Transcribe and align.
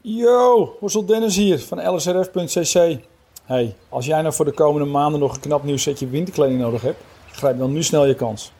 Yo, 0.00 0.76
Hossel 0.80 1.04
Dennis 1.04 1.36
hier 1.36 1.58
van 1.58 1.94
lsrf.cc. 1.94 2.98
Hey, 3.44 3.74
als 3.88 4.06
jij 4.06 4.22
nou 4.22 4.34
voor 4.34 4.44
de 4.44 4.52
komende 4.52 4.88
maanden 4.88 5.20
nog 5.20 5.34
een 5.34 5.40
knap 5.40 5.64
nieuw 5.64 5.76
setje 5.76 6.08
winterkleding 6.08 6.60
nodig 6.60 6.82
hebt, 6.82 7.00
grijp 7.30 7.58
dan 7.58 7.72
nu 7.72 7.82
snel 7.82 8.06
je 8.06 8.14
kans. 8.14 8.52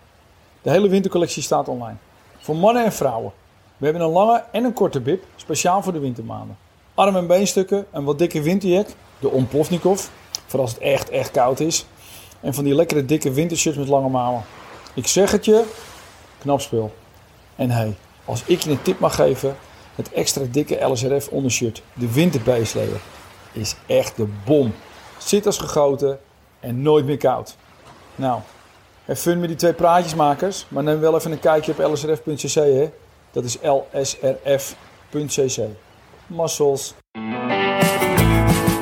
De 0.63 0.71
hele 0.71 0.89
wintercollectie 0.89 1.43
staat 1.43 1.69
online. 1.69 1.97
Voor 2.39 2.57
mannen 2.57 2.85
en 2.85 2.93
vrouwen. 2.93 3.33
We 3.77 3.85
hebben 3.85 4.03
een 4.03 4.11
lange 4.11 4.45
en 4.53 4.65
een 4.65 4.73
korte 4.73 5.01
bib, 5.01 5.25
speciaal 5.37 5.83
voor 5.83 5.93
de 5.93 5.99
wintermaanden. 5.99 6.57
Arm- 6.95 7.17
en 7.17 7.27
beenstukken, 7.27 7.87
een 7.91 8.05
wat 8.05 8.19
dikke 8.19 8.43
winterjack, 8.43 8.89
de 9.19 9.31
Omplovnikov, 9.31 10.07
voor 10.47 10.61
als 10.61 10.71
het 10.71 10.81
echt, 10.81 11.11
echt 11.11 11.31
koud 11.31 11.61
is. 11.61 11.87
En 12.41 12.55
van 12.55 12.65
die 12.65 12.75
lekkere 12.75 13.05
dikke 13.05 13.31
wintershirts 13.31 13.79
met 13.79 13.89
lange 13.89 14.09
mouwen. 14.09 14.43
Ik 14.95 15.07
zeg 15.07 15.31
het 15.31 15.45
je, 15.45 15.65
knap 16.39 16.61
spul. 16.61 16.93
En 17.57 17.71
hey, 17.71 17.97
als 18.25 18.43
ik 18.45 18.61
je 18.61 18.71
een 18.71 18.83
tip 18.83 18.99
mag 18.99 19.15
geven, 19.15 19.57
het 19.99 20.13
extra 20.13 20.45
dikke 20.51 20.85
LSRF 20.85 21.29
ondershirt, 21.29 21.83
de 21.93 22.13
winterbeeslayer, 22.13 23.01
is 23.53 23.77
echt 23.87 24.17
de 24.17 24.27
bom. 24.45 24.75
Zit 25.19 25.47
als 25.47 25.59
gegoten 25.59 26.19
en 26.61 26.83
nooit 26.83 27.05
meer 27.05 27.17
koud. 27.17 27.57
Nou, 28.15 28.41
heb 29.05 29.17
fun 29.17 29.41
met 29.41 29.49
die 29.49 29.57
twee 29.59 29.73
praatjesmakers, 29.73 30.67
maar 30.69 30.83
neem 30.83 31.01
wel 31.01 31.17
even 31.17 31.33
een 31.33 31.41
kijkje 31.41 31.73
op 31.73 31.79
lsrf.cc 31.93 32.55
hè. 32.55 32.91
Dat 33.31 33.45
is 33.45 33.59
lsrf.cc. 33.63 35.59
Massels. 36.27 36.95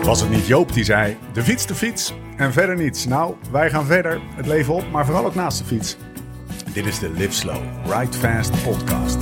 Was 0.03 0.21
het 0.21 0.31
niet 0.31 0.47
Joop 0.47 0.73
die 0.73 0.85
zei: 0.85 1.17
de 1.33 1.43
fiets, 1.43 1.67
de 1.67 1.75
fiets 1.75 2.13
en 2.37 2.53
verder 2.53 2.77
niets? 2.77 3.07
Nou, 3.07 3.35
wij 3.51 3.71
gaan 3.71 3.85
verder, 3.85 4.21
het 4.35 4.47
leven 4.47 4.75
op, 4.75 4.91
maar 4.91 5.05
vooral 5.05 5.25
ook 5.25 5.35
naast 5.35 5.59
de 5.59 5.65
fiets. 5.65 5.97
Dit 6.73 6.87
is 6.87 6.99
de 6.99 7.11
Live 7.11 7.33
Slow, 7.33 7.63
Ride 7.85 8.17
Fast 8.19 8.63
podcast. 8.63 9.17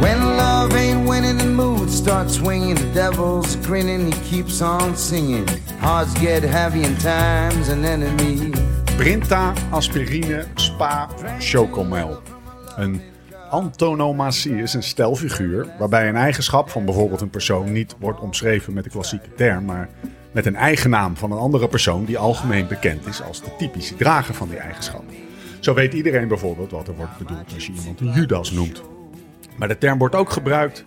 When 0.00 0.18
love 0.36 0.74
ain't 0.74 1.06
winning, 1.06 1.36
the 1.36 1.46
mood 1.46 1.90
starts 1.90 2.34
swinging. 2.34 2.74
The 2.74 2.90
devil's 2.94 3.56
grinning, 3.56 4.12
he 4.12 4.30
keeps 4.30 4.62
on 4.62 4.96
singing. 4.96 5.46
Hearts 5.78 6.14
get 6.20 6.42
heavy 6.42 6.84
and 6.84 6.98
time's 7.00 7.68
an 7.68 7.84
enemy. 7.84 8.50
Brinta, 8.96 9.52
aspirine, 9.70 10.46
spa, 10.54 11.08
chocomel. 11.38 12.22
Een 12.76 13.00
antonomatie 13.50 14.56
is 14.56 14.74
een 14.74 14.82
stelfiguur 14.82 15.66
waarbij 15.78 16.08
een 16.08 16.16
eigenschap 16.16 16.70
van 16.70 16.84
bijvoorbeeld 16.84 17.20
een 17.20 17.30
persoon 17.30 17.72
niet 17.72 17.96
wordt 17.98 18.20
omschreven 18.20 18.72
met 18.72 18.84
de 18.84 18.90
klassieke 18.90 19.34
term, 19.34 19.64
maar 19.64 19.88
met 20.32 20.46
een 20.46 20.56
eigen 20.56 20.90
naam 20.90 21.16
van 21.16 21.32
een 21.32 21.38
andere 21.38 21.68
persoon 21.68 22.04
die 22.04 22.18
algemeen 22.18 22.66
bekend 22.66 23.06
is 23.06 23.22
als 23.22 23.40
de 23.40 23.56
typische 23.58 23.96
drager 23.96 24.34
van 24.34 24.48
die 24.48 24.58
eigenschap. 24.58 25.04
Zo 25.58 25.74
weet 25.74 25.92
iedereen 25.92 26.28
bijvoorbeeld 26.28 26.70
wat 26.70 26.88
er 26.88 26.96
wordt 26.96 27.18
bedoeld 27.18 27.54
als 27.54 27.66
je 27.66 27.72
iemand 27.72 28.00
een 28.00 28.12
Judas 28.12 28.50
noemt. 28.50 28.82
Maar 29.56 29.68
de 29.68 29.78
term 29.78 29.98
wordt 29.98 30.14
ook 30.14 30.30
gebruikt 30.30 30.84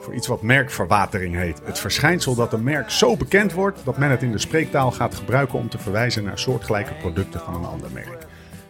voor 0.00 0.14
iets 0.14 0.26
wat 0.26 0.42
merkverwatering 0.42 1.34
heet. 1.34 1.60
Het 1.64 1.78
verschijnsel 1.78 2.34
dat 2.34 2.52
een 2.52 2.62
merk 2.62 2.90
zo 2.90 3.16
bekend 3.16 3.52
wordt 3.52 3.80
dat 3.84 3.98
men 3.98 4.10
het 4.10 4.22
in 4.22 4.32
de 4.32 4.38
spreektaal 4.38 4.90
gaat 4.90 5.14
gebruiken 5.14 5.58
om 5.58 5.68
te 5.68 5.78
verwijzen 5.78 6.24
naar 6.24 6.38
soortgelijke 6.38 6.94
producten 6.94 7.40
van 7.40 7.54
een 7.54 7.64
ander 7.64 7.90
merk. 7.92 8.26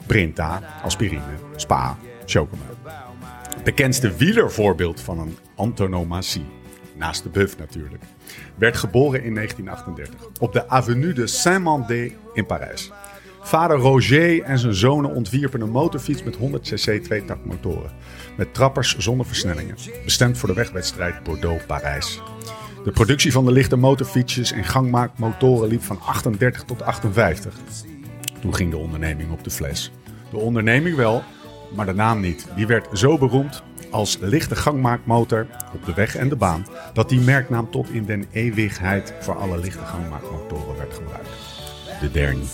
Brinta, 0.07 0.63
aspirine, 0.83 1.23
spa, 1.57 1.97
chocomel. 2.25 2.67
Het 3.55 3.65
bekendste 3.65 4.17
wielervoorbeeld 4.17 5.01
van 5.01 5.19
een 5.19 5.37
antonomatie, 5.57 6.47
naast 6.97 7.23
de 7.23 7.29
buff 7.29 7.59
natuurlijk, 7.59 8.03
werd 8.55 8.77
geboren 8.77 9.23
in 9.23 9.35
1938 9.35 10.41
op 10.41 10.53
de 10.53 10.69
Avenue 10.69 11.13
de 11.13 11.27
Saint-Mandé 11.27 12.13
in 12.33 12.47
Parijs. 12.47 12.93
Vader 13.43 13.77
Roger 13.77 14.43
en 14.43 14.59
zijn 14.59 14.75
zonen 14.75 15.15
ontwierpen 15.15 15.61
een 15.61 15.71
motorfiets 15.71 16.23
met 16.23 16.37
100 16.37 16.63
cc 16.63 17.03
tweetaktmotoren. 17.05 17.91
Met 18.37 18.55
trappers 18.55 18.97
zonder 18.99 19.27
versnellingen. 19.27 19.77
Bestemd 20.05 20.39
voor 20.39 20.49
de 20.49 20.55
wegwedstrijd 20.55 21.23
Bordeaux-Parijs. 21.23 22.21
De 22.85 22.91
productie 22.91 23.33
van 23.33 23.45
de 23.45 23.53
lichte 23.53 23.77
motorfietsjes 23.77 24.53
en 24.53 24.65
gangmaakmotoren 24.65 25.69
liep 25.69 25.83
van 25.83 26.01
38 26.01 26.63
tot 26.63 26.83
58. 26.83 27.55
Toen 28.41 28.55
ging 28.55 28.71
de 28.71 28.77
onderneming 28.77 29.31
op 29.31 29.45
de 29.45 29.51
fles. 29.51 29.93
De 30.31 30.37
onderneming 30.37 30.97
wel, 30.97 31.23
maar 31.75 31.87
de 31.87 31.95
naam 31.95 32.21
niet. 32.21 32.47
Die 32.57 32.67
werd 32.67 32.99
zo 32.99 33.19
beroemd 33.19 33.63
als 33.91 34.19
lichte 34.21 34.57
gangmaakmotor 34.57 35.47
op 35.75 35.85
de 35.85 35.95
weg 35.95 36.17
en 36.17 36.29
de 36.29 36.37
baan, 36.37 36.67
dat 36.93 37.09
die 37.09 37.21
merknaam 37.21 37.71
tot 37.71 37.91
in 37.91 38.05
den 38.05 38.27
eeuwigheid 38.33 39.15
voor 39.21 39.37
alle 39.37 39.59
lichte 39.59 39.85
gangmaakmotoren 39.85 40.77
werd 40.77 40.95
gebruikt. 40.95 41.29
De 42.01 42.11
Derny. 42.11 42.45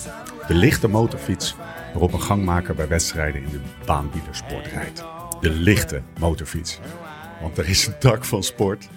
De 0.49 0.55
lichte 0.55 0.89
motorfiets 0.89 1.57
waarop 1.93 2.13
een 2.13 2.23
gangmaker 2.23 2.75
bij 2.75 2.89
wedstrijden 2.89 3.43
in 3.43 3.51
de 3.51 3.61
baanwielersport 3.87 4.67
rijdt. 4.67 5.16
De 5.41 5.51
lichte 5.51 6.03
motorfiets. 6.19 6.81
Want 7.41 7.59
er 7.59 7.69
is 7.69 7.87
een 7.87 7.99
tak 7.99 8.25
van 8.25 8.43
sport 8.43 8.89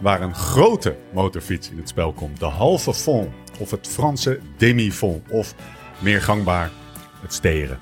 waar 0.00 0.20
een 0.20 0.34
grote 0.34 0.96
motorfiets 1.12 1.70
in 1.70 1.76
het 1.76 1.88
spel 1.88 2.12
komt. 2.12 2.40
De 2.40 2.46
halve 2.46 2.94
fond 2.94 3.28
of 3.58 3.70
het 3.70 3.88
Franse 3.88 4.40
demi-fond 4.56 5.30
of 5.30 5.54
meer 5.98 6.22
gangbaar 6.22 6.70
het 7.20 7.32
steren. 7.32 7.78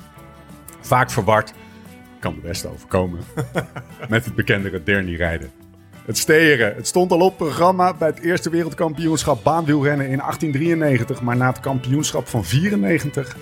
Vaak 0.81 1.11
verward, 1.11 1.53
kan 2.21 2.35
de 2.35 2.41
beste 2.41 2.69
overkomen, 2.69 3.21
met 4.09 4.25
het 4.25 4.35
bekendere 4.35 4.83
Derny 4.83 5.15
rijden. 5.15 5.51
Het 6.05 6.19
steren. 6.19 6.75
Het 6.75 6.87
stond 6.87 7.13
al 7.13 7.21
op 7.21 7.37
programma 7.37 7.95
bij 7.95 8.09
het 8.09 8.21
eerste 8.21 8.51
wereldkampioenschap 8.51 9.45
baanwielrennen 9.45 10.09
in 10.09 10.19
1893. 10.19 11.23
Maar 11.23 11.37
na 11.37 11.47
het 11.47 11.61
kampioenschap 11.61 12.29
van 12.29 12.45
94, 12.45 13.37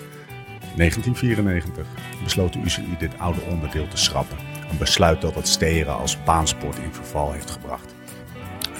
1994 0.75 1.85
besloot 2.23 2.53
de 2.53 2.59
UCI 2.59 2.95
dit 2.99 3.11
oude 3.17 3.41
onderdeel 3.41 3.87
te 3.87 3.97
schrappen. 3.97 4.54
Een 4.75 4.81
besluit 4.81 5.21
dat 5.21 5.35
het 5.35 5.47
steren 5.47 5.95
als 5.95 6.23
baansport 6.23 6.77
in 6.77 6.93
verval 6.93 7.31
heeft 7.31 7.51
gebracht. 7.51 7.93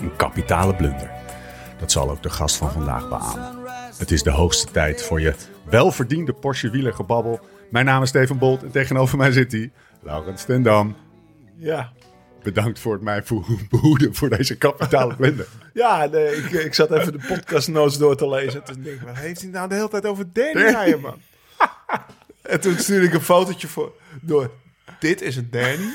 Een 0.01 0.16
kapitale 0.16 0.75
blunder. 0.75 1.11
Dat 1.79 1.91
zal 1.91 2.09
ook 2.09 2.23
de 2.23 2.29
gast 2.29 2.56
van 2.56 2.72
vandaag 2.72 3.09
beamen. 3.09 3.67
Het 3.97 4.11
is 4.11 4.23
de 4.23 4.29
hoogste 4.29 4.72
tijd 4.72 5.03
voor 5.03 5.22
je 5.22 5.34
welverdiende 5.63 6.34
Porsche 6.34 6.69
wielergebabbel. 6.69 7.39
Mijn 7.69 7.85
naam 7.85 8.01
is 8.01 8.09
Steven 8.09 8.38
Bolt 8.38 8.63
en 8.63 8.72
tegenover 8.72 9.17
mij 9.17 9.31
zit 9.31 9.51
hij, 9.51 9.72
Laurens 10.01 10.41
Stendam. 10.41 10.95
Ja. 11.57 11.91
Bedankt 12.44 12.79
voor 12.79 12.94
het 12.94 13.01
mij 13.01 13.23
behoeden 13.69 14.16
voor 14.16 14.29
deze 14.29 14.57
kapitale 14.57 15.16
blunder. 15.17 15.47
Ja, 15.73 16.05
nee, 16.05 16.35
ik, 16.35 16.51
ik 16.51 16.73
zat 16.73 16.91
even 16.91 17.11
de 17.11 17.25
podcast 17.28 17.67
notes 17.67 17.97
door 17.97 18.16
te 18.16 18.29
lezen. 18.29 18.63
Toen 18.63 18.81
denk 18.81 18.95
ik, 18.95 19.07
wat 19.07 19.17
heeft 19.17 19.41
hij 19.41 19.50
nou 19.50 19.69
de 19.69 19.75
hele 19.75 19.89
tijd 19.89 20.05
over 20.05 20.25
Danny 20.34 20.95
man? 21.01 21.22
en 22.41 22.59
toen 22.59 22.78
stuurde 22.78 23.05
ik 23.05 23.13
een 23.13 23.22
fotootje 23.22 23.67
voor, 23.67 23.91
door. 24.22 24.51
Dit 25.00 25.22
is 25.22 25.35
een 25.35 25.47
Danny. 25.51 25.94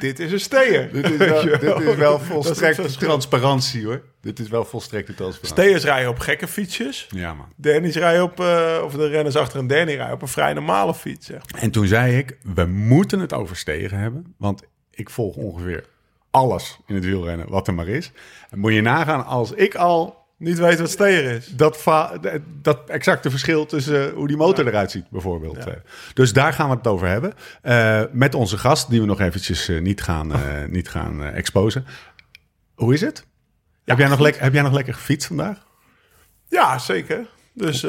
Dit 0.00 0.18
is 0.18 0.32
een 0.32 0.40
Steer. 0.40 0.92
Dit 0.92 1.10
is 1.10 1.16
wel, 1.16 1.42
dit 1.42 1.88
is 1.88 1.94
wel 1.94 2.20
volstrekte 2.20 2.96
transparantie 2.96 3.84
hoor. 3.84 4.02
Dit 4.20 4.38
is 4.38 4.48
wel 4.48 4.64
volstrekte 4.64 5.14
transparantie. 5.14 5.64
Steers 5.64 5.84
rijden 5.84 6.10
op 6.10 6.18
gekke 6.18 6.48
fietsjes. 6.48 7.06
Ja 7.10 7.34
man. 7.34 7.52
Danny's 7.56 7.96
rijden 7.96 8.22
op, 8.22 8.40
eh, 8.40 8.80
of 8.84 8.92
de 8.92 9.08
renners 9.08 9.36
achter 9.36 9.58
een 9.58 9.66
Danny 9.66 9.94
rijden 9.94 10.14
op 10.14 10.22
een 10.22 10.28
vrij 10.28 10.52
normale 10.52 10.94
fiets. 10.94 11.26
Zeg. 11.26 11.42
En 11.58 11.70
toen 11.70 11.86
zei 11.86 12.16
ik, 12.16 12.38
we 12.54 12.64
moeten 12.64 13.20
het 13.20 13.32
over 13.32 13.56
stegen 13.56 13.98
hebben. 13.98 14.34
Want 14.38 14.62
ik 14.90 15.10
volg 15.10 15.36
ongeveer 15.36 15.84
alles 16.30 16.78
in 16.86 16.94
het 16.94 17.04
wielrennen 17.04 17.48
wat 17.48 17.66
er 17.66 17.74
maar 17.74 17.88
is. 17.88 18.12
En 18.50 18.58
moet 18.58 18.72
je 18.72 18.80
nagaan 18.80 19.26
als 19.26 19.52
ik 19.52 19.74
al 19.74 20.17
Niet 20.38 20.58
weten 20.58 20.80
wat 20.80 20.90
Steer 20.90 21.24
is. 21.24 21.46
dat, 21.46 21.84
dat 22.62 22.88
exacte 22.88 23.30
verschil 23.30 23.66
tussen 23.66 24.08
eh, 24.08 24.14
hoe 24.14 24.26
die 24.28 24.36
motor 24.36 24.66
eruit 24.66 24.90
ziet 24.90 25.10
bijvoorbeeld. 25.10 25.56
Eh, 25.56 25.72
Dus 26.14 26.32
daar 26.32 26.52
gaan 26.52 26.68
we 26.70 26.76
het 26.76 26.86
over 26.86 27.08
hebben. 27.08 27.32
Eh, 27.62 28.02
met 28.12 28.34
onze 28.34 28.58
gast, 28.58 28.90
die 28.90 29.00
we 29.00 29.06
nog 29.06 29.20
eventjes 29.20 29.70
niet 29.80 30.02
gaan, 30.02 30.32
eh, 30.32 30.64
niet 30.68 30.88
gaan 30.88 31.22
exposen. 31.24 31.86
Hoe 32.74 32.94
is 32.94 33.00
het? 33.00 33.26
heb, 33.84 33.98
jij 33.98 34.08
nog 34.08 34.38
heb 34.38 34.52
jij 34.52 34.62
nog 34.62 34.72
lekker 34.72 34.94
gefietst 34.94 35.26
vandaag? 35.26 35.66
Ja, 36.48 36.78
zeker. 36.78 37.26
Dus 37.54 37.82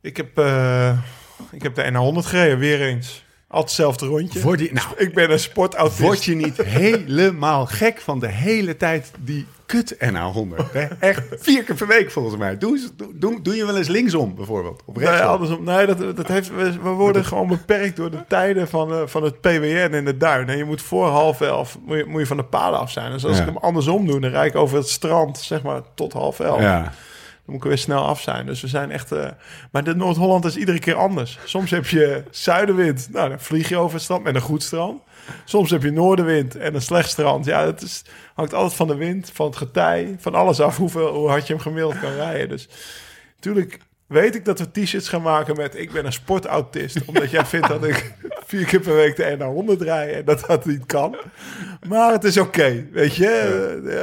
ik, 0.00 0.16
heb, 0.16 0.38
ik 1.50 1.62
heb 1.62 1.74
de 1.74 1.90
NA100 1.92 2.26
gereden, 2.26 2.58
weer 2.58 2.80
eens. 2.80 3.24
Altijd 3.48 3.76
hetzelfde 3.76 4.06
rondje. 4.06 4.40
Word 4.40 4.60
je, 4.60 4.72
nou, 4.72 4.86
Ik 4.96 5.14
ben 5.14 5.30
een 5.30 5.38
sportautist. 5.38 5.98
Word 5.98 6.24
je 6.24 6.34
niet 6.34 6.56
helemaal 6.82 7.66
gek 7.66 8.00
van 8.00 8.18
de 8.18 8.28
hele 8.28 8.76
tijd 8.76 9.10
die 9.20 9.46
kut 9.66 9.94
NA100? 9.94 10.72
Hè? 10.72 10.84
Echt 11.00 11.22
vier 11.38 11.62
keer 11.62 11.74
per 11.74 11.86
week 11.86 12.10
volgens 12.10 12.36
mij. 12.36 12.58
Doe, 12.58 12.80
doe, 13.14 13.42
doe, 13.42 13.56
je 13.56 13.66
wel 13.66 13.76
eens 13.76 13.88
linksom 13.88 14.34
bijvoorbeeld? 14.34 14.82
Of 14.84 14.96
Nee, 14.96 15.08
andersom. 15.08 15.64
Nee, 15.64 15.86
dat, 15.86 16.16
dat 16.16 16.28
heeft, 16.28 16.50
we, 16.54 16.78
worden 16.78 17.24
gewoon 17.24 17.48
beperkt 17.48 17.96
door 17.96 18.10
de 18.10 18.24
tijden 18.28 18.68
van, 18.68 18.92
eh, 18.92 19.02
van 19.04 19.22
het 19.22 19.40
PWN 19.40 19.90
in 19.94 20.04
de 20.04 20.16
duin. 20.16 20.48
En 20.48 20.56
je 20.56 20.64
moet 20.64 20.82
voor 20.82 21.06
half 21.06 21.40
elf 21.40 21.78
moet 21.84 21.96
je, 21.96 22.04
moet 22.04 22.20
je 22.20 22.26
van 22.26 22.36
de 22.36 22.44
paden 22.44 22.78
af 22.78 22.90
zijn. 22.90 23.12
Dus 23.12 23.24
als 23.24 23.36
Ja. 23.36 23.40
ik 23.42 23.48
hem 23.48 23.56
andersom 23.56 24.06
doe, 24.06 24.20
dan 24.20 24.30
rijd 24.30 24.54
ik 24.54 24.60
over 24.60 24.76
het 24.76 24.88
strand, 24.88 25.38
zeg 25.38 25.62
maar, 25.62 25.80
tot 25.94 26.12
half 26.12 26.40
elf. 26.40 26.60
Ja. 26.60 26.82
Dan 26.82 26.92
moet 27.54 27.64
ik 27.64 27.68
weer 27.68 27.78
snel 27.78 28.04
af 28.04 28.20
zijn. 28.20 28.46
Dus 28.46 28.60
we 28.60 28.68
zijn 28.68 28.90
echt... 28.90 29.12
eh, 29.12 29.26
maar 29.72 29.84
de 29.84 29.94
Noord-Holland 29.94 30.44
is 30.44 30.56
iedere 30.56 30.78
keer 30.78 30.94
anders. 30.94 31.38
Soms 31.44 31.70
heb 31.70 31.86
je 31.86 32.22
zuidenwind. 32.30 33.08
Nou, 33.12 33.28
dan 33.28 33.40
vlieg 33.40 33.68
je 33.68 33.76
over 33.76 33.94
het 33.94 34.02
strand 34.02 34.22
met 34.22 34.34
een 34.34 34.40
goed 34.40 34.62
strand. 34.62 35.02
Soms 35.44 35.70
heb 35.70 35.82
je 35.82 35.90
noordenwind 35.90 36.56
en 36.56 36.74
een 36.74 36.82
slecht 36.82 37.10
strand. 37.10 37.44
Ja, 37.44 37.66
het 37.66 37.82
is, 37.82 38.04
hangt 38.34 38.54
altijd 38.54 38.74
van 38.74 38.86
de 38.86 38.96
wind, 38.96 39.30
van 39.34 39.46
het 39.46 39.56
getij, 39.56 40.16
van 40.18 40.34
alles 40.34 40.60
af 40.60 40.76
hoeveel, 40.76 41.14
hoe 41.14 41.28
hard 41.28 41.46
je 41.46 41.52
hem 41.52 41.62
gemiddeld 41.62 42.00
kan 42.00 42.12
rijden. 42.12 42.48
Dus 42.48 42.68
natuurlijk 43.34 43.78
weet 44.06 44.34
ik 44.34 44.44
dat 44.44 44.58
we 44.58 44.70
t-shirts 44.70 45.08
gaan 45.08 45.22
maken 45.22 45.56
met 45.56 45.78
ik 45.78 45.92
ben 45.92 46.06
een 46.06 46.12
sportautist. 46.12 47.04
Omdat 47.06 47.30
jij 47.30 47.44
vindt 47.44 47.68
dat 47.68 47.84
ik 47.84 48.12
vier 48.46 48.64
keer 48.64 48.80
per 48.80 48.94
week 48.94 49.16
de 49.16 49.36
NA 49.38 49.46
100 49.46 49.82
rijden. 49.82 50.16
En 50.16 50.24
dat 50.24 50.44
dat 50.46 50.64
niet 50.64 50.86
kan. 50.86 51.16
Maar 51.88 52.12
het 52.12 52.24
is 52.24 52.38
oké, 52.38 52.86
weet 52.92 53.16
je. 53.16 53.28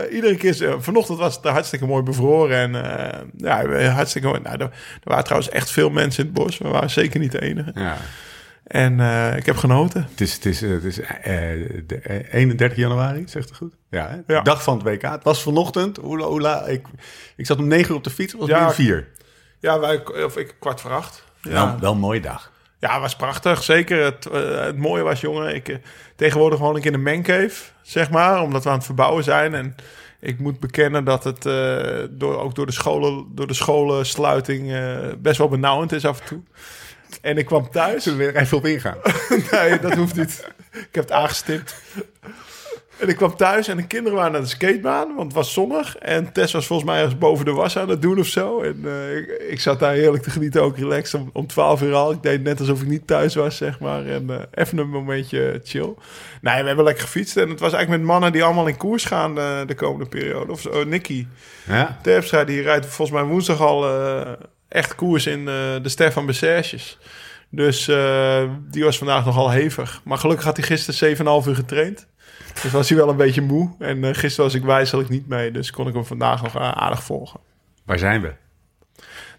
Eh, 0.08 0.16
iedere 0.16 0.36
keer... 0.36 0.68
eh, 0.68 0.76
vanochtend 0.80 1.18
was 1.18 1.36
het 1.36 1.46
hartstikke 1.46 1.86
mooi 1.86 2.04
bevroren. 2.04 2.58
En 2.58 2.98
eh, 2.98 3.20
ja, 3.38 3.90
hartstikke 3.90 4.28
mooi. 4.28 4.40
Nou, 4.42 4.56
er, 4.56 4.62
er 4.62 4.72
waren 5.04 5.24
trouwens 5.24 5.52
echt 5.52 5.72
veel 5.72 5.90
mensen 5.90 6.24
in 6.24 6.30
het 6.34 6.44
bos. 6.44 6.58
We 6.58 6.68
waren 6.68 6.90
zeker 6.90 7.20
niet 7.20 7.32
de 7.32 7.42
enige. 7.42 7.72
Ja. 7.74 7.98
En 8.72 9.00
eh, 9.00 9.36
ik 9.38 9.46
heb 9.46 9.56
genoten. 9.58 10.08
Het 10.10 10.22
is, 10.22 10.34
het 10.34 10.46
is, 10.46 10.62
het 10.62 10.84
is 10.84 11.00
eh, 11.00 11.10
de, 11.88 12.00
eh, 12.04 12.34
31 12.34 12.78
januari, 12.78 13.24
zegt 13.28 13.48
het 13.50 13.58
goed? 13.58 13.74
Ja, 13.90 14.24
dag 14.44 14.64
van 14.64 14.74
het 14.78 14.84
WK. 14.84 15.02
Het 15.02 15.24
was 15.24 15.42
vanochtend. 15.44 15.98
Hoe, 15.98 16.18
la- 16.18 16.26
hoe 16.26 16.42
la- 16.42 16.66
ik, 16.66 16.86
ik 17.36 17.46
zat 17.46 17.58
om 17.60 17.68
9 17.68 17.90
uur 17.92 17.96
op 17.98 18.04
de 18.04 18.10
fiets, 18.10 18.34
was 18.34 18.48
Ja. 18.48 18.68
nu 18.68 18.74
4. 18.74 19.08
Ja, 19.60 19.80
wij, 19.80 20.24
of 20.24 20.38
ik 20.38 20.56
kwart 20.60 20.82
voor 20.82 20.92
acht. 20.92 21.24
Ja. 21.42 21.52
Wel, 21.52 21.80
wel 21.80 21.92
een 21.92 22.00
mooie 22.00 22.22
dag. 22.22 22.52
Ja, 22.80 23.00
was 23.00 23.16
prachtig. 23.16 23.64
Zeker. 23.64 24.04
Het, 24.04 24.26
eh, 24.26 24.60
het 24.64 24.78
mooie 24.78 25.04
was, 25.04 25.22
jongen, 25.22 25.56
ik 25.56 25.70
eh, 25.70 25.76
tegenwoordig 26.16 26.60
woon 26.60 26.76
ik 26.76 26.86
in 26.86 26.94
een 26.94 27.04
mancave, 27.04 27.64
zeg 27.82 28.10
maar, 28.10 28.42
omdat 28.42 28.64
we 28.64 28.70
aan 28.70 28.76
het 28.76 28.86
verbouwen 28.86 29.24
zijn. 29.24 29.54
En 29.54 29.76
ik 30.20 30.40
moet 30.40 30.60
bekennen 30.60 31.04
dat 31.04 31.24
het 31.24 31.46
eh, 31.46 32.04
door, 32.10 32.40
ook 32.40 32.56
door 32.56 32.66
de, 32.66 32.72
scholen, 32.72 33.26
door 33.36 33.48
de 33.48 33.54
scholensluiting 33.54 34.74
eh, 34.74 34.98
best 35.18 35.38
wel 35.38 35.48
benauwend 35.50 35.92
is 35.92 36.06
af 36.06 36.20
en 36.20 36.26
toe. 36.28 36.42
En 37.22 37.38
ik 37.38 37.46
kwam 37.46 37.70
thuis. 37.70 38.04
Zullen 38.04 38.20
we 38.20 38.26
er 38.26 38.36
even 38.36 38.58
op 38.58 38.66
ingaan? 38.66 38.98
nee, 39.52 39.80
dat 39.80 39.94
hoeft 39.94 40.16
niet. 40.16 40.48
Ik 40.72 40.88
heb 40.92 41.04
het 41.04 41.12
aangestipt. 41.12 41.76
En 43.02 43.08
ik 43.08 43.16
kwam 43.16 43.36
thuis 43.36 43.68
en 43.68 43.78
de 43.78 43.88
kinderen 43.88 44.18
waren 44.18 44.32
naar 44.32 44.42
de 44.42 44.48
skatebaan, 44.48 45.08
want 45.16 45.28
het 45.28 45.34
was 45.34 45.54
zonnig. 45.54 45.98
En 45.98 46.32
Tess 46.32 46.54
was 46.54 46.66
volgens 46.66 46.90
mij 46.90 46.98
ergens 46.98 47.18
boven 47.18 47.46
de 47.46 47.52
was 47.52 47.78
aan 47.78 47.90
het 47.90 48.02
doen 48.02 48.20
of 48.20 48.28
zo. 48.28 48.62
En 48.62 48.82
eh, 48.86 49.18
ik, 49.18 49.28
ik 49.50 49.60
zat 49.60 49.80
daar 49.80 49.94
heerlijk 49.94 50.24
te 50.24 50.30
genieten, 50.30 50.62
ook 50.62 50.78
relaxed 50.78 51.22
om, 51.22 51.30
om 51.34 51.48
12 51.48 51.82
uur 51.82 51.94
al. 51.94 52.12
Ik 52.12 52.24
deed 52.24 52.44
net 52.44 52.60
alsof 52.60 52.82
ik 52.82 52.88
niet 52.88 53.08
thuis 53.08 53.36
was, 53.36 53.58
zeg 53.58 53.80
maar. 53.80 54.06
En 54.06 54.30
eh, 54.30 54.36
even 54.52 54.78
een 54.78 54.90
momentje 54.90 55.62
chill. 55.64 55.94
Nee, 56.42 56.62
we 56.62 56.68
hebben 56.68 56.86
lekker 56.86 57.04
gefietst. 57.04 57.38
En 57.38 57.50
het 57.50 57.60
was 57.60 57.74
eigenlijk 57.74 58.04
met 58.04 58.12
mannen 58.12 58.32
die 58.32 58.44
allemaal 58.44 58.68
in 58.68 58.78
koers 58.78 59.06
gaan 59.06 59.40
eh, 59.40 59.60
de 59.66 59.76
komende 59.76 60.10
periode. 60.10 60.52
Of 60.52 60.62
zo. 60.62 60.84
Nicky 60.84 61.28
Ja? 61.68 62.00
Terpstra, 62.02 62.44
die 62.44 62.62
rijdt 62.62 62.86
volgens 62.86 63.18
mij 63.20 63.28
woensdag 63.28 63.62
al 63.62 63.86
echt 64.72 64.96
koers 64.96 65.26
in 65.26 65.40
eh, 65.40 65.54
de 65.82 65.90
Stefan 65.90 66.26
Bessèges. 66.26 66.98
Dus 67.50 67.88
eh, 67.88 68.44
die 68.70 68.84
was 68.84 68.98
vandaag 68.98 69.26
nogal 69.26 69.50
hevig. 69.50 70.02
Maar 70.04 70.18
gelukkig 70.18 70.46
had 70.46 70.58
hij 70.58 70.66
gisteren 70.66 71.18
7,5 71.18 71.48
uur 71.48 71.56
getraind. 71.56 72.08
Dus 72.62 72.72
was 72.72 72.90
hij 72.90 72.98
wel 72.98 73.10
een 73.10 73.16
beetje 73.16 73.42
moe. 73.42 73.76
En 73.80 74.04
eh, 74.04 74.14
gisteren 74.14 74.46
was 74.46 74.54
ik 74.54 74.64
wijselijk 74.64 75.10
niet 75.10 75.28
mee. 75.28 75.52
Dus 75.52 75.72
kon 75.72 75.88
ik 75.88 75.94
hem 75.94 76.06
vandaag 76.06 76.42
nog 76.42 76.58
aardig 76.58 77.04
volgen. 77.04 77.40
Waar 77.86 78.00
zijn 78.00 78.22
we? 78.22 78.34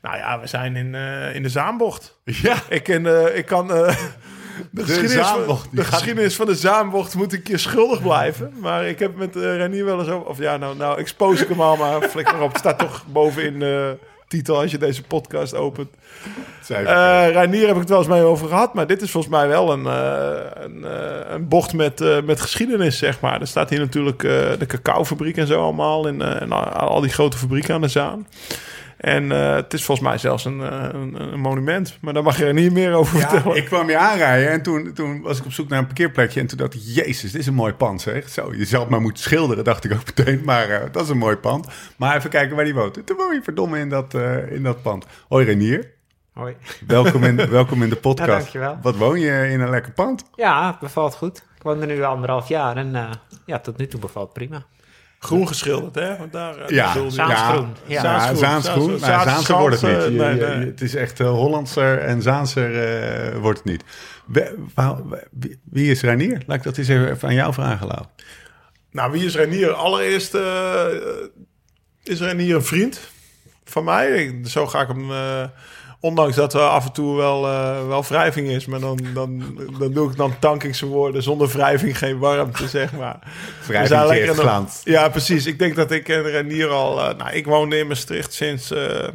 Nou 0.02 0.16
ja, 0.16 0.40
we 0.40 0.46
zijn 0.46 0.76
in, 0.76 0.94
in 1.34 1.42
de 1.42 1.48
Zaanbocht. 1.48 2.20
Ja. 2.24 2.56
Ik, 2.68 2.88
eh, 2.88 3.36
ik 3.36 3.46
kan... 3.46 3.72
eh, 3.72 3.96
de, 4.70 4.82
geschiedenis, 4.84 5.26
Zaanbocht, 5.26 5.60
van, 5.62 5.76
de 5.76 5.84
geschiedenis 5.84 6.36
van 6.36 6.46
de 6.46 6.54
Zaanbocht 6.54 7.14
moet 7.14 7.32
ik 7.32 7.48
je 7.48 7.58
schuldig 7.58 8.02
blijven. 8.02 8.52
Maar 8.58 8.86
ik 8.86 8.98
heb 8.98 9.16
met 9.16 9.36
Renier 9.36 9.84
wel 9.84 9.98
eens 9.98 10.08
over... 10.08 10.28
Of 10.28 10.38
ja, 10.38 10.56
nou, 10.56 10.76
nou 10.76 10.98
expose 10.98 11.42
ik 11.42 11.48
hem 11.48 11.60
al, 11.60 11.76
maar 11.76 12.02
flikker 12.02 12.40
op. 12.40 12.48
Het 12.48 12.58
staat 12.58 12.78
toch 12.78 13.04
bovenin 13.06 13.58
de 13.58 13.98
titel 14.32 14.60
als 14.60 14.70
je 14.70 14.78
deze 14.78 15.02
podcast 15.02 15.54
opent. 15.54 15.88
Eh 16.68 17.28
Reinier 17.32 17.66
heb 17.66 17.74
ik 17.74 17.80
het 17.80 17.88
wel 17.88 17.98
eens 17.98 18.08
mee 18.08 18.22
over 18.22 18.48
gehad. 18.48 18.74
Maar 18.74 18.86
dit 18.86 19.02
is 19.02 19.10
volgens 19.10 19.32
mij 19.32 19.48
wel 19.48 19.72
een, 19.72 19.86
eh, 19.86 20.62
een, 20.62 20.84
eh, 20.84 21.34
een 21.34 21.48
bocht 21.48 21.72
met, 21.72 22.24
met 22.24 22.40
geschiedenis, 22.40 22.98
zeg 22.98 23.20
maar. 23.20 23.40
Er 23.40 23.46
staat 23.46 23.70
hier 23.70 23.78
natuurlijk 23.78 24.20
de 24.58 24.66
cacaofabriek 24.66 25.36
en 25.36 25.46
zo 25.46 25.62
allemaal. 25.62 26.06
En, 26.06 26.40
en 26.40 26.52
al, 26.52 26.64
al 26.64 27.00
die 27.00 27.10
grote 27.10 27.36
fabrieken 27.36 27.74
aan 27.74 27.80
de 27.80 27.88
Zaan. 27.88 28.26
En 29.02 29.32
eh, 29.32 29.54
het 29.54 29.72
is 29.72 29.84
volgens 29.84 30.08
mij 30.08 30.18
zelfs 30.18 30.44
een, 30.44 30.60
eh, 30.60 30.88
een, 30.92 31.32
een 31.32 31.40
monument. 31.40 31.98
Maar 32.00 32.14
daar 32.14 32.22
mag 32.22 32.38
je 32.38 32.44
er 32.44 32.52
niet 32.54 32.72
meer 32.72 32.92
over 32.94 33.18
Ja, 33.18 33.28
vertellen. 33.28 33.56
ik 33.56 33.64
kwam 33.64 33.88
je 33.90 33.96
aanrijden 33.98 34.50
en 34.50 34.62
toen, 34.62 34.92
toen 34.92 35.20
was 35.20 35.38
ik 35.38 35.44
op 35.44 35.52
zoek 35.52 35.68
naar 35.68 35.78
een 35.78 35.84
parkeerplekje. 35.86 36.40
En 36.40 36.46
toen 36.46 36.58
dacht 36.58 36.74
ik, 36.74 36.80
jezus, 36.84 37.32
dit 37.32 37.40
is 37.40 37.46
een 37.46 37.54
mooi 37.54 37.72
pand 37.72 38.00
zeg. 38.00 38.28
Zo, 38.28 38.54
je 38.54 38.64
zou 38.64 38.82
het 38.82 38.90
maar 38.90 39.00
moeten 39.00 39.22
schilderen, 39.22 39.64
dacht 39.64 39.84
ik 39.84 39.92
ook 39.92 40.04
meteen. 40.16 40.42
Maar 40.44 40.68
eh, 40.68 40.92
dat 40.92 41.02
is 41.02 41.08
een 41.08 41.18
mooi 41.18 41.36
pand. 41.36 41.66
Maar 41.96 42.16
even 42.16 42.30
kijken 42.30 42.56
waar 42.56 42.64
die 42.64 42.74
woont. 42.74 43.06
Toen 43.06 43.16
woon 43.16 43.34
je 43.34 43.42
verdomme 43.42 43.78
in 43.78 43.88
dat, 43.88 44.14
eh, 44.14 44.52
in 44.52 44.62
dat 44.62 44.82
pand. 44.82 45.06
Hoi 45.28 45.44
Renier, 45.44 45.90
Hoi. 46.32 46.56
welkom 46.86 47.24
in, 47.24 47.36
welkom 47.50 47.82
in 47.82 47.88
de 47.88 47.96
podcast. 47.96 48.28
Ja, 48.28 48.36
dankjewel. 48.36 48.78
Wat 48.82 48.96
woon 48.96 49.20
je 49.20 49.48
in 49.48 49.60
een 49.60 49.70
lekker 49.70 49.92
pand? 49.92 50.24
Ja, 50.34 50.76
bevalt 50.80 51.14
goed. 51.14 51.38
Ik 51.56 51.62
woon 51.62 51.80
er 51.80 51.86
nu 51.86 52.02
anderhalf 52.02 52.48
jaar 52.48 52.76
en 52.76 53.20
ja, 53.46 53.58
tot 53.58 53.76
nu 53.76 53.86
toe 53.86 54.00
bevalt 54.00 54.24
het 54.24 54.34
prima. 54.34 54.64
Groen 55.22 55.46
geschilderd, 55.48 55.94
hè? 55.94 56.16
Want 56.16 56.32
daar, 56.32 56.56
eh, 56.58 56.68
Ja, 56.68 56.94
daar. 56.94 57.10
Zaansgroen. 57.10 57.68
Ja. 57.86 57.94
Ja, 57.94 58.00
Zaansgroen. 58.00 58.36
Zaansgroen. 58.36 58.98
Zaanse- 58.98 59.28
Zaanse 59.30 59.52
wordt 59.56 59.80
het 59.80 59.90
niet. 59.90 60.00
Zaanse- 60.00 60.10
Je- 60.12 60.18
nee, 60.18 60.34
je- 60.34 60.46
nee. 60.46 60.58
je- 60.60 60.66
het 60.70 60.80
is 60.80 60.94
echt 60.94 61.20
eh, 61.20 61.28
Hollandser 61.28 61.98
en 61.98 62.22
Zaanser 62.22 62.82
eh, 63.32 63.36
wordt 63.38 63.58
het 63.58 63.68
niet. 63.68 63.84
Wie, 64.26 65.60
wie 65.70 65.90
is 65.90 66.00
Renier? 66.00 66.42
Laat 66.46 66.56
ik 66.56 66.62
dat 66.62 66.76
eens 66.78 66.88
even 66.88 67.10
even 67.10 67.28
aan 67.28 67.34
jou 67.34 67.52
vragen, 67.52 67.86
Lau. 67.86 68.02
Nou, 68.90 69.12
wie 69.12 69.24
is 69.24 69.34
Renier? 69.36 69.72
Allereerst 69.72 70.34
eh, 70.34 70.84
is 72.02 72.20
Renier 72.20 72.54
een 72.54 72.64
vriend 72.64 73.00
van 73.64 73.84
mij. 73.84 74.08
Ik- 74.24 74.46
Zo 74.48 74.66
ga 74.66 74.80
ik 74.80 74.88
hem... 74.88 75.10
eh, 76.02 76.08
ondanks 76.08 76.36
dat 76.36 76.54
er 76.54 76.60
af 76.60 76.84
en 76.86 76.92
toe 76.92 77.16
wel, 77.16 77.46
eh, 77.48 77.86
wel 77.86 78.02
wrijving 78.04 78.48
is... 78.48 78.66
maar 78.66 78.80
dan, 78.80 78.98
dan, 79.14 79.56
dan, 79.78 79.92
doe 79.92 80.10
ik, 80.10 80.16
dan 80.16 80.38
tank 80.38 80.62
ik 80.62 80.74
zijn 80.74 80.90
woorden. 80.90 81.22
Zonder 81.22 81.48
wrijving 81.48 81.98
geen 81.98 82.18
warmte, 82.18 82.68
zeg 82.68 82.92
maar. 82.92 83.18
Wrijving 83.66 83.88
zijn 83.88 84.00
geeft 84.00 84.10
lekker 84.12 84.28
in 84.30 84.36
de- 84.36 84.40
glans. 84.42 84.80
Ja, 84.84 85.08
precies. 85.08 85.46
Ik 85.46 85.58
denk 85.58 85.74
dat 85.76 85.90
ik 85.90 86.08
en 86.08 86.22
Renier 86.22 86.68
al... 86.68 87.00
eh, 87.08 87.16
nou, 87.16 87.30
ik 87.32 87.46
woonde 87.46 87.78
in 87.78 87.86
Maastricht 87.86 88.32
sinds 88.32 88.70
eh, 88.70 89.08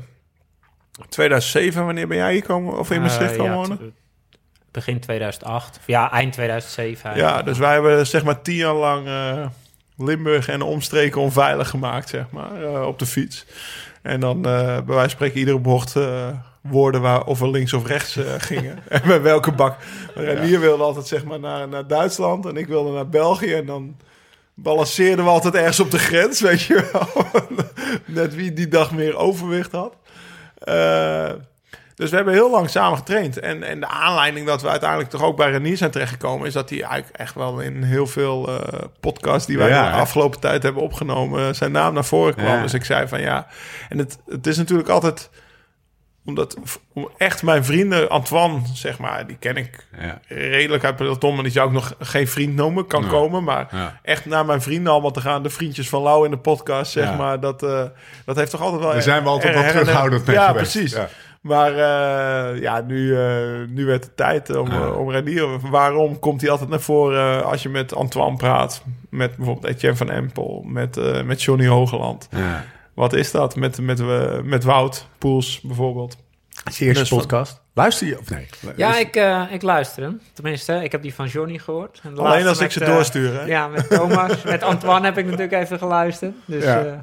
2007. 1.10 1.86
Wanneer 1.86 2.08
ben 2.08 2.18
jij 2.18 2.32
hier 2.34 2.44
komen? 2.44 2.80
Of 2.80 2.92
in 2.92 3.02
Maastricht 3.02 3.32
Eh, 3.32 3.38
komen 3.38 3.52
ja, 3.54 3.58
wonen? 3.58 3.94
Begin 4.72 5.00
2008. 5.00 5.78
Of 5.78 5.84
ja, 5.88 6.12
eind 6.12 6.34
2007. 6.34 7.16
Ja, 7.16 7.42
dus 7.44 7.58
wij 7.58 7.74
hebben 7.74 8.08
zeg 8.08 8.24
maar 8.24 8.42
tien 8.42 8.56
jaar 8.56 8.74
lang 8.74 9.08
eh, 9.08 9.46
Limburg 9.98 10.48
en 10.48 10.60
de 10.60 10.66
omstreken 10.66 11.22
onveilig 11.22 11.70
gemaakt, 11.70 12.10
zeg 12.10 12.26
maar, 12.32 12.64
eh, 12.64 12.82
op 12.88 13.00
de 13.00 13.06
fiets. 13.06 13.46
En 14.02 14.20
dan 14.20 14.36
eh, 14.38 14.42
bij 14.66 14.84
wijze 14.86 15.00
van 15.00 15.10
spreken 15.10 15.40
iedere 15.40 15.60
bocht 15.60 15.96
eh, 15.96 16.28
woorden 16.62 17.02
waar 17.02 17.24
of 17.24 17.40
we 17.40 17.50
links 17.50 17.74
of 17.74 17.88
rechts 17.88 18.16
eh, 18.16 18.34
gingen. 18.38 18.80
en 18.90 19.02
met 19.06 19.22
welke 19.22 19.52
bak. 19.52 19.78
Renier 20.16 20.60
wilde 20.60 20.84
altijd 20.84 21.08
zeg 21.08 21.24
maar 21.24 21.40
naar, 21.40 21.68
naar 21.68 21.88
Duitsland 21.88 22.46
en 22.46 22.58
ik 22.58 22.68
wilde 22.68 22.92
naar 22.92 23.10
België. 23.10 23.54
En 23.54 23.66
dan 23.66 23.96
balanceerden 24.54 25.26
we 25.26 25.32
altijd 25.32 25.56
ergens 25.56 25.80
op 25.80 25.92
de 25.92 26.00
grens, 26.00 26.42
weet 26.50 26.62
je 26.62 26.90
wel. 26.92 27.26
Net 28.06 28.36
wie 28.36 28.54
die 28.54 28.68
dag 28.68 28.92
meer 28.92 29.18
overwicht 29.18 29.72
had. 29.72 29.94
Eh, 30.58 31.32
dus 31.96 32.10
we 32.10 32.16
hebben 32.16 32.34
heel 32.34 32.52
lang 32.52 32.70
samen 32.70 32.98
getraind. 32.98 33.40
En, 33.40 33.64
en 33.64 33.80
de 33.80 33.88
aanleiding 33.88 34.48
dat 34.48 34.62
we 34.62 34.70
uiteindelijk 34.70 35.10
toch 35.10 35.24
ook 35.24 35.38
bij 35.38 35.52
Renier 35.52 35.78
zijn 35.78 35.92
terechtgekomen... 35.92 36.48
is 36.48 36.54
dat 36.54 36.70
hij 36.70 36.82
eigenlijk 36.82 37.20
echt 37.20 37.36
wel 37.36 37.60
in 37.60 37.84
heel 37.84 38.08
veel 38.08 38.48
eh, 38.48 38.80
podcasts... 39.00 39.48
die 39.48 39.58
wij 39.58 39.70
Ja, 39.70 39.92
de 39.92 39.98
afgelopen 39.98 40.40
tijd 40.40 40.64
hebben 40.64 40.84
opgenomen... 40.84 41.56
zijn 41.56 41.72
naam 41.72 41.94
naar 41.94 42.06
voren 42.06 42.34
kwam. 42.34 42.46
Ja. 42.46 42.62
Dus 42.62 42.74
ik 42.74 42.86
zei 42.86 43.08
van 43.08 43.22
ja... 43.22 43.48
En 43.90 43.98
het, 43.98 44.18
het 44.28 44.48
is 44.48 44.58
natuurlijk 44.58 44.90
altijd... 44.90 45.30
omdat 46.28 46.58
om 46.94 47.10
echt 47.18 47.44
mijn 47.44 47.66
vrienden... 47.66 48.10
Antoine, 48.10 48.60
zeg 48.74 49.00
maar, 49.00 49.28
die 49.28 49.38
ken 49.40 49.56
ik 49.56 49.88
Ja. 50.00 50.20
redelijk 50.28 50.84
uit 50.84 50.96
peloton... 50.96 51.34
maar 51.34 51.44
die 51.44 51.52
zou 51.52 51.68
ik 51.68 51.74
nog 51.74 51.94
geen 52.00 52.28
vriend 52.28 52.56
noemen, 52.56 52.88
kan 52.88 53.02
Nee. 53.02 53.10
komen. 53.10 53.44
Maar 53.44 53.68
Ja. 53.72 54.00
echt 54.04 54.26
naar 54.26 54.46
mijn 54.46 54.62
vrienden 54.62 54.92
allemaal 54.92 55.12
te 55.12 55.22
gaan... 55.22 55.44
de 55.44 55.50
vriendjes 55.50 55.90
van 55.90 56.02
Lau 56.02 56.26
in 56.26 56.32
de 56.32 56.38
podcast, 56.38 56.92
zeg 56.92 57.04
Ja. 57.04 57.16
maar... 57.16 57.40
Dat, 57.40 57.64
eh, 57.64 57.84
dat 58.26 58.36
heeft 58.36 58.52
toch 58.52 58.62
altijd 58.62 58.82
wel... 58.82 58.92
Daar 58.92 59.02
zijn 59.02 59.24
we 59.24 59.30
altijd 59.30 59.56
wat 59.56 59.68
terughoudend 59.70 60.26
mee 60.26 60.36
Ja, 60.36 60.48
geweest. 60.48 60.72
precies. 60.72 60.98
Maar 61.42 61.72
eh, 61.72 62.62
ja, 62.62 62.82
nu, 62.82 63.18
eh, 63.18 63.38
nu 63.70 63.86
werd 63.86 64.04
het 64.04 64.18
tijd 64.18 64.56
om, 64.56 64.72
eh, 64.72 65.00
om 65.00 65.12
Renier. 65.12 65.60
Waarom 65.70 66.20
komt 66.20 66.42
hij 66.42 66.50
altijd 66.50 66.70
naar 66.70 66.80
voren 66.82 67.46
als 67.46 67.64
je 67.64 67.70
met 67.70 67.96
Antoine 67.96 68.38
praat? 68.38 68.84
Met 69.10 69.36
bijvoorbeeld 69.36 69.74
Etienne 69.74 69.98
van 69.98 70.10
Empel, 70.10 70.64
met, 70.68 71.24
met 71.26 71.44
Johnny 71.44 71.68
Hogeland. 71.68 72.30
Wat 72.98 73.14
is 73.14 73.32
dat? 73.32 73.56
Met, 73.56 73.82
met, 73.82 74.00
eh, 74.00 74.42
met 74.42 74.64
Wout 74.64 75.08
Poels 75.18 75.60
bijvoorbeeld. 75.62 76.18
Is 76.70 76.78
je 76.78 76.86
eerste 76.86 77.00
Dus 77.00 77.10
van- 77.10 77.18
podcast. 77.18 77.62
Luister 77.74 78.08
je 78.08 78.20
of 78.20 78.30
nee? 78.30 78.48
Ja, 78.76 78.98
ik, 78.98 79.16
eh, 79.16 79.44
ik 79.52 79.62
luister 79.62 80.04
hem. 80.04 80.22
Tenminste, 80.34 80.84
ik 80.84 80.92
heb 80.92 81.02
die 81.02 81.14
van 81.14 81.26
Johnny 81.28 81.58
gehoord. 81.58 82.00
En 82.04 82.18
Alleen 82.18 82.48
als 82.48 82.60
ik 82.60 82.72
ze 82.72 82.80
eh, 82.86 82.88
doorstuur. 82.94 83.34
Hè? 83.40 83.46
Ja, 83.46 83.68
met 83.68 83.90
Thomas. 83.90 84.44
met 84.44 84.64
Antoine 84.64 85.06
heb 85.06 85.18
ik 85.18 85.26
natuurlijk 85.26 85.52
even 85.54 85.78
geluisterd. 85.78 86.34
Dus 86.46 86.64
Ja. 86.64 86.84
eh, 86.86 86.94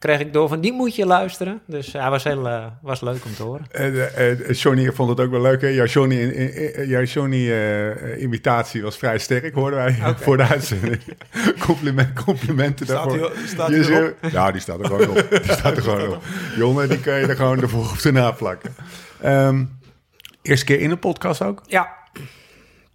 kreeg 0.00 0.20
ik 0.20 0.32
door 0.32 0.48
van, 0.48 0.60
die 0.60 0.72
moet 0.72 0.94
je 0.96 1.06
luisteren. 1.06 1.60
Dus 1.66 1.92
hij 1.92 2.10
was, 2.10 2.24
heel, 2.24 2.48
eh, 2.48 2.66
was 2.82 3.00
leuk 3.00 3.24
om 3.24 3.34
te 3.34 3.42
horen. 3.42 3.66
Eh, 3.70 4.30
eh, 4.30 4.52
Johnny 4.52 4.92
vond 4.92 5.08
het 5.10 5.20
ook 5.20 5.30
wel 5.30 5.40
leuk. 5.40 5.60
Hè? 5.60 5.66
Jouw 5.68 5.84
Johnny, 5.86 6.16
in- 6.20 6.34
in- 6.34 6.74
in- 6.74 6.88
jouw 6.88 7.02
Johnny 7.02 7.50
eh, 7.52 8.22
imitatie 8.22 8.82
was 8.82 8.96
vrij 8.96 9.18
sterk, 9.18 9.54
hoorden 9.54 9.78
wij 9.78 10.14
voor 10.16 10.36
de 10.36 10.42
uitzending. 10.42 11.00
Compliment, 11.66 12.24
complimenten 12.24 12.86
Staat 12.86 13.08
daarvoor. 13.10 13.32
staat 13.46 13.68
erop? 13.70 14.14
heel- 14.20 14.30
Ja, 14.30 14.50
die 14.50 14.60
staat 14.60 14.78
er 14.80 14.86
gewoon 14.86 15.08
op. 15.08 15.26
Die 15.30 15.52
staat 15.52 15.76
er 15.76 15.82
gewoon 15.82 16.08
op. 16.14 16.22
Jongen, 16.56 16.88
die 16.88 17.00
kan 17.00 17.14
je 17.20 17.26
er 17.26 17.36
gewoon 17.36 17.58
de 17.58 17.68
voor 17.68 17.90
op 17.90 17.98
de 18.02 18.12
na 18.12 18.30
plakken. 18.30 18.74
Ehm, 19.20 19.64
eerste 20.42 20.64
keer 20.64 20.80
in 20.80 20.90
een 20.90 20.98
podcast 20.98 21.42
ook? 21.42 21.62
Ja, 21.66 21.98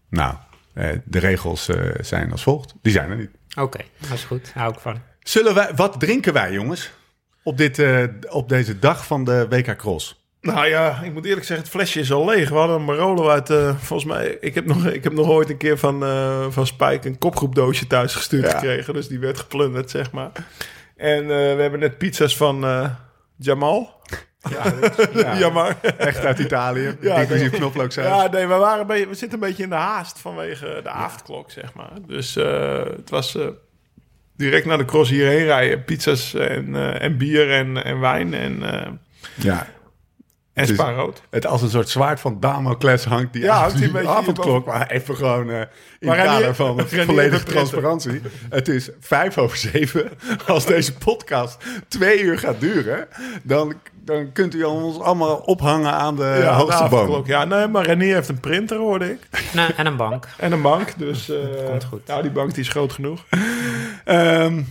Nou, 0.09 0.35
eh, 0.73 0.89
de 1.05 1.19
regels 1.19 1.67
eh, 1.69 1.77
zijn 1.99 2.31
als 2.31 2.43
volgt. 2.43 2.73
Die 2.81 2.91
zijn 2.91 3.09
er 3.09 3.17
niet. 3.17 3.29
oké. 3.59 3.79
Dat 3.99 4.11
is 4.11 4.23
goed. 4.23 4.51
Hou 4.53 4.73
ik 4.73 4.79
van. 4.79 4.97
Zullen 5.27 5.53
wij, 5.53 5.71
wat 5.75 5.99
drinken 5.99 6.33
wij, 6.33 6.51
jongens? 6.51 6.91
Op, 7.43 7.57
dit, 7.57 7.79
eh, 7.79 8.03
op 8.29 8.49
deze 8.49 8.79
dag 8.79 9.05
van 9.05 9.23
de 9.23 9.47
WK 9.49 9.75
Cross. 9.75 10.23
Nou 10.41 10.67
ja, 10.67 11.01
ik 11.03 11.13
moet 11.13 11.25
eerlijk 11.25 11.45
zeggen, 11.45 11.65
het 11.65 11.75
flesje 11.75 11.99
is 11.99 12.11
al 12.11 12.25
leeg. 12.25 12.49
We 12.49 12.55
hadden 12.55 12.75
een 12.75 12.85
Marolo 12.85 13.29
uit, 13.29 13.49
eh, 13.49 13.75
volgens 13.77 14.09
mij... 14.11 14.37
Ik 14.39 14.55
heb, 14.55 14.65
nog, 14.65 14.85
ik 14.85 15.03
heb 15.03 15.13
nog 15.13 15.27
ooit 15.27 15.49
een 15.49 15.57
keer 15.57 15.77
van, 15.77 16.03
eh 16.03 16.45
van 16.49 16.67
Spike 16.67 17.07
een 17.07 17.17
kopgroepdoosje 17.17 17.87
thuis 17.87 18.15
gestuurd 18.15 18.45
Ja. 18.45 18.51
gekregen. 18.51 18.93
Dus 18.93 19.07
die 19.07 19.19
werd 19.19 19.39
geplunderd, 19.39 19.89
zeg 19.89 20.11
maar. 20.11 20.31
En 20.95 21.27
we 21.27 21.33
hebben 21.61 21.79
net 21.79 21.97
pizza's 21.97 22.37
van 22.37 22.65
Jamal. 23.37 24.01
Ja, 24.49 24.73
Jammer. 25.39 25.77
Echt 25.97 26.25
uit 26.25 26.39
Italië. 26.39 26.97
Ja, 27.01 27.15
inclusief 27.15 27.51
nee. 27.51 27.59
knoflooksaus. 27.59 28.05
Ja, 28.05 28.27
nee, 28.27 28.47
we, 28.47 28.53
waren 28.55 28.81
een 28.81 28.87
beetje, 28.87 29.07
we 29.07 29.15
zitten 29.15 29.41
een 29.41 29.47
beetje 29.47 29.63
in 29.63 29.69
de 29.69 29.75
haast 29.75 30.19
vanwege 30.19 30.79
de 30.83 30.89
avondklok, 30.89 31.51
zeg 31.51 31.73
maar. 31.73 31.91
Dus 32.07 32.35
het 32.35 33.09
was 33.09 33.37
direct 34.35 34.65
naar 34.65 34.77
de 34.77 34.85
cross 34.85 35.09
hierheen 35.09 35.45
rijden. 35.45 35.83
Pizza's 35.83 36.33
en, 36.33 36.75
eh, 36.75 37.01
en 37.01 37.17
bier 37.17 37.51
en, 37.51 37.83
en 37.83 37.99
wijn 37.99 38.33
en, 38.33 38.63
eh 38.63 38.87
ja. 39.35 39.67
En 40.55 40.65
Dus- 40.65 40.75
spa 40.77 40.91
rood. 40.91 41.21
Het 41.29 41.45
als 41.45 41.61
een 41.61 41.69
soort 41.69 41.89
zwaard 41.89 42.19
van 42.19 42.39
Damocles 42.39 43.03
hangt 43.05 43.33
die, 43.33 43.41
Ja, 43.41 43.59
hangt 43.59 43.77
die 43.77 44.07
avondklok. 44.07 44.65
Maar 44.65 44.89
even 44.89 45.15
gewoon 45.15 45.49
eh, 45.49 45.59
in 45.99 46.07
Maar 46.07 46.17
kader 46.17 46.55
van 46.55 46.79
volledige 46.87 47.43
transparantie. 47.43 48.21
Het 48.49 48.67
is 48.67 48.89
vijf 48.99 49.37
over 49.37 49.57
zeven. 49.57 50.09
Als 50.47 50.65
deze 50.65 50.93
podcast 50.93 51.57
twee 51.87 52.21
uur 52.21 52.39
gaat 52.39 52.59
duren, 52.59 53.07
dan, 53.43 53.73
dan 54.03 54.31
kunt 54.31 54.53
u 54.55 54.63
ons 54.63 54.99
allemaal 54.99 55.35
ophangen 55.35 55.91
aan 55.91 56.15
de 56.15 56.23
ja, 56.23 56.39
de 56.39 56.45
hoogste 56.61 56.83
boom. 56.83 56.93
avondklok. 56.93 57.27
Ja, 57.27 57.45
nee, 57.45 57.67
maar 57.67 57.85
Renier 57.85 58.13
heeft 58.15 58.29
een 58.29 58.39
printer, 58.39 58.77
hoorde 58.77 59.11
ik. 59.11 59.19
Nou, 59.53 59.71
en 59.77 59.85
een 59.85 59.97
bank. 59.97 60.27
En 60.37 60.51
een 60.51 60.61
bank, 60.61 60.93
dus... 60.97 61.29
eh 61.29 61.65
Komt 61.65 61.83
goed. 61.83 62.07
Nou, 62.07 62.21
die 62.21 62.31
bank 62.31 62.53
die 62.53 62.63
is 62.63 62.69
groot 62.69 62.93
genoeg. 62.93 63.25
Ehm, 64.05 64.61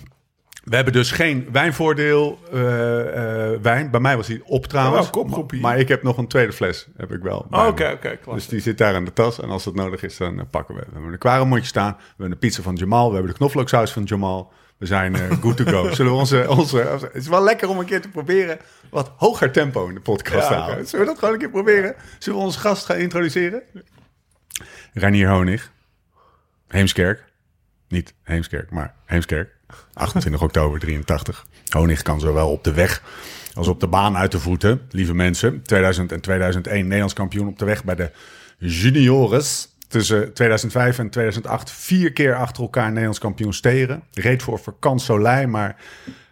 we 0.64 0.74
hebben 0.74 0.92
dus 0.92 1.10
geen 1.10 1.48
wijnvoordeel 1.52 2.38
eh, 2.52 3.52
eh, 3.52 3.60
wijn. 3.62 3.90
Bij 3.90 4.00
mij 4.00 4.16
was 4.16 4.26
die 4.26 4.44
op 4.44 4.66
trouwens. 4.66 5.10
Wel 5.10 5.22
kopgroepie. 5.22 5.60
maar 5.60 5.78
ik 5.78 5.88
heb 5.88 6.02
nog 6.02 6.18
een 6.18 6.26
tweede 6.26 6.52
fles. 6.52 6.86
Heb 6.96 7.12
ik 7.12 7.22
wel. 7.22 7.46
Oh. 7.50 7.66
Oké, 7.66 7.90
oké. 7.90 8.18
Dus 8.34 8.48
die 8.48 8.60
zit 8.60 8.78
daar 8.78 8.94
in 8.94 9.04
de 9.04 9.12
tas. 9.12 9.40
En 9.40 9.48
als 9.48 9.64
dat 9.64 9.74
nodig 9.74 10.02
is, 10.02 10.16
dan 10.16 10.38
eh, 10.38 10.44
pakken 10.50 10.74
we. 10.74 10.80
We 10.80 10.92
hebben 10.92 11.12
een 11.12 11.18
kwaremondje 11.18 11.66
staan. 11.66 11.92
We 11.96 12.04
hebben 12.06 12.30
de 12.30 12.36
pizza 12.36 12.62
van 12.62 12.74
Jamal. 12.74 13.08
We 13.08 13.14
hebben 13.14 13.32
de 13.32 13.38
knoflooksaus 13.38 13.92
van 13.92 14.02
Jamal. 14.02 14.52
We 14.78 14.86
zijn 14.86 15.16
good 15.16 15.56
to 15.56 15.64
go. 15.64 15.90
Zullen 15.94 16.12
we 16.12 16.18
onze, 16.18 16.48
onze... 16.48 16.78
Het 16.78 17.14
is 17.14 17.28
wel 17.28 17.42
lekker 17.42 17.68
om 17.68 17.78
een 17.78 17.84
keer 17.84 18.00
te 18.00 18.08
proberen... 18.08 18.58
wat 18.90 19.12
hoger 19.16 19.50
tempo 19.50 19.88
in 19.88 19.94
de 19.94 20.00
podcast 20.00 20.48
Ja, 20.48 20.54
te 20.54 20.60
houden. 20.60 20.86
Zullen 20.86 21.04
we 21.04 21.10
dat 21.10 21.18
gewoon 21.18 21.34
een 21.34 21.40
keer 21.40 21.50
proberen? 21.50 21.94
Zullen 22.18 22.38
we 22.38 22.44
onze 22.44 22.58
gast 22.58 22.84
gaan 22.84 22.96
introduceren? 22.96 23.62
Reinier 24.92 25.28
Honig. 25.28 25.72
Heemskerk. 26.68 27.24
Niet 27.88 28.14
Heemskerk, 28.22 28.70
maar 28.70 28.94
Heemskerk. 29.04 29.53
28 29.92 30.42
oktober 30.42 30.80
83. 30.80 31.46
Honig 31.68 32.02
kan 32.02 32.20
zowel 32.20 32.50
op 32.50 32.64
de 32.64 32.72
weg 32.72 33.02
als 33.54 33.68
op 33.68 33.80
de 33.80 33.86
baan 33.86 34.16
uit 34.16 34.32
de 34.32 34.40
voeten. 34.40 34.80
Lieve 34.90 35.14
mensen, 35.14 35.62
2000 35.62 36.12
en 36.12 36.20
2001 36.20 36.82
Nederlands 36.82 37.14
kampioen 37.14 37.48
op 37.48 37.58
de 37.58 37.64
weg 37.64 37.84
bij 37.84 37.94
de 37.94 38.10
juniores. 38.58 39.68
Tussen 39.88 40.32
2005 40.32 40.98
en 40.98 41.10
2008 41.10 41.70
vier 41.70 42.12
keer 42.12 42.34
achter 42.34 42.62
elkaar 42.62 42.88
Nederlands 42.88 43.18
kampioen 43.18 43.54
steren. 43.54 44.02
Reed 44.12 44.42
voor 44.42 44.58
Vakant 44.58 45.02
Soleil, 45.02 45.48
maar 45.48 45.76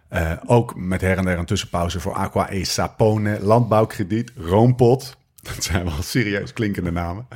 eh, 0.07 0.31
ook 0.45 0.75
met 0.75 1.01
her 1.01 1.17
en 1.17 1.25
der 1.25 1.37
een 1.37 1.45
tussenpauze 1.45 1.99
voor 1.99 2.13
Aqua 2.13 2.51
e 2.51 2.63
Sapone, 2.63 3.39
Landbouwkrediet, 3.41 4.31
Roompot. 4.35 5.17
Dat 5.41 5.63
zijn 5.63 5.83
wel 5.83 6.01
serieus 6.01 6.53
klinkende 6.53 6.91
namen. 6.91 7.27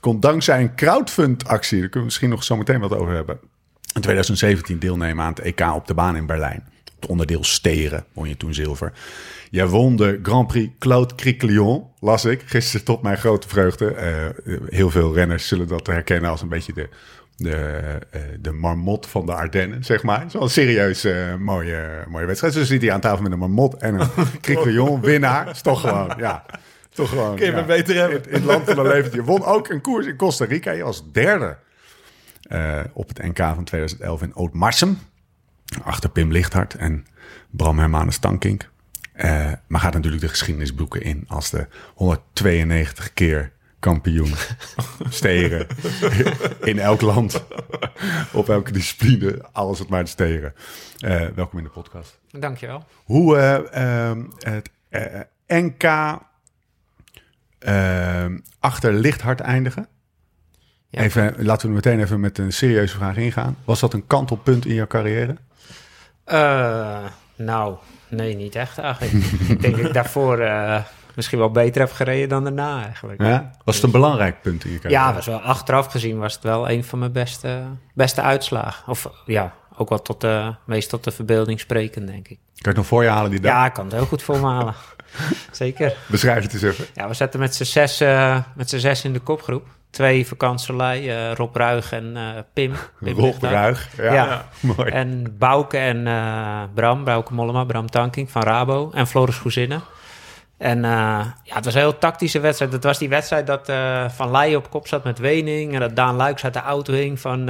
Kon 0.00 0.20
dankzij 0.20 0.60
een 0.60 0.74
crowdfund-actie, 0.74 1.80
daar 1.80 1.88
kunnen 1.88 1.98
we 1.98 2.04
misschien 2.04 2.30
nog 2.30 2.44
zo 2.44 2.56
meteen 2.56 2.80
wat 2.80 2.94
over 2.94 3.14
hebben. 3.14 3.38
In 3.96 4.02
2017 4.02 4.78
deelnemen 4.78 5.24
aan 5.24 5.30
het 5.30 5.40
EK 5.40 5.60
op 5.74 5.86
de 5.86 5.94
baan 5.94 6.16
in 6.16 6.26
Berlijn. 6.26 6.64
Het 7.00 7.06
onderdeel 7.08 7.44
steren 7.44 8.04
won 8.12 8.28
je 8.28 8.36
toen 8.36 8.54
zilver. 8.54 8.92
Jij 9.50 9.66
won 9.66 9.96
de 9.96 10.18
Grand 10.22 10.46
Prix 10.46 10.72
Claude 10.78 11.14
Criquelion, 11.14 11.84
las 12.00 12.24
ik. 12.24 12.42
Gisteren 12.46 12.86
tot 12.86 13.02
mijn 13.02 13.16
grote 13.16 13.48
vreugde. 13.48 13.94
Eh, 13.94 14.12
heel 14.68 14.90
veel 14.90 15.14
renners 15.14 15.48
zullen 15.48 15.68
dat 15.68 15.86
herkennen 15.86 16.30
als 16.30 16.42
een 16.42 16.48
beetje 16.48 16.72
de, 16.72 16.88
de, 17.36 17.54
eh, 18.10 18.20
de 18.40 18.52
marmot 18.52 19.06
van 19.06 19.26
de 19.26 19.32
Ardennen, 19.32 19.84
zeg 19.84 20.02
maar. 20.02 20.18
Het 20.18 20.26
is 20.26 20.32
wel 20.32 20.42
een 20.42 20.50
serieus 20.50 21.04
eh, 21.04 21.34
mooie, 21.34 22.04
mooie 22.08 22.26
wedstrijd. 22.26 22.54
Zo 22.54 22.64
zit 22.64 22.82
hij 22.82 22.92
aan 22.92 23.00
tafel 23.00 23.22
met 23.22 23.32
een 23.32 23.38
marmot 23.38 23.76
en 23.76 24.00
een 24.00 24.08
Criquelion 24.40 25.00
winnaar. 25.00 25.50
Is 25.50 25.60
toch 25.60 25.80
gewoon, 25.80 26.14
ja. 26.18 26.44
Toch 26.90 27.08
gewoon, 27.08 27.36
Kun 27.36 27.46
je 27.46 27.52
ja. 27.52 27.64
beter 27.64 27.96
hebben. 27.96 28.18
In, 28.18 28.28
in 28.28 28.34
het 28.34 28.44
land 28.44 28.64
van 28.64 28.78
een 28.78 28.86
leventje. 28.86 29.18
Je 29.18 29.26
won 29.26 29.44
ook 29.44 29.68
een 29.68 29.80
koers 29.80 30.06
in 30.06 30.16
Costa 30.16 30.44
Rica. 30.44 30.70
Je 30.70 30.84
was 30.84 31.12
derde 31.12 31.56
eh, 32.48 32.80
op 32.92 33.08
het 33.08 33.22
NK 33.22 33.36
van 33.36 33.64
2011 33.64 34.22
in 34.22 34.34
Oud-Marsum. 34.34 34.98
Achter 35.82 36.10
Pim 36.10 36.32
Lichthart 36.32 36.74
en 36.74 37.06
Bram 37.50 37.78
Hermanus 37.78 38.18
Tankink. 38.18 38.70
Eh, 39.12 39.52
maar 39.66 39.80
gaat 39.80 39.94
natuurlijk 39.94 40.22
de 40.22 40.28
geschiedenisboeken 40.28 41.02
in 41.02 41.24
als 41.28 41.50
de 41.50 41.66
192 41.94 43.12
keer 43.12 43.52
kampioen 43.78 44.32
steren 45.08 45.66
in 46.60 46.78
elk 46.78 47.00
land. 47.00 47.44
Op 48.32 48.48
elke 48.48 48.72
discipline, 48.72 49.44
alles 49.52 49.78
het 49.78 49.88
maar 49.88 50.04
te 50.04 50.10
steren. 50.10 50.54
Eh, 50.98 51.26
welkom 51.34 51.58
in 51.58 51.64
de 51.64 51.70
podcast. 51.70 52.20
Dankjewel. 52.30 52.84
Hoe 53.04 53.36
eh, 53.36 54.08
ehm, 54.08 54.24
het 54.38 54.70
NK 55.46 55.84
ehm, 57.58 58.38
achter 58.60 58.92
Lichthart 58.92 59.40
eindigen? 59.40 59.88
Ja, 60.88 61.00
Even, 61.00 61.34
laten 61.44 61.68
we 61.68 61.74
meteen 61.74 62.00
even 62.00 62.20
met 62.20 62.38
een 62.38 62.52
serieuze 62.52 62.96
vraag 62.96 63.16
ingaan. 63.16 63.56
Was 63.64 63.80
dat 63.80 63.92
een 63.92 64.06
kantelpunt 64.06 64.66
in 64.66 64.74
jouw 64.74 64.86
carrière? 64.86 65.36
Eh, 66.24 67.04
nou, 67.36 67.76
nee, 68.08 68.36
niet 68.36 68.54
echt 68.54 68.78
eigenlijk. 68.78 69.24
ik 69.48 69.60
denk 69.60 69.76
dat 69.76 69.86
ik 69.86 69.92
daarvoor 69.92 70.38
eh, 70.38 70.82
misschien 71.14 71.38
wel 71.38 71.50
beter 71.50 71.80
heb 71.80 71.92
gereden 71.92 72.28
dan 72.28 72.42
daarna 72.42 72.82
eigenlijk. 72.84 73.22
Ja? 73.22 73.50
Was 73.64 73.74
het 73.74 73.84
een 73.84 73.90
belangrijk 73.90 74.42
punt 74.42 74.64
in 74.64 74.72
je 74.72 74.78
carrière? 74.78 75.02
Ja, 75.02 75.14
was 75.14 75.26
wel, 75.26 75.40
achteraf 75.40 75.86
gezien 75.86 76.18
was 76.18 76.34
het 76.34 76.42
wel 76.42 76.70
een 76.70 76.84
van 76.84 76.98
mijn 76.98 77.12
beste, 77.12 77.62
beste 77.94 78.22
uitslagen. 78.22 78.88
Of 78.88 79.10
ja, 79.26 79.54
ook 79.76 79.88
wel 79.88 80.02
tot 80.02 80.20
de, 80.20 80.54
meest 80.64 80.88
tot 80.88 81.04
de 81.04 81.10
verbeelding 81.10 81.60
spreken, 81.60 82.06
denk 82.06 82.28
ik. 82.28 82.38
Kan 82.38 82.38
je 82.54 82.68
het 82.68 82.76
nog 82.76 82.86
voor 82.86 83.02
je 83.02 83.08
halen 83.08 83.30
die 83.30 83.40
dag? 83.40 83.52
Ja, 83.52 83.66
ik 83.66 83.72
kan 83.72 83.84
het 83.84 83.94
heel 83.94 84.06
goed 84.06 84.22
voor 84.22 84.38
me 84.38 84.46
halen. 84.46 84.74
Zeker. 85.50 85.96
Beschrijf 86.06 86.42
het 86.42 86.52
eens 86.52 86.62
even. 86.62 86.86
Ja, 86.94 87.08
we 87.08 87.14
zaten 87.14 87.40
met 87.40 87.54
z'n 87.54 87.64
zes, 87.64 88.00
eh, 88.00 88.38
met 88.54 88.70
z'n 88.70 88.78
zes 88.78 89.04
in 89.04 89.12
de 89.12 89.20
kopgroep. 89.20 89.66
Twee 89.96 90.26
vakantselei, 90.26 91.08
eh 91.08 91.32
Rob 91.34 91.56
Ruig 91.56 91.92
en 91.92 92.16
eh, 92.16 92.22
Pim. 92.52 92.74
Pim 93.04 93.18
Rob. 93.18 93.42
Ruig. 93.42 93.88
Ja, 93.96 94.12
Ja. 94.12 94.48
mooi. 94.76 94.90
En 94.90 95.36
Bouke 95.38 95.78
en 95.78 96.06
eh, 96.06 96.62
Bram, 96.74 97.04
Bouke 97.04 97.34
Mollema, 97.34 97.64
Bram 97.64 97.90
Tanking 97.90 98.30
van 98.30 98.42
Rabo 98.42 98.90
en 98.94 99.06
Floris 99.06 99.36
Goezinnen. 99.36 99.82
En 100.58 100.82
ja, 100.82 101.34
het 101.54 101.64
was 101.64 101.74
een 101.74 101.80
heel 101.80 101.98
tactische 101.98 102.40
wedstrijd. 102.40 102.72
Het 102.72 102.84
was 102.84 102.98
die 102.98 103.08
wedstrijd 103.08 103.46
dat 103.46 103.72
Van 104.12 104.30
Leijen 104.30 104.58
op 104.58 104.70
kop 104.70 104.88
zat 104.88 105.04
met 105.04 105.18
Wening... 105.18 105.74
en 105.74 105.80
dat 105.80 105.96
Daan 105.96 106.16
Luiks 106.16 106.44
uit 106.44 106.52
de 106.54 106.60
auto 106.60 106.92
hing 106.92 107.20
van... 107.20 107.48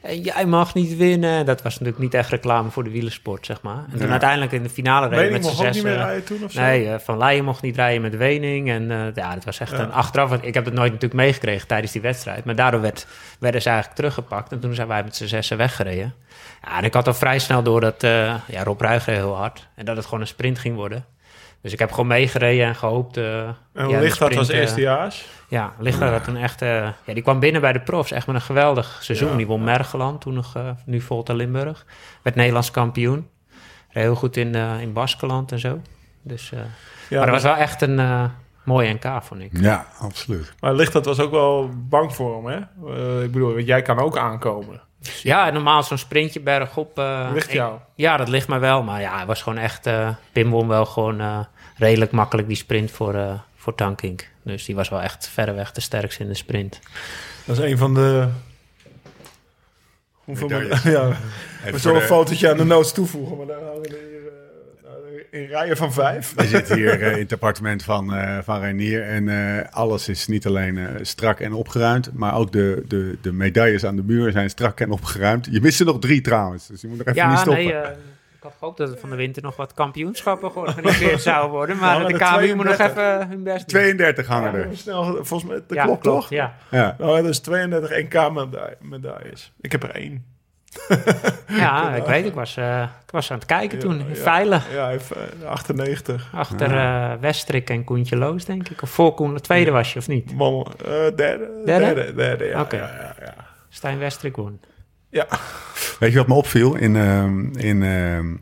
eh, 0.00 0.08
"Hey, 0.08 0.18
jij 0.18 0.46
mag 0.46 0.74
niet 0.74 0.96
winnen. 0.96 1.46
Dat 1.46 1.62
was 1.62 1.72
natuurlijk 1.72 1.98
niet 1.98 2.14
echt 2.14 2.30
reclame 2.30 2.70
voor 2.70 2.84
de 2.84 2.90
wielersport, 2.90 3.46
zeg 3.46 3.62
maar. 3.62 3.84
En 3.92 3.96
toen 3.96 4.06
Ja. 4.06 4.10
uiteindelijk 4.10 4.52
in 4.52 4.62
de 4.62 4.68
finale 4.68 5.08
reden 5.08 5.32
met 5.32 5.46
z'n 5.46 5.54
zes... 5.56 5.74
niet 5.74 5.84
meer 5.84 5.92
eh, 5.92 5.98
rijden 5.98 6.24
toen 6.24 6.44
of 6.44 6.52
zo? 6.52 6.60
Nee, 6.60 6.88
eh, 6.92 6.98
Van 6.98 7.18
Leijen 7.18 7.44
mocht 7.44 7.62
niet 7.62 7.76
rijden 7.76 8.02
met 8.02 8.16
Wening. 8.16 8.68
En 8.70 8.90
eh, 8.90 8.98
ja, 9.14 9.34
dat 9.34 9.44
was 9.44 9.60
echt 9.60 9.70
Ja. 9.70 9.78
een 9.78 9.92
achteraf. 9.92 10.28
want 10.30 10.44
Ik 10.44 10.54
heb 10.54 10.64
het 10.64 10.74
nooit 10.74 10.92
natuurlijk 10.92 11.20
meegekregen 11.20 11.66
tijdens 11.68 11.92
die 11.92 12.00
wedstrijd. 12.02 12.44
Maar 12.44 12.54
daardoor 12.56 12.80
werd, 12.80 13.06
werden 13.40 13.62
ze 13.62 13.68
eigenlijk 13.68 13.98
teruggepakt. 13.98 14.52
En 14.52 14.60
toen 14.60 14.74
zijn 14.74 14.88
wij 14.88 15.02
met 15.04 15.16
z'n 15.16 15.26
zessen 15.26 15.56
weggereden. 15.56 16.14
Ja, 16.64 16.78
en 16.78 16.84
ik 16.84 16.94
had 16.94 17.06
al 17.06 17.14
vrij 17.14 17.38
snel 17.38 17.62
door 17.62 17.80
dat 17.80 18.02
uh, 18.02 18.34
ja, 18.46 18.62
Rob 18.64 18.80
Ruig 18.80 19.04
reed 19.04 19.16
heel 19.16 19.36
hard. 19.36 19.68
En 19.74 19.84
dat 19.84 19.96
het 19.96 20.04
gewoon 20.04 20.20
een 20.20 20.26
sprint 20.26 20.58
ging 20.58 20.74
worden. 20.76 21.04
Dus 21.62 21.72
ik 21.72 21.78
heb 21.78 21.90
gewoon 21.90 22.06
meegereden 22.06 22.66
en 22.66 22.74
gehoopt. 22.74 23.16
Uh, 23.16 23.42
En 23.72 23.88
ja, 23.88 23.98
Lichthart 24.00 24.34
was 24.34 24.44
sprint, 24.44 24.50
eh, 24.50 24.58
eerstejaars. 24.58 25.26
ja, 25.48 25.72
Lichthart 25.78 26.12
had 26.12 26.24
toen 26.24 26.36
echt... 26.36 26.62
eh, 26.62 26.68
ja, 27.04 27.14
die 27.14 27.22
kwam 27.22 27.38
binnen 27.40 27.60
bij 27.60 27.72
de 27.72 27.80
profs. 27.80 28.10
Echt 28.10 28.26
met 28.26 28.36
een 28.36 28.42
geweldig 28.42 28.98
seizoen. 29.00 29.30
Ja, 29.30 29.36
die 29.36 29.46
won. 29.46 29.64
Mergeland, 29.64 30.20
toen 30.20 30.34
nog, 30.34 30.56
eh, 30.56 30.70
nu 30.84 31.00
Volta 31.00 31.32
Limburg. 31.34 31.86
Werd 32.22 32.36
Nederlands 32.36 32.70
kampioen. 32.70 33.28
Reed 33.90 34.02
heel 34.04 34.14
goed 34.14 34.36
in, 34.36 34.54
eh, 34.54 34.80
in 34.80 34.92
Baskeland 34.92 35.52
en 35.52 35.58
zo. 35.58 35.80
Dus, 36.22 36.52
eh, 36.52 36.58
Ja, 37.08 37.16
maar 37.16 37.26
dat 37.26 37.34
was 37.34 37.52
wel 37.52 37.56
echt 37.62 37.82
een 37.82 37.98
uh, 37.98 38.24
mooi 38.64 38.92
NK, 38.92 39.22
vond 39.22 39.40
ik. 39.40 39.50
Ja, 39.52 39.86
absoluut. 39.98 40.52
Maar 40.60 40.74
Lichthart 40.74 41.04
was 41.04 41.20
ook 41.20 41.30
wel 41.30 41.70
bang 41.74 42.14
voor 42.14 42.34
hem, 42.36 42.46
hè? 42.46 42.90
Uh, 43.18 43.22
ik 43.22 43.32
bedoel, 43.32 43.58
jij 43.60 43.82
kan 43.82 43.98
ook 43.98 44.16
aankomen. 44.18 44.80
Ja, 45.22 45.46
en 45.46 45.52
normaal 45.52 45.82
zo'n 45.82 45.98
sprintje 45.98 46.40
bergop... 46.40 46.98
Uh, 46.98 47.30
ligt 47.32 47.52
jou? 47.52 47.74
Ik, 47.74 47.80
ja, 47.94 48.16
dat 48.16 48.28
ligt 48.28 48.48
mij 48.48 48.60
wel. 48.60 48.82
Maar 48.82 49.00
ja, 49.00 49.16
hij 49.16 49.26
was 49.26 49.42
gewoon 49.42 49.58
echt... 49.58 49.86
Uh, 49.86 50.08
Pim 50.32 50.50
won 50.50 50.68
wel 50.68 50.86
gewoon 50.86 51.20
uh, 51.20 51.38
redelijk 51.76 52.10
makkelijk 52.10 52.48
die 52.48 52.56
sprint 52.56 52.90
voor, 52.90 53.14
uh, 53.14 53.32
voor 53.56 53.74
Tankink. 53.74 54.28
Dus 54.42 54.64
die 54.64 54.74
was 54.74 54.88
wel 54.88 55.02
echt 55.02 55.28
verreweg 55.28 55.72
de 55.72 55.80
sterkste 55.80 56.22
in 56.22 56.28
de 56.28 56.34
sprint. 56.34 56.80
Dat 57.44 57.58
is 57.58 57.70
een 57.70 57.78
van 57.78 57.94
de... 57.94 58.28
Hoeveel 60.12 60.48
ja, 60.92 61.16
we 61.70 61.78
zullen 61.78 62.00
een 62.00 62.06
fotootje 62.06 62.50
aan 62.50 62.56
de 62.56 62.64
notes 62.64 62.92
toevoegen, 62.92 63.36
maar 63.36 63.46
daar 63.46 63.58
hier 63.82 63.92
uh, 63.92 64.17
in 65.30 65.46
rijen 65.46 65.76
van 65.76 65.92
vijf. 65.92 66.34
We 66.34 66.46
zitten 66.46 66.76
hier 66.76 67.02
eh, 67.02 67.12
in 67.12 67.18
het 67.18 67.32
appartement 67.32 67.82
van, 67.82 68.14
eh 68.14 68.38
van 68.42 68.60
Reinier. 68.60 69.02
En 69.02 69.28
eh, 69.28 69.64
alles 69.70 70.08
is 70.08 70.26
niet 70.26 70.46
alleen 70.46 70.78
eh, 70.78 70.86
strak 71.02 71.40
en 71.40 71.52
opgeruimd. 71.52 72.10
Maar 72.14 72.34
ook 72.34 72.52
de, 72.52 72.84
de, 72.88 73.18
de 73.22 73.32
medailles 73.32 73.84
aan 73.84 73.96
de 73.96 74.02
muur 74.02 74.32
zijn 74.32 74.50
strak 74.50 74.80
en 74.80 74.90
opgeruimd. 74.90 75.48
Je 75.50 75.60
mist 75.60 75.80
er 75.80 75.86
nog 75.86 75.98
drie 75.98 76.20
trouwens. 76.20 76.66
Dus 76.66 76.80
je 76.80 76.88
moet 76.88 76.98
nog 76.98 77.06
even 77.06 77.28
niet 77.28 77.38
stoppen. 77.38 77.64
nee, 77.64 77.72
uh, 77.72 77.80
Ik 78.36 78.42
had 78.42 78.54
gehoopt 78.58 78.78
dat 78.78 78.92
er 78.92 78.98
van 78.98 79.10
de 79.10 79.16
winter 79.16 79.42
nog 79.42 79.56
wat 79.56 79.74
kampioenschappen 79.74 80.50
georganiseerd 80.50 81.22
zouden 81.22 81.50
worden. 81.50 81.76
Maar 81.76 81.94
Ja, 81.94 81.98
maar 82.02 82.12
de 82.12 82.18
de 82.18 82.24
KMU 82.24 82.54
moet 82.54 82.64
nog 82.64 82.74
32. 82.74 83.04
even 83.04 83.28
hun 83.28 83.42
best 83.42 83.68
doen. 83.70 83.80
32 83.80 84.26
hangen 84.26 84.54
er. 84.54 84.68
Snel, 84.72 85.04
volgens 85.04 85.44
mij, 85.44 85.62
dat 85.66 85.76
ja, 85.76 85.84
klopt, 85.84 86.02
toch? 86.02 86.30
Ja. 86.30 86.56
Ja. 86.70 86.96
Nou, 86.98 87.22
dat 87.22 87.30
is 87.30 87.38
32 87.38 87.90
NK-medailles. 87.90 89.52
Ik 89.60 89.72
heb 89.72 89.82
er 89.82 89.90
één. 89.90 90.36
ja, 91.62 91.94
ik 91.94 92.04
weet, 92.04 92.24
ik 92.24 92.34
was, 92.34 92.56
eh, 92.56 92.82
ik 92.82 93.10
was 93.10 93.30
aan 93.30 93.38
het 93.38 93.46
kijken 93.46 93.78
toen, 93.78 94.00
in 94.00 94.08
Ja, 94.08 94.14
Veilen. 94.14 94.62
Ja, 94.72 94.82
hij 94.82 94.90
heeft 94.90 95.10
eh, 95.10 95.48
98. 95.48 96.30
Achter 96.32 96.76
eh 96.76 97.12
Westrik 97.20 97.70
en 97.70 97.84
Koentje 97.84 98.16
Loos, 98.16 98.44
denk 98.44 98.68
ik. 98.68 98.82
Of 98.82 98.90
voor 98.90 99.14
Koen, 99.14 99.34
de 99.34 99.40
tweede 99.40 99.70
was 99.70 99.92
je, 99.92 99.98
of 99.98 100.08
niet? 100.08 100.30
Eh, 100.30 100.36
derde. 100.36 101.16
Derde? 101.16 101.64
Derde, 101.64 102.14
derde, 102.14 102.44
ja. 102.44 102.60
Oké. 102.60 102.76
ja, 102.76 102.90
ja, 103.00 103.14
ja. 103.20 103.34
Stijn 103.68 103.98
Westrik 103.98 104.36
won. 104.36 104.60
Ja. 105.10 105.26
Weet 106.00 106.12
je 106.12 106.18
wat 106.18 106.26
me 106.26 106.34
opviel 106.34 106.74
in, 106.74 106.96
ehm, 106.96 107.56
in, 107.56 107.82
ehm, 107.82 108.34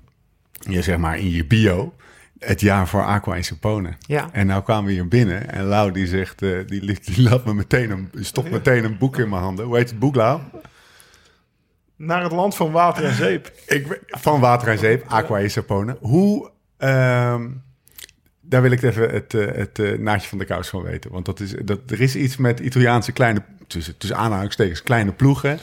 je, 0.73 0.83
zeg 0.83 0.97
maar 0.97 1.19
in 1.19 1.31
je 1.31 1.47
bio? 1.47 1.95
Het 2.39 2.61
jaar 2.61 2.89
voor 2.89 3.05
Aqua 3.05 3.35
in 3.35 3.45
Sapone. 3.45 3.93
Ja. 3.99 4.29
En 4.33 4.47
nou 4.47 4.63
kwamen 4.63 4.85
we 4.85 4.93
hier 4.93 5.09
binnen 5.09 5.53
en 5.53 5.65
Lau 5.65 5.93
die 5.93 6.07
zegt, 6.07 6.43
eh, 6.43 6.51
die, 6.67 6.87
die, 6.87 6.99
die 7.05 7.23
laat 7.23 7.45
me 7.45 7.55
meteen 7.55 7.91
een, 7.91 8.11
stopt 8.21 8.51
meteen 8.51 8.85
een 8.85 8.99
boek 8.99 9.19
in 9.19 9.29
mijn 9.29 9.43
handen. 9.43 9.65
Hoe 9.65 9.77
heet 9.77 9.91
het 9.91 9.99
boek, 9.99 10.15
Lau? 10.15 10.41
Naar 11.97 12.23
het 12.23 12.33
land 12.33 12.57
van 12.57 12.71
water 12.71 13.05
en 13.05 13.15
zeep. 13.15 13.53
Ik, 13.67 14.01
van 14.07 14.41
Water 14.41 14.69
en 14.69 14.79
Zeep, 14.79 15.05
Aqua 15.09 15.39
in 15.39 15.51
Sapone. 15.51 15.97
Hoe, 16.01 16.51
ehm, 16.77 17.49
daar 18.41 18.63
wil 18.63 18.71
ik 18.71 18.83
even 18.83 19.11
het, 19.11 19.35
eh, 19.35 19.47
het 19.55 19.79
eh, 19.79 19.99
naadje 19.99 20.29
van 20.29 20.39
de 20.39 20.45
kous 20.45 20.69
van 20.69 20.83
weten. 20.83 21.11
Want 21.11 21.25
dat 21.25 21.41
is, 21.41 21.55
dat, 21.65 21.79
er 21.87 22.01
is 22.01 22.17
iets 22.17 22.37
met 22.37 22.61
Italiaanse 22.61 23.13
kleine, 23.13 23.43
tussen, 23.67 23.97
tussen 23.97 24.19
aanhalingstekens, 24.19 24.83
kleine 24.83 25.13
ploegen. 25.13 25.59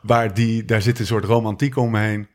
Waar 0.00 0.34
die, 0.34 0.64
daar 0.64 0.82
zit 0.82 0.98
een 0.98 1.06
soort 1.06 1.24
romantiek 1.24 1.76
omheen. 1.76 2.26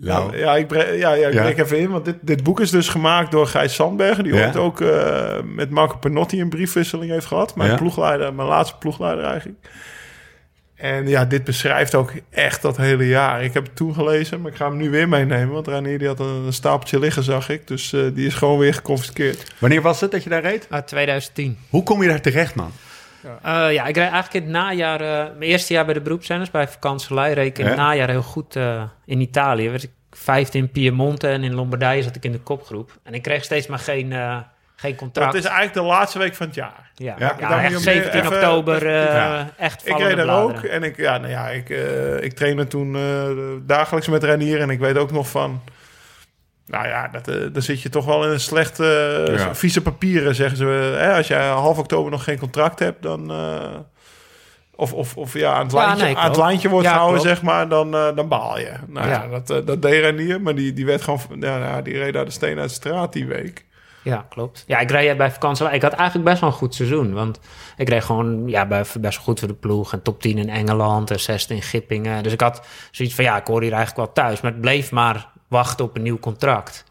Ja, 0.00 0.28
ja, 0.32 0.56
ik 0.56 0.66
breek, 0.66 0.98
ja, 0.98 1.12
ja, 1.12 1.28
ik 1.28 1.34
Ja. 1.34 1.46
even 1.64 1.78
in, 1.78 1.90
want 1.90 2.04
dit, 2.04 2.16
dit 2.20 2.42
boek 2.42 2.60
is 2.60 2.70
dus 2.70 2.88
gemaakt 2.88 3.30
door 3.30 3.46
Gijs 3.46 3.74
Sandbergen... 3.74 4.24
die 4.24 4.34
Ja. 4.34 4.44
ooit 4.46 4.56
ook 4.56 4.80
eh, 4.80 5.42
met 5.42 5.70
Marco 5.70 5.96
Penotti 5.96 6.40
een 6.40 6.48
briefwisseling 6.48 7.10
heeft 7.10 7.26
gehad. 7.26 7.56
Mijn 7.56 7.76
ploegleider, 7.76 8.34
mijn 8.34 8.48
laatste 8.48 8.76
ploegleider 8.78 9.24
eigenlijk. 9.24 9.68
En 10.82 11.08
ja, 11.08 11.24
dit 11.24 11.44
beschrijft 11.44 11.94
ook 11.94 12.12
echt 12.30 12.62
dat 12.62 12.76
hele 12.76 13.06
jaar. 13.08 13.44
Ik 13.44 13.54
heb 13.54 13.64
het 13.64 13.76
toen 13.76 13.94
gelezen, 13.94 14.40
maar 14.40 14.50
ik 14.50 14.56
ga 14.56 14.66
hem 14.68 14.76
nu 14.76 14.90
weer 14.90 15.08
meenemen... 15.08 15.54
want 15.54 15.68
Reinier 15.68 15.98
die 15.98 16.08
had 16.08 16.20
een, 16.20 16.52
stapeltje 16.52 16.98
liggen, 16.98 17.22
zag 17.22 17.48
ik. 17.48 17.66
Dus 17.66 17.92
eh, 17.92 18.00
die 18.14 18.26
is 18.26 18.34
gewoon 18.34 18.58
weer 18.58 18.74
geconfiskeerd. 18.74 19.54
Wanneer 19.58 19.82
was 19.82 20.00
het 20.00 20.10
dat 20.10 20.22
je 20.24 20.30
daar 20.30 20.42
reed? 20.42 20.66
Uit 20.70 20.86
2010. 20.86 21.58
Hoe 21.68 21.82
kom 21.82 22.02
je 22.02 22.08
daar 22.08 22.20
terecht, 22.20 22.54
man? 22.54 22.72
Eh, 23.22 23.72
ja, 23.72 23.86
ik 23.86 23.96
reed 23.96 24.10
eigenlijk 24.10 24.34
in 24.34 24.42
het 24.42 24.50
najaar... 24.50 25.00
eh, 25.00 25.06
mijn 25.38 25.50
eerste 25.50 25.72
jaar 25.72 25.84
bij 25.84 25.94
de 25.94 26.00
beroepszenders, 26.00 26.50
bij 26.50 26.68
vakantselij... 26.68 27.32
reed 27.32 27.46
ik 27.46 27.58
in 27.58 27.66
het 27.66 27.76
Ja. 27.76 27.82
najaar 27.82 28.08
heel 28.08 28.22
goed 28.22 28.56
eh, 28.56 28.82
in 29.04 29.20
Italië. 29.20 29.70
Werd 29.70 29.82
ik 29.82 29.90
vijfde 30.10 30.58
in 30.58 30.70
Piemonte 30.70 31.28
en 31.28 31.42
in 31.44 31.54
Lombardije 31.54 32.02
zat 32.02 32.16
ik 32.16 32.24
in 32.24 32.32
de 32.32 32.40
kopgroep. 32.40 32.98
En 33.02 33.14
ik 33.14 33.22
kreeg 33.22 33.44
steeds 33.44 33.66
maar 33.66 33.78
geen, 33.78 34.12
eh, 34.12 34.36
geen 34.82 34.96
contract. 34.96 35.32
Dat 35.32 35.40
is 35.40 35.48
eigenlijk 35.48 35.74
de 35.74 35.82
laatste 35.82 36.18
week 36.18 36.34
van 36.34 36.46
het 36.46 36.54
jaar. 36.54 36.90
Ja, 36.94 37.14
Ja, 37.18 37.36
ja, 37.38 37.62
echt 37.62 37.72
moet 37.72 37.82
je 37.84 37.90
meer 37.90 38.02
17 38.02 38.20
even- 38.20 38.32
oktober, 38.36 38.86
eh, 38.86 39.04
Ja. 39.04 39.50
echt 39.56 39.88
Ik 39.88 39.98
reed 39.98 40.16
daar 40.16 40.42
ook 40.42 40.62
en 40.62 40.82
ik, 40.82 40.96
ja, 40.96 41.18
nou 41.18 41.30
ja, 41.30 41.48
ik, 41.48 41.70
eh, 41.70 42.22
ik 42.22 42.32
trainde 42.32 42.66
toen 42.66 42.96
eh, 42.96 43.28
dagelijks 43.62 44.08
met 44.08 44.24
Renier 44.24 44.60
en 44.60 44.70
ik 44.70 44.78
weet 44.78 44.96
ook 44.98 45.10
nog 45.12 45.28
van, 45.28 45.60
nou 46.66 46.86
ja, 46.86 47.08
dat, 47.08 47.24
dan 47.54 47.62
zit 47.62 47.82
je 47.82 47.88
toch 47.88 48.04
wel 48.04 48.24
in 48.24 48.30
een 48.30 48.40
slechte, 48.40 49.24
eh, 49.28 49.36
Ja. 49.38 49.54
vieze 49.54 49.82
papieren, 49.82 50.34
zeggen 50.34 50.56
ze. 50.56 50.64
Hè, 50.98 51.16
als 51.16 51.26
jij 51.28 51.46
half 51.48 51.78
oktober 51.78 52.10
nog 52.10 52.24
geen 52.24 52.38
contract 52.38 52.78
hebt, 52.78 53.02
dan, 53.02 53.30
eh, 53.30 53.68
of, 54.74 54.92
of, 54.92 55.16
of 55.16 55.32
ja, 55.34 55.52
aan 55.52 55.62
het, 55.62 55.72
Ja, 55.72 55.78
lijntje, 55.86 56.04
nee, 56.04 56.16
aan 56.16 56.28
het 56.28 56.36
lijntje 56.36 56.68
wordt 56.68 56.86
Ja, 56.86 56.92
gehouden, 56.92 57.20
klopt. 57.20 57.36
zeg 57.36 57.46
maar, 57.46 57.68
dan, 57.68 57.90
dan 57.90 58.28
baal 58.28 58.58
je. 58.58 58.72
Nou 58.86 59.08
ja, 59.08 59.22
Ja. 59.22 59.28
dat, 59.28 59.50
eh, 59.50 59.66
dat 59.66 59.82
deed 59.82 60.00
Renier, 60.00 60.40
maar 60.40 60.54
die, 60.54 60.72
die 60.72 60.86
werd 60.86 61.02
gewoon, 61.02 61.20
ja, 61.40 61.58
nou, 61.58 61.82
die 61.82 61.98
reed 61.98 62.12
daar 62.12 62.24
de 62.24 62.30
steen 62.30 62.58
uit 62.58 62.68
de 62.68 62.74
straat 62.74 63.12
die 63.12 63.26
week. 63.26 63.64
Ja, 64.02 64.26
klopt. 64.28 64.64
Ja, 64.66 64.78
ik 64.78 64.90
reed 64.90 65.16
bij 65.16 65.30
vakantie. 65.32 65.70
Ik 65.70 65.82
had 65.82 65.92
eigenlijk 65.92 66.28
best 66.28 66.40
wel 66.40 66.50
een 66.50 66.56
goed 66.56 66.74
seizoen. 66.74 67.12
Want 67.12 67.40
ik 67.76 67.88
reed 67.88 68.04
gewoon 68.04 68.48
ja, 68.48 68.66
best 68.66 68.92
wel 69.00 69.10
goed 69.22 69.38
voor 69.38 69.48
de 69.48 69.54
ploeg. 69.54 69.92
En 69.92 70.02
top 70.02 70.20
10 70.20 70.38
in 70.38 70.48
Engeland 70.48 71.10
en 71.10 71.20
16 71.20 71.56
in 71.56 71.62
Gippingen. 71.62 72.22
Dus 72.22 72.32
ik 72.32 72.40
had 72.40 72.66
zoiets 72.90 73.14
van, 73.14 73.24
ja, 73.24 73.36
ik 73.36 73.46
hoor 73.46 73.62
hier 73.62 73.72
eigenlijk 73.72 74.06
wel 74.14 74.24
thuis. 74.24 74.40
Maar 74.40 74.50
het 74.52 74.60
bleef 74.60 74.90
maar 74.92 75.28
wachten 75.48 75.84
op 75.84 75.96
een 75.96 76.02
nieuw 76.02 76.18
contract. 76.18 76.84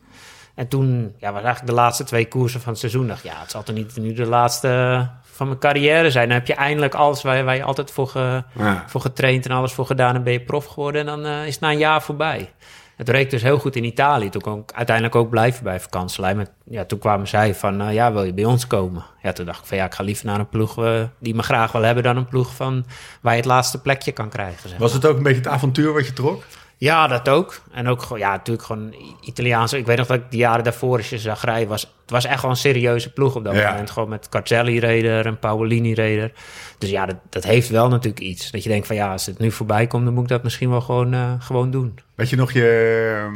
En 0.56 0.68
toen 0.68 1.14
ja, 1.18 1.32
was 1.32 1.44
eigenlijk 1.44 1.66
de 1.76 1.82
laatste 1.82 2.04
twee 2.04 2.28
koersen 2.28 2.62
van 2.62 2.70
het 2.72 2.80
seizoen. 2.80 3.08
dacht 3.08 3.24
ja, 3.24 3.34
het 3.40 3.52
zal 3.52 3.64
toch 3.64 3.76
niet 3.76 3.98
nu 3.98 4.14
de 4.14 4.26
laatste 4.26 5.10
van 5.22 5.48
mijn 5.48 5.60
carrière 5.60 6.12
zijn. 6.12 6.28
Dan 6.28 6.38
heb 6.38 6.48
je 6.48 6.54
eindelijk 6.54 6.94
alles 6.96 7.22
waar 7.22 7.38
je, 7.38 7.44
waar 7.44 7.56
je 7.56 7.64
altijd 7.64 7.92
voor, 7.92 8.08
ge- 8.08 8.44
Ja. 8.58 8.84
voor 8.88 9.02
getraind 9.02 9.46
en 9.46 9.52
alles 9.56 9.74
voor 9.74 9.86
gedaan. 9.86 10.16
En 10.16 10.24
ben 10.24 10.34
je 10.34 10.42
prof 10.42 10.66
geworden. 10.66 11.02
En 11.02 11.08
dan 11.08 11.26
eh, 11.26 11.46
is 11.46 11.52
het 11.54 11.60
na 11.62 11.72
een 11.72 11.78
jaar 11.78 12.02
voorbij. 12.02 12.52
Het 12.96 13.10
reek 13.10 13.30
dus 13.30 13.42
heel 13.42 13.60
goed 13.60 13.76
in 13.76 13.84
Italië. 13.84 14.30
Toen 14.30 14.42
kon 14.42 14.60
ik 14.60 14.72
uiteindelijk 14.72 15.16
ook 15.16 15.30
blijven 15.30 15.64
bij 15.64 15.80
vakantielijn. 15.80 16.48
Ja, 16.64 16.86
toen 16.86 17.00
kwamen 17.00 17.28
zij 17.28 17.56
van, 17.56 17.82
eh, 17.82 17.94
ja, 17.94 18.14
wil 18.14 18.24
je 18.24 18.34
bij 18.34 18.46
ons 18.46 18.68
komen? 18.68 19.06
Ja, 19.22 19.32
toen 19.32 19.46
dacht 19.46 19.60
ik 19.60 19.66
van, 19.66 19.78
ja, 19.78 19.86
ik 19.86 19.94
ga 19.94 20.04
liever 20.04 20.26
naar 20.26 20.40
een 20.40 20.50
ploeg 20.50 20.84
eh, 20.84 21.04
die 21.20 21.36
me 21.36 21.44
graag 21.44 21.72
wil 21.72 21.82
hebben... 21.82 22.04
dan 22.04 22.18
een 22.18 22.28
ploeg 22.28 22.56
van 22.56 22.86
waar 23.22 23.34
je 23.34 23.40
het 23.40 23.48
laatste 23.50 23.82
plekje 23.82 24.12
kan 24.12 24.30
krijgen. 24.30 24.70
Zeg. 24.70 24.78
Was 24.78 24.94
het 24.94 25.06
ook 25.06 25.18
een 25.18 25.24
beetje 25.24 25.42
het 25.42 25.48
avontuur 25.48 25.94
wat 25.94 26.06
je 26.06 26.14
trok? 26.14 26.44
Ja, 26.82 27.08
dat 27.08 27.30
ook. 27.30 27.62
En 27.72 27.88
ook 27.88 28.02
gewoon, 28.02 28.20
ja, 28.20 28.32
natuurlijk 28.32 28.66
gewoon 28.66 28.94
I- 28.94 29.16
Italiaans. 29.22 29.74
Ik 29.74 29.86
weet 29.86 29.98
nog 29.98 30.08
dat 30.08 30.18
ik 30.18 30.32
de 30.32 30.38
jaren 30.38 30.64
daarvoor, 30.64 30.98
als 30.98 31.10
je 31.10 31.18
zag 31.20 31.44
rijden, 31.44 31.68
was, 31.68 31.82
het 31.82 32.10
was 32.10 32.26
echt 32.26 32.42
wel 32.42 32.52
een 32.52 32.58
serieuze 32.58 33.14
ploeg 33.14 33.36
op 33.36 33.44
dat 33.44 33.56
Ja. 33.56 33.70
moment. 33.72 33.90
Gewoon 33.92 34.10
met 34.10 34.30
Carzelli-reder 34.30 35.26
en 35.26 35.40
Paolini-reder. 35.40 36.32
Dus 36.78 36.90
ja, 36.90 37.06
dat, 37.06 37.16
dat 37.30 37.44
heeft 37.44 37.70
wel 37.70 37.88
natuurlijk 37.90 38.22
iets. 38.24 38.52
Dat 38.52 38.64
je 38.64 38.70
denkt 38.70 38.88
van, 38.88 38.96
ja, 38.96 39.12
als 39.12 39.26
het 39.26 39.40
nu 39.40 39.52
voorbij 39.52 39.88
komt, 39.88 40.06
dan 40.06 40.14
moet 40.14 40.24
ik 40.24 40.30
dat 40.30 40.44
misschien 40.44 40.70
wel 40.70 40.82
gewoon, 40.82 41.14
eh, 41.14 41.34
gewoon 41.40 41.72
doen. 41.72 42.00
Weet 42.16 42.30
je 42.30 42.36
nog 42.36 42.52
je... 42.52 43.30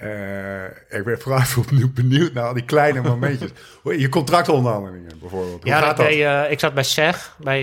eh, 0.00 0.98
ik 0.98 1.04
ben 1.04 1.20
vooral 1.20 1.42
benieuwd 1.94 2.32
naar 2.32 2.44
al 2.46 2.54
die 2.54 2.64
kleine 2.64 3.00
momentjes. 3.02 3.50
Je 3.98 4.08
contractonderhandelingen 4.08 5.18
bijvoorbeeld. 5.20 5.62
Hoe 5.62 5.70
ja, 5.72 5.78
gaat 5.80 5.96
dat 5.96 6.06
eh, 6.06 6.50
ik 6.50 6.60
zat 6.60 6.74
bij 6.74 6.82
SEG, 6.84 7.36
bij, 7.38 7.62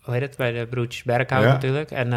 hoe 0.00 0.14
heet 0.14 0.22
het, 0.22 0.36
bij 0.36 0.52
de 0.52 0.66
broertjes 0.66 1.02
Berghout 1.02 1.42
Ja. 1.44 1.52
natuurlijk. 1.52 1.90
En 1.90 2.12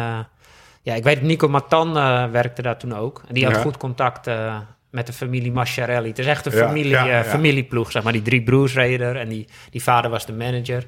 ja, 0.82 0.94
ik 0.94 1.04
weet, 1.04 1.22
Nico 1.22 1.48
Matan 1.48 1.96
eh, 1.96 2.24
werkte 2.24 2.62
daar 2.62 2.78
toen 2.78 2.96
ook. 2.96 3.22
En 3.28 3.34
die 3.34 3.44
had 3.44 3.56
goed 3.56 3.76
contact 3.76 4.26
eh, 4.26 4.56
met 4.90 5.06
de 5.06 5.12
familie 5.12 5.52
Masciarelli. 5.52 6.08
Het 6.08 6.18
is 6.18 6.26
echt 6.26 6.46
een 6.46 6.52
familie, 6.52 6.96
eh, 6.96 7.20
familieploeg, 7.20 7.90
zeg 7.90 8.02
maar. 8.02 8.12
Die 8.12 8.22
drie 8.22 8.42
broers 8.42 8.74
reden 8.74 9.06
er 9.06 9.16
en 9.16 9.28
die, 9.28 9.48
die 9.70 9.82
vader 9.82 10.10
was 10.10 10.26
de 10.26 10.32
manager. 10.32 10.84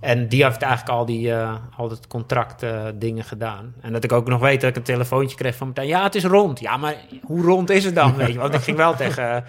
En 0.00 0.28
die 0.28 0.44
heeft 0.44 0.62
eigenlijk 0.62 0.98
al 0.98 1.06
die 1.06 1.32
eh, 1.32 1.54
al 1.76 1.90
het 1.90 2.06
contract 2.06 2.66
dingen 2.94 3.24
gedaan. 3.24 3.74
En 3.80 3.92
dat 3.92 4.04
ik 4.04 4.12
ook 4.12 4.28
nog 4.28 4.40
weet 4.40 4.60
dat 4.60 4.70
ik 4.70 4.76
een 4.76 4.82
telefoontje 4.82 5.36
kreeg 5.36 5.56
van 5.56 5.66
meteen... 5.66 5.86
Ja, 5.86 6.02
het 6.02 6.14
is 6.14 6.24
rond. 6.24 6.60
Ja, 6.60 6.76
maar 6.76 6.96
hoe 7.22 7.42
rond 7.42 7.70
is 7.70 7.84
het 7.84 7.94
dan, 7.94 8.16
weet 8.16 8.32
je? 8.32 8.38
Want 8.38 8.54
ik 8.54 8.60
ging 8.60 8.76
wel 8.76 8.94
tegen, 8.94 9.44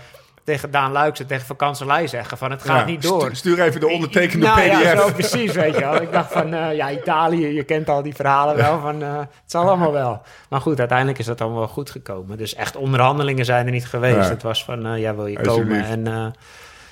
tegen 0.50 0.72
Daan 0.72 0.92
Luikse, 0.92 1.26
tegen 1.26 1.46
Vakantselij 1.46 2.08
zeggen 2.08 2.38
van... 2.38 2.52
Het 2.52 2.62
gaat 2.64 2.80
Ja, 2.80 2.86
niet 2.86 3.02
door. 3.02 3.22
stu- 3.22 3.36
Stuur 3.36 3.62
even 3.62 3.80
de 3.80 3.88
ondertekende 3.88 4.46
Nou 4.46 4.60
PDF. 4.60 4.82
Ja, 4.82 4.98
zo 4.98 5.12
precies, 5.14 5.52
weet 5.52 5.74
je 5.74 5.80
wel. 5.80 6.02
Ik 6.02 6.12
dacht 6.12 6.32
van, 6.32 6.54
eh, 6.54 6.76
ja, 6.76 6.92
Italië, 6.92 7.48
je 7.48 7.64
kent 7.64 7.90
al 7.90 8.02
die 8.04 8.16
verhalen 8.16 8.56
wel 8.56 8.80
van, 8.80 9.04
eh, 9.04 9.18
het 9.18 9.28
zal 9.46 9.68
allemaal 9.68 9.92
wel. 9.92 10.22
Maar 10.50 10.62
goed, 10.62 10.80
uiteindelijk 10.80 11.20
is 11.20 11.26
dat 11.26 11.42
allemaal 11.42 11.60
wel 11.60 11.68
goed 11.68 11.90
gekomen. 11.90 12.38
Dus 12.38 12.56
echt 12.56 12.76
onderhandelingen 12.76 13.46
zijn 13.46 13.66
er 13.66 13.72
niet 13.72 13.88
geweest. 13.88 14.16
Ja. 14.16 14.30
Het 14.30 14.44
was 14.44 14.64
van, 14.64 14.86
eh, 14.86 15.00
ja, 15.00 15.16
wil 15.16 15.26
je 15.28 15.42
komen? 15.42 15.84
En 15.86 16.34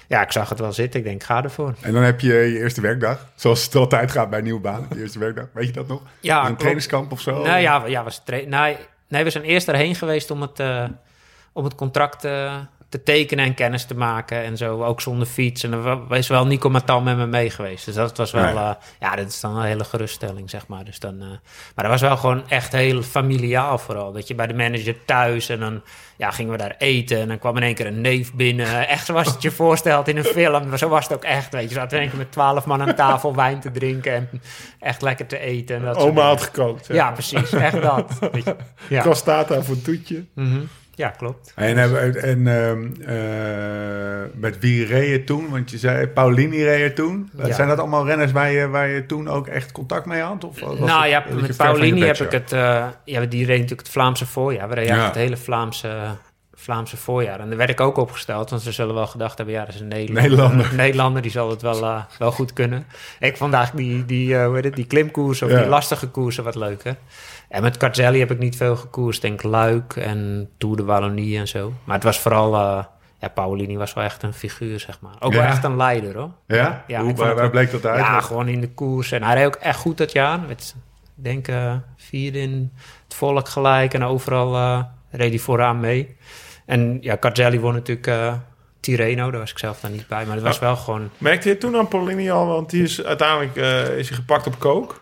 ja, 0.07 0.21
ik 0.21 0.31
zag 0.31 0.49
het 0.49 0.59
wel 0.59 0.73
zitten. 0.73 0.99
Ik 0.99 1.05
denk, 1.05 1.23
ga 1.23 1.43
ervoor. 1.43 1.73
En 1.81 1.93
dan 1.93 2.03
heb 2.03 2.19
je 2.19 2.33
je 2.33 2.59
eerste 2.59 2.81
werkdag. 2.81 3.25
Zoals 3.35 3.65
het 3.65 3.75
altijd 3.75 4.11
gaat 4.11 4.29
bij 4.29 4.41
nieuwe 4.41 4.59
banen. 4.59 4.87
Je 4.93 5.01
eerste 5.01 5.19
werkdag. 5.19 5.45
Weet 5.53 5.67
je 5.67 5.73
dat 5.73 5.87
nog? 5.87 6.01
Ja, 6.19 6.45
een 6.45 6.55
trainingskamp 6.55 7.11
of 7.11 7.21
zo? 7.21 7.31
Nou 7.43 7.59
ja, 7.59 7.83
ja 7.85 8.03
was 8.03 8.21
nee, 8.25 8.47
nee, 9.07 9.23
we 9.23 9.29
zijn 9.29 9.43
eerst 9.43 9.67
erheen 9.67 9.95
geweest 9.95 10.31
om 10.31 10.41
het, 10.41 10.61
om 11.53 11.63
het 11.63 11.75
contract 11.75 12.27
te 12.89 13.03
tekenen 13.03 13.45
en 13.45 13.53
kennis 13.53 13.85
te 13.85 13.95
maken 13.95 14.43
en 14.43 14.57
zo. 14.57 14.83
Ook 14.83 15.01
zonder 15.01 15.27
fiets. 15.27 15.63
En 15.63 15.73
er 15.73 16.17
is 16.17 16.27
wel 16.27 16.45
Nico 16.45 16.69
Matan 16.69 17.03
met 17.03 17.17
me 17.17 17.25
mee 17.25 17.49
geweest. 17.49 17.85
Dus 17.85 17.95
dat 17.95 18.17
was 18.17 18.31
wel, 18.31 18.43
Nee. 18.43 18.53
eh, 18.53 18.71
ja, 18.99 19.15
dat 19.15 19.27
is 19.27 19.39
dan 19.39 19.55
een 19.57 19.65
hele 19.65 19.83
geruststelling, 19.83 20.49
zeg 20.49 20.67
maar. 20.67 20.83
Dus 20.85 20.99
dan, 20.99 21.21
eh, 21.21 21.27
maar 21.75 21.85
dat 21.85 21.87
was 21.87 22.01
wel 22.01 22.17
gewoon 22.17 22.49
echt 22.49 22.71
heel 22.71 23.01
familiaal 23.01 23.77
vooral. 23.77 24.11
Dat 24.11 24.27
je 24.27 24.35
bij 24.35 24.47
de 24.47 24.53
manager 24.53 24.95
thuis 25.05 25.49
en 25.49 25.59
dan 25.59 25.81
ja, 26.17 26.31
gingen 26.31 26.51
we 26.51 26.57
daar 26.57 26.75
eten. 26.77 27.19
En 27.19 27.27
dan 27.27 27.39
kwam 27.39 27.57
in 27.57 27.63
één 27.63 27.75
keer 27.75 27.85
een 27.85 28.01
neef 28.01 28.33
binnen. 28.33 28.87
Echt 28.87 29.05
zoals 29.05 29.27
het 29.27 29.41
je 29.41 29.51
voorstelt 29.61 30.07
in 30.07 30.17
een 30.17 30.23
film. 30.23 30.67
Maar 30.69 30.77
zo 30.77 30.89
was 30.89 31.03
het 31.07 31.13
ook 31.17 31.23
echt, 31.23 31.53
weet 31.53 31.61
je. 31.61 31.67
We 31.67 31.73
zaten 31.73 31.95
in 31.97 32.01
één 32.01 32.09
keer 32.09 32.19
met 32.19 32.31
twaalf 32.31 32.65
man 32.65 32.81
aan 32.81 32.95
tafel 32.95 33.35
wijn 33.35 33.59
te 33.59 33.71
drinken 33.71 34.13
en 34.13 34.29
echt 34.79 35.01
lekker 35.01 35.25
te 35.27 35.39
eten. 35.39 35.75
En 35.75 35.81
dat 35.83 35.97
Oma 35.97 36.21
had 36.21 36.41
gekookt. 36.41 36.87
Ja, 36.87 37.11
precies. 37.11 37.51
Echt 37.51 37.81
dat. 37.81 38.11
Weet 38.31 38.43
je. 38.43 38.55
Ja. 38.89 39.01
Costata 39.01 39.61
voor 39.61 39.75
een 39.75 39.81
toetje. 39.81 40.25
Mhm. 40.35 40.59
Ja, 40.97 41.09
klopt. 41.09 41.51
En, 41.55 41.77
hebben- 41.77 42.23
en 42.23 42.47
ehm, 42.47 42.85
eh, 43.17 44.29
met 44.33 44.59
wie 44.59 44.85
reed 44.85 45.09
je 45.09 45.23
toen? 45.23 45.49
Want 45.49 45.71
je 45.71 45.77
zei 45.77 46.07
Paulini 46.07 46.63
reed 46.63 46.79
je 46.81 46.93
toen. 46.93 47.29
Ja. 47.37 47.53
Zijn 47.53 47.67
dat 47.67 47.79
allemaal 47.79 48.05
renners 48.05 48.31
waar 48.31 48.51
je, 48.51 48.67
waar 48.67 48.87
je 48.87 49.05
toen 49.05 49.27
ook 49.29 49.47
echt 49.47 49.71
contact 49.71 50.05
mee 50.05 50.21
had? 50.21 50.43
Of 50.43 50.59
was 50.59 50.79
nou 50.79 51.01
het- 51.01 51.09
ja, 51.09 51.23
met 51.41 51.57
Paulini 51.57 52.01
heb 52.01 52.17
ik 52.17 52.31
het... 52.31 52.51
eh, 52.51 52.87
ja, 53.05 53.19
die 53.25 53.39
reed 53.45 53.59
natuurlijk 53.59 53.79
het 53.79 53.89
Vlaamse 53.89 54.25
voorjaar. 54.25 54.69
We 54.69 54.75
reden 54.75 54.95
Ja. 54.95 55.05
het 55.05 55.15
hele 55.15 55.37
Vlaamse, 55.37 55.97
Vlaamse 56.53 56.97
voorjaar. 56.97 57.39
En 57.39 57.47
daar 57.47 57.57
werd 57.57 57.69
ik 57.69 57.79
ook 57.81 57.97
opgesteld. 57.97 58.49
Want 58.49 58.61
ze 58.61 58.71
zullen 58.71 58.95
wel 58.95 59.07
gedacht 59.07 59.37
hebben... 59.37 59.55
Ja, 59.55 59.65
dat 59.65 59.73
is 59.73 59.79
een 59.81 59.87
Nederlander. 59.87 60.69
Nederlander. 60.75 61.21
Die 61.21 61.31
zal 61.31 61.49
het 61.49 61.61
wel, 61.61 61.83
eh, 61.83 62.01
wel 62.19 62.31
goed 62.31 62.53
kunnen. 62.53 62.85
Ik 63.19 63.37
eigenlijk 63.39 63.75
die, 63.77 64.05
die, 64.05 64.37
eh, 64.37 64.45
hoe 64.45 64.55
heet 64.55 64.63
het, 64.63 64.75
die 64.75 64.87
klimkoersen... 64.87 65.47
of 65.47 65.53
Ja. 65.53 65.59
die 65.59 65.67
lastige 65.69 66.07
koersen 66.07 66.43
wat 66.43 66.55
leuker. 66.55 66.95
En 67.49 67.61
met 67.61 67.77
Carzelli 67.77 68.19
heb 68.19 68.31
ik 68.31 68.39
niet 68.39 68.55
veel 68.55 68.75
gekoerst. 68.75 69.21
Denk 69.21 69.43
Luik 69.43 69.95
en 69.95 70.49
Tour 70.57 70.75
de 70.75 70.83
Wallonie 70.83 71.37
en 71.37 71.47
zo. 71.47 71.73
Maar 71.83 71.95
het 71.95 72.03
was 72.03 72.19
vooral... 72.19 72.55
eh, 72.55 72.83
ja, 73.19 73.27
Paulini 73.27 73.77
was 73.77 73.93
wel 73.93 74.03
echt 74.03 74.23
een 74.23 74.33
figuur, 74.33 74.79
zeg 74.79 74.99
maar. 75.01 75.13
Ook 75.19 75.33
wel 75.33 75.41
echt 75.43 75.63
een 75.63 75.75
leider, 75.75 76.17
hoor. 76.17 76.31
Ja? 76.47 76.83
Ja, 76.87 77.01
Hoe, 77.01 77.13
waar, 77.13 77.49
bleek 77.49 77.71
dat 77.71 77.85
uit? 77.85 77.99
Ja, 77.99 78.21
gewoon 78.21 78.47
in 78.47 78.61
de 78.61 78.69
koers. 78.69 79.11
En 79.11 79.23
hij 79.23 79.35
reed 79.35 79.45
ook 79.45 79.55
echt 79.55 79.79
goed 79.79 79.97
dat 79.97 80.11
jaar. 80.11 80.39
Met, 80.39 80.75
ik 81.17 81.23
denk, 81.23 81.47
eh 81.47 81.73
vierde 81.97 82.39
in 82.39 82.71
het 83.03 83.13
volk 83.13 83.47
gelijk. 83.49 83.93
En 83.93 84.03
overal 84.03 84.55
eh, 84.55 84.83
reed 85.09 85.29
hij 85.29 85.39
vooraan 85.39 85.79
mee. 85.79 86.15
En 86.65 86.97
ja, 87.01 87.17
Carzelli 87.17 87.59
won 87.59 87.73
natuurlijk 87.73 88.07
eh, 88.07 88.33
Tirreno. 88.79 89.31
Daar 89.31 89.39
was 89.39 89.51
ik 89.51 89.57
zelf 89.59 89.79
dan 89.79 89.91
niet 89.91 90.07
bij. 90.07 90.25
Maar 90.25 90.35
het 90.35 90.43
was 90.45 90.55
Ja. 90.59 90.61
wel 90.61 90.75
gewoon... 90.75 91.09
Merkte 91.17 91.49
je 91.49 91.57
toen 91.57 91.75
aan 91.75 91.87
Polini 91.87 92.31
al, 92.31 92.47
want 92.47 92.69
die 92.69 92.83
is 92.83 93.03
uiteindelijk 93.03 93.55
is 93.97 94.07
hij 94.07 94.17
gepakt 94.17 94.47
op 94.47 94.59
kook. 94.59 95.01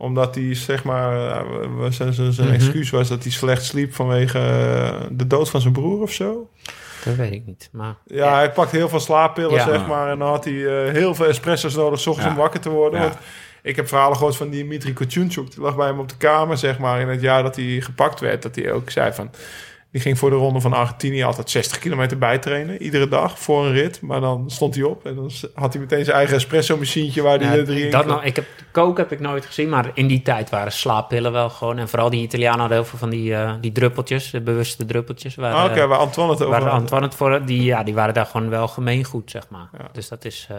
Omdat 0.00 0.34
hij, 0.34 0.54
zeg 0.54 0.84
maar, 0.84 1.30
eh, 1.30 1.66
was- 1.76 1.96
zijn, 1.96 2.12
zijn, 2.12 2.32
Mhm. 2.46 2.54
excuus 2.54 2.90
was 2.90 3.08
dat 3.08 3.22
hij 3.22 3.32
slecht 3.32 3.64
sliep 3.64 3.94
vanwege 3.94 4.38
eh, 4.38 5.00
de 5.10 5.26
dood 5.26 5.50
van 5.50 5.60
zijn 5.60 5.72
broer 5.72 6.02
of 6.02 6.12
zo. 6.12 6.48
Dat 7.04 7.14
weet 7.16 7.32
ik 7.32 7.46
niet. 7.46 7.68
Maar 7.72 7.94
Ja, 8.06 8.34
hij 8.34 8.52
pakte 8.52 8.76
heel 8.76 8.88
veel 8.88 9.00
slaappillen, 9.00 9.54
Ja. 9.54 9.64
zeg 9.64 9.86
maar. 9.86 10.10
En 10.10 10.18
dan 10.18 10.28
had 10.28 10.44
hij 10.44 10.86
eh, 10.86 10.92
heel 10.92 11.14
veel 11.14 11.26
espresso's 11.26 11.74
nodig, 11.74 12.00
s 12.00 12.06
ochtends 12.06 12.28
Ja. 12.30 12.34
om 12.36 12.40
wakker 12.42 12.60
te 12.60 12.70
worden. 12.70 13.00
Want 13.00 13.14
ik 13.62 13.76
heb 13.76 13.88
verhalen 13.88 14.16
gehoord 14.16 14.36
van 14.36 14.48
Dimitri 14.50 14.92
Kotjunchuk. 14.92 15.50
Die 15.50 15.60
lag 15.60 15.76
bij 15.76 15.86
hem 15.86 15.98
op 15.98 16.08
de 16.08 16.16
kamer, 16.16 16.56
zeg 16.56 16.78
maar, 16.78 17.00
in 17.00 17.08
het 17.08 17.20
jaar 17.20 17.42
dat 17.42 17.56
hij 17.56 17.80
gepakt 17.80 18.20
werd. 18.20 18.42
Dat 18.42 18.54
hij 18.54 18.72
ook 18.72 18.90
zei 18.90 19.12
van... 19.12 19.30
Die 19.92 20.00
ging 20.00 20.18
voor 20.18 20.30
de 20.30 20.36
ronde 20.36 20.60
van 20.60 20.72
Argentinië 20.72 21.22
altijd 21.22 21.50
60 21.50 21.78
kilometer 21.78 22.18
bijtrainen. 22.18 22.82
Iedere 22.82 23.08
dag 23.08 23.38
voor 23.38 23.66
een 23.66 23.72
rit. 23.72 24.00
Maar 24.02 24.20
dan 24.20 24.50
stond 24.50 24.74
hij 24.74 24.84
op 24.84 25.06
en 25.06 25.14
dan 25.14 25.30
had 25.54 25.72
hij 25.72 25.82
meteen 25.82 26.04
zijn 26.04 26.16
eigen 26.16 26.36
espresso-machientje 26.36 27.22
waar 27.22 27.38
hij 27.38 27.48
Ja, 27.48 27.54
de 27.54 27.62
drie 27.62 27.84
in 27.84 27.90
dat 27.90 28.06
nou, 28.06 28.24
ik 28.24 28.36
heb, 28.36 28.44
kook 28.70 28.96
heb 28.96 29.12
ik 29.12 29.20
nooit 29.20 29.46
gezien, 29.46 29.68
maar 29.68 29.90
in 29.94 30.06
die 30.06 30.22
tijd 30.22 30.50
waren 30.50 30.72
slaappillen 30.72 31.32
wel 31.32 31.50
gewoon. 31.50 31.78
En 31.78 31.88
vooral 31.88 32.10
die 32.10 32.22
Italianen 32.22 32.58
hadden 32.60 32.76
heel 32.78 32.86
veel 32.86 32.98
van 32.98 33.10
die, 33.10 33.34
eh, 33.34 33.52
die 33.60 33.72
druppeltjes, 33.72 34.30
de 34.30 34.40
bewuste 34.40 34.84
druppeltjes. 34.84 35.34
Waar, 35.34 35.54
Ah, 35.54 35.64
Oké, 35.64 35.80
eh, 35.80 35.88
waar 35.88 35.98
Antoine 35.98 36.32
het 36.32 36.42
over 36.42 36.60
waar 36.60 36.70
had. 36.70 36.80
Antoine 36.80 37.06
het 37.06 37.14
voor, 37.14 37.44
die, 37.46 37.62
ja, 37.62 37.82
die 37.82 37.94
waren 37.94 38.14
daar 38.14 38.26
gewoon 38.26 38.48
wel 38.48 38.68
gemeengoed, 38.68 39.30
zeg 39.30 39.42
maar. 39.48 39.68
Ja. 39.78 39.88
Dus 39.92 40.08
dat 40.08 40.24
is... 40.24 40.46
eh, 40.50 40.56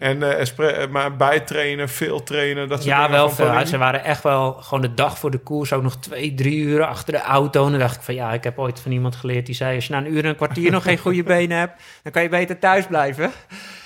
En 0.00 0.22
eh, 0.22 0.82
eh, 0.82 0.90
maar 0.90 1.16
bijtrainen, 1.16 1.88
veel 1.88 2.22
trainen, 2.22 2.68
dat 2.68 2.82
soort 2.82 2.94
ja, 2.94 3.10
wel 3.10 3.30
veel. 3.30 3.66
Ze 3.66 3.78
waren 3.78 4.04
echt 4.04 4.22
wel 4.22 4.52
gewoon 4.52 4.80
de 4.80 4.94
dag 4.94 5.18
voor 5.18 5.30
de 5.30 5.38
koers 5.38 5.72
ook 5.72 5.82
nog 5.82 5.96
twee, 5.96 6.34
drie 6.34 6.58
uur 6.58 6.84
achter 6.84 7.12
de 7.12 7.20
auto. 7.20 7.64
En 7.64 7.70
dan 7.70 7.80
dacht 7.80 7.96
ik 7.96 8.02
van 8.02 8.14
ja, 8.14 8.32
ik 8.32 8.44
heb 8.44 8.58
ooit 8.58 8.80
van 8.80 8.92
iemand 8.92 9.16
geleerd 9.16 9.46
die 9.46 9.54
zei... 9.54 9.74
als 9.74 9.86
je 9.86 9.92
na 9.92 9.98
een 9.98 10.12
uur 10.12 10.24
en 10.24 10.28
een 10.28 10.36
kwartier 10.36 10.70
nog 10.70 10.82
geen 10.82 10.98
goede 10.98 11.22
benen 11.22 11.58
hebt... 11.58 11.82
dan 12.02 12.12
kan 12.12 12.22
je 12.22 12.28
beter 12.28 12.58
thuis 12.58 12.86
blijven. 12.86 13.30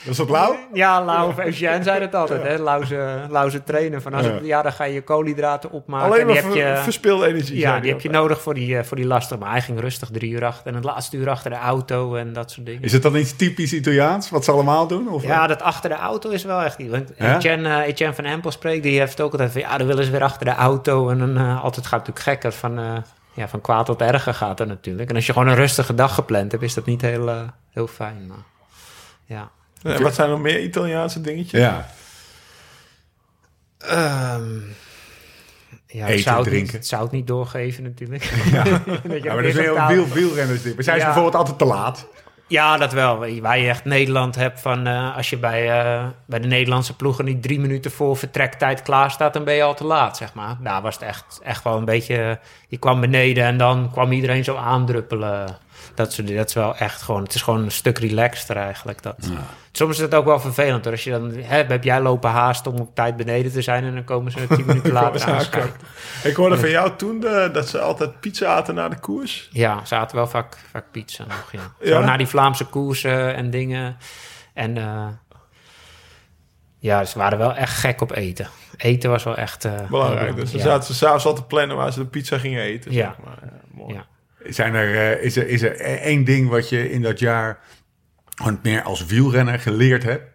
Was 0.04 0.16
dat 0.16 0.30
lauw? 0.30 0.56
Ja, 0.72 1.04
Lau 1.04 1.28
of 1.28 1.38
Eugène 1.38 1.82
zei 1.82 2.00
dat 2.00 2.14
altijd, 2.14 2.42
hè. 2.42 2.56
Lauze, 2.58 3.26
lauze 3.28 3.62
trainen. 3.64 4.02
Van 4.02 4.14
als 4.14 4.26
Ja. 4.26 4.32
het- 4.32 4.44
ja, 4.46 4.62
dan 4.62 4.72
ga 4.72 4.84
je 4.84 4.94
je 4.94 5.02
koolhydraten 5.02 5.70
opmaken. 5.70 6.06
Alleen 6.06 6.20
en 6.20 6.26
maar 6.26 6.52
die 6.52 6.62
heb 6.62 6.76
je, 6.76 6.82
verspilde 6.82 7.26
energie. 7.26 7.58
ja, 7.58 7.80
die 7.80 7.90
heb 7.90 8.00
je 8.00 8.10
nodig 8.10 8.40
voor 8.40 8.54
die, 8.54 8.78
eh, 8.78 8.84
voor 8.84 8.96
die 8.96 9.06
lastig. 9.06 9.38
Maar 9.38 9.50
hij 9.50 9.60
ging 9.60 9.80
rustig 9.80 10.08
drie 10.12 10.30
uur 10.32 10.44
achter. 10.44 10.66
En 10.66 10.74
het 10.74 10.84
laatste 10.84 11.16
uur 11.16 11.30
achter 11.30 11.50
de 11.50 11.56
auto 11.56 12.14
en 12.14 12.32
dat 12.32 12.50
soort 12.50 12.66
dingen. 12.66 12.82
Is 12.82 12.92
het 12.92 13.02
dan 13.02 13.16
iets 13.16 13.36
typisch 13.36 13.72
Italiaans, 13.72 14.30
wat 14.30 14.44
ze 14.44 14.50
allemaal 14.50 14.86
doen? 14.86 15.08
Of 15.08 15.22
Ja, 15.22 15.46
dat 15.46 15.62
achter 15.62 15.90
de 15.90 15.96
auto 15.96 16.30
is 16.30 16.44
wel 16.44 16.60
echt. 16.62 16.88
Want 16.88 17.10
Ja? 17.18 17.34
Etienne, 17.36 17.68
eh, 17.82 17.86
Etienne 17.88 18.14
van 18.14 18.24
Empel 18.24 18.50
spreekt, 18.50 18.82
die 18.82 18.98
heeft 18.98 19.20
ook 19.20 19.32
altijd 19.32 19.52
van... 19.52 19.60
ja, 19.60 19.78
dan 19.78 19.86
willen 19.86 20.04
ze 20.04 20.10
weer 20.10 20.22
achter 20.22 20.44
de 20.46 20.54
auto. 20.54 21.08
En 21.08 21.18
dan 21.18 21.36
eh, 21.36 21.62
altijd 21.64 21.86
gaat 21.86 22.06
het 22.06 22.14
natuurlijk 22.16 22.42
gekker. 22.42 22.52
Van, 22.52 23.02
ja, 23.32 23.48
van 23.48 23.60
kwaad 23.60 23.86
tot 23.86 24.00
erger 24.00 24.34
gaat 24.34 24.60
er 24.60 24.66
natuurlijk. 24.66 25.08
En 25.10 25.14
als 25.16 25.26
je 25.26 25.32
gewoon 25.32 25.48
een 25.48 25.54
rustige 25.54 25.94
dag 25.94 26.14
gepland 26.14 26.50
hebt... 26.52 26.64
is 26.64 26.74
dat 26.74 26.84
niet 26.86 27.00
heel, 27.00 27.30
heel 27.70 27.86
fijn. 27.86 28.26
Maar, 28.28 28.36
ja. 29.24 29.50
En 29.84 30.02
wat 30.02 30.14
zijn 30.14 30.30
nog 30.30 30.40
meer 30.40 30.60
Italiaanse 30.62 31.20
dingetjes? 31.20 31.60
Ja. 31.60 31.86
Ehm, 33.78 34.54
ja, 35.86 36.04
ik 36.06 36.10
Eten, 36.10 36.22
zou 36.22 36.36
het 36.36 36.46
drinken. 36.48 36.72
Niet, 36.72 36.82
ik 36.82 36.88
zou 36.88 37.02
het 37.02 37.10
niet 37.12 37.26
doorgeven 37.26 37.82
natuurlijk. 37.82 38.24
Ja. 38.52 38.62
Dat 38.64 38.78
je 39.02 39.20
Ja, 39.22 39.34
maar 39.34 39.42
dat 39.42 39.44
eerst 39.44 39.58
is 39.58 39.74
touw- 39.74 39.88
wiel, 39.88 40.08
wielrennersding. 40.08 40.74
Maar 40.74 40.84
zijn 40.84 40.98
bijvoorbeeld 40.98 41.34
altijd 41.34 41.58
te 41.58 41.64
laat? 41.64 42.06
Ja, 42.46 42.76
dat 42.76 42.92
wel. 42.92 43.40
Waar 43.40 43.58
je 43.58 43.68
echt 43.68 43.84
Nederland 43.84 44.34
hebt 44.34 44.60
van... 44.60 44.86
eh, 44.86 45.16
als 45.16 45.30
je 45.30 45.36
bij, 45.38 45.70
eh, 45.80 46.06
bij 46.26 46.40
de 46.40 46.46
Nederlandse 46.48 46.96
ploegen 46.96 47.24
niet 47.24 47.42
drie 47.42 47.60
minuten 47.60 47.90
voor 47.90 48.16
vertrektijd 48.16 48.82
klaar 48.82 49.10
staat... 49.10 49.32
dan 49.32 49.44
ben 49.44 49.54
je 49.54 49.62
al 49.62 49.74
te 49.74 49.84
laat, 49.84 50.16
zeg 50.16 50.34
maar. 50.34 50.56
Daar 50.60 50.82
was 50.82 50.94
het 50.94 51.04
echt, 51.04 51.40
echt 51.42 51.64
wel 51.64 51.76
een 51.76 51.84
beetje... 51.84 52.38
Je 52.68 52.76
kwam 52.78 53.00
beneden 53.00 53.44
en 53.44 53.56
dan 53.58 53.90
kwam 53.92 54.12
iedereen 54.12 54.44
zo 54.44 54.56
aandruppelen. 54.56 55.56
Dat, 55.94 56.12
soort, 56.12 56.26
dingen. 56.26 56.40
dat 56.42 56.48
is 56.48 56.54
wel 56.56 56.76
echt 56.76 57.02
gewoon... 57.02 57.22
Het 57.22 57.34
is 57.34 57.42
gewoon 57.42 57.62
een 57.62 57.70
stuk 57.70 57.98
relaxter 57.98 58.56
eigenlijk. 58.56 59.02
Dat. 59.02 59.16
Soms 59.72 59.96
is 59.96 60.02
het 60.02 60.14
ook 60.14 60.24
wel 60.24 60.40
vervelend. 60.40 60.82
Hoor. 60.84 60.92
Als 60.92 61.04
je 61.04 61.10
dan... 61.10 61.30
Hè, 61.34 61.62
heb 61.64 61.84
jij 61.84 62.00
lopen 62.00 62.30
haast 62.30 62.66
om 62.66 62.78
op 62.78 62.94
tijd 62.94 63.16
beneden 63.16 63.52
te 63.52 63.62
zijn... 63.62 63.84
en 63.84 63.94
dan 63.94 64.04
komen 64.04 64.32
ze 64.32 64.46
tien 64.46 64.66
minuten 64.66 64.92
later 65.02 65.28
Ja, 65.28 65.34
aanschuiven. 65.34 65.72
klopt. 65.76 65.84
Ik 66.24 66.36
hoorde 66.36 66.58
van 66.58 66.70
jou 66.70 66.90
toen 66.96 67.26
eh, 67.26 67.52
dat 67.52 67.68
ze 67.68 67.80
altijd 67.80 68.20
pizza 68.20 68.46
aten 68.46 68.74
na 68.74 68.88
de 68.88 68.98
koers. 68.98 69.48
Ja, 69.52 69.84
ze 69.84 69.94
hadden 69.94 70.16
wel 70.16 70.26
vaak, 70.26 70.58
vaak 70.70 70.84
pizza 70.90 71.24
nog, 71.28 71.48
ja. 71.52 71.60
Ja? 71.80 71.86
Zo 72.00 72.04
naar 72.04 72.18
die 72.18 72.26
Vlaamse 72.26 72.64
koersen 72.64 73.34
en 73.34 73.50
dingen. 73.50 73.96
En 74.54 74.76
eh, 74.78 75.06
ja, 76.78 77.04
ze 77.04 77.18
waren 77.18 77.38
wel 77.38 77.54
echt 77.54 77.78
gek 77.78 78.00
op 78.00 78.12
eten. 78.12 78.48
Eten 78.76 79.10
was 79.10 79.24
wel 79.24 79.36
echt... 79.36 79.64
eh, 79.64 79.72
Belangrijk. 79.90 80.36
Dus 80.36 80.52
ja. 80.52 80.58
zaten 80.58 80.84
ze 80.86 80.94
s'avonds 80.94 81.24
al 81.26 81.34
te 81.34 81.44
plannen 81.44 81.76
waar 81.76 81.92
ze 81.92 81.98
de 81.98 82.06
pizza 82.06 82.38
gingen 82.38 82.62
eten. 82.62 82.92
Ja. 82.92 83.14
Zeg 83.16 83.24
maar. 83.26 83.38
ja, 83.42 83.50
mooi. 83.70 83.94
Ja. 83.94 84.06
Zijn 84.44 84.74
er, 84.74 85.16
eh, 85.16 85.24
is, 85.24 85.36
er, 85.36 85.48
is 85.48 85.62
er 85.62 85.80
één 85.80 86.24
ding 86.24 86.48
wat 86.48 86.68
je 86.68 86.90
in 86.90 87.02
dat 87.02 87.18
jaar 87.18 87.58
meer 88.62 88.82
als 88.82 89.06
wielrenner 89.06 89.58
geleerd 89.58 90.02
hebt? 90.02 90.32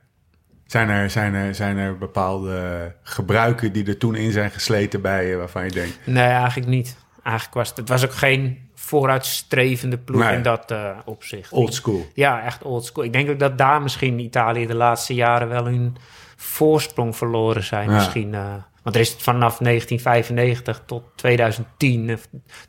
Zijn 0.65 0.89
er, 0.89 1.09
zijn, 1.09 1.33
er, 1.33 1.55
zijn 1.55 1.77
er 1.77 1.97
bepaalde 1.97 2.95
gebruiken 3.03 3.71
die 3.73 3.85
er 3.87 3.97
toen 3.97 4.15
in 4.15 4.31
zijn 4.31 4.51
gesleten 4.51 5.01
bij 5.01 5.27
je 5.27 5.35
waarvan 5.35 5.63
je 5.63 5.71
denkt... 5.71 5.99
Nee, 6.03 6.27
eigenlijk 6.27 6.69
niet. 6.69 6.97
Eigenlijk 7.23 7.55
was 7.55 7.69
het... 7.69 7.77
Het 7.77 7.89
was 7.89 8.05
ook 8.05 8.13
geen 8.13 8.69
vooruitstrevende 8.75 9.97
ploeg 9.97 10.21
Nee. 10.21 10.35
in 10.35 10.41
dat 10.41 10.71
eh, 10.71 10.97
opzicht. 11.05 11.51
Old 11.51 11.73
school. 11.73 12.07
Ja, 12.13 12.43
echt 12.43 12.63
old 12.63 12.85
school. 12.85 13.03
Ik 13.03 13.13
denk 13.13 13.29
ook 13.29 13.39
dat 13.39 13.57
daar 13.57 13.81
misschien 13.81 14.19
Italië 14.19 14.65
de 14.65 14.75
laatste 14.75 15.13
jaren 15.13 15.49
wel 15.49 15.65
hun 15.65 15.97
voorsprong 16.35 17.15
verloren 17.15 17.63
zijn. 17.63 17.89
Ja. 17.89 17.95
Misschien, 17.95 18.33
eh, 18.33 18.53
want 18.83 18.95
er 18.95 19.01
is 19.01 19.15
vanaf 19.17 19.57
1995 19.57 20.81
tot 20.85 21.03
2010, 21.15 22.09
eh, 22.09 22.15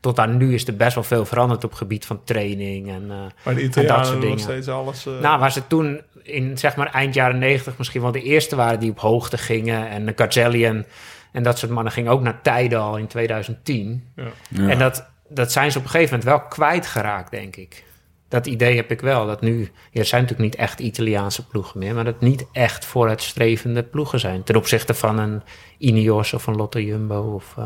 tot 0.01 0.19
aan 0.19 0.37
nu 0.37 0.55
is 0.55 0.67
er 0.67 0.77
best 0.77 0.95
wel 0.95 1.05
veel 1.05 1.25
veranderd 1.25 1.65
op 1.65 1.73
gebied 1.73 2.07
van 2.07 2.25
training. 2.25 2.89
En, 2.89 3.05
eh, 3.11 3.17
Maar 3.45 3.55
de 3.55 3.61
En 3.75 3.87
dat 3.87 4.07
soort 4.07 4.11
nog 4.13 4.21
dingen. 4.21 4.39
steeds 4.39 4.69
alles... 4.69 5.07
eh, 5.07 5.21
nou, 5.21 5.39
waar 5.41 5.53
ze 5.53 5.67
toen 5.67 6.01
in 6.23 6.59
zeg 6.59 6.77
maar 6.77 6.93
eind 6.93 7.15
jaren 7.15 7.39
90 7.39 7.79
misschien 7.79 8.03
wel 8.03 8.13
de 8.13 8.23
eerste 8.23 8.57
waren 8.57 8.81
die 8.81 8.91
op 8.91 8.99
hoogte 9.01 9.39
gingen. 9.39 9.89
En 9.89 10.07
de 10.07 10.15
Carzelli 10.15 10.65
en, 10.65 10.87
en 11.33 11.43
dat 11.43 11.59
soort 11.59 11.73
mannen 11.73 11.93
gingen 11.93 12.13
ook 12.13 12.23
naar 12.23 12.43
tijden 12.43 12.81
al 12.81 12.97
in 12.97 13.07
2010. 13.07 14.05
Ja. 14.17 14.69
En 14.69 14.79
dat, 14.79 15.07
dat 15.29 15.53
zijn 15.53 15.73
ze 15.73 15.79
op 15.79 15.85
een 15.85 15.91
gegeven 15.91 16.19
moment 16.19 16.39
wel 16.39 16.49
kwijtgeraakt, 16.49 17.31
denk 17.31 17.57
ik. 17.57 17.85
Dat 18.31 18.47
idee 18.47 18.77
heb 18.77 18.91
ik 18.91 19.01
wel. 19.01 19.27
Dat 19.27 19.41
nu, 19.41 19.71
ja, 19.91 20.01
er 20.01 20.07
zijn 20.07 20.23
natuurlijk 20.23 20.51
niet 20.51 20.61
echt 20.61 20.81
Italiaanse 20.81 21.47
ploegen 21.47 21.79
meer, 21.79 21.95
maar 21.95 22.05
dat 22.05 22.21
niet 22.21 22.47
echt 22.53 22.85
vooruitstrevende 22.85 23.83
ploegen 23.83 24.21
zijn. 24.21 24.43
Ten 24.43 24.57
opzichte 24.57 24.95
van 24.95 25.19
een 25.19 25.43
Ineos 25.79 26.33
of 26.33 26.47
een 26.47 26.57
Lotto 26.57 26.81
Jumbo. 26.81 27.21
Of, 27.35 27.55
eh, 27.59 27.65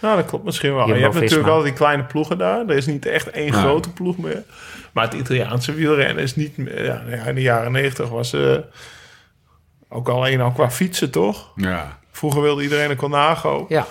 Nou, 0.00 0.16
dat 0.16 0.26
klopt 0.26 0.44
misschien 0.44 0.74
wel. 0.74 0.86
Je 0.86 0.94
hebt 0.94 1.14
natuurlijk 1.14 1.48
al 1.48 1.62
die 1.62 1.72
kleine 1.72 2.04
ploegen 2.04 2.38
daar. 2.38 2.68
Er 2.68 2.76
is 2.76 2.86
niet 2.86 3.06
echt 3.06 3.30
één 3.30 3.52
grote 3.52 3.90
ploeg 3.90 4.18
meer. 4.18 4.42
Maar 4.92 5.04
het 5.04 5.14
Italiaanse 5.14 5.74
wielrennen 5.74 6.22
is 6.22 6.36
niet 6.36 6.56
meer... 6.56 6.84
Ja, 6.84 7.00
in 7.26 7.34
de 7.34 7.42
jaren 7.42 7.72
negentig 7.72 8.08
was 8.08 8.32
eh 8.32 8.56
ook 9.88 10.08
alleen 10.08 10.40
al 10.40 10.52
qua 10.52 10.70
fietsen, 10.70 11.10
toch? 11.10 11.52
Ja. 11.56 11.98
Vroeger 12.10 12.42
wilde 12.42 12.62
iedereen 12.62 12.90
een 12.90 12.96
Conago. 12.96 13.66
ja, 13.68 13.86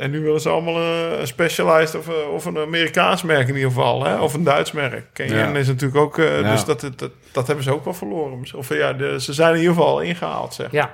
En 0.00 0.10
nu 0.10 0.20
willen 0.20 0.40
ze 0.40 0.48
allemaal 0.48 0.76
een 0.82 1.26
Specialized 1.26 1.94
of, 1.94 2.08
eh, 2.08 2.32
of 2.32 2.44
een 2.44 2.58
Amerikaans 2.58 3.22
merk 3.22 3.48
in 3.48 3.54
ieder 3.54 3.70
geval. 3.70 4.04
Hè? 4.04 4.20
Of 4.20 4.34
een 4.34 4.44
Duits 4.44 4.72
merk. 4.72 5.04
Ja. 5.14 5.54
is 5.54 5.66
natuurlijk 5.66 6.00
ook... 6.00 6.18
eh, 6.18 6.40
Ja. 6.40 6.50
Dus 6.50 6.64
dat, 6.64 6.80
dat, 6.96 7.10
dat 7.32 7.46
hebben 7.46 7.64
ze 7.64 7.72
ook 7.74 7.84
wel 7.84 7.94
verloren. 7.94 8.44
Of 8.56 8.74
ja, 8.74 8.92
de, 8.92 9.20
ze 9.20 9.32
zijn 9.32 9.54
in 9.54 9.60
ieder 9.60 9.74
geval 9.74 10.00
ingehaald, 10.00 10.54
zeg. 10.54 10.70
ja. 10.70 10.90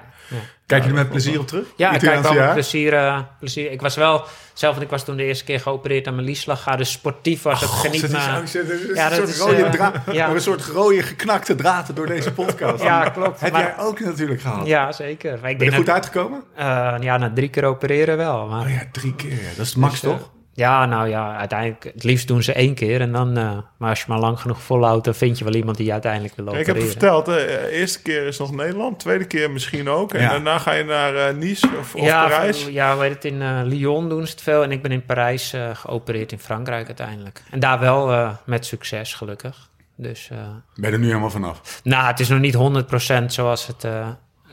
Kijk 0.66 0.82
je 0.82 0.88
er 0.88 0.94
met 0.94 1.08
plezier 1.08 1.40
op 1.40 1.46
terug? 1.46 1.66
Ja, 1.76 1.92
ik 1.92 2.00
kijk 2.00 2.22
wel 2.22 2.32
met 2.34 2.52
plezier, 2.52 2.92
eh, 2.94 3.18
plezier. 3.38 3.70
Ik 3.70 3.80
was 3.80 3.96
wel, 3.96 4.24
zelf, 4.52 4.72
want 4.72 4.84
ik 4.84 4.90
was 4.90 5.04
toen 5.04 5.16
de 5.16 5.24
eerste 5.24 5.44
keer 5.44 5.60
geopereerd 5.60 6.06
aan 6.06 6.14
mijn 6.14 6.26
liesslagader. 6.26 6.78
Dus 6.78 6.90
sportief 6.92 7.42
was 7.42 7.60
het 7.60 7.70
geniet 7.70 7.94
is, 8.02 8.02
is 8.02 8.14
een 8.54 8.94
Ja, 8.94 9.08
dat 9.08 9.28
soort 9.28 9.50
rode 9.50 9.68
draad, 9.68 9.94
ja. 10.12 10.28
een 10.28 10.40
soort 10.40 10.64
rode 10.64 11.02
geknakte 11.02 11.54
draad 11.54 11.96
door 11.96 12.06
deze 12.06 12.32
podcast. 12.32 12.82
Ja, 12.82 13.08
klopt. 13.08 13.40
Heb 13.40 13.52
Maar- 13.52 13.62
jij 13.62 13.78
ook 13.78 14.00
natuurlijk 14.00 14.40
gehad? 14.40 14.66
Ja, 14.66 14.92
zeker. 14.92 15.38
Maar 15.40 15.50
ik 15.50 15.56
Ben 15.58 15.66
je 15.66 15.72
er 15.72 15.78
goed 15.78 15.88
uitgekomen? 15.90 16.42
eh, 16.56 16.94
ja, 17.00 17.16
na 17.16 17.30
drie 17.34 17.48
keer 17.48 17.64
opereren 17.64 18.16
wel. 18.16 18.46
Maar, 18.46 18.62
Oh 18.64 18.70
ja, 18.70 18.82
drie 18.92 19.14
keer. 19.14 19.38
Dat 19.56 19.64
is 19.64 19.68
het 19.68 19.76
max, 19.76 20.00
Dus, 20.00 20.10
eh, 20.10 20.16
toch? 20.16 20.30
Ja, 20.56 20.86
nou 20.86 21.08
ja, 21.08 21.36
uiteindelijk, 21.36 21.84
het 21.94 22.04
liefst 22.04 22.28
doen 22.28 22.42
ze 22.42 22.52
één 22.52 22.74
keer. 22.74 23.00
En 23.00 23.12
dan, 23.12 23.36
eh, 23.36 23.58
maar 23.76 23.90
als 23.90 23.98
je 24.00 24.04
maar 24.08 24.18
lang 24.18 24.40
genoeg 24.40 24.62
volhoudt, 24.62 25.04
dan 25.04 25.14
vind 25.14 25.38
je 25.38 25.44
wel 25.44 25.54
iemand 25.54 25.76
die 25.76 25.86
je 25.86 25.92
uiteindelijk 25.92 26.34
wil 26.36 26.44
Kijk, 26.44 26.58
ik 26.58 26.66
heb 26.66 26.76
het 26.76 26.84
verteld, 26.86 27.24
de 27.26 27.68
eerste 27.72 28.02
keer 28.02 28.26
is 28.26 28.38
nog 28.38 28.52
Nederland, 28.52 28.98
tweede 28.98 29.24
keer 29.24 29.50
misschien 29.50 29.88
ook. 29.88 30.14
En 30.14 30.20
Ja. 30.22 30.30
daarna 30.30 30.58
ga 30.58 30.72
je 30.72 30.84
naar 30.84 31.14
eh, 31.14 31.34
Nice 31.34 31.66
of, 31.78 31.94
of 31.94 32.02
ja, 32.04 32.22
Parijs. 32.28 32.66
ja, 32.66 32.96
weet 32.96 33.14
het, 33.14 33.24
in 33.24 33.42
eh, 33.42 33.60
Lyon 33.64 34.08
doen 34.08 34.26
ze 34.26 34.32
het 34.32 34.42
veel. 34.42 34.62
En 34.62 34.72
ik 34.72 34.82
ben 34.82 34.92
in 34.92 35.04
Parijs 35.04 35.52
eh, 35.52 35.70
geopereerd 35.74 36.32
in 36.32 36.38
Frankrijk 36.38 36.86
uiteindelijk. 36.86 37.42
En 37.50 37.60
daar 37.60 37.78
wel 37.78 38.12
eh, 38.12 38.30
met 38.44 38.66
succes, 38.66 39.14
gelukkig. 39.14 39.68
Dus, 39.96 40.28
eh, 40.32 40.38
Ben 40.74 40.88
je 40.90 40.96
er 40.96 40.98
nu 40.98 41.06
helemaal 41.06 41.30
vanaf? 41.30 41.80
nou, 41.84 42.06
het 42.06 42.20
is 42.20 42.28
nog 42.28 42.38
niet 42.40 42.54
100% 42.54 43.32
zoals 43.32 43.66
het, 43.66 43.84
eh, 43.84 44.08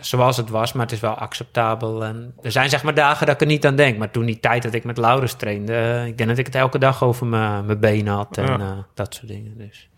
zoals 0.05 0.37
het 0.37 0.49
was, 0.49 0.73
maar 0.73 0.83
het 0.85 0.91
is 0.95 0.99
wel 0.99 1.13
acceptabel. 1.15 2.03
En 2.05 2.33
er 2.41 2.51
zijn 2.51 2.69
zeg 2.69 2.83
maar 2.83 2.93
dagen 2.93 3.25
dat 3.25 3.35
ik 3.35 3.41
er 3.41 3.47
niet 3.47 3.65
aan 3.65 3.75
denk. 3.75 3.97
Maar 3.97 4.11
toen 4.11 4.25
die 4.25 4.39
tijd 4.39 4.63
dat 4.63 4.73
ik 4.73 4.83
met 4.83 4.97
Laurens 4.97 5.33
trainde, 5.33 5.73
eh, 5.75 6.05
ik 6.05 6.17
denk 6.17 6.29
dat 6.29 6.37
ik 6.37 6.45
het 6.45 6.55
elke 6.55 6.77
dag 6.77 7.03
over 7.03 7.25
mijn 7.25 7.65
mijn 7.65 7.79
benen 7.79 8.13
had 8.13 8.37
en 8.37 8.45
Ja. 8.45 8.59
eh, 8.59 8.77
dat 8.93 9.13
soort 9.13 9.27
dingen. 9.27 9.57
Dus 9.57 9.89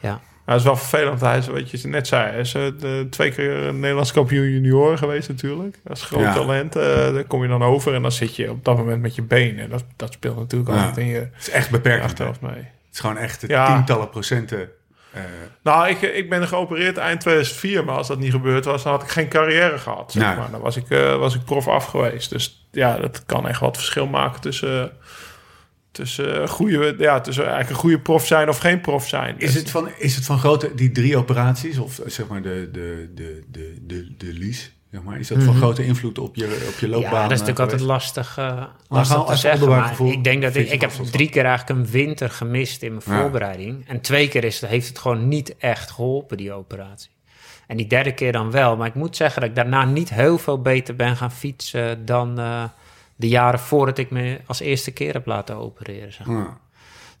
ja. 0.00 0.20
Nou, 0.46 0.58
dat 0.58 0.58
is 0.58 0.64
wel 0.74 0.88
vervelend. 0.88 1.20
Hij 1.20 1.38
is, 1.38 1.46
wat 1.46 1.70
je 1.70 1.88
net 1.88 2.06
zei, 2.06 2.30
hij 2.30 2.40
is 2.40 2.54
eh, 2.54 2.62
de, 2.78 3.06
twee 3.10 3.30
keer 3.32 3.74
Nederlands 3.74 4.12
kampioen 4.12 4.46
junioren 4.50 4.98
geweest 4.98 5.28
natuurlijk. 5.28 5.78
Dat 5.84 5.96
is 5.96 6.02
groot 6.02 6.20
Ja. 6.22 6.32
talent. 6.32 6.76
eh, 6.76 6.82
daar 6.84 7.24
kom 7.24 7.42
je 7.42 7.48
dan 7.48 7.62
over 7.62 7.94
en 7.94 8.02
dan 8.02 8.12
zit 8.12 8.36
je 8.36 8.50
op 8.50 8.64
dat 8.64 8.76
moment 8.76 9.02
met 9.02 9.14
je 9.14 9.22
benen. 9.22 9.70
Dat, 9.70 9.84
dat 9.96 10.12
speelt 10.12 10.36
natuurlijk 10.36 10.70
Ja. 10.70 10.76
altijd 10.76 10.96
in 10.96 11.06
je 11.06 11.18
Het 11.18 11.30
is 11.38 11.50
echt 11.50 11.70
beperkt. 11.70 12.04
achterhoofd 12.04 12.40
mee. 12.40 12.52
Het 12.54 12.92
is 12.92 13.00
gewoon 13.00 13.16
echt 13.18 13.44
Ja. 13.46 13.66
tientallen 13.74 14.10
procenten. 14.10 14.68
Eh, 15.14 15.22
Nou, 15.62 15.88
ik, 15.88 16.00
ik 16.00 16.28
ben 16.30 16.48
geopereerd 16.48 16.96
eind 16.96 17.20
2004, 17.20 17.84
maar 17.84 17.96
als 17.96 18.08
dat 18.08 18.18
niet 18.18 18.30
gebeurd 18.30 18.64
was, 18.64 18.82
dan 18.82 18.92
had 18.92 19.02
ik 19.02 19.08
geen 19.08 19.28
carrière 19.28 19.78
gehad. 19.78 20.12
Zeg 20.12 20.22
Nee. 20.26 20.36
maar. 20.36 20.50
Dan 20.50 20.60
was 20.60 20.76
ik, 20.76 20.90
eh, 20.90 21.16
was 21.16 21.34
ik 21.34 21.44
prof 21.44 21.68
af 21.68 21.84
geweest. 21.84 22.30
Dus 22.30 22.66
ja, 22.72 22.96
dat 22.98 23.22
kan 23.26 23.48
echt 23.48 23.60
wat 23.60 23.76
verschil 23.76 24.06
maken 24.06 24.40
tussen, 24.40 24.92
tussen, 25.90 26.48
goede, 26.48 26.94
ja, 26.98 27.20
tussen 27.20 27.42
eigenlijk 27.44 27.74
een 27.74 27.80
goede 27.80 28.00
prof 28.00 28.26
zijn 28.26 28.48
of 28.48 28.58
geen 28.58 28.80
prof 28.80 29.08
zijn. 29.08 29.34
is, 29.38 29.54
het 29.54 29.70
van, 29.70 29.88
is 29.98 30.14
het 30.16 30.24
van 30.24 30.38
grote, 30.38 30.74
die 30.74 30.90
drie 30.90 31.16
operaties, 31.16 31.78
of 31.78 32.00
zeg 32.06 32.26
maar 32.26 32.42
de, 32.42 32.68
de, 32.72 33.10
de, 33.14 33.42
de, 33.50 33.76
de, 33.86 34.14
de 34.18 34.32
lease, 34.38 34.68
zeg 34.94 35.02
maar, 35.02 35.18
is 35.18 35.28
dat 35.28 35.42
van 35.42 35.54
grote 35.54 35.84
invloed 35.84 36.18
op 36.18 36.36
je, 36.36 36.68
op 36.72 36.78
je 36.78 36.88
loopbaan? 36.88 37.12
ja, 37.12 37.22
dat 37.22 37.30
is 37.30 37.40
eh, 37.40 37.46
natuurlijk 37.46 37.58
altijd 37.58 37.80
lastig, 37.80 38.38
eh 38.38 38.46
gaan 38.46 38.68
lastig 38.88 39.24
te 39.24 39.36
zeggen. 39.36 39.68
Maar 39.68 40.00
ik 40.00 40.24
denk 40.24 40.42
dat 40.42 40.54
ik, 40.54 40.70
ik 40.70 40.80
heb 40.80 40.90
drie 40.90 41.28
keer 41.28 41.44
eigenlijk 41.44 41.78
een 41.78 41.86
winter 41.92 42.30
gemist 42.30 42.82
in 42.82 42.90
mijn 42.94 43.02
Ja. 43.06 43.20
voorbereiding. 43.20 43.88
En 43.88 44.00
twee 44.00 44.28
keer 44.28 44.44
is, 44.44 44.60
heeft 44.60 44.88
het 44.88 44.98
gewoon 44.98 45.28
niet 45.28 45.56
echt 45.56 45.90
geholpen, 45.90 46.36
die 46.36 46.52
operatie. 46.52 47.10
En 47.66 47.76
die 47.76 47.86
derde 47.86 48.12
keer 48.12 48.32
dan 48.32 48.50
wel. 48.50 48.76
Maar 48.76 48.86
ik 48.86 48.94
moet 48.94 49.16
zeggen 49.16 49.40
dat 49.40 49.50
ik 49.50 49.56
daarna 49.56 49.84
niet 49.84 50.10
heel 50.10 50.38
veel 50.38 50.60
beter 50.62 50.96
ben 50.96 51.16
gaan 51.16 51.32
fietsen 51.32 52.04
dan 52.04 52.38
eh, 52.38 52.64
de 53.16 53.28
jaren 53.28 53.60
voordat 53.60 53.98
ik 53.98 54.10
me 54.10 54.40
als 54.46 54.60
eerste 54.60 54.90
keer 54.90 55.12
heb 55.12 55.26
laten 55.26 55.56
opereren. 55.56 56.12
Zeg. 56.12 56.26
maar. 56.26 56.36
Ja. 56.44 56.58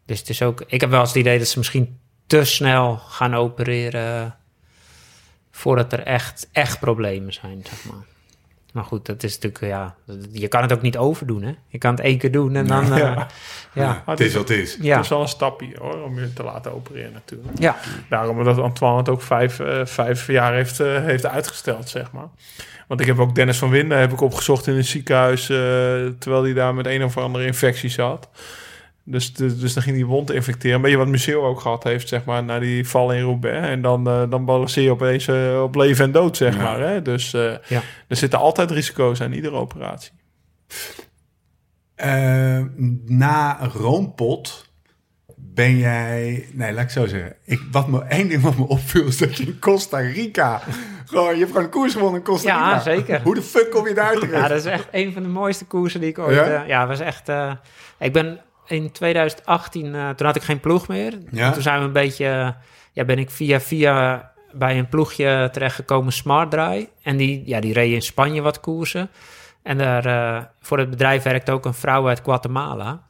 Dus 0.06 0.18
het 0.18 0.28
is 0.28 0.42
ook, 0.42 0.64
ik 0.66 0.80
heb 0.80 0.90
wel 0.90 1.00
eens 1.00 1.08
het 1.08 1.18
idee 1.18 1.38
dat 1.38 1.48
ze 1.48 1.58
misschien 1.58 1.98
te 2.26 2.44
snel 2.44 2.96
gaan 2.96 3.34
opereren 3.34 4.36
voordat 5.56 5.92
er 5.92 6.02
echt, 6.02 6.48
echt 6.52 6.80
problemen 6.80 7.32
zijn, 7.32 7.64
zeg 7.64 7.84
maar. 7.84 8.04
Maar 8.72 8.84
goed, 8.84 9.06
dat 9.06 9.22
is 9.22 9.38
natuurlijk, 9.38 9.64
ja, 9.64 9.94
je 10.32 10.48
kan 10.48 10.62
het 10.62 10.72
ook 10.72 10.82
niet 10.82 10.96
overdoen, 10.96 11.42
hè. 11.42 11.52
Je 11.68 11.78
kan 11.78 11.90
het 11.90 12.00
één 12.00 12.18
keer 12.18 12.32
doen 12.32 12.56
en 12.56 12.66
dan, 12.66 12.92
eh, 12.92 12.98
ja, 12.98 13.26
ja. 13.72 14.02
het 14.06 14.20
is 14.20 14.34
wat 14.34 14.48
het 14.48 14.58
is. 14.58 14.78
Ja. 14.80 14.94
Het 14.94 15.04
is 15.04 15.10
wel 15.10 15.20
een 15.20 15.28
stapje 15.28 15.76
hoor, 15.78 16.02
om 16.02 16.18
je 16.18 16.32
te 16.32 16.42
laten 16.42 16.74
opereren 16.74 17.12
natuurlijk. 17.12 17.58
ja. 17.58 17.76
Daarom 18.08 18.44
dat 18.44 18.58
Antoine 18.58 18.98
het 18.98 19.08
ook 19.08 19.22
vijf, 19.22 19.60
eh, 19.60 19.80
vijf 19.84 20.26
jaar 20.26 20.52
heeft, 20.52 20.80
eh, 20.80 21.04
heeft 21.04 21.26
uitgesteld, 21.26 21.88
zeg 21.88 22.12
maar. 22.12 22.28
Want 22.86 23.00
ik 23.00 23.06
heb 23.06 23.18
ook 23.18 23.34
Dennis 23.34 23.58
van 23.58 23.70
Winden 23.70 23.98
heb 23.98 24.12
ik 24.12 24.20
opgezocht 24.20 24.66
in 24.66 24.76
het 24.76 24.86
ziekenhuis... 24.86 25.42
eh, 25.42 25.56
terwijl 26.18 26.42
hij 26.42 26.52
daar 26.52 26.74
met 26.74 26.86
een 26.86 27.04
of 27.04 27.16
andere 27.16 27.46
infectie 27.46 27.90
zat. 27.90 28.28
Dus, 29.06 29.32
dus, 29.34 29.58
dus 29.58 29.74
dan 29.74 29.82
ging 29.82 29.96
die 29.96 30.06
wond 30.06 30.30
infecteren. 30.30 30.76
Een 30.76 30.82
beetje 30.82 30.96
wat 30.96 31.08
Museo 31.08 31.46
ook 31.46 31.60
gehad 31.60 31.84
heeft, 31.84 32.08
zeg 32.08 32.24
maar, 32.24 32.44
na 32.44 32.58
die 32.58 32.88
val 32.88 33.12
in 33.12 33.22
Roubaix. 33.22 33.66
En 33.68 33.82
dan, 33.82 34.08
eh, 34.08 34.22
dan 34.30 34.44
balanceer 34.44 34.84
je 34.84 34.90
opeens 34.90 35.28
eh, 35.28 35.62
op 35.62 35.74
leven 35.74 36.04
en 36.04 36.12
dood, 36.12 36.36
zeg 36.36 36.56
Ja. 36.56 36.62
maar. 36.62 36.80
Hè? 36.80 37.02
Dus 37.02 37.34
eh, 37.34 37.52
Ja. 37.68 37.82
er 38.08 38.16
zitten 38.16 38.38
altijd 38.38 38.70
risico's 38.70 39.20
aan 39.20 39.32
iedere 39.32 39.54
operatie. 39.56 40.12
Eh, 41.94 42.62
na 43.06 43.58
Roompot 43.72 44.72
ben 45.36 45.76
jij... 45.76 46.48
Nee, 46.52 46.72
laat 46.72 46.84
ik 46.84 46.90
zo 46.90 47.06
zeggen. 47.06 47.36
Ik, 47.44 47.60
wat 47.70 47.88
me, 47.88 48.02
één 48.02 48.28
ding 48.28 48.42
wat 48.42 48.56
me 48.56 48.66
opviel 48.68 49.06
is 49.06 49.18
dat 49.18 49.36
je 49.36 49.44
in 49.44 49.58
Costa 49.58 49.98
Rica... 49.98 50.62
gewoon, 51.06 51.32
je 51.32 51.38
hebt 51.38 51.48
gewoon 51.50 51.64
een 51.64 51.70
koers 51.70 51.92
gewonnen 51.92 52.18
in 52.20 52.26
Costa 52.26 52.48
Ja, 52.48 52.68
Rica. 52.68 52.80
zeker. 52.82 53.22
Hoe 53.22 53.34
de 53.34 53.42
fuck 53.42 53.70
kom 53.70 53.88
je 53.88 53.94
daar 53.94 54.12
terecht? 54.14 54.32
Ja, 54.42 54.48
dat 54.48 54.58
is 54.58 54.64
echt 54.64 54.88
een 54.92 55.12
van 55.12 55.22
de 55.22 55.28
mooiste 55.28 55.64
koersen 55.64 56.00
die 56.00 56.08
ik 56.08 56.18
ooit... 56.18 56.36
Ja? 56.36 56.46
Ja, 56.46 56.62
ja 56.64 56.86
was 56.86 57.00
echt... 57.00 57.28
eh, 57.28 57.52
ik 57.98 58.12
ben 58.12 58.40
in 58.66 58.92
2018, 58.92 59.94
eh, 59.94 60.08
toen 60.08 60.26
had 60.26 60.36
ik 60.36 60.42
geen 60.42 60.60
ploeg 60.60 60.88
meer. 60.88 61.18
Ja? 61.30 61.50
Toen 61.50 61.62
zijn 61.62 61.78
we 61.78 61.84
een 61.84 61.92
beetje... 61.92 62.54
ja, 62.92 63.04
ben 63.04 63.18
ik 63.18 63.30
via 63.30 63.60
via 63.60 64.32
bij 64.52 64.78
een 64.78 64.88
ploegje 64.88 65.48
terechtgekomen, 65.52 66.12
Smart 66.12 66.50
Dry. 66.50 66.88
En 67.02 67.16
die, 67.16 67.42
ja, 67.46 67.60
die 67.60 67.72
reed 67.72 67.92
in 67.92 68.02
Spanje 68.02 68.42
wat 68.42 68.60
koersen. 68.60 69.10
En 69.64 69.78
daar, 69.78 70.06
eh, 70.06 70.42
voor 70.60 70.78
het 70.78 70.90
bedrijf 70.90 71.22
werkte 71.22 71.52
ook 71.52 71.64
een 71.64 71.74
vrouw 71.74 72.08
uit 72.08 72.20
Guatemala. 72.24 73.02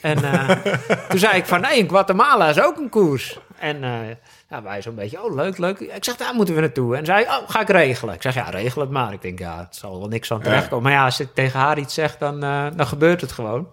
En 0.00 0.24
eh, 0.24 0.48
toen 1.08 1.18
zei 1.18 1.36
ik 1.36 1.46
van, 1.46 1.60
nee, 1.60 1.78
in 1.78 1.88
Guatemala 1.88 2.48
is 2.48 2.60
ook 2.60 2.76
een 2.76 2.88
koers. 2.88 3.38
En 3.58 3.84
eh, 3.84 4.16
ja, 4.50 4.62
wij 4.62 4.82
zo'n 4.82 4.94
beetje, 4.94 5.24
oh, 5.24 5.34
leuk, 5.34 5.58
leuk. 5.58 5.80
Ik 5.80 6.04
zeg, 6.04 6.16
daar 6.16 6.34
moeten 6.34 6.54
we 6.54 6.60
naartoe. 6.60 6.96
En 6.96 7.04
zei, 7.04 7.24
oh, 7.24 7.38
ga 7.46 7.60
ik 7.60 7.68
regelen. 7.68 8.14
Ik 8.14 8.22
zeg, 8.22 8.34
ja, 8.34 8.50
regel 8.50 8.80
het 8.80 8.90
maar. 8.90 9.12
Ik 9.12 9.22
denk, 9.22 9.38
ja, 9.38 9.58
het 9.58 9.76
zal 9.76 9.98
wel 9.98 10.08
niks 10.08 10.32
aan 10.32 10.40
terechtkomen. 10.40 10.84
Maar 10.84 10.92
ja, 10.92 11.04
als 11.04 11.20
ik 11.20 11.34
tegen 11.34 11.60
haar 11.60 11.78
iets 11.78 11.94
zeg, 11.94 12.18
dan, 12.18 12.40
dan 12.76 12.86
gebeurt 12.86 13.20
het 13.20 13.32
gewoon. 13.32 13.68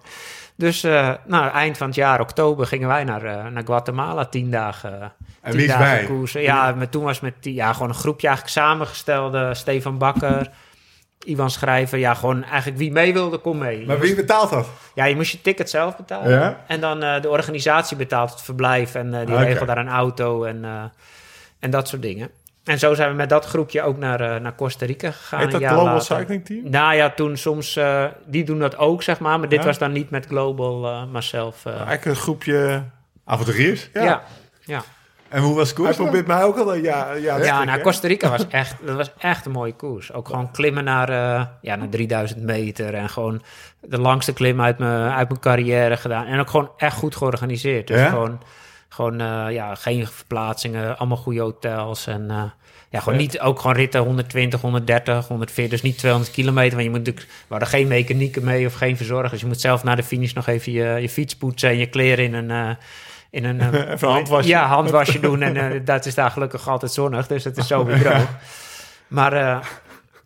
Dus 0.56 0.84
eh, 0.84 1.12
nou, 1.26 1.52
eind 1.52 1.78
van 1.78 1.88
het 1.88 1.96
jaar, 1.96 2.20
oktober, 2.20 2.68
gingen 2.68 2.88
wij 2.88 3.04
naar, 3.04 3.24
eh, 3.24 3.46
naar 3.46 3.64
Guatemala. 3.66 4.26
Tien 4.26 4.52
dagen, 4.52 5.02
En 5.02 5.12
tien 5.42 5.52
wie 5.52 5.62
is 5.62 5.68
dagen 5.68 5.98
bij? 5.98 6.06
koersen. 6.06 6.42
Ja, 6.42 6.72
maar 6.72 6.90
toen 6.90 7.04
was 7.04 7.20
met 7.20 7.34
die, 7.40 7.54
ja, 7.54 7.74
gewoon 7.74 7.90
een 7.90 7.96
groepje 7.96 8.28
eigenlijk 8.28 8.58
samengestelde. 8.58 9.54
Stefan 9.54 9.98
Bakker, 9.98 10.50
Ivan 11.24 11.52
Schrijver. 11.52 11.98
Ja, 11.98 12.14
gewoon 12.14 12.44
eigenlijk 12.44 12.78
wie 12.78 12.92
mee 12.92 13.14
wilde, 13.14 13.38
kom 13.38 13.58
mee. 13.58 13.86
Maar 13.86 14.00
wie 14.00 14.16
betaalt 14.16 14.50
dat? 14.50 14.68
Ja, 14.96 15.06
je 15.06 15.16
moest 15.16 15.32
je 15.32 15.42
ticket 15.42 15.70
zelf 15.70 15.96
betalen. 15.96 16.32
Ja? 16.32 16.64
En 16.68 16.82
dan 16.82 17.04
eh, 17.04 17.22
de 17.22 17.30
organisatie 17.30 17.98
betaalt 17.98 18.32
het 18.32 18.42
verblijf 18.42 18.96
en 18.96 19.14
eh, 19.14 19.26
die 19.26 19.36
regelt 19.36 19.68
daar 19.68 19.78
een 19.78 19.90
auto 19.90 20.44
en, 20.44 20.66
eh, 20.66 20.84
en 21.60 21.72
dat 21.72 21.88
soort 21.88 22.02
dingen. 22.02 22.30
En 22.64 22.80
zo 22.80 22.94
zijn 22.94 23.10
we 23.10 23.16
met 23.16 23.30
dat 23.30 23.46
groepje 23.46 23.82
ook 23.82 23.98
naar, 23.98 24.22
eh, 24.22 24.42
naar 24.42 24.56
Costa 24.56 24.86
Rica 24.86 25.12
gegaan. 25.12 25.40
Heet 25.40 25.46
een 25.48 25.52
dat 25.54 25.62
jaar 25.62 25.72
Global 25.72 25.94
later. 25.94 26.18
Cycling 26.18 26.46
Team? 26.46 26.70
Nou 26.70 26.94
ja, 26.96 27.10
toen 27.10 27.38
soms, 27.38 27.76
eh, 27.76 28.06
die 28.26 28.44
doen 28.44 28.60
dat 28.60 28.78
ook, 28.78 29.04
zeg 29.04 29.20
maar. 29.20 29.40
Maar 29.40 29.50
dit 29.50 29.60
Ja? 29.60 29.66
was 29.66 29.78
dan 29.78 29.92
niet 29.92 30.10
met 30.10 30.26
Global, 30.26 30.86
eh, 30.88 31.04
maar 31.12 31.24
zelf. 31.24 31.66
eh, 31.66 31.72
Eigenlijk 31.74 32.06
een 32.06 32.16
groepje... 32.16 32.84
Avonturiers? 33.26 33.90
ja. 33.94 34.04
ja. 34.04 34.24
ja. 34.62 34.82
En 35.30 35.42
hoe 35.42 35.56
was 35.56 35.70
de 35.70 35.76
koers 35.76 35.88
Hij 35.88 35.98
dan? 35.98 36.06
probeert 36.06 36.28
mij 36.28 36.44
ook 36.44 36.58
al... 36.58 36.74
Ja, 36.76 37.14
ja, 37.14 37.38
Ja, 37.38 37.64
nou, 37.64 37.82
Costa 37.82 38.08
Rica 38.08 38.30
was 38.30 38.48
echt, 38.48 38.76
dat 38.86 38.96
was 38.96 39.12
echt 39.18 39.46
een 39.46 39.52
mooie 39.52 39.74
koers. 39.76 40.14
Ook 40.14 40.28
gewoon 40.28 40.52
klimmen 40.52 40.84
naar, 40.84 41.10
eh, 41.10 41.46
ja, 41.62 41.76
naar 41.76 41.90
3000 41.90 42.42
meter. 42.42 42.94
En 42.94 43.10
gewoon 43.10 43.42
de 43.82 43.98
langste 44.00 44.34
klim 44.34 44.62
uit 44.62 44.78
mijn, 44.78 45.12
uit 45.12 45.28
mijn 45.30 45.40
carrière 45.40 45.98
gedaan. 45.98 46.26
En 46.26 46.40
ook 46.40 46.50
gewoon 46.50 46.72
echt 46.78 46.96
goed 46.98 47.16
georganiseerd. 47.16 47.88
Dus 47.88 48.00
Ja? 48.00 48.10
gewoon, 48.10 48.40
gewoon 48.94 49.22
eh, 49.22 49.46
ja, 49.50 49.76
geen 49.76 50.08
verplaatsingen, 50.08 50.98
allemaal 50.98 51.18
goede 51.18 51.40
hotels. 51.42 52.08
En 52.08 52.30
eh, 52.30 52.44
ja, 52.90 53.00
gewoon 53.00 53.18
niet, 53.18 53.40
ook 53.40 53.60
gewoon 53.60 53.76
ritten 53.76 54.02
120, 54.02 54.62
130, 54.62 55.28
140. 55.28 55.72
Dus 55.72 55.82
niet 55.82 55.98
200 55.98 56.32
kilometer. 56.32 56.72
Want 56.72 56.84
je 56.84 56.90
moet 56.90 57.00
natuurlijk, 57.00 57.28
we 57.28 57.46
hadden 57.48 57.68
geen 57.68 57.88
mechanieken 57.88 58.44
mee 58.44 58.66
of 58.66 58.74
geen 58.74 58.98
verzorgers. 58.98 59.42
Je 59.42 59.48
moet 59.48 59.62
zelf 59.62 59.84
na 59.84 59.96
de 59.96 60.04
finish 60.04 60.34
nog 60.34 60.48
even 60.48 60.72
je, 60.72 61.02
je 61.02 61.10
fiets 61.10 61.36
poetsen 61.36 61.70
en 61.70 61.78
je 61.78 61.86
kleren 61.86 62.26
in 62.26 62.34
een... 62.34 62.52
eh, 62.52 62.76
in 63.30 63.46
een, 63.46 63.62
handwasje. 64.00 64.50
Ja, 64.50 64.68
handwasje 64.68 65.20
doen. 65.20 65.42
En 65.42 65.86
dat 65.86 66.06
is 66.06 66.16
daar 66.16 66.32
gelukkig 66.32 66.70
altijd 66.70 66.92
zonnig. 66.92 67.28
Dus 67.28 67.44
het 67.44 67.58
is 67.58 67.68
zo 67.68 67.86
weer 67.86 68.00
droog. 68.04 68.28
Maar 69.08 69.68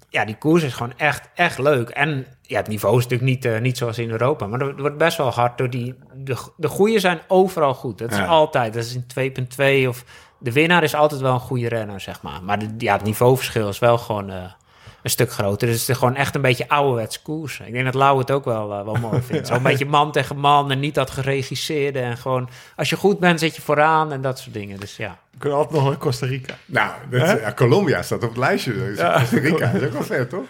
ja, 0.10 0.26
die 0.26 0.38
koers 0.38 0.64
is 0.64 0.74
gewoon 0.74 0.94
echt, 0.98 1.30
echt 1.36 1.58
leuk. 1.58 1.90
En 1.90 2.26
ja, 2.42 2.58
het 2.58 2.68
niveau 2.68 2.98
is 2.98 3.04
natuurlijk 3.08 3.30
niet, 3.30 3.46
eh, 3.46 3.60
niet 3.62 3.78
zoals 3.78 3.98
in 3.98 4.10
Europa. 4.10 4.48
Maar 4.48 4.60
het 4.60 4.80
wordt 4.80 4.98
best 4.98 5.18
wel 5.18 5.32
hard. 5.32 5.58
Door 5.58 5.70
die, 5.70 5.96
de, 6.14 6.36
de 6.58 6.68
goede 6.68 7.00
zijn 7.00 7.20
overal 7.28 7.74
goed. 7.74 7.98
Dat 7.98 8.12
is 8.12 8.18
Ja. 8.18 8.26
altijd. 8.26 8.74
Dat 8.74 8.84
is 8.84 8.96
in 8.96 9.06
2.2 9.84 9.88
of... 9.88 10.04
De 10.40 10.52
winnaar 10.52 10.84
is 10.84 10.96
altijd 10.96 11.22
wel 11.22 11.34
een 11.34 11.40
goede 11.40 11.68
renner, 11.68 12.00
zeg 12.00 12.22
maar. 12.22 12.44
Maar 12.44 12.60
de, 12.60 12.74
ja, 12.78 12.94
het 12.94 13.04
niveauverschil 13.04 13.68
is 13.68 13.80
wel 13.80 13.98
gewoon 13.98 14.30
eh, 14.30 14.44
een 15.04 15.10
stuk 15.10 15.32
groter. 15.32 15.68
Dus 15.68 15.80
het 15.80 15.90
is 15.90 15.98
gewoon 15.98 16.16
echt 16.16 16.36
een 16.36 16.42
beetje 16.42 16.70
ouderwets 16.70 17.22
koers. 17.22 17.60
Ik 17.66 17.74
denk 17.74 17.86
dat 17.86 17.94
Lau 17.94 18.20
het 18.20 18.32
ook 18.32 18.46
wel, 18.46 18.74
eh, 18.74 18.84
wel 18.86 18.96
mooi 18.96 19.22
vindt. 19.22 19.48
Zo'n 19.48 19.64
beetje 19.64 19.86
man 19.86 20.12
tegen 20.12 20.38
man 20.38 20.72
en 20.72 20.80
niet 20.80 20.96
dat 20.96 21.10
geregisseerde. 21.10 22.00
En 22.00 22.18
gewoon, 22.18 22.50
als 22.76 22.90
je 22.90 22.96
goed 22.96 23.20
bent, 23.20 23.40
zit 23.40 23.56
je 23.56 23.62
vooraan 23.62 24.12
en 24.12 24.22
dat 24.22 24.40
soort 24.40 24.54
dingen. 24.54 24.80
Dus 24.80 24.98
ja. 24.98 25.18
We 25.32 25.38
kunnen 25.38 25.58
altijd 25.58 25.80
nog 25.80 25.90
naar 25.90 25.98
Costa 25.98 26.26
Rica. 26.26 26.54
Nou, 26.66 26.92
dat, 27.10 27.22
ja, 27.40 27.54
Colombia 27.54 28.02
staat 28.02 28.24
op 28.24 28.30
het 28.30 28.38
lijstje. 28.38 28.74
Dus 28.74 28.98
Costa 28.98 29.38
Rica 29.40 29.70
is 29.70 29.84
ook 29.84 29.92
wel 29.92 30.04
vet, 30.04 30.30
toch? 30.30 30.46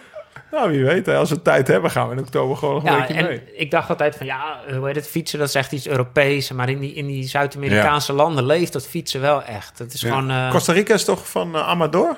Nou, 0.50 0.70
wie 0.70 0.84
weet. 0.84 1.08
Als 1.08 1.30
we 1.30 1.42
tijd 1.42 1.68
hebben, 1.68 1.90
gaan 1.90 2.08
we 2.08 2.14
in 2.14 2.20
oktober 2.20 2.56
gewoon 2.56 2.74
nog 2.74 2.84
een 2.84 2.90
Ja, 2.92 2.98
weekje 2.98 3.14
en 3.14 3.24
mee. 3.24 3.42
ik 3.56 3.70
dacht 3.70 3.88
altijd 3.88 4.16
van 4.16 4.26
ja, 4.26 4.60
hoe 4.76 4.86
heet 4.86 4.96
het, 4.96 5.06
fietsen, 5.08 5.38
dat 5.38 5.48
is 5.48 5.54
echt 5.54 5.72
iets 5.72 5.86
Europees. 5.86 6.52
Maar 6.52 6.68
in 6.68 6.78
die, 6.78 6.94
in 6.94 7.06
die 7.06 7.24
Zuid-Amerikaanse 7.28 8.12
landen 8.12 8.44
leeft 8.46 8.72
dat 8.72 8.86
fietsen 8.86 9.20
wel 9.20 9.42
echt. 9.42 9.78
Het 9.78 9.92
is 9.94 10.00
Ja. 10.00 10.08
gewoon... 10.08 10.30
eh, 10.30 10.50
Costa 10.50 10.72
Rica 10.72 10.94
is 10.94 11.04
toch 11.04 11.28
van 11.28 11.54
eh, 11.54 11.68
Amador? 11.68 12.16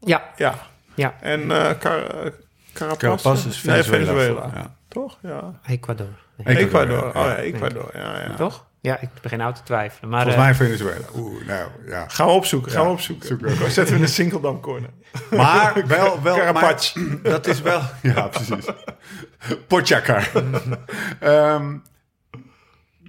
ja, 0.00 0.22
Ja. 0.36 0.54
Ja, 0.94 1.14
En 1.20 1.50
eh 1.50 1.78
Car 1.78 2.02
eh, 2.24 2.30
Carapaz? 2.72 2.98
Carapaz 2.98 3.46
is 3.46 3.62
Nee, 3.62 3.82
Venezuela. 3.82 4.50
Ja. 4.54 4.76
Toch? 4.88 5.18
Ja. 5.22 5.60
Ecuador. 5.66 6.06
Nee, 6.36 6.56
Ecuador, 6.56 6.96
Ecuador. 6.96 7.12
ja. 7.14 7.20
Oh 7.22 7.26
ja, 7.28 7.36
Ecuador. 7.36 7.90
Ja, 7.94 8.20
ja. 8.20 8.34
Toch? 8.34 8.66
Ja, 8.80 9.00
ik 9.00 9.08
begin 9.22 9.38
nou 9.38 9.54
te 9.54 9.62
twijfelen. 9.62 10.10
Maar 10.10 10.22
Volgens 10.22 10.42
eh, 10.44 10.48
mij 10.50 10.66
Venezuela. 10.66 11.04
Oeh, 11.16 11.46
nou, 11.46 11.68
ja. 11.86 12.04
Gaan 12.08 12.26
we 12.26 12.32
opzoeken. 12.32 12.72
Gaan 12.72 12.80
Ja, 12.80 12.86
we 12.86 12.92
opzoeken. 12.92 13.26
zoeken 13.28 13.46
we. 13.48 13.70
Zetten 13.70 13.94
we 13.94 14.00
in 14.00 14.04
de 14.06 14.10
Sinkeldam 14.12 14.60
corner. 14.60 14.90
Maar 15.30 15.82
wel, 15.86 16.22
wel 16.22 16.36
Carapaz. 16.36 16.94
maar 16.94 17.04
dat 17.32 17.46
is 17.46 17.60
wel... 17.62 17.80
Ja, 18.02 18.26
precies. 18.28 18.66
Potjakar. 19.66 20.30
Ehm, 21.20 21.76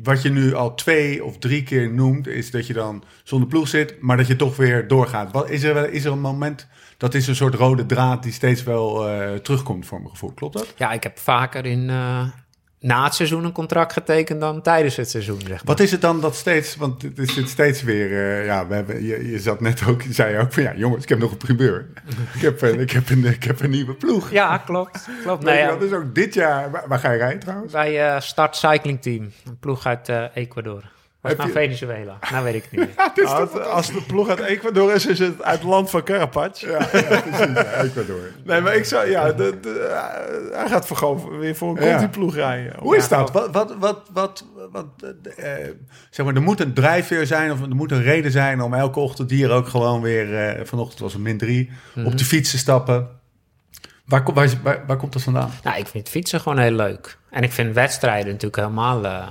wat 0.03 0.21
je 0.21 0.29
nu 0.29 0.53
al 0.53 0.73
twee 0.75 1.23
of 1.23 1.37
drie 1.37 1.63
keer 1.63 1.89
noemt, 1.93 2.27
is 2.27 2.51
dat 2.51 2.67
je 2.67 2.73
dan 2.73 3.03
zonder 3.23 3.47
ploeg 3.49 3.67
zit, 3.67 4.01
maar 4.01 4.17
dat 4.17 4.27
je 4.27 4.35
toch 4.35 4.55
weer 4.55 4.87
doorgaat. 4.87 5.31
Wat, 5.31 5.49
is, 5.49 5.63
er, 5.63 5.73
wel- 5.73 5.85
is 5.85 6.05
er 6.05 6.11
een 6.11 6.19
moment, 6.19 6.67
dat 6.97 7.13
is 7.13 7.27
een 7.27 7.35
soort 7.35 7.55
rode 7.55 7.85
draad 7.85 8.23
die 8.23 8.31
steeds 8.31 8.63
wel 8.63 9.09
eh, 9.09 9.33
terugkomt 9.33 9.85
voor 9.85 9.97
mijn 9.99 10.09
gevoel. 10.11 10.31
Klopt 10.31 10.53
dat? 10.53 10.73
Ja, 10.75 10.91
ik 10.91 11.03
heb 11.03 11.19
vaker 11.19 11.65
in, 11.65 11.89
eh, 11.89 12.23
na 12.79 13.03
het 13.03 13.13
seizoen 13.13 13.43
een 13.43 13.51
contract 13.51 13.93
getekend 13.93 14.39
dan 14.41 14.61
tijdens 14.61 14.95
het 14.95 15.09
seizoen, 15.09 15.39
zeg 15.39 15.49
maar. 15.49 15.61
Wat 15.63 15.79
is 15.79 15.91
het 15.91 16.01
dan 16.01 16.21
dat 16.21 16.35
steeds, 16.35 16.75
want 16.75 17.01
het 17.01 17.17
is 17.19 17.35
het 17.35 17.49
steeds 17.49 17.83
weer, 17.83 18.11
eh, 18.39 18.45
ja, 18.45 18.67
we 18.67 18.73
hebben, 18.73 19.03
je, 19.03 19.29
je 19.31 19.39
zat 19.39 19.61
net 19.61 19.87
ook, 19.87 20.01
je 20.01 20.13
zei 20.13 20.37
ook 20.39 20.53
van 20.53 20.63
ja 20.63 20.73
jongens, 20.75 21.03
ik 21.03 21.09
heb 21.09 21.19
nog 21.19 21.31
een 21.31 21.37
primeur. 21.37 21.85
ik, 22.35 22.41
heb, 22.41 22.61
een- 22.61 22.79
ik, 22.79 22.91
heb 22.91 23.09
een, 23.09 23.25
ik 23.25 23.43
heb 23.43 23.61
een 23.61 23.69
nieuwe 23.69 23.93
ploeg. 23.93 24.31
Ja, 24.31 24.57
klopt. 24.57 25.07
klopt. 25.23 25.43
Nee, 25.43 25.57
ja, 25.57 25.65
wel, 25.67 25.77
dus 25.77 25.91
ook 25.91 26.15
dit 26.15 26.33
jaar, 26.33 26.71
waar, 26.71 26.83
waar 26.87 26.99
ga 26.99 27.11
je 27.11 27.17
rijden 27.17 27.39
trouwens? 27.39 27.71
bij 27.71 28.21
Start 28.21 28.55
Cycling 28.55 29.01
Team, 29.01 29.31
een 29.45 29.57
ploeg 29.59 29.85
uit 29.85 30.09
Ecuador. 30.33 30.83
Nou 31.37 31.47
je- 31.47 31.53
Venezuela? 31.53 32.17
Nou 32.31 32.43
weet 32.43 32.53
ik 32.55 32.63
het 32.69 32.71
niet 32.71 32.79
meer. 32.97 33.11
Dus 33.13 33.25
Als, 33.29 33.51
als 33.59 33.87
de 33.91 34.01
ploeg 34.07 34.29
uit 34.29 34.39
Ecuador 34.39 34.93
is, 34.93 35.05
is 35.05 35.19
het 35.19 35.41
uit 35.43 35.59
het 35.59 35.67
land 35.67 35.89
van 35.89 36.03
Carapaz. 36.03 36.61
Ja, 36.61 36.69
ja, 36.91 37.21
precies, 37.21 37.55
Ecuador. 37.81 38.31
Nee, 38.43 38.61
maar 38.61 38.75
ik 38.75 38.85
zou, 38.85 39.09
ja, 39.09 39.31
de, 39.31 39.59
de, 39.61 39.79
eh, 39.79 40.57
hij 40.59 40.69
gaat 40.69 40.87
voor 40.87 40.97
gewoon 40.97 41.37
weer 41.39 41.55
voor 41.55 41.77
een 41.77 41.83
Ja. 41.85 41.97
Conti-ploeg 41.97 42.35
rijden. 42.35 42.73
Hoe 42.79 42.95
is 42.95 43.07
dat? 43.07 43.31
Wat, 43.31 43.51
wat, 43.51 43.75
wat, 43.79 44.01
wat, 44.13 44.45
wat 44.71 44.85
eh, 45.37 45.61
eh, 45.67 45.71
zeg 46.09 46.25
maar, 46.25 46.35
er 46.35 46.41
moet 46.41 46.59
een 46.59 46.73
drijfveer 46.73 47.25
zijn 47.25 47.51
of 47.51 47.61
er 47.61 47.75
moet 47.75 47.91
een 47.91 48.03
reden 48.03 48.31
zijn 48.31 48.61
om 48.61 48.73
elke 48.73 48.99
ochtend 48.99 49.29
hier 49.31 49.51
ook 49.51 49.67
gewoon 49.67 50.01
weer, 50.01 50.37
eh, 50.47 50.65
vanochtend 50.65 50.99
was 50.99 51.13
het 51.13 51.21
min 51.21 51.37
drie, 51.37 51.71
op 52.05 52.17
de 52.17 52.25
fiets 52.25 52.51
te 52.51 52.57
stappen. 52.57 53.07
Waar, 54.05 54.23
kom- 54.23 54.33
waar, 54.33 54.49
waar, 54.63 54.83
waar 54.87 54.97
komt 54.97 55.13
dat 55.13 55.21
vandaan? 55.21 55.51
Nou, 55.63 55.77
ik 55.77 55.87
vind 55.87 56.09
fietsen 56.09 56.39
gewoon 56.41 56.57
heel 56.57 56.71
leuk. 56.71 57.17
En 57.29 57.43
ik 57.43 57.51
vind 57.51 57.73
wedstrijden 57.73 58.25
natuurlijk 58.27 58.55
helemaal, 58.55 59.05
eh, 59.05 59.27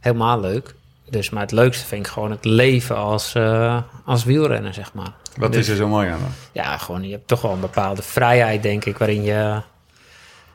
helemaal 0.00 0.40
leuk. 0.40 0.74
Dus, 1.10 1.30
maar 1.30 1.42
het 1.42 1.52
leukste 1.52 1.86
vind 1.86 2.06
ik 2.06 2.12
gewoon 2.12 2.30
het 2.30 2.44
leven 2.44 2.96
als, 2.96 3.34
eh, 3.34 3.82
als 4.04 4.24
wielrenner, 4.24 4.74
zeg 4.74 4.94
maar. 4.94 5.12
Wat 5.36 5.52
Dus- 5.52 5.60
is 5.60 5.68
er 5.68 5.76
zo 5.76 5.88
mooi 5.88 6.08
aan 6.08 6.18
dan? 6.20 6.28
Ja, 6.52 6.76
gewoon, 6.78 7.02
je 7.04 7.10
hebt 7.12 7.28
toch 7.28 7.42
wel 7.42 7.52
een 7.52 7.60
bepaalde 7.60 8.02
vrijheid, 8.02 8.62
denk 8.62 8.84
ik, 8.84 8.98
waarin 8.98 9.22
je, 9.22 9.62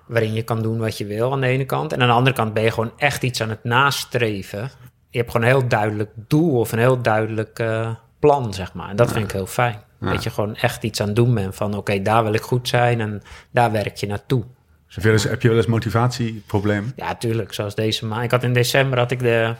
waarin 0.05 0.33
je 0.33 0.43
kan 0.43 0.61
doen 0.61 0.77
wat 0.77 0.97
je 0.97 1.05
wil 1.05 1.31
aan 1.31 1.41
de 1.41 1.47
ene 1.47 1.65
kant. 1.65 1.93
En 1.93 2.01
aan 2.01 2.07
de 2.07 2.13
andere 2.13 2.35
kant 2.35 2.53
ben 2.53 2.63
je 2.63 2.71
gewoon 2.71 2.91
echt 2.97 3.23
iets 3.23 3.41
aan 3.41 3.49
het 3.49 3.63
nastreven. 3.63 4.71
Je 5.09 5.17
hebt 5.17 5.31
gewoon 5.31 5.47
een 5.47 5.53
heel 5.53 5.67
duidelijk 5.67 6.09
doel 6.15 6.59
of 6.59 6.71
een 6.71 6.79
heel 6.79 7.01
duidelijk 7.01 7.59
eh, 7.59 7.89
plan, 8.19 8.53
zeg 8.53 8.73
maar. 8.73 8.89
En 8.89 8.95
dat 8.95 9.11
vind 9.11 9.25
ik 9.25 9.31
heel 9.31 9.45
fijn. 9.45 9.81
Dat 9.99 10.23
je 10.23 10.29
gewoon 10.29 10.55
echt 10.55 10.83
iets 10.83 11.01
aan 11.01 11.07
het 11.07 11.15
doen 11.15 11.33
bent 11.33 11.55
van, 11.55 11.77
oké, 11.77 12.01
daar 12.01 12.23
wil 12.23 12.33
ik 12.33 12.41
goed 12.41 12.67
zijn 12.67 13.01
en 13.01 13.21
daar 13.51 13.71
werk 13.71 13.95
je 13.97 14.07
naartoe. 14.07 14.43
Dus 14.85 14.95
heb, 14.95 15.03
je 15.03 15.09
wel 15.09 15.11
eens, 15.11 15.23
heb 15.23 15.41
je 15.41 15.47
wel 15.47 15.57
eens 15.57 15.65
motivatieproblemen? 15.65 16.93
Ja, 16.95 17.15
tuurlijk, 17.15 17.53
zoals 17.53 17.75
deze 17.75 18.05
maand. 18.05 18.23
Ik 18.23 18.31
had 18.31 18.43
in 18.43 18.53
december 18.53 18.97
had 18.99 19.11
ik 19.11 19.19
de 19.19 19.53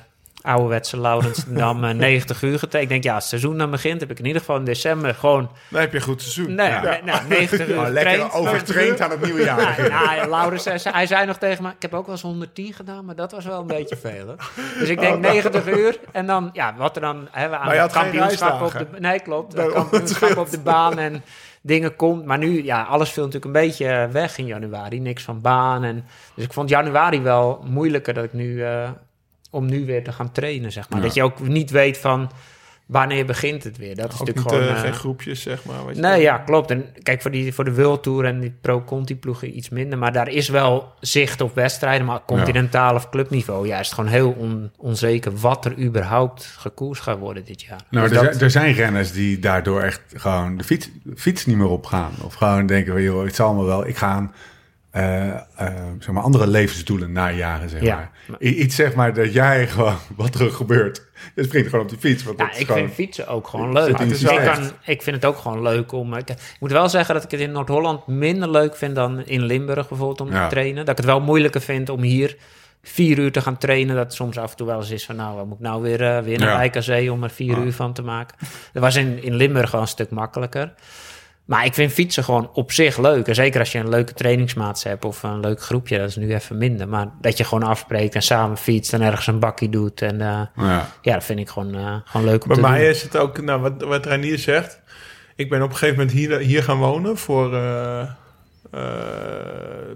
ouderwetse 0.44 0.98
Laurensdam 0.98 1.84
eh, 1.86 1.94
90 1.94 2.42
uur 2.42 2.60
getekend. 2.60 2.84
Ik 2.84 2.90
denk, 2.90 3.04
ja, 3.04 3.14
als 3.14 3.22
het 3.32 3.40
seizoen 3.40 3.58
dan 3.58 3.72
begint, 3.72 4.00
heb 4.00 4.12
ik 4.12 4.20
in 4.20 4.26
ieder 4.26 4.40
geval 4.42 4.58
in 4.58 4.64
december 4.64 5.16
gewoon... 5.16 5.50
Dan 5.70 5.82
heb 5.82 5.92
je 5.92 5.98
een 5.98 6.04
goed 6.04 6.22
seizoen. 6.22 6.56
Nee, 6.56 6.70
Ja. 6.70 6.82
nee, 6.82 7.02
nou, 7.04 7.22
90 7.28 7.68
uur 7.68 7.80
Oh, 7.80 7.88
lekker 7.90 8.34
overtraind 8.34 9.02
aan 9.02 9.10
het 9.10 9.22
nieuwe 9.22 9.44
jaar. 9.44 9.82
Ja, 9.82 9.86
ja, 9.86 10.16
ja, 10.16 10.28
Laurens, 10.28 10.66
eh, 10.66 10.94
hij 10.94 11.08
zei 11.08 11.26
nog 11.26 11.38
tegen 11.38 11.64
me, 11.64 11.70
ik 11.70 11.82
heb 11.82 11.94
ook 11.94 12.06
wel 12.06 12.16
eens 12.16 12.24
110 12.24 12.74
gedaan, 12.74 13.06
maar 13.06 13.16
dat 13.16 13.32
was 13.32 13.46
wel 13.46 13.60
een 13.60 13.68
beetje 13.68 13.98
veel. 13.98 14.28
Hè? 14.28 14.34
Dus 14.80 14.90
ik 14.90 15.00
denk 15.00 15.20
90 15.20 15.68
uur 15.68 16.00
en 16.12 16.26
dan, 16.26 16.50
ja, 16.54 16.76
wat 16.78 16.96
er 16.96 17.02
dan 17.02 17.28
hè, 17.32 17.50
we 17.50 17.56
aan 17.58 17.66
Maar 17.66 17.76
je 17.76 17.82
had 17.82 17.94
geen 17.94 18.02
kampioenschap 18.02 18.62
op 18.62 18.72
de, 18.72 18.88
nee, 19.00 19.20
klopt, 19.20 19.56
Nee, 19.56 19.72
kampioenschap 19.82 20.38
op 20.38 20.50
de 20.50 20.60
baan 20.60 21.00
en 21.00 21.24
dingen 21.62 21.96
komt. 21.96 22.26
Maar 22.26 22.38
nu, 22.38 22.64
ja, 22.64 22.82
alles 22.84 23.10
viel 23.10 23.26
natuurlijk 23.26 23.56
een 23.56 23.62
beetje 23.62 24.10
weg 24.12 24.38
in 24.38 24.46
januari, 24.46 25.00
niks 25.00 25.24
van 25.24 25.42
baan. 25.42 25.84
En, 25.84 26.06
dus 26.36 26.46
ik 26.46 26.54
vond 26.54 26.70
januari 26.70 27.22
wel 27.22 27.64
moeilijker 27.66 28.14
dat 28.14 28.24
ik 28.24 28.34
nu, 28.34 28.64
eh, 28.64 28.90
om 29.54 29.66
nu 29.66 29.86
weer 29.86 30.04
te 30.04 30.12
gaan 30.12 30.32
trainen, 30.32 30.72
zeg 30.72 30.90
maar. 30.90 31.00
Ja. 31.00 31.06
Dat 31.06 31.16
je 31.16 31.24
ook 31.24 31.40
niet 31.48 31.70
weet 31.72 31.98
van, 31.98 32.32
wanneer 32.86 33.26
begint 33.26 33.64
het 33.64 33.78
weer. 33.78 33.96
Dat 33.96 34.14
is 34.14 34.20
natuurlijk 34.20 34.38
niet, 34.48 34.56
gewoon... 34.56 34.68
eh, 34.68 34.76
eh, 34.76 34.82
geen 34.82 34.94
groepjes, 34.94 35.42
zeg 35.42 35.64
maar. 35.66 35.76
Nee, 35.96 36.22
ja, 36.22 36.38
klopt. 36.38 36.72
En 36.72 36.86
kijk, 37.04 37.22
voor, 37.22 37.32
die, 37.32 37.54
voor 37.54 37.64
de 37.64 37.74
World 37.74 38.04
Tour 38.04 38.26
en 38.26 38.40
die 38.40 38.54
Pro-Conti-ploegen 38.62 39.58
iets 39.58 39.70
minder. 39.70 39.98
Maar 39.98 40.12
daar 40.14 40.28
is 40.30 40.50
wel 40.50 40.94
zicht 41.00 41.42
op 41.42 41.56
wedstrijden. 41.56 42.06
Maar 42.06 42.22
continentaal 42.26 42.96
of 42.96 43.10
clubniveau, 43.10 43.68
ja, 43.68 43.80
is 43.80 43.86
het 43.86 43.96
gewoon 43.96 44.10
heel 44.10 44.32
on- 44.32 44.72
onzeker 44.78 45.36
wat 45.36 45.66
er 45.66 45.78
überhaupt 45.80 46.46
gekoers 46.58 47.00
gaat 47.00 47.20
worden 47.20 47.46
dit 47.46 47.62
jaar. 47.62 47.80
Nou, 47.90 48.08
Dus 48.10 48.18
er, 48.18 48.24
dat- 48.24 48.34
zijn, 48.34 48.44
er 48.44 48.52
zijn 48.52 48.74
renners 48.74 49.12
die 49.12 49.40
daardoor 49.40 49.82
echt 49.82 50.02
gewoon 50.16 50.58
de 50.58 50.64
fiets, 50.64 50.90
fiets 51.16 51.46
niet 51.46 51.58
meer 51.58 51.68
opgaan. 51.70 52.12
Of 52.24 52.34
gewoon 52.34 52.66
denken, 52.66 52.94
van, 52.94 53.02
joh, 53.02 53.24
het 53.26 53.36
zal 53.36 53.54
me 53.54 53.64
wel. 53.66 53.88
Ik 53.88 53.98
ga 53.98 54.18
een, 54.18 54.32
eh, 54.94 55.28
eh, 55.28 55.40
zeg 56.00 56.12
maar 56.14 56.24
andere 56.24 56.48
levensdoelen 56.48 57.12
najagen, 57.12 57.70
zeg 57.70 57.82
Ja. 57.82 58.10
maar. 58.28 58.40
Iets 58.40 58.76
zeg 58.76 58.96
maar 58.96 59.14
dat 59.14 59.34
jij 59.34 59.68
gewoon, 59.74 59.96
wat 60.16 60.36
er 60.36 60.52
gebeurt. 60.52 61.06
Je 61.36 61.44
springt 61.44 61.70
gewoon 61.70 61.84
op 61.86 61.90
die 61.92 62.00
fiets. 62.00 62.24
Want 62.24 62.40
ja, 62.40 62.46
dat 62.48 62.60
ik 62.60 62.66
gewoon, 62.66 62.82
vind 62.82 62.94
fietsen 62.94 63.28
ook 63.28 63.48
gewoon 63.48 63.74
leuk. 63.74 63.88
ik, 64.00 64.18
kan, 64.44 64.72
ik 64.86 65.02
vind 65.02 65.16
het 65.16 65.26
ook 65.26 65.38
gewoon 65.38 65.62
leuk 65.62 65.92
om... 65.92 66.14
Ik, 66.14 66.30
ik 66.30 66.58
moet 66.60 66.72
wel 66.72 66.90
zeggen 66.90 67.14
dat 67.16 67.24
ik 67.24 67.32
het 67.32 67.40
in 67.40 67.52
Noord-Holland 67.52 68.08
minder 68.08 68.50
leuk 68.50 68.76
vind 68.76 68.96
dan 68.96 69.26
in 69.26 69.44
Limburg 69.44 69.88
bijvoorbeeld 69.90 70.22
om 70.22 70.32
Ja. 70.32 70.44
te 70.44 70.50
trainen. 70.50 70.86
Dat 70.86 70.90
ik 70.90 70.98
het 70.98 71.06
wel 71.06 71.22
moeilijker 71.22 71.62
vind 71.62 71.90
om 71.90 72.02
hier 72.02 72.38
vier 72.84 73.18
uur 73.20 73.32
te 73.32 73.42
gaan 73.42 73.58
trainen. 73.58 73.96
Dat 73.96 74.14
soms 74.14 74.38
af 74.38 74.52
en 74.52 74.58
toe 74.58 74.68
wel 74.68 74.80
eens 74.80 74.90
is 74.90 75.06
van 75.06 75.16
nou, 75.16 75.36
wat 75.36 75.46
moet 75.46 75.58
ik 75.58 75.64
nou 75.64 75.82
weer, 75.82 76.02
eh, 76.02 76.24
weer 76.24 76.40
naar 76.40 76.72
Ja. 76.84 77.12
Om 77.12 77.24
er 77.24 77.30
vier 77.30 77.58
uur 77.58 77.74
van 77.74 77.94
te 77.94 78.02
maken. 78.02 78.38
Dat 78.74 78.84
was 78.84 78.96
in, 78.96 79.24
in 79.24 79.36
Limburg 79.36 79.72
wel 79.72 79.82
een 79.82 79.88
stuk 79.88 80.10
makkelijker. 80.10 80.74
Maar 81.46 81.66
ik 81.66 81.74
vind 81.74 81.92
fietsen 81.92 82.24
gewoon 82.24 82.50
op 82.54 82.72
zich 82.72 82.98
leuk. 82.98 83.28
En 83.28 83.36
zeker 83.36 83.60
als 83.60 83.72
je 83.72 83.80
een 83.80 83.90
leuke 83.90 84.14
trainingsmaats 84.14 84.84
hebt 84.84 85.06
of 85.06 85.24
een 85.24 85.40
leuk 85.40 85.62
groepje, 85.62 85.98
dat 85.98 86.10
is 86.10 86.16
nu 86.16 86.34
even 86.34 86.58
minder. 86.58 86.88
Maar 86.88 87.12
dat 87.22 87.38
je 87.38 87.44
gewoon 87.44 87.64
afspreekt 87.64 88.16
en 88.16 88.22
samen 88.22 88.58
fietst 88.58 88.94
en 88.94 89.02
ergens 89.02 89.28
een 89.28 89.40
bakkie 89.40 89.70
doet. 89.70 90.02
En 90.02 90.22
eh, 90.22 90.42
ja. 90.56 90.90
ja, 91.02 91.14
dat 91.14 91.24
vind 91.24 91.40
ik 91.40 91.50
gewoon, 91.50 91.76
eh, 91.76 91.96
gewoon 92.06 92.26
leuk 92.26 92.42
om 92.42 92.48
Bij 92.48 92.58
te 92.58 92.62
mij 92.64 92.80
doen. 92.80 92.90
is 92.90 93.02
het 93.02 93.18
ook, 93.18 93.42
nou, 93.42 93.62
wat, 93.62 93.82
wat 93.82 94.06
Reinier 94.06 94.40
zegt. 94.40 94.80
Ik 95.36 95.50
ben 95.50 95.62
op 95.62 95.70
een 95.70 95.76
gegeven 95.76 95.98
moment 95.98 96.16
hier, 96.18 96.38
hier 96.38 96.64
gaan 96.64 96.78
wonen 96.78 97.18
voor... 97.18 97.56
eh, 97.56 98.08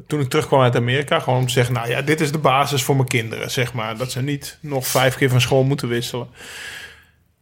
toen 0.08 0.20
ik 0.20 0.30
terugkwam 0.30 0.62
uit 0.62 0.76
Amerika, 0.76 1.20
gewoon 1.20 1.40
om 1.40 1.46
te 1.46 1.52
zeggen... 1.52 1.74
nou 1.74 1.90
ja, 1.90 2.02
dit 2.02 2.22
is 2.22 2.32
de 2.32 2.38
basis 2.38 2.84
voor 2.84 2.96
mijn 2.96 3.08
kinderen, 3.08 3.52
zeg 3.52 3.74
maar. 3.74 3.98
Dat 3.98 4.12
ze 4.12 4.22
niet 4.22 4.58
nog 4.62 4.88
vijf 4.88 5.16
keer 5.16 5.30
van 5.30 5.42
school 5.42 5.64
moeten 5.64 5.88
wisselen. 5.88 6.28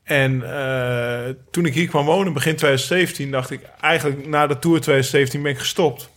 En 0.05 0.53
eh, 0.57 1.33
toen 1.51 1.65
ik 1.65 1.73
hier 1.73 1.87
kwam 1.87 2.05
wonen, 2.05 2.33
begin 2.33 2.55
2017... 2.55 3.31
dacht 3.31 3.51
ik 3.51 3.61
eigenlijk 3.81 4.27
na 4.27 4.47
de 4.47 4.59
Tour 4.59 4.81
2017 4.81 5.41
ben 5.41 5.51
ik 5.51 5.57
gestopt. 5.57 6.09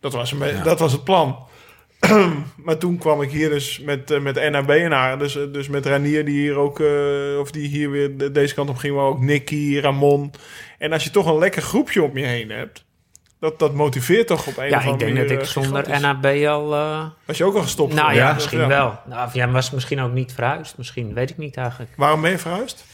Dat 0.00 0.12
was, 0.12 0.32
een 0.32 0.62
dat 0.62 0.78
was 0.78 0.92
het 0.92 1.04
plan. 1.04 1.46
maar 2.64 2.78
toen 2.78 2.98
kwam 2.98 3.22
ik 3.22 3.30
hier 3.30 3.48
dus 3.50 3.78
met, 3.80 4.10
eh, 4.10 4.20
met 4.20 4.50
NAB 4.50 4.70
en 4.70 4.92
haar. 4.92 5.18
Dus, 5.18 5.36
eh, 5.36 5.42
dus 5.52 5.68
met 5.68 5.86
Ranier 5.86 6.24
die 6.24 6.38
hier 6.40 6.56
ook, 6.56 6.82
of 7.40 7.50
die 7.50 7.68
hier 7.68 7.90
weer 7.90 8.16
de- 8.16 8.30
deze 8.30 8.54
kant 8.54 8.68
op 8.70 8.76
ging, 8.76 8.94
maar 8.94 9.04
ook 9.04 9.20
Nicky, 9.20 9.78
Ramon. 9.78 10.32
En 10.78 10.92
als 10.92 11.04
je 11.04 11.10
toch 11.10 11.26
een 11.26 11.38
lekker 11.38 11.62
groepje 11.62 12.02
om 12.02 12.18
je 12.18 12.24
heen 12.24 12.50
hebt, 12.50 12.84
dat, 13.44 13.58
dat 13.58 13.74
motiveert 13.74 14.26
toch 14.26 14.46
op 14.46 14.56
een 14.56 14.68
Ja, 14.68 14.76
of 14.76 14.82
ik 14.84 14.90
andere 14.90 15.04
denk 15.14 15.16
dat 15.16 15.26
manier. 15.26 15.42
ik 15.42 15.56
eh, 15.56 15.62
zonder. 15.62 16.00
NAB 16.00 16.24
al... 16.46 16.74
eh, 16.74 17.04
Was 17.24 17.36
je 17.38 17.44
ook 17.44 17.54
al 17.54 17.62
gestopt? 17.62 17.94
nou 17.94 18.14
ja, 18.14 18.32
misschien 18.32 18.66
wel. 18.68 18.98
Nou, 19.06 19.26
of 19.26 19.34
jij 19.34 19.48
was 19.48 19.70
misschien 19.70 20.00
ook 20.00 20.12
niet 20.12 20.32
verhuisd. 20.32 20.76
Misschien, 20.78 21.14
weet 21.14 21.30
ik 21.30 21.36
niet 21.38 21.56
eigenlijk. 21.56 21.90
Waarom 21.96 22.20
ben 22.20 22.30
je 22.30 22.38
verhuisd? 22.38 22.84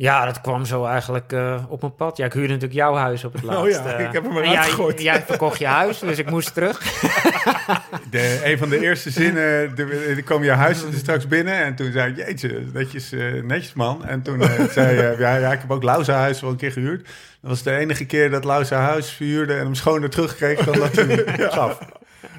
Ja, 0.00 0.24
dat 0.24 0.40
kwam 0.40 0.64
zo 0.64 0.84
eigenlijk 0.84 1.32
eh, 1.32 1.62
op 1.68 1.80
mijn 1.80 1.94
pad. 1.94 2.16
Ja, 2.16 2.24
ik 2.24 2.32
huurde 2.32 2.48
natuurlijk 2.52 2.78
jouw 2.80 2.94
huis 2.94 3.24
op 3.24 3.32
het 3.32 3.44
Oh 3.44 3.48
laatst. 3.50 3.78
ja, 3.84 3.92
eh. 3.96 4.06
ik 4.06 4.12
heb 4.12 4.22
hem 4.22 4.32
eruit 4.36 4.52
jij, 4.52 4.62
gegooid. 4.62 5.00
Jij 5.02 5.22
verkocht 5.26 5.58
je 5.58 5.66
huis, 5.66 5.98
dus 5.98 6.18
ik 6.18 6.30
moest 6.30 6.54
terug. 6.54 6.78
De, 8.10 8.40
een 8.44 8.58
van 8.58 8.68
de 8.68 8.80
eerste 8.80 9.10
zinnen, 9.10 9.74
de, 9.74 10.12
de 10.14 10.22
kwam 10.22 10.44
je 10.44 10.50
huis 10.50 10.82
er 10.82 10.92
straks 10.92 11.26
binnen 11.26 11.54
en 11.64 11.74
toen 11.74 11.92
zei 11.92 12.10
ik, 12.10 12.16
jeetje, 12.16 12.62
netjes, 12.72 13.12
eh, 13.12 13.42
netjes 13.42 13.72
man. 13.72 14.04
En 14.06 14.22
toen 14.22 14.40
eh, 14.42 14.64
zei 14.70 14.96
je, 14.96 15.14
ja, 15.18 15.36
ja, 15.36 15.52
ik 15.52 15.60
heb 15.60 15.70
ook 15.70 15.82
Lauza 15.82 16.14
huis 16.14 16.40
wel 16.40 16.50
een 16.50 16.56
keer 16.56 16.72
gehuurd. 16.72 17.02
Dat 17.40 17.50
was 17.50 17.62
de 17.62 17.76
enige 17.76 18.04
keer 18.06 18.30
dat 18.30 18.44
Lauza 18.44 18.80
huis 18.80 19.10
verhuurde 19.10 19.52
en 19.52 19.58
hem 19.64 19.74
schoner 19.74 20.10
terugkreeg 20.10 20.64
dan 20.64 20.78
dat 20.78 20.92
hij 20.96 21.24
gaf. 21.58 21.78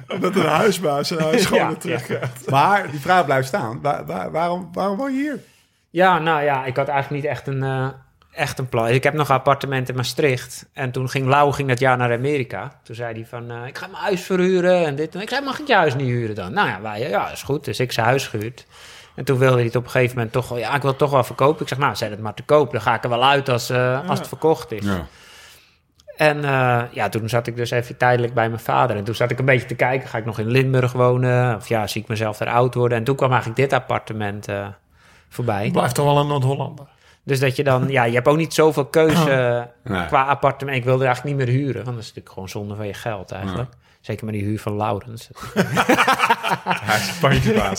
Omdat 0.08 0.36
een 0.36 0.46
huisbaas 0.46 1.10
een 1.10 1.20
huis 1.20 1.46
gewoon 1.46 1.68
Ja, 1.70 1.74
terugkrijgt. 1.74 2.50
Maar 2.50 2.90
die 2.90 3.00
vraag 3.00 3.24
blijft 3.24 3.48
staan. 3.48 3.78
Waar, 3.82 4.06
waar- 4.06 4.30
waarom, 4.30 4.68
waarom 4.72 4.96
woon 4.96 5.12
je 5.14 5.18
hier? 5.20 5.38
Ja, 5.90 6.18
nou 6.18 6.42
ja, 6.42 6.64
ik 6.64 6.76
had 6.76 6.88
eigenlijk 6.88 7.22
niet 7.22 7.32
echt 7.32 7.46
een, 7.46 7.62
eh, 7.62 7.88
echt 8.32 8.58
een 8.58 8.68
plan. 8.68 8.88
Ik 8.88 9.02
heb 9.02 9.14
nog 9.14 9.28
een 9.28 9.34
appartement 9.34 9.88
in 9.88 9.94
Maastricht. 9.94 10.68
En 10.72 10.90
toen 10.90 11.08
ging 11.08 11.26
Lau 11.26 11.52
ging 11.52 11.68
dat 11.68 11.78
jaar 11.78 11.96
naar 11.96 12.12
Amerika. 12.12 12.78
Toen 12.82 12.94
zei 12.94 13.14
hij 13.14 13.26
van, 13.26 13.50
eh, 13.50 13.66
ik 13.66 13.78
ga 13.78 13.86
mijn 13.86 14.02
huis 14.02 14.22
verhuren 14.22 14.86
en 14.86 14.96
dit. 14.96 15.14
En 15.14 15.20
ik 15.20 15.28
zei, 15.28 15.44
mag 15.44 15.58
ik 15.58 15.66
je 15.66 15.74
huis 15.74 15.94
niet 15.94 16.06
huren 16.06 16.34
dan? 16.34 16.52
Nou 16.52 16.68
ja, 16.68 16.80
wij, 16.80 17.08
ja, 17.08 17.30
is 17.30 17.42
goed. 17.42 17.64
Dus 17.64 17.80
ik 17.80 17.92
zijn 17.92 18.06
huis 18.06 18.26
gehuurd. 18.26 18.66
En 19.14 19.24
toen 19.24 19.38
wilde 19.38 19.54
hij 19.56 19.64
het 19.64 19.76
op 19.76 19.84
een 19.84 19.90
gegeven 19.90 20.16
moment 20.16 20.32
toch 20.32 20.48
wel... 20.48 20.58
Ja, 20.58 20.74
ik 20.74 20.80
wil 20.80 20.90
het 20.90 20.98
toch 20.98 21.10
wel 21.10 21.24
verkopen. 21.24 21.62
Ik 21.62 21.68
zeg, 21.68 21.78
nou, 21.78 21.96
zet 21.96 22.10
het 22.10 22.20
maar 22.20 22.34
te 22.34 22.42
koop. 22.42 22.72
Dan 22.72 22.80
ga 22.80 22.94
ik 22.94 23.04
er 23.04 23.10
wel 23.10 23.24
uit 23.24 23.48
als, 23.48 23.70
eh, 23.70 24.08
als 24.08 24.18
het 24.18 24.28
verkocht 24.28 24.72
is. 24.72 24.84
Ja. 24.84 25.06
En 26.16 26.42
ja, 26.92 27.08
toen 27.08 27.28
zat 27.28 27.46
ik 27.46 27.56
dus 27.56 27.70
even 27.70 27.96
tijdelijk 27.96 28.34
bij 28.34 28.48
mijn 28.48 28.60
vader. 28.60 28.96
En 28.96 29.04
toen 29.04 29.14
zat 29.14 29.30
ik 29.30 29.38
een 29.38 29.44
beetje 29.44 29.66
te 29.66 29.74
kijken, 29.74 30.08
ga 30.08 30.18
ik 30.18 30.24
nog 30.24 30.38
in 30.38 30.50
Limburg 30.50 30.92
wonen? 30.92 31.56
Of 31.56 31.68
ja, 31.68 31.86
zie 31.86 32.02
ik 32.02 32.08
mezelf 32.08 32.40
er 32.40 32.48
oud 32.48 32.74
worden? 32.74 32.98
En 32.98 33.04
toen 33.04 33.16
kwam 33.16 33.30
eigenlijk 33.30 33.60
dit 33.60 33.72
appartement 33.72 34.46
voorbij. 35.30 35.70
Blijft 35.70 35.94
toch 35.94 36.04
wel 36.04 36.18
een 36.18 36.26
Noord-Hollander. 36.26 36.86
Dus 37.24 37.40
dat 37.40 37.56
je 37.56 37.64
dan, 37.64 37.88
ja, 37.88 38.04
je 38.04 38.14
hebt 38.14 38.28
ook 38.28 38.36
niet 38.36 38.54
zoveel 38.54 38.86
keuze 38.86 39.68
Nee. 39.84 40.06
qua 40.06 40.22
appartement. 40.24 40.76
Ik 40.78 40.84
wilde 40.84 41.04
eigenlijk 41.04 41.36
niet 41.36 41.46
meer 41.46 41.54
huren, 41.56 41.74
want 41.74 41.86
dat 41.86 41.98
is 41.98 42.06
natuurlijk 42.06 42.28
gewoon 42.34 42.48
zonde 42.48 42.74
van 42.74 42.86
je 42.86 42.94
geld 42.94 43.30
eigenlijk. 43.32 43.70
Zeker 44.00 44.24
met 44.24 44.34
die 44.34 44.42
huur 44.44 44.60
van 44.60 44.76
Laurens. 44.76 45.30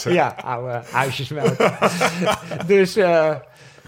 Ja, 0.04 0.36
oude 0.44 0.82
huisjesmelk. 0.92 1.56
dus 2.68 2.96
eh, 2.96 3.36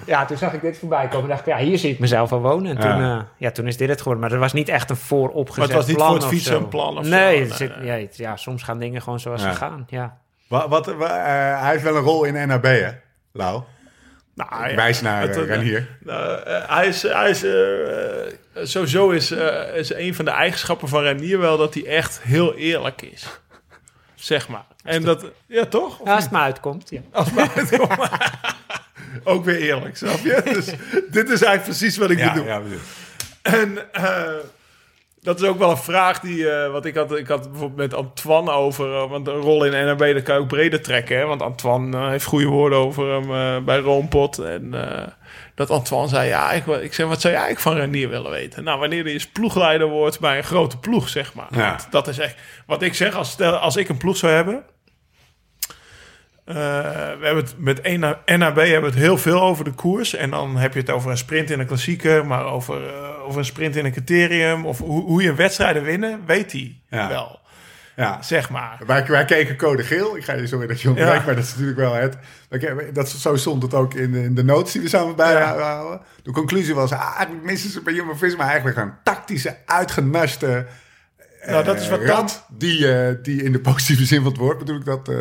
ja, 0.05 0.25
toen 0.25 0.37
zag 0.37 0.53
ik 0.53 0.61
dit 0.61 0.77
voorbij 0.77 1.07
komen. 1.07 1.29
dacht 1.29 1.39
ik, 1.39 1.45
ja, 1.45 1.57
hier 1.57 1.77
zie 1.77 1.91
ik 1.91 1.99
mezelf 1.99 2.31
al 2.31 2.41
wonen. 2.41 2.71
En 2.75 2.81
toen, 2.81 2.89
Ja. 3.01 3.07
ja. 3.07 3.27
ja, 3.37 3.51
toen 3.51 3.67
is 3.67 3.77
dit 3.77 3.89
het 3.89 3.97
geworden. 3.97 4.21
Maar 4.23 4.31
er 4.31 4.39
was 4.39 4.53
niet 4.53 4.69
echt 4.69 4.89
een 4.89 4.95
vooropgezet 4.95 5.57
Maar 5.57 5.67
het 5.67 5.75
was 5.77 5.87
niet 5.87 5.95
plan 5.95 6.07
voor 6.07 6.15
het 6.15 6.25
of 6.25 6.31
fietsen 6.31 6.53
zo. 6.53 6.59
een 6.59 6.67
plan 6.67 6.97
of 6.97 7.03
zo. 7.05 7.09
nee, 7.11 7.53
zit- 7.53 7.81
nee. 7.81 8.09
Ja, 8.11 8.35
soms 8.35 8.63
gaan 8.63 8.79
dingen 8.79 9.01
gewoon 9.01 9.19
zoals 9.19 9.43
Ja. 9.43 9.51
ze 9.51 9.57
gaan. 9.57 9.85
Ja. 9.89 10.17
Wat, 10.47 10.67
wat, 10.67 10.85
wa- 10.85 11.17
eh, 11.17 11.61
hij 11.61 11.71
heeft 11.71 11.83
wel 11.83 11.95
een 11.95 12.01
rol 12.03 12.23
in 12.23 12.47
NAB, 12.47 12.63
hè? 12.63 12.89
Lau. 13.33 13.63
Nou, 14.35 14.69
ja, 14.69 14.75
Wijs 14.75 15.01
naar 15.01 15.21
het, 15.21 15.37
uh, 15.37 15.41
eh, 15.43 15.47
Renier. 15.49 15.87
Nou, 15.99 16.41
eh, 16.43 16.69
hij 16.69 16.87
is, 16.87 17.01
hij 17.01 17.29
is 17.29 17.43
eh, 17.43 18.63
sowieso 18.65 19.09
is, 19.09 19.31
eh, 19.31 19.75
is 19.75 19.93
een 19.93 20.15
van 20.15 20.25
de 20.25 20.31
eigenschappen 20.31 20.87
van 20.87 21.01
Renier 21.03 21.39
wel 21.39 21.57
dat 21.57 21.73
hij 21.73 21.85
echt 21.85 22.21
heel 22.21 22.55
eerlijk 22.55 23.01
is. 23.01 23.25
Zeg 24.15 24.47
maar. 24.47 24.65
En 24.83 25.03
dat, 25.03 25.25
ja 25.45 25.65
toch? 25.65 25.99
Ja, 26.05 26.13
als 26.13 26.23
het 26.23 26.31
maar 26.31 26.41
uitkomt. 26.41 26.89
Ja. 26.89 26.99
Als 27.11 27.25
het 27.31 27.35
maar 27.35 27.51
uitkomt. 27.55 28.09
Ook 29.23 29.45
weer 29.45 29.57
eerlijk, 29.61 29.97
snap 29.97 30.19
je? 30.19 30.41
Dus 30.43 30.65
dit 31.09 31.29
is 31.29 31.41
eigenlijk 31.41 31.63
precies 31.63 31.97
wat 31.97 32.09
ik 32.09 32.17
Ja, 32.17 32.33
bedoel. 32.33 32.47
ja, 32.47 32.59
precies. 32.59 32.81
En 33.41 33.93
eh, 33.93 34.33
dat 35.23 35.41
is 35.41 35.47
ook 35.47 35.57
wel 35.57 35.69
een 35.69 35.77
vraag 35.77 36.19
die... 36.19 36.49
eh, 36.49 36.71
wat 36.71 36.85
ik 36.85 36.95
had, 36.95 37.17
ik 37.17 37.27
had 37.27 37.51
bijvoorbeeld 37.51 37.91
met 37.91 37.93
Antoine 37.93 38.51
over... 38.51 38.95
eh, 38.95 39.09
want 39.09 39.27
een 39.27 39.33
rol 39.33 39.63
in 39.65 39.85
NRB, 39.85 40.13
dat 40.13 40.23
kan 40.23 40.35
je 40.35 40.41
ook 40.41 40.47
breder 40.47 40.81
trekken. 40.81 41.17
Hè? 41.17 41.25
Want 41.25 41.41
Antoine 41.41 41.97
eh, 41.97 42.07
heeft 42.07 42.25
goede 42.25 42.45
woorden 42.45 42.79
over 42.79 43.07
hem 43.11 43.65
bij 43.65 43.77
Roompot. 43.79 44.37
En 44.37 44.73
dat 45.55 45.69
Antoine 45.69 46.07
zei... 46.07 46.27
Ja, 46.27 46.51
ik, 46.51 46.65
ik 46.65 46.93
zeg, 46.93 47.07
wat 47.07 47.21
zou 47.21 47.33
jij 47.33 47.43
eigenlijk 47.43 47.59
van 47.59 47.85
Renier 47.85 48.09
willen 48.09 48.31
weten? 48.31 48.63
Nou, 48.63 48.79
wanneer 48.79 49.03
hij 49.03 49.13
eens 49.13 49.27
ploegleider 49.27 49.87
wordt 49.87 50.19
bij 50.19 50.37
een 50.37 50.43
grote 50.43 50.77
ploeg, 50.77 51.09
zeg 51.09 51.33
maar. 51.33 51.47
Ja. 51.51 51.69
Want 51.69 51.87
Dat 51.91 52.07
is 52.07 52.19
echt... 52.19 52.35
Wat 52.65 52.81
ik 52.81 52.93
zeg, 52.93 53.15
als, 53.15 53.31
stel, 53.31 53.53
als 53.55 53.75
ik 53.75 53.89
een 53.89 53.97
ploeg 53.97 54.17
zou 54.17 54.31
hebben... 54.33 54.63
Eh, 56.45 56.55
we 56.55 57.19
hebben 57.25 57.43
het 57.43 57.53
met 57.57 57.97
NA 57.97 58.19
NAB 58.25 58.55
hebben 58.55 58.79
we 58.81 58.85
het 58.85 58.95
heel 58.95 59.17
veel 59.17 59.41
over 59.41 59.63
de 59.63 59.71
koers. 59.71 60.15
En 60.15 60.29
dan 60.29 60.55
heb 60.57 60.73
je 60.73 60.79
het 60.79 60.89
over 60.89 61.11
een 61.11 61.17
sprint 61.17 61.49
in 61.49 61.59
een 61.59 61.65
klassieker, 61.65 62.25
maar 62.25 62.45
over, 62.45 62.87
eh, 62.87 63.23
over 63.25 63.39
een 63.39 63.45
sprint 63.45 63.75
in 63.75 63.85
een 63.85 63.91
criterium. 63.91 64.65
Of 64.65 64.77
hoe, 64.77 65.01
hoe 65.03 65.21
je 65.23 65.33
wedstrijden 65.33 65.83
winnen, 65.83 66.19
weet 66.25 66.51
hij 66.51 66.77
Ja. 66.89 67.07
wel. 67.07 67.39
Ja. 67.95 68.21
Zeg 68.21 68.49
maar. 68.49 68.79
Wij, 68.85 69.05
wij 69.05 69.25
keken 69.25 69.55
code 69.57 69.83
geel. 69.83 70.17
Ik 70.17 70.23
ga 70.23 70.33
je 70.33 70.47
sorry 70.47 70.67
dat 70.67 70.81
je 70.81 70.87
ontbreekt, 70.87 71.11
Ja. 71.19 71.25
maar 71.25 71.35
dat 71.35 71.43
is 71.43 71.49
natuurlijk 71.49 71.77
wel 71.77 71.93
het. 71.93 72.17
Dat, 72.93 73.09
zo 73.09 73.35
stond 73.35 73.63
het 73.63 73.73
ook 73.73 73.93
in 73.93 74.11
de, 74.11 74.23
in 74.23 74.35
de 74.35 74.43
notes 74.43 74.71
die 74.71 74.81
we 74.81 74.87
samen 74.89 75.15
bijhouden. 75.15 76.01
De 76.23 76.31
conclusie 76.31 76.75
was, 76.75 76.91
ah, 76.91 77.13
eigenlijk 77.15 77.43
missen 77.45 77.69
ze 77.69 77.81
bij 77.81 77.93
Jumbo-Visma 77.93 78.45
eigenlijk 78.47 78.77
een 78.77 78.93
tactische, 79.03 79.57
uitgenaste 79.65 80.65
Nou, 81.45 81.63
dat 81.63 81.79
is 81.79 81.89
wat 81.89 81.99
eh, 81.99 82.07
rat 82.07 82.45
die, 82.49 82.93
eh, 82.93 83.15
die 83.21 83.43
in 83.43 83.51
de 83.51 83.59
positieve 83.59 84.05
zin 84.05 84.21
van 84.21 84.31
het 84.31 84.37
woord 84.37 84.57
bedoel 84.57 84.75
ik 84.75 84.85
dat, 84.85 85.09
eh 85.09 85.15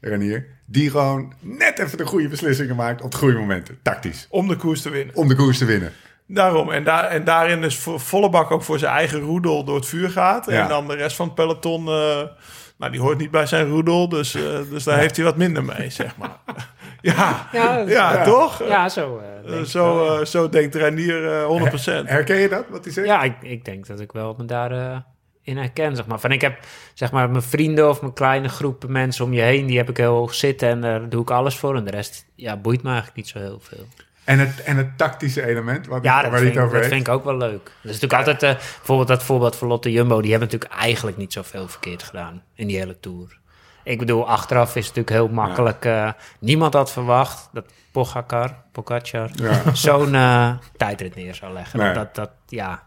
Renier, 0.00 0.46
die 0.66 0.90
gewoon 0.90 1.32
net 1.40 1.78
even 1.78 1.98
de 1.98 2.06
goede 2.06 2.28
beslissingen 2.28 2.76
maakt 2.76 3.02
op 3.02 3.10
de 3.10 3.16
goede 3.16 3.38
momenten, 3.38 3.78
tactisch, 3.82 4.26
Om 4.30 4.48
de 4.48 4.56
koers 4.56 4.82
te 4.82 4.90
winnen. 4.90 5.14
om 5.14 5.28
de 5.28 5.34
koers 5.34 5.58
te 5.58 5.64
winnen. 5.64 5.92
Daarom. 6.26 6.70
En, 6.70 6.84
daar, 6.84 7.04
en 7.04 7.24
daarin 7.24 7.60
dus 7.60 7.76
voor 7.76 8.00
volle 8.00 8.30
bak 8.30 8.50
ook 8.50 8.62
voor 8.62 8.78
zijn 8.78 8.92
eigen 8.92 9.20
roedel 9.20 9.64
door 9.64 9.74
het 9.74 9.86
vuur 9.86 10.10
gaat. 10.10 10.46
Ja. 10.46 10.62
En 10.62 10.68
dan 10.68 10.88
de 10.88 10.94
rest 10.94 11.16
van 11.16 11.26
het 11.26 11.34
peloton... 11.34 11.84
nou, 11.84 12.90
die 12.90 13.00
hoort 13.00 13.18
niet 13.18 13.30
bij 13.30 13.46
zijn 13.46 13.68
roedel. 13.68 14.08
Dus, 14.08 14.30
dus 14.70 14.84
daar 14.84 14.98
heeft 14.98 15.16
hij 15.16 15.24
wat 15.24 15.36
minder 15.36 15.64
mee, 15.64 15.90
zeg 15.90 16.16
maar. 16.16 16.36
ja, 17.02 17.48
ja, 17.52 17.78
Ja, 17.86 18.24
toch? 18.24 18.62
ja, 18.68 18.88
zo. 18.88 19.18
eh, 19.18 19.58
Eh, 19.58 19.62
zo, 19.64 20.16
eh, 20.18 20.24
zo 20.24 20.48
denkt 20.48 20.74
Renier 20.74 21.32
eh 21.32 21.44
100%. 21.46 22.08
Herken 22.08 22.36
je 22.36 22.48
dat, 22.48 22.64
wat 22.70 22.84
hij 22.84 22.92
zegt? 22.92 23.06
Ja, 23.06 23.22
ik, 23.22 23.34
ik 23.40 23.64
denk 23.64 23.86
dat 23.86 24.00
ik 24.00 24.12
wel 24.12 24.34
me 24.38 24.44
daar 24.44 25.02
in 25.42 25.56
herken, 25.56 25.96
zeg 25.96 26.06
maar. 26.06 26.20
Van 26.20 26.32
ik 26.32 26.40
heb, 26.40 26.58
zeg 26.94 27.12
maar, 27.12 27.30
mijn 27.30 27.42
vrienden 27.42 27.88
of 27.88 28.00
mijn 28.00 28.12
kleine 28.12 28.48
groepen 28.48 28.92
mensen 28.92 29.24
om 29.24 29.32
je 29.32 29.40
heen, 29.40 29.66
die 29.66 29.76
heb 29.76 29.88
ik 29.88 29.96
heel 29.96 30.14
hoog 30.14 30.34
zitten 30.34 30.68
en 30.68 30.80
daar 30.80 31.08
doe 31.08 31.22
ik 31.22 31.30
alles 31.30 31.56
voor. 31.56 31.76
En 31.76 31.84
de 31.84 31.90
rest, 31.90 32.26
ja, 32.34 32.56
boeit 32.56 32.82
me 32.82 32.88
eigenlijk 32.88 33.16
niet 33.16 33.28
zo 33.28 33.38
heel 33.38 33.60
veel. 33.62 33.86
En, 34.24 34.38
het, 34.38 34.62
en 34.62 34.76
het 34.76 34.98
tactische 34.98 35.46
element, 35.46 35.86
waar, 35.86 36.02
Ja, 36.02 36.12
waar 36.22 36.30
dat, 36.30 36.32
vind, 36.40 36.44
het 36.44 36.54
ik- 36.58 36.64
over 36.64 36.78
dat 36.80 36.86
vind 36.88 37.06
ik 37.06 37.12
ook 37.12 37.24
wel 37.24 37.36
leuk. 37.36 37.64
Dat 37.64 37.92
is 37.92 38.00
natuurlijk 38.00 38.28
altijd, 38.28 38.56
bijvoorbeeld 38.58 39.08
dat 39.08 39.22
voorbeeld 39.22 39.56
van 39.56 39.68
Lotte 39.68 39.90
Jumbo, 39.92 40.20
die 40.20 40.30
hebben 40.30 40.48
natuurlijk 40.50 40.80
eigenlijk 40.80 41.16
niet 41.16 41.32
zoveel 41.32 41.68
verkeerd 41.68 42.02
gedaan 42.02 42.42
in 42.54 42.66
die 42.66 42.78
hele 42.78 43.00
Tour. 43.00 43.38
Ik 43.84 43.98
bedoel, 43.98 44.28
achteraf 44.28 44.76
is 44.76 44.86
het 44.86 44.96
natuurlijk 44.96 45.26
heel 45.26 45.34
makkelijk. 45.34 45.84
eh, 45.84 46.08
niemand 46.38 46.74
had 46.74 46.92
verwacht 46.92 47.48
dat 47.52 47.64
Pogacar, 47.92 48.54
Pogacar 48.72 49.30
Ja. 49.34 49.62
zo'n 49.72 50.14
eh, 50.14 50.50
tijdrit 50.76 51.14
neer 51.14 51.34
zou 51.34 51.52
leggen. 51.52 51.78
Nee. 51.78 51.92
Dat, 51.92 52.14
dat, 52.14 52.30
ja. 52.46 52.82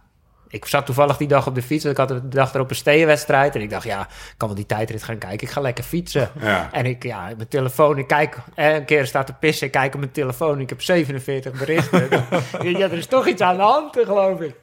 Ik 0.47 0.65
zat 0.65 0.85
toevallig 0.85 1.17
die 1.17 1.27
dag 1.27 1.47
op 1.47 1.55
de 1.55 1.61
fiets. 1.61 1.85
Ik 1.85 1.97
had 1.97 2.07
de 2.07 2.27
dag 2.27 2.53
erop 2.53 2.69
een 2.69 2.75
steeënwedstrijd. 2.75 3.55
En 3.55 3.61
ik 3.61 3.69
dacht, 3.69 3.83
ja, 3.83 4.01
ik 4.01 4.33
kan 4.37 4.47
wel 4.47 4.57
die 4.57 4.65
tijdrit 4.65 5.03
gaan 5.03 5.17
kijken. 5.17 5.47
Ik 5.47 5.53
ga 5.53 5.61
lekker 5.61 5.83
fietsen. 5.83 6.29
Ja. 6.39 6.69
En 6.71 6.85
ik, 6.85 7.03
ja, 7.03 7.21
mijn 7.23 7.47
telefoon, 7.47 7.97
ik 7.97 8.07
kijk, 8.07 8.37
eh, 8.55 8.73
een 8.73 8.85
keer 8.85 9.05
staat 9.05 9.25
te 9.25 9.33
pissen, 9.33 9.65
ik 9.67 9.71
kijk 9.73 9.93
op 9.93 9.99
mijn 9.99 10.11
telefoon, 10.11 10.59
ik 10.59 10.69
heb 10.69 10.81
47 10.81 11.51
berichten. 11.59 12.07
ja, 12.77 12.79
er 12.79 12.93
is 12.93 13.05
toch 13.07 13.27
iets 13.27 13.41
aan 13.41 13.55
de 13.55 13.61
hand, 13.61 13.97
geloof 14.03 14.39
ik. 14.39 14.55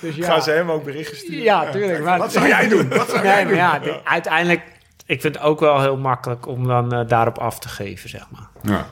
Dus 0.00 0.14
ja, 0.16 0.26
Gaan 0.26 0.42
ze 0.42 0.50
hem 0.50 0.70
ook 0.70 0.84
berichten 0.84 1.16
sturen? 1.16 1.42
ja, 1.42 1.70
tuurlijk. 1.70 2.02
Maar, 2.04 2.18
Wat 2.18 2.32
zou 2.32 2.46
jij 2.48 2.68
doen? 2.68 2.88
Wat 2.88 3.08
zou 3.10 3.22
nee, 3.22 3.32
jij 3.32 3.44
maar 3.44 3.54
ja, 3.54 3.78
de- 3.78 4.00
uiteindelijk, 4.04 4.62
ik 5.06 5.20
vind 5.20 5.34
het 5.34 5.44
ook 5.44 5.60
wel 5.60 5.80
heel 5.80 5.96
makkelijk 5.96 6.46
om 6.46 6.66
dan 6.66 6.92
eh, 6.92 7.08
daarop 7.08 7.38
af 7.38 7.58
te 7.58 7.68
geven, 7.68 8.08
zeg 8.08 8.26
maar. 8.30 8.48
Ja. 8.62 8.86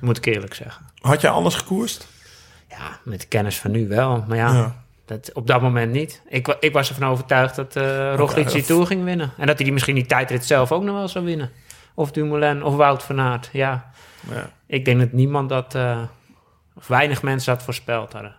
Moet 0.00 0.16
ik 0.16 0.24
eerlijk 0.24 0.54
zeggen. 0.54 0.86
Had 1.00 1.20
jij 1.20 1.30
anders 1.30 1.54
gekoerst? 1.54 2.08
Ja, 2.68 2.98
met 3.04 3.20
de 3.20 3.26
kennis 3.26 3.58
van 3.58 3.70
nu 3.70 3.88
wel, 3.88 4.24
maar 4.28 4.36
ja, 4.36 4.52
Ja. 4.52 4.84
Dat, 5.04 5.30
op 5.32 5.46
dat 5.46 5.60
moment 5.62 5.92
niet. 5.92 6.22
Ik, 6.28 6.56
ik 6.60 6.72
was 6.72 6.88
ervan 6.88 7.08
overtuigd 7.08 7.56
dat 7.56 7.76
eh 7.76 8.14
Roglic 8.14 8.50
die 8.50 8.62
Tour 8.62 8.86
ging 8.86 9.04
winnen. 9.04 9.32
En 9.36 9.46
dat 9.46 9.54
hij 9.56 9.64
die 9.64 9.72
misschien 9.72 9.94
die 9.94 10.06
tijdrit 10.06 10.44
zelf 10.44 10.72
ook 10.72 10.82
nog 10.82 10.96
wel 10.96 11.08
zou 11.08 11.24
winnen. 11.24 11.50
Of 11.94 12.10
Dumoulin, 12.10 12.62
of 12.64 12.76
Wout 12.76 13.02
van 13.02 13.20
Aert, 13.20 13.48
ja. 13.52 13.90
Ja. 14.30 14.50
Ik 14.66 14.84
denk 14.84 15.00
dat 15.00 15.12
niemand 15.12 15.48
dat, 15.48 15.74
eh, 15.74 16.02
of 16.74 16.86
weinig 16.86 17.22
mensen 17.22 17.54
dat 17.54 17.62
voorspeld 17.62 18.12
hadden. 18.12 18.36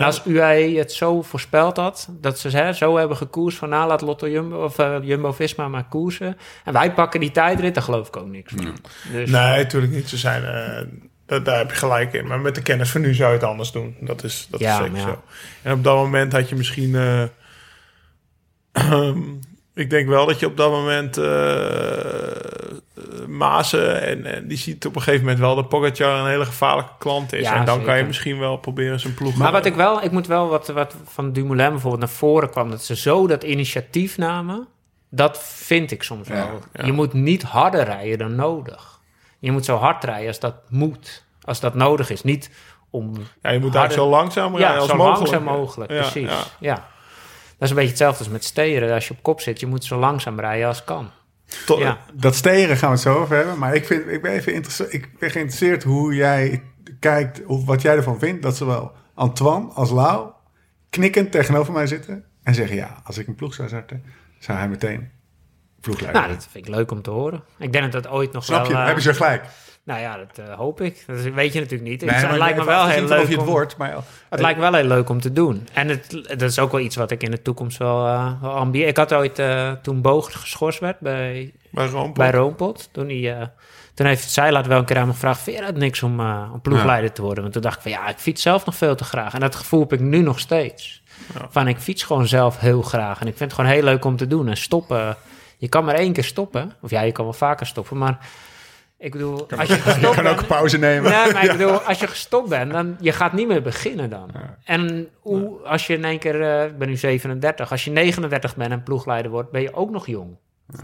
En 0.00 0.06
als 0.06 0.22
UAE 0.26 0.76
het 0.78 0.92
zo 0.92 1.22
voorspeld 1.22 1.76
had, 1.76 2.08
dat 2.10 2.38
ze 2.38 2.48
hè, 2.48 2.72
zo 2.72 2.96
hebben 2.96 3.16
gekoers 3.16 3.56
van 3.56 3.68
nou 3.68 3.88
laat 3.88 4.00
Lotto 4.00 4.28
Jumbo 4.28 4.64
of 4.64 4.78
eh, 4.78 4.96
Jumbo-Visma 5.02 5.68
maar 5.68 5.84
koersen. 5.88 6.36
En 6.64 6.72
wij 6.72 6.92
pakken 6.92 7.20
die 7.20 7.30
tijdrit, 7.30 7.74
daar 7.74 7.82
geloof 7.82 8.08
ik 8.08 8.16
ook 8.16 8.28
niks 8.28 8.52
van. 8.56 8.76
Dus, 9.12 9.30
Nee, 9.30 9.56
natuurlijk 9.56 9.92
niet. 9.92 10.08
Ze 10.08 10.16
zijn, 10.16 10.44
eh, 10.44 10.86
dat, 11.26 11.44
daar 11.44 11.58
heb 11.58 11.70
je 11.70 11.76
gelijk 11.76 12.12
in. 12.12 12.26
Maar 12.26 12.40
met 12.40 12.54
de 12.54 12.62
kennis 12.62 12.90
van 12.90 13.00
nu 13.00 13.14
zou 13.14 13.28
je 13.28 13.34
het 13.38 13.46
anders 13.46 13.72
doen. 13.72 13.96
Dat 14.00 14.24
is, 14.24 14.46
dat 14.50 14.60
Ja, 14.60 14.72
is 14.72 14.84
zeker 14.84 14.96
ja. 14.96 15.02
zo. 15.02 15.22
En 15.62 15.72
op 15.72 15.84
dat 15.84 15.96
moment 15.96 16.32
had 16.32 16.48
je 16.48 16.54
misschien... 16.54 16.94
eh, 16.94 17.24
ik 19.74 19.90
denk 19.90 20.08
wel 20.08 20.26
dat 20.26 20.40
je 20.40 20.46
op 20.46 20.56
dat 20.56 20.70
moment 20.70 21.16
eh 21.16 22.59
Mazen 23.40 24.02
en, 24.02 24.26
en 24.26 24.48
die 24.48 24.58
ziet 24.58 24.86
op 24.86 24.96
een 24.96 25.02
gegeven 25.02 25.24
moment 25.24 25.40
wel 25.42 25.54
dat 25.54 25.68
Pogacar 25.68 26.18
een 26.20 26.26
hele 26.30 26.44
gevaarlijke 26.44 26.92
klant 26.98 27.32
is. 27.32 27.40
Ja, 27.42 27.54
en 27.54 27.64
dan 27.64 27.82
kan 27.84 27.96
je 27.96 28.04
misschien 28.04 28.38
wel 28.38 28.56
proberen 28.56 29.00
zijn 29.00 29.14
ploeg... 29.14 29.36
Maar 29.36 29.46
eh, 29.46 29.52
wat 29.52 29.66
ik 29.66 29.74
wel, 29.74 30.02
ik 30.02 30.10
moet 30.10 30.26
wel 30.26 30.48
wat, 30.48 30.68
wat 30.68 30.94
van 31.04 31.32
Dumoulin 31.32 31.70
bijvoorbeeld 31.70 32.00
naar 32.02 32.10
voren 32.10 32.50
kwam, 32.50 32.70
dat 32.70 32.84
ze 32.84 32.96
zo 32.96 33.26
dat 33.26 33.42
initiatief 33.44 34.18
namen, 34.18 34.66
dat 35.10 35.38
vind 35.42 35.90
ik 35.90 36.02
soms 36.02 36.28
wel. 36.28 36.60
ja. 36.72 36.84
Je 36.84 36.92
moet 36.92 37.12
niet 37.12 37.42
harder 37.42 37.84
rijden 37.84 38.18
dan 38.18 38.34
nodig. 38.34 39.00
Je 39.38 39.52
moet 39.52 39.64
zo 39.64 39.76
hard 39.76 40.04
rijden 40.04 40.28
als 40.28 40.38
dat 40.40 40.54
moet, 40.68 41.24
als 41.42 41.60
dat 41.60 41.74
nodig 41.74 42.10
is. 42.10 42.22
Niet 42.22 42.50
om 42.90 43.12
ja, 43.42 43.50
je 43.50 43.58
moet 43.60 43.74
harder- 43.74 43.88
daar 43.96 43.98
zo 44.04 44.08
langzaam 44.08 44.56
rijden 44.56 44.74
ja, 44.74 44.80
als 44.80 44.88
zo 44.90 44.96
mogelijk. 44.96 45.30
langzaam 45.32 45.56
mogelijk, 45.58 45.90
Ja, 45.92 45.96
precies. 46.00 46.28
ja. 46.30 46.42
Ja. 46.58 46.74
Dat 46.74 46.82
is 47.68 47.70
een 47.70 47.74
beetje 47.74 47.90
hetzelfde 47.90 48.18
als 48.18 48.28
met 48.32 48.44
steren. 48.44 48.94
Als 48.94 49.08
je 49.08 49.14
op 49.14 49.22
kop 49.22 49.40
zit, 49.40 49.60
je 49.60 49.66
moet 49.66 49.84
zo 49.84 49.98
langzaam 49.98 50.40
rijden 50.40 50.66
als 50.68 50.84
kan. 50.84 51.10
Ja. 51.78 51.98
Dat 52.12 52.34
steren 52.34 52.76
gaan 52.76 52.88
we 52.88 52.94
het 52.94 53.04
zo 53.04 53.14
over 53.18 53.36
hebben. 53.36 53.58
Maar 53.58 53.74
ik, 53.74 53.86
vind, 53.86 54.08
ik, 54.08 54.22
ben 54.22 54.32
even 54.32 54.52
interesse- 54.54 54.90
ik 54.90 55.18
ben 55.18 55.30
geïnteresseerd 55.30 55.82
hoe 55.82 56.14
jij 56.14 56.62
kijkt, 57.00 57.44
of 57.46 57.64
wat 57.64 57.82
jij 57.82 57.96
ervan 57.96 58.18
vindt, 58.18 58.42
dat 58.42 58.56
zowel 58.56 58.92
Antoine 59.14 59.66
als 59.72 59.90
Lau 59.90 60.30
knikkend 60.90 61.32
tegenover 61.32 61.72
mij 61.72 61.86
zitten 61.86 62.24
en 62.42 62.54
zeggen: 62.54 62.76
Ja, 62.76 63.00
als 63.04 63.18
ik 63.18 63.26
een 63.26 63.34
ploeg 63.34 63.54
zou 63.54 63.68
starten, 63.68 64.04
zou 64.38 64.58
hij 64.58 64.68
meteen 64.68 65.10
ploegleider 65.80 66.20
Nou, 66.20 66.34
dat 66.34 66.48
vind 66.50 66.66
ik 66.68 66.74
leuk 66.74 66.90
om 66.90 67.02
te 67.02 67.10
horen. 67.10 67.42
Ik 67.58 67.72
denk 67.72 67.92
dat 67.92 68.02
dat 68.02 68.12
ooit 68.12 68.32
nog 68.32 68.44
Snap 68.44 68.66
je? 68.66 68.70
wel... 68.70 68.78
eh, 68.80 68.84
Hebben 68.86 69.04
ze 69.04 69.14
gelijk? 69.14 69.44
Nou 69.84 70.00
ja, 70.00 70.16
dat 70.16 70.46
eh, 70.48 70.54
hoop 70.54 70.80
ik. 70.80 71.04
Dat 71.06 71.20
weet 71.20 71.52
je 71.52 71.60
natuurlijk 71.60 71.90
niet. 71.90 72.00
Nee, 72.00 72.10
het 72.14 72.28
maar 72.28 72.38
lijkt 72.38 72.58
me 72.58 72.64
wel 72.64 72.86
heel 72.86 73.04
leuk 73.08 73.22
of 73.22 73.28
je 73.28 73.32
het 73.32 73.40
om- 73.40 73.46
maar 73.78 73.94
Het 74.28 74.40
lijkt 74.40 74.58
me 74.58 74.70
wel 74.70 74.74
heel 74.80 74.88
leuk 74.88 75.08
om 75.08 75.20
te 75.20 75.32
doen. 75.32 75.68
En 75.72 75.88
het, 75.88 76.10
dat 76.28 76.42
is 76.42 76.58
ook 76.58 76.72
wel 76.72 76.80
iets 76.80 76.96
wat 76.96 77.10
ik 77.10 77.22
in 77.22 77.30
de 77.30 77.42
toekomst 77.42 77.78
wel, 77.78 78.06
eh 78.06 78.32
wel 78.42 78.50
ambieer. 78.54 78.86
Ik 78.86 78.96
had 78.96 79.12
ooit, 79.14 79.38
eh, 79.38 79.72
toen 79.82 80.00
Boog 80.00 80.40
geschorst 80.40 80.78
werd 80.78 80.98
bij, 81.00 81.52
Bij 81.70 81.86
Roompot. 81.86 82.14
bij 82.14 82.30
Roompot, 82.30 82.88
toen, 82.92 83.08
hij, 83.08 83.38
eh, 83.40 83.46
toen 83.94 84.06
heeft 84.06 84.30
Zeilaat 84.30 84.66
wel 84.66 84.78
een 84.78 84.84
keer 84.84 84.98
aan 84.98 85.06
me 85.06 85.12
gevraagd... 85.12 85.40
vind 85.40 85.56
je 85.58 85.64
dat 85.64 85.76
niks 85.76 86.02
om, 86.02 86.20
eh, 86.20 86.50
om 86.52 86.60
ploegleider 86.60 87.12
te 87.12 87.22
worden? 87.22 87.40
Want 87.42 87.52
toen 87.54 87.62
dacht 87.62 87.76
ik 87.76 87.82
van 87.82 87.90
ja, 87.90 88.08
ik 88.08 88.18
fiets 88.18 88.42
zelf 88.42 88.64
nog 88.66 88.74
veel 88.76 88.94
te 88.94 89.04
graag. 89.04 89.34
En 89.34 89.40
dat 89.40 89.54
gevoel 89.56 89.80
heb 89.80 89.92
ik 89.92 90.00
nu 90.00 90.18
nog 90.22 90.38
steeds. 90.40 91.02
Van 91.50 91.68
ik 91.68 91.78
fiets 91.78 92.02
gewoon 92.02 92.26
zelf 92.26 92.58
heel 92.58 92.82
graag. 92.82 93.20
En 93.20 93.26
ik 93.26 93.36
vind 93.36 93.50
het 93.50 93.60
gewoon 93.60 93.74
heel 93.76 93.82
leuk 93.84 94.04
om 94.04 94.16
te 94.16 94.26
doen. 94.26 94.48
En 94.48 94.56
stoppen, 94.56 95.16
je 95.58 95.68
kan 95.68 95.84
maar 95.84 95.94
één 95.94 96.12
keer 96.12 96.24
stoppen. 96.24 96.72
Of 96.80 96.90
ja, 96.90 97.00
je 97.00 97.12
kan 97.12 97.24
wel 97.24 97.32
vaker 97.34 97.66
stoppen, 97.66 97.98
maar... 97.98 98.18
Ik 99.02 99.12
bedoel, 99.12 99.46
als 99.58 99.68
je 99.68 99.74
je 99.74 99.80
gestopt 99.80 100.14
kan 100.14 100.24
bent... 100.24 100.40
ook 100.40 100.46
pauze 100.46 100.78
nemen. 100.78 101.10
Nee, 101.10 101.32
maar 101.32 101.44
ik 101.44 101.50
bedoel, 101.50 101.80
als 101.80 102.00
je 102.00 102.06
gestopt 102.06 102.48
bent, 102.48 102.72
dan 102.72 102.96
je 103.00 103.12
gaat 103.12 103.32
niet 103.32 103.48
meer 103.48 103.62
beginnen 103.62 104.10
dan. 104.10 104.30
En 104.64 105.08
hoe, 105.20 105.58
als 105.64 105.86
je 105.86 105.94
in 105.94 106.04
één 106.04 106.18
keer, 106.18 106.42
eh, 106.42 106.64
ik 106.64 106.78
ben 106.78 106.88
nu 106.88 106.96
37, 106.96 107.70
als 107.70 107.84
je 107.84 107.90
39 107.90 108.56
bent 108.56 108.70
en 108.70 108.82
ploegleider 108.82 109.30
wordt, 109.30 109.50
ben 109.50 109.62
je 109.62 109.74
ook 109.74 109.90
nog 109.90 110.06
jong. 110.06 110.36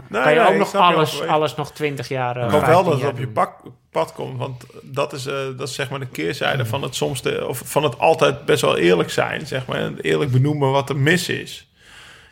Nee, 0.07 0.21
kan 0.21 0.33
je 0.33 0.39
nee, 0.39 0.47
ook 0.49 0.57
nog 0.57 0.75
alles, 0.75 1.19
wel. 1.19 1.27
alles 1.29 1.55
nog 1.55 1.71
20 1.71 2.07
jaar. 2.07 2.37
eh, 2.37 2.45
Ik 2.45 2.51
hoop 2.51 2.65
wel 2.65 2.83
15 2.83 2.91
dat 2.91 3.01
het 3.01 3.11
op 3.11 3.19
je 3.19 3.27
pak, 3.27 3.59
pad 3.91 4.13
komt, 4.13 4.37
want 4.37 4.65
dat 4.81 5.13
is, 5.13 5.25
eh, 5.25 5.33
dat 5.57 5.67
is 5.67 5.75
zeg 5.75 5.89
maar 5.89 5.99
de 5.99 6.07
keerzijde 6.07 6.65
van 6.65 6.81
het 6.81 6.95
soms 6.95 7.21
de, 7.21 7.47
of 7.47 7.61
van 7.65 7.83
het 7.83 7.99
altijd 7.99 8.45
best 8.45 8.61
wel 8.61 8.77
eerlijk 8.77 9.09
zijn, 9.09 9.47
zeg 9.47 9.65
maar, 9.65 9.77
en 9.77 9.99
eerlijk 10.01 10.31
benoemen 10.31 10.71
wat 10.71 10.89
er 10.89 10.97
mis 10.97 11.29
is. 11.29 11.67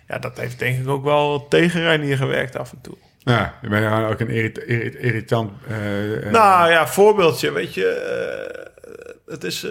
Ja, 0.08 0.20
dat 0.20 0.38
heeft 0.38 0.60
denk 0.60 0.80
ik 0.80 0.88
ook 0.88 1.04
wel 1.04 1.48
tegen 1.48 1.82
Reinier 1.82 2.18
gewerkt 2.18 2.58
af 2.58 2.72
en 2.72 2.82
toe. 2.82 2.96
Ja, 3.26 3.58
je 3.62 3.70
bent 3.70 3.86
gewoon 3.86 4.06
ook 4.06 4.20
een 4.20 4.30
irrit- 4.30 4.58
irrit- 4.66 4.96
irritant... 4.96 5.52
eh, 5.68 6.26
eh, 6.26 6.32
nou 6.32 6.70
ja, 6.72 6.88
voorbeeldje, 6.88 7.52
weet 7.52 7.74
je, 7.74 7.86
eh, 7.88 9.34
het 9.34 9.44
is 9.44 9.68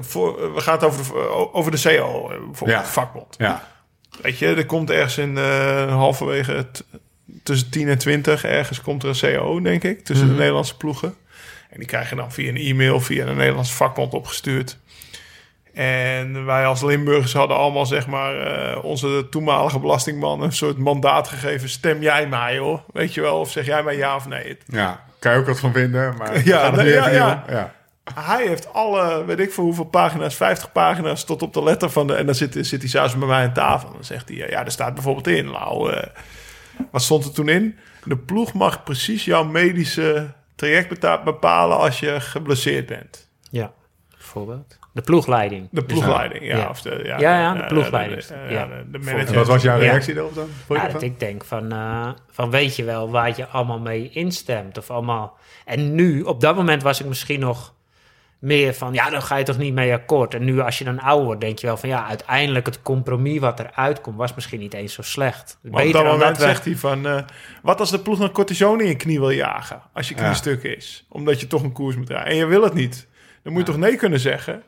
voor, 0.00 0.54
we 0.54 0.60
gaan 0.60 0.74
het 0.74 0.84
over 0.84 1.04
de, 1.14 1.52
over 1.52 1.70
de 1.70 1.80
CO, 1.82 2.30
eh, 2.30 2.38
bijvoorbeeld, 2.44 2.80
Ja. 2.80 2.84
vakbond. 2.84 3.34
Ja, 3.38 3.68
Weet 4.22 4.38
je, 4.38 4.46
er 4.54 4.66
komt 4.66 4.90
ergens 4.90 5.18
in 5.18 5.36
halverwege 5.88 6.52
het, 6.52 6.84
tussen 7.42 7.70
10 7.70 7.88
en 7.88 7.98
20 7.98 8.44
ergens 8.44 8.80
komt 8.80 9.02
er 9.02 9.08
een 9.08 9.36
CO, 9.36 9.60
denk 9.60 9.82
ik, 9.84 10.04
tussen 10.04 10.28
de 10.28 10.34
Nederlandse 10.34 10.76
ploegen. 10.76 11.14
En 11.70 11.78
die 11.78 11.88
krijgen 11.88 12.16
dan 12.16 12.32
via 12.32 12.48
een 12.48 12.56
e-mail, 12.56 13.00
via 13.00 13.26
een 13.26 13.36
Nederlandse 13.36 13.74
vakbond 13.74 14.14
opgestuurd. 14.14 14.78
En 15.74 16.44
wij 16.44 16.66
als 16.66 16.82
Limburgers 16.82 17.32
hadden 17.32 17.56
allemaal, 17.56 17.86
zeg 17.86 18.06
maar, 18.06 18.38
eh, 18.40 18.84
onze 18.84 19.26
toenmalige 19.30 19.78
belastingman 19.78 20.42
een 20.42 20.52
soort 20.52 20.78
mandaat 20.78 21.28
gegeven. 21.28 21.68
Stem 21.68 22.02
jij 22.02 22.26
mij, 22.28 22.58
hoor. 22.58 22.82
Weet 22.92 23.14
je 23.14 23.20
wel, 23.20 23.40
of 23.40 23.50
zeg 23.50 23.66
jij 23.66 23.82
mij 23.82 23.96
ja 23.96 24.16
of 24.16 24.26
nee. 24.28 24.48
Het- 24.48 24.62
ja, 24.80 25.04
kan 25.18 25.32
je 25.32 25.38
ook 25.38 25.46
wat 25.46 25.60
van 25.60 25.72
vinden, 25.72 26.16
maar 26.16 26.40
Ja, 26.46 26.58
gaat 26.58 26.76
het 26.76 26.84
nee, 26.84 26.92
ja, 26.92 27.08
ja. 27.08 27.44
ja. 27.48 27.72
Hij 28.14 28.46
heeft 28.46 28.72
alle, 28.72 29.24
weet 29.24 29.38
ik 29.38 29.52
veel 29.52 29.64
hoeveel 29.64 29.84
pagina's, 29.84 30.34
50 30.34 30.72
pagina's 30.72 31.24
tot 31.24 31.42
op 31.42 31.52
de 31.52 31.62
letter 31.62 31.90
van 31.90 32.06
de. 32.06 32.14
En 32.14 32.26
dan 32.26 32.34
zit, 32.34 32.66
zit 32.66 32.80
hij 32.80 32.90
zelfs 32.90 33.18
bij 33.18 33.28
mij 33.28 33.44
aan 33.44 33.52
tafel. 33.52 33.92
Dan 33.92 34.04
zegt 34.04 34.28
hij: 34.28 34.36
Ja, 34.36 34.64
er 34.64 34.70
staat 34.70 34.94
bijvoorbeeld 34.94 35.26
in. 35.26 35.44
Nou, 35.44 35.92
eh, 35.92 36.06
wat 36.90 37.02
stond 37.02 37.24
er 37.24 37.32
toen 37.32 37.48
in? 37.48 37.78
De 38.04 38.16
ploeg 38.16 38.52
mag 38.52 38.82
precies 38.84 39.24
jouw 39.24 39.44
medische 39.44 40.32
traject 40.54 41.00
bepalen 41.24 41.78
als 41.78 42.00
je 42.00 42.20
geblesseerd 42.20 42.86
bent. 42.86 43.28
Ja, 43.50 43.72
bijvoorbeeld. 44.10 44.78
De 44.94 45.00
ploegleiding. 45.02 45.68
De 45.70 45.84
ploegleiding, 45.84 46.44
ja. 46.46 46.56
Ja. 46.56 46.68
Of 46.68 46.80
de, 46.82 47.00
ja, 47.04 47.18
Ja, 47.18 47.38
ja, 47.40 47.54
de 47.54 47.64
ploegleiding. 47.66 48.24
De, 48.24 48.34
de, 48.48 48.54
Ja. 48.54 48.68
de, 48.90 48.98
manager. 48.98 49.34
wat 49.34 49.46
was 49.46 49.62
jouw 49.62 49.76
Ja. 49.80 49.90
reactie 49.90 50.14
daarop 50.14 50.34
dan? 50.34 50.48
Vond 50.66 50.80
je 50.80 50.86
Ja, 50.86 50.92
dat 50.92 51.02
ik 51.02 51.20
denk 51.20 51.44
van, 51.44 51.72
eh, 51.72 52.08
van 52.30 52.50
weet 52.50 52.76
je 52.76 52.84
wel 52.84 53.10
waar 53.10 53.32
je 53.36 53.46
allemaal 53.46 53.78
mee 53.78 54.10
instemt 54.12 54.78
of 54.78 54.90
allemaal. 54.90 55.36
En 55.64 55.94
nu, 55.94 56.22
op 56.22 56.40
dat 56.40 56.56
moment 56.56 56.82
was 56.82 57.00
ik 57.00 57.06
misschien 57.06 57.40
nog 57.40 57.72
meer 58.38 58.74
van, 58.74 58.92
ja, 58.92 59.10
dan 59.10 59.22
ga 59.22 59.36
je 59.36 59.44
toch 59.44 59.58
niet 59.58 59.74
mee 59.74 59.92
akkoord. 59.92 60.34
En 60.34 60.44
nu 60.44 60.60
als 60.60 60.78
je 60.78 60.84
dan 60.84 61.00
ouder 61.00 61.24
wordt, 61.24 61.40
denk 61.40 61.58
je 61.58 61.66
wel 61.66 61.76
van, 61.76 61.88
ja, 61.88 62.06
uiteindelijk 62.06 62.66
het 62.66 62.82
compromis 62.82 63.38
wat 63.38 63.60
eruit 63.60 64.00
komt, 64.00 64.16
was 64.16 64.34
misschien 64.34 64.60
niet 64.60 64.74
eens 64.74 64.92
zo 64.94 65.02
slecht. 65.02 65.58
Maar 65.62 65.84
op 65.86 65.92
dat 65.92 66.04
moment 66.04 66.36
zegt 66.38 66.64
hij 66.64 66.76
van... 66.76 67.06
eh, 67.06 67.22
wat 67.62 67.80
als 67.80 67.90
de 67.90 67.98
ploeg 67.98 68.18
naar 68.18 68.30
cortisone 68.30 68.82
in 68.82 68.88
je 68.88 68.96
knie 68.96 69.18
wil 69.20 69.30
jagen? 69.30 69.82
Als 69.92 70.08
je 70.08 70.14
knie 70.14 70.26
Ja. 70.26 70.34
stuk 70.34 70.62
is. 70.62 71.06
Omdat 71.08 71.40
je 71.40 71.46
toch 71.46 71.62
een 71.62 71.72
koers 71.72 71.96
moet 71.96 72.08
rijden. 72.10 72.30
En 72.32 72.36
je 72.36 72.46
wil 72.46 72.62
het 72.62 72.74
niet. 72.74 73.06
Dan 73.42 73.52
moet 73.52 73.66
je 73.66 73.72
toch 73.72 73.80
nee 73.80 73.96
kunnen 73.96 74.20
zeggen? 74.20 74.62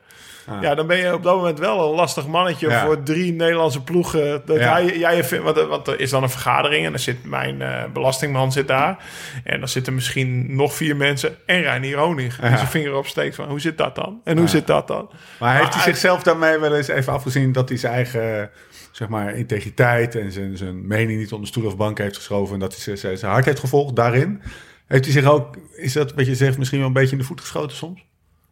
Ja, 0.60 0.74
dan 0.74 0.86
ben 0.86 0.96
je 0.96 1.14
op 1.14 1.22
dat 1.22 1.36
moment 1.36 1.58
wel 1.58 1.88
een 1.88 1.94
lastig 1.94 2.26
mannetje 2.26 2.68
Ja. 2.68 2.84
voor 2.84 3.02
drie 3.02 3.32
Nederlandse 3.32 3.82
ploegen. 3.82 4.42
Dat 4.44 4.56
Ja. 4.58 4.72
hij, 4.72 4.98
jij 4.98 5.24
vindt, 5.24 5.44
want, 5.44 5.56
want 5.68 5.86
er 5.88 6.00
is 6.00 6.10
dan 6.10 6.22
een 6.22 6.30
vergadering 6.30 6.84
en 6.84 6.90
dan 6.90 7.00
zit 7.00 7.24
mijn 7.24 7.62
eh, 7.62 7.84
belastingman 7.92 8.52
zit 8.52 8.68
daar. 8.68 9.04
En 9.44 9.58
dan 9.58 9.68
zitten 9.68 9.94
misschien 9.94 10.56
nog 10.56 10.74
vier 10.74 10.96
mensen 10.96 11.36
en 11.46 11.60
Reinier 11.62 11.98
Honig. 11.98 12.36
Die 12.40 12.56
zijn 12.56 12.66
vinger 12.68 12.94
opsteekt 12.94 13.34
van 13.34 13.48
hoe 13.48 13.60
zit 13.60 13.78
dat 13.78 13.94
dan? 13.94 14.20
En 14.24 14.38
hoe 14.38 14.48
zit 14.48 14.66
dat 14.66 14.86
dan? 14.88 15.10
Maar 15.38 15.56
heeft 15.56 15.74
hij 15.74 15.82
hij- 15.82 15.92
zichzelf 15.92 16.22
daarmee 16.22 16.58
wel 16.58 16.74
eens 16.76 16.88
even 16.88 17.12
afgezien 17.12 17.52
dat 17.52 17.68
hij 17.68 17.78
zijn 17.78 17.92
eigen 17.92 18.50
zeg 18.92 19.08
maar, 19.08 19.34
integriteit 19.34 20.14
en 20.14 20.32
zijn, 20.32 20.56
zijn 20.56 20.86
mening 20.86 21.18
niet 21.18 21.32
onder 21.32 21.48
stoel 21.48 21.66
of 21.66 21.76
bank 21.76 21.98
heeft 21.98 22.16
geschoven 22.16 22.54
en 22.54 22.60
dat 22.60 22.72
hij 22.72 22.80
zijn- 22.82 22.98
zijn, 22.98 23.18
zijn 23.18 23.32
hart 23.32 23.44
heeft 23.44 23.60
gevolgd 23.60 23.96
daarin? 23.96 24.42
Heeft 24.86 25.04
hij 25.04 25.12
zich 25.12 25.24
ook, 25.24 25.56
is 25.76 25.92
dat 25.92 26.14
wat 26.14 26.26
je 26.26 26.34
zegt, 26.34 26.58
misschien 26.58 26.78
wel 26.78 26.88
een 26.88 26.92
beetje 26.94 27.12
in 27.12 27.18
de 27.18 27.24
voet 27.24 27.40
geschoten 27.40 27.76
soms? 27.76 28.04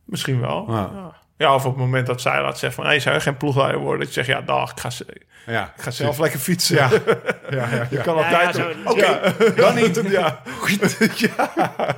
Misschien 0.04 0.40
wel. 0.40 0.64
Ja. 0.68 0.90
Ja. 0.94 1.14
Ja, 1.36 1.54
of 1.54 1.64
op 1.64 1.70
het 1.72 1.80
moment 1.80 2.06
dat 2.06 2.20
zij 2.20 2.42
laat 2.42 2.58
zeggen 2.58 2.82
van... 2.82 2.90
Hey, 2.90 3.00
zou 3.00 3.14
je 3.14 3.20
geen 3.20 3.36
ploegleider 3.36 3.80
worden? 3.80 3.98
Dat 3.98 4.08
je 4.08 4.14
zegt, 4.14 4.26
ja, 4.26 4.40
dag, 4.46 4.70
ik 4.70 4.80
ga, 4.80 4.90
ze- 4.90 5.20
Ja, 5.46 5.72
ik 5.76 5.82
ga 5.82 5.90
zelf 5.90 6.18
lekker 6.18 6.40
fietsen. 6.40 6.76
Ja, 6.76 6.88
ja, 7.50 7.66
ja. 7.76 7.86
Je 7.90 7.98
kan 8.00 8.16
Ja, 8.16 8.22
altijd... 8.46 8.76
Oké, 8.84 9.34
dan 9.56 9.74
niet. 9.74 10.00
Ja. 10.10 10.40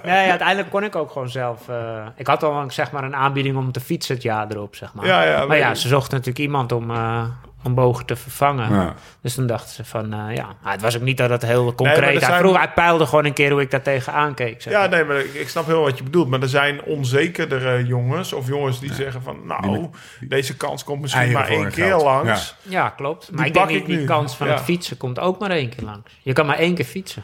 Nee, 0.05 0.31
uiteindelijk 0.31 0.71
kon 0.71 0.85
ik 0.85 0.97
ook 0.97 1.11
gewoon 1.11 1.29
zelf. 1.29 1.69
eh, 1.69 2.07
ik 2.17 2.27
had 2.27 2.43
al 2.43 2.71
zeg 2.71 2.91
maar 2.91 3.05
een 3.05 3.17
aanbieding 3.17 3.57
om 3.57 3.73
te 3.73 3.81
fietsen 3.81 4.15
het 4.15 4.23
jaar 4.23 4.47
erop, 4.51 4.75
zeg 4.77 4.95
maar. 4.95 5.07
Ja, 5.07 5.23
ja, 5.23 5.47
maar 5.47 5.57
ja, 5.59 5.75
ze 5.75 5.89
zochten 5.89 6.11
natuurlijk 6.13 6.39
iemand 6.45 6.73
om, 6.73 6.91
eh 6.91 7.23
om 7.67 7.75
Bogen 7.75 8.07
te 8.07 8.17
vervangen. 8.17 8.73
Ja. 8.75 8.95
Dus 9.23 9.35
toen 9.35 9.47
dachten 9.47 9.75
ze 9.75 9.85
van, 9.85 10.13
eh, 10.13 10.35
ja, 10.37 10.47
maar 10.63 10.73
het 10.73 10.81
was 10.83 10.97
ook 10.97 11.03
niet 11.03 11.17
dat 11.17 11.31
het 11.31 11.43
heel 11.43 11.65
maar 11.65 11.75
concreet 11.75 11.99
er 11.99 12.05
Hij 12.05 12.19
zijn- 12.21 12.39
vroeg, 12.39 12.57
hij 12.57 12.71
peilde 12.71 13.07
gewoon 13.07 13.25
een 13.25 13.33
keer 13.33 13.51
hoe 13.51 13.61
ik 13.61 13.71
daar 13.71 13.83
tegenaan 13.83 14.35
keek. 14.35 14.63
Zeg 14.63 14.73
Ja, 14.73 14.79
maar. 14.81 14.89
nee, 14.89 15.05
maar 15.05 15.17
ik, 15.19 15.35
ik 15.35 15.49
snap 15.49 15.67
heel 15.67 15.81
wat 15.81 15.99
je 15.99 16.05
bedoelt. 16.05 16.29
Maar 16.29 16.41
er 16.43 16.49
zijn 16.49 16.83
onzekerdere 16.83 17.87
jongens 17.87 18.33
of 18.33 18.47
jongens 18.49 18.81
die 18.81 18.95
zeggen 18.95 19.23
van... 19.23 19.37
Nou, 19.47 19.91
deze 20.21 20.57
kans 20.57 20.85
komt 20.85 21.01
misschien 21.01 21.23
Eieren 21.23 21.43
maar 21.43 21.51
één 21.51 21.71
keer 21.71 21.85
geld. 21.87 22.03
langs. 22.03 22.55
Ja, 22.63 22.89
klopt. 22.89 23.31
Maar 23.31 23.37
Die 23.39 23.47
ik 23.47 23.53
denk 23.53 23.65
pak 23.67 23.75
niet, 23.75 23.83
ik 23.83 23.89
die 23.89 23.99
nu. 23.99 24.05
kans 24.05 24.35
van 24.37 24.47
Ja. 24.47 24.53
het 24.53 24.63
fietsen 24.63 24.97
komt 24.97 25.19
ook 25.19 25.39
maar 25.39 25.51
één 25.51 25.69
keer 25.69 25.85
langs. 25.85 26.11
Je 26.23 26.33
kan 26.33 26.47
maar 26.47 26.59
één 26.59 26.75
keer 26.75 26.85
fietsen. 26.85 27.23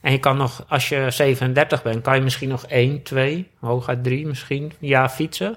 En 0.00 0.12
je 0.12 0.18
kan 0.18 0.36
nog, 0.36 0.64
als 0.68 0.88
je 0.88 1.06
37 1.10 1.82
bent, 1.82 2.02
kan 2.02 2.14
je 2.14 2.20
misschien 2.22 2.48
nog 2.48 2.66
één, 2.66 3.02
twee, 3.02 3.48
hooguit 3.60 4.04
drie 4.04 4.26
misschien, 4.26 4.72
ja, 4.78 5.08
fietsen. 5.08 5.56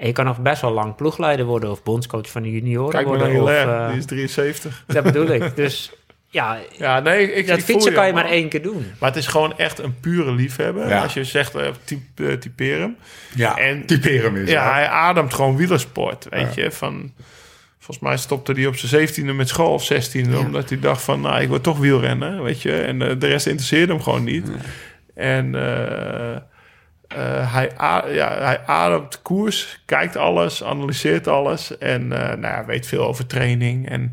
En 0.00 0.06
je 0.06 0.12
kan 0.12 0.24
nog 0.24 0.40
best 0.40 0.62
wel 0.62 0.72
lang 0.72 0.94
ploegleider 0.94 1.46
worden 1.46 1.70
of 1.70 1.82
bondscoach 1.82 2.30
van 2.30 2.42
de 2.42 2.50
junioren 2.50 2.90
Kijk 2.90 3.06
worden. 3.06 3.26
Of, 3.26 3.32
Hilaire, 3.32 3.84
eh, 3.84 3.88
die 3.88 3.98
is 3.98 4.04
73. 4.06 4.84
dat 4.86 5.02
bedoel 5.04 5.26
ik. 5.26 5.56
Dus 5.56 5.92
ja, 6.28 6.58
Ja, 6.78 7.00
nee, 7.00 7.32
ik, 7.32 7.46
dat 7.46 7.58
ik 7.58 7.64
voel 7.64 7.74
fietsen 7.74 7.92
kan 7.92 8.06
je 8.06 8.12
maar 8.12 8.24
één 8.24 8.48
keer 8.48 8.62
doen. 8.62 8.86
Maar 8.98 9.08
het 9.08 9.18
is 9.18 9.26
gewoon 9.26 9.58
echt 9.58 9.78
een 9.78 10.00
pure 10.00 10.32
liefhebber. 10.32 10.88
Ja. 10.88 11.02
Als 11.02 11.14
je 11.14 11.24
zegt, 11.24 11.54
eh, 11.54 11.66
typ, 11.84 12.00
eh, 12.14 12.32
typeer 12.32 12.78
hem. 12.78 12.96
ja. 13.34 13.56
En- 13.56 13.86
typeer 13.86 14.22
hem 14.22 14.36
eens. 14.36 14.50
Ja, 14.50 14.64
hè. 14.64 14.70
hij 14.70 14.86
ademt 14.88 15.34
gewoon 15.34 15.56
wielersport, 15.56 16.26
weet 16.30 16.54
je. 16.54 16.70
Van, 16.70 17.12
volgens 17.78 18.06
mij 18.06 18.16
stopte 18.16 18.52
hij 18.52 18.66
op 18.66 18.76
zijn 18.76 18.90
zeventiende 18.90 19.32
met 19.32 19.48
school 19.48 19.72
of 19.72 19.84
zestiende... 19.84 20.38
omdat 20.38 20.68
hij 20.68 20.78
dacht 20.78 21.02
van, 21.02 21.20
nou, 21.20 21.40
ik 21.40 21.48
wil 21.48 21.60
toch 21.60 21.78
wielrennen, 21.78 22.42
weet 22.42 22.62
je. 22.62 22.80
En 22.80 22.98
de 22.98 23.26
rest 23.26 23.46
interesseerde 23.46 23.92
hem 23.92 24.02
gewoon 24.02 24.24
niet. 24.24 24.46
En 25.14 25.54
eh, 27.16 27.54
hij, 27.54 27.70
ja, 28.14 28.38
hij 28.38 28.60
ademt 28.66 29.22
koers, 29.22 29.80
kijkt 29.84 30.16
alles, 30.16 30.64
analyseert 30.64 31.28
alles... 31.28 31.78
en 31.78 32.12
eh, 32.12 32.28
nou 32.28 32.40
ja, 32.54 32.64
weet 32.64 32.86
veel 32.86 33.06
over 33.06 33.26
training 33.26 33.88
en... 33.88 34.12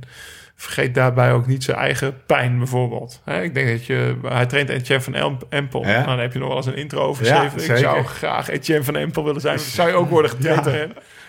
Vergeet 0.60 0.96
daarbij 0.96 1.32
ook 1.32 1.48
niet 1.48 1.64
zijn 1.64 1.78
eigen 1.78 2.22
pijn, 2.26 2.58
bijvoorbeeld. 2.58 3.22
Hè, 3.24 3.42
ik 3.42 3.54
denk 3.54 3.70
dat 3.70 3.86
je... 3.86 4.16
Hij 4.28 4.46
traint 4.46 4.70
Etienne 4.70 5.04
van 5.04 5.14
Em- 5.16 5.38
Empel. 5.50 5.82
Ja. 5.86 5.92
Nou, 5.92 6.06
dan 6.06 6.20
heb 6.20 6.34
je 6.34 6.40
nog 6.40 6.48
wel 6.48 6.58
eens 6.58 6.66
een 6.66 6.76
intro 6.76 7.02
over 7.02 7.26
Ja, 7.26 7.50
geschreven. 7.50 7.76
ik 7.76 7.82
zou 7.84 8.04
graag 8.04 8.50
Etienne 8.50 8.84
van 8.84 8.96
Empel 8.96 9.24
willen 9.24 9.42
zijn. 9.42 9.60
Zou 9.80 9.90
je 9.90 9.96
ook 9.96 10.10
worden 10.10 10.32
getraind? 10.32 10.66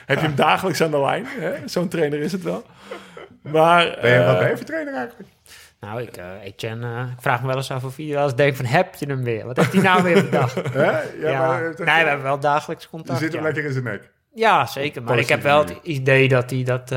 Heb 0.06 0.18
je 0.20 0.26
hem 0.26 0.34
dagelijks 0.34 0.82
aan 0.82 0.90
de 0.90 1.00
lijn? 1.00 1.26
hè? 1.38 1.52
Zo'n 1.64 1.88
trainer 1.88 2.18
is 2.20 2.32
het 2.32 2.42
wel. 2.42 2.64
Maar... 3.42 3.98
Ben 4.00 4.12
je, 4.12 4.24
wat 4.24 4.34
eh, 4.34 4.38
ben 4.40 4.48
je 4.48 4.56
voor 4.56 4.66
trainer 4.66 4.94
eigenlijk? 4.94 5.28
Nou, 5.80 6.02
ik, 6.02 6.16
eh 6.16 6.24
Etienne, 6.42 6.94
eh, 6.94 7.10
ik 7.12 7.20
vraag 7.20 7.40
me 7.40 7.46
wel 7.46 7.56
eens 7.56 7.70
af 7.70 7.84
of 7.84 7.96
je 7.96 8.14
wel 8.14 8.24
eens 8.24 8.34
denkt 8.34 8.56
van, 8.56 8.64
heb 8.66 8.94
je 8.94 9.06
hem 9.06 9.22
weer? 9.24 9.46
Wat 9.46 9.56
heeft 9.56 9.72
hij 9.72 9.82
nou 9.82 10.02
weer 10.02 10.24
bedacht? 10.24 10.54
Hè? 10.72 10.90
Ja, 10.90 11.02
Ja, 11.20 11.46
maar, 11.46 11.60
nee, 11.60 11.70
eh, 11.70 12.02
we 12.02 12.08
hebben 12.08 12.22
wel 12.22 12.38
dagelijks 12.40 12.82
Je 12.84 12.90
contact. 12.90 13.18
zit 13.18 13.28
hem 13.32 13.40
ja. 13.40 13.46
lekker 13.46 13.64
in 13.64 13.72
zijn 13.72 13.84
nek. 13.84 14.10
Ja, 14.34 14.66
zeker. 14.66 15.02
Maar 15.02 15.18
ik 15.18 15.28
heb 15.28 15.42
wel 15.42 15.58
het 15.58 15.74
idee 15.82 16.28
dat 16.28 16.50
hij 16.50 16.62
dat... 16.62 16.92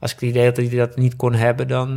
als 0.00 0.12
ik 0.12 0.20
het 0.20 0.28
idee 0.28 0.44
dat 0.52 0.56
hij 0.56 0.68
dat 0.76 0.96
niet 0.96 1.16
kon 1.16 1.32
hebben, 1.34 1.68
dan, 1.68 1.94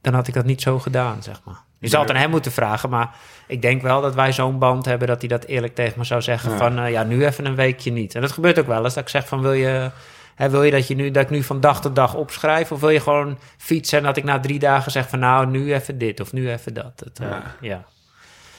dan 0.00 0.14
had 0.14 0.28
ik 0.28 0.34
dat 0.34 0.44
niet 0.44 0.62
zo 0.62 0.78
gedaan, 0.78 1.22
zeg 1.22 1.40
maar. 1.44 1.56
Je 1.78 1.88
zou 1.88 2.02
het 2.02 2.12
aan 2.14 2.20
hem 2.20 2.30
moeten 2.30 2.52
vragen, 2.52 2.90
maar 2.90 3.10
ik 3.46 3.62
denk 3.62 3.82
wel 3.82 4.00
dat 4.00 4.14
wij 4.14 4.32
zo'n 4.32 4.58
band 4.58 4.84
hebben... 4.84 5.08
dat 5.08 5.20
hij 5.20 5.28
dat 5.28 5.44
eerlijk 5.44 5.74
tegen 5.74 5.98
me 5.98 6.04
zou 6.04 6.22
zeggen 6.22 6.50
Ja. 6.50 6.56
van... 6.56 6.90
ja, 6.90 7.02
nu 7.02 7.26
even 7.26 7.44
een 7.46 7.54
weekje 7.54 7.90
niet. 7.92 8.14
En 8.14 8.20
dat 8.20 8.32
gebeurt 8.32 8.58
ook 8.58 8.66
wel 8.66 8.84
eens, 8.84 8.94
dat 8.94 9.02
ik 9.02 9.08
zeg 9.08 9.28
van... 9.28 9.40
wil 9.40 9.52
je, 9.52 9.90
hè, 10.38 10.50
wil 10.50 10.62
je 10.62 10.70
dat, 10.70 10.88
je 10.88 10.94
nu, 10.94 11.10
dat 11.10 11.22
ik 11.22 11.30
nu 11.30 11.42
van 11.42 11.60
dag 11.60 11.80
tot 11.80 11.94
dag 11.96 12.14
opschrijf... 12.14 12.72
of 12.72 12.80
wil 12.80 12.90
je 12.90 13.00
gewoon 13.00 13.38
fietsen 13.56 13.98
en 13.98 14.04
dat 14.04 14.16
ik 14.16 14.24
na 14.24 14.40
drie 14.40 14.58
dagen 14.58 14.92
zeg 14.92 15.08
van... 15.08 15.18
nou, 15.18 15.46
nu 15.46 15.74
even 15.74 15.98
dit 15.98 16.20
of 16.20 16.32
nu 16.32 16.50
even 16.50 16.74
dat. 16.74 17.02
Het, 17.04 17.18
eh, 17.20 17.36
ja. 17.60 17.84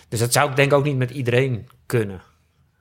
Dus 0.09 0.19
dat 0.19 0.33
zou 0.33 0.49
ik 0.49 0.55
denk 0.55 0.73
ook 0.73 0.83
niet 0.83 0.97
met 0.97 1.11
iedereen 1.11 1.69
kunnen. 1.85 2.21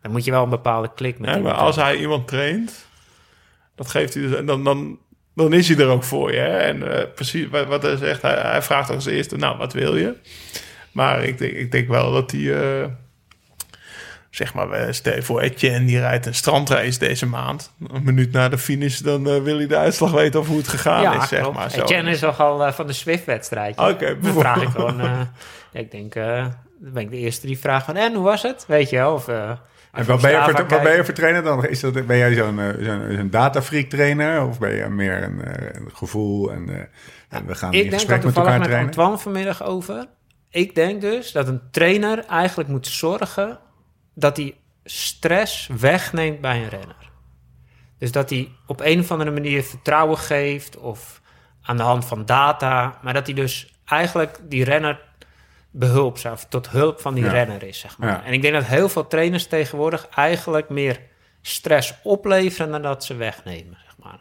Dan 0.03 0.13
moet 0.13 0.25
je 0.25 0.31
wel 0.31 0.43
een 0.43 0.49
bepaalde 0.49 0.91
klik 0.95 1.19
met 1.19 1.35
ja, 1.35 1.39
maar 1.39 1.53
als 1.53 1.77
hij 1.77 1.97
iemand 1.97 2.29
traint, 2.29 2.87
dat 3.75 3.89
geeft 3.91 4.15
hij 4.15 4.23
dus... 4.23 4.35
En 4.35 4.47
dan, 4.47 4.65
dan, 4.65 4.99
dan 5.35 5.53
is 5.53 5.69
hij 5.69 5.79
er 5.79 5.89
ook 5.89 6.05
voor 6.05 6.33
je. 6.33 6.39
Hè? 6.39 6.59
En 6.59 6.99
eh, 6.99 7.05
precies 7.15 7.49
wat, 7.49 7.67
wat 7.67 7.83
hij 7.83 7.97
zegt, 7.97 8.23
hij, 8.23 8.41
hij 8.41 8.63
vraagt 8.63 8.91
als 8.91 9.07
eerste... 9.07 9.37
Nou, 9.37 9.59
wat 9.59 9.73
wil 9.73 9.97
je? 9.97 10.15
Maar 10.93 11.25
ik 11.25 11.39
denk, 11.39 11.53
ik 11.53 11.73
denk 11.73 11.89
wel 11.89 12.13
dat 12.13 12.31
hij... 12.31 12.81
eh, 12.83 12.89
zeg 14.31 14.55
maar, 14.55 14.71
eh, 14.71 14.93
stel 14.93 15.23
voor 15.23 15.41
Etienne, 15.41 15.87
die 15.87 15.99
rijdt 15.99 16.27
een 16.27 16.35
strandrace 16.35 16.99
deze 16.99 17.27
maand. 17.27 17.73
Een 17.93 18.05
minuut 18.05 18.33
na 18.33 18.49
de 18.49 18.59
finish, 18.59 18.99
dan 18.99 19.29
eh, 19.29 19.43
wil 19.43 19.57
hij 19.57 19.67
de 19.67 19.77
uitslag 19.77 20.11
weten 20.11 20.41
of 20.41 20.47
hoe 20.47 20.59
het 20.59 20.69
gegaan 20.69 21.03
ja, 21.03 21.23
is, 21.23 21.29
zeg 21.29 21.41
klopt. 21.41 21.57
maar. 21.57 21.71
Zo. 21.71 21.83
Etienne 21.83 22.11
is 22.11 22.21
nogal 22.21 22.65
eh, 22.67 22.73
van 22.73 22.87
de 22.87 22.93
Swift-wedstrijd. 22.93 23.79
Oké, 23.79 24.19
dan 24.21 24.33
vraag 24.33 24.63
ik 24.63 24.69
gewoon... 24.69 25.01
eh, 25.01 25.21
ja, 25.73 25.81
ik 25.81 25.91
denk, 25.91 26.15
eh, 26.15 26.47
dan 26.81 26.93
ben 26.93 27.03
ik 27.03 27.11
de 27.11 27.17
eerste 27.17 27.47
die 27.47 27.59
vraagt 27.59 27.85
van... 27.85 27.97
En, 27.97 28.15
hoe 28.15 28.25
was 28.25 28.43
het? 28.43 28.65
Weet 28.67 28.91
je 28.91 28.97
wel? 28.97 29.13
Of, 29.13 29.29
eh, 29.29 29.51
En 29.93 30.05
wat 30.07 30.21
ben, 30.21 30.31
je 30.31 30.43
voor, 30.43 30.67
wat 30.69 30.83
ben 30.83 30.97
je 30.97 31.05
voor 31.05 31.15
trainer 31.15 31.43
dan? 31.43 31.67
Is 31.67 31.81
dat, 31.81 32.07
ben 32.07 32.17
jij 32.17 32.35
zo'n 32.35 32.61
zo'n 32.81 33.03
zo'n 33.17 33.31
datafreak 33.31 33.89
trainer? 33.89 34.47
Of 34.47 34.59
ben 34.59 34.75
je 34.75 34.89
meer 34.89 35.23
een, 35.23 35.45
eh, 35.45 35.81
een 35.81 35.91
gevoel 35.95 36.53
en, 36.53 36.69
eh, 36.69 37.39
en 37.39 37.47
we 37.47 37.55
gaan 37.55 37.73
Ik 37.73 37.77
in 37.77 37.83
denk 37.83 37.93
gesprek 37.95 38.17
dat 38.23 38.25
met 38.25 38.35
toevallig 38.35 38.37
elkaar 38.37 38.59
met 38.59 38.69
trainen? 38.69 38.89
Antoine 38.89 39.19
vanmiddag 39.19 39.63
over. 39.63 40.07
Ik 40.51 40.75
denk 40.75 41.01
dus 41.01 41.33
dat 41.33 41.49
een 41.49 41.61
trainer 41.71 42.25
eigenlijk 42.25 42.69
moet 42.69 42.87
zorgen 42.87 43.59
dat 44.19 44.37
hij 44.37 44.55
stress 44.85 45.67
wegneemt 45.79 46.41
bij 46.41 46.57
een 46.63 46.69
renner. 46.69 47.11
Dus 47.99 48.13
dat 48.13 48.31
hij 48.31 48.49
op 48.67 48.81
een 48.81 49.01
of 49.01 49.11
andere 49.11 49.31
manier 49.31 49.63
vertrouwen 49.63 50.19
geeft 50.19 50.77
of 50.77 51.21
aan 51.63 51.77
de 51.77 51.83
hand 51.83 52.05
van 52.05 52.25
data, 52.25 52.99
maar 53.03 53.15
dat 53.15 53.27
hij 53.27 53.35
dus 53.35 53.75
eigenlijk 53.85 54.39
die 54.43 54.65
renner 54.65 55.01
behulpzaam 55.71 56.37
tot 56.49 56.71
hulp 56.71 57.01
van 57.01 57.15
die 57.15 57.25
Ja. 57.25 57.31
renner 57.31 57.63
is, 57.63 57.79
zeg 57.79 57.99
maar. 57.99 58.09
Ja. 58.09 58.25
En 58.25 58.33
ik 58.33 58.43
denk 58.43 58.55
dat 58.55 58.65
heel 58.65 58.89
veel 58.89 59.07
trainers 59.07 59.47
tegenwoordig 59.47 60.09
eigenlijk 60.09 60.69
meer 60.69 61.01
stress 61.43 61.95
opleveren 62.03 62.71
dan 62.71 62.83
dat 62.83 63.05
ze 63.05 63.15
wegnemen, 63.15 63.79
zeg 63.85 63.95
maar. 64.03 64.21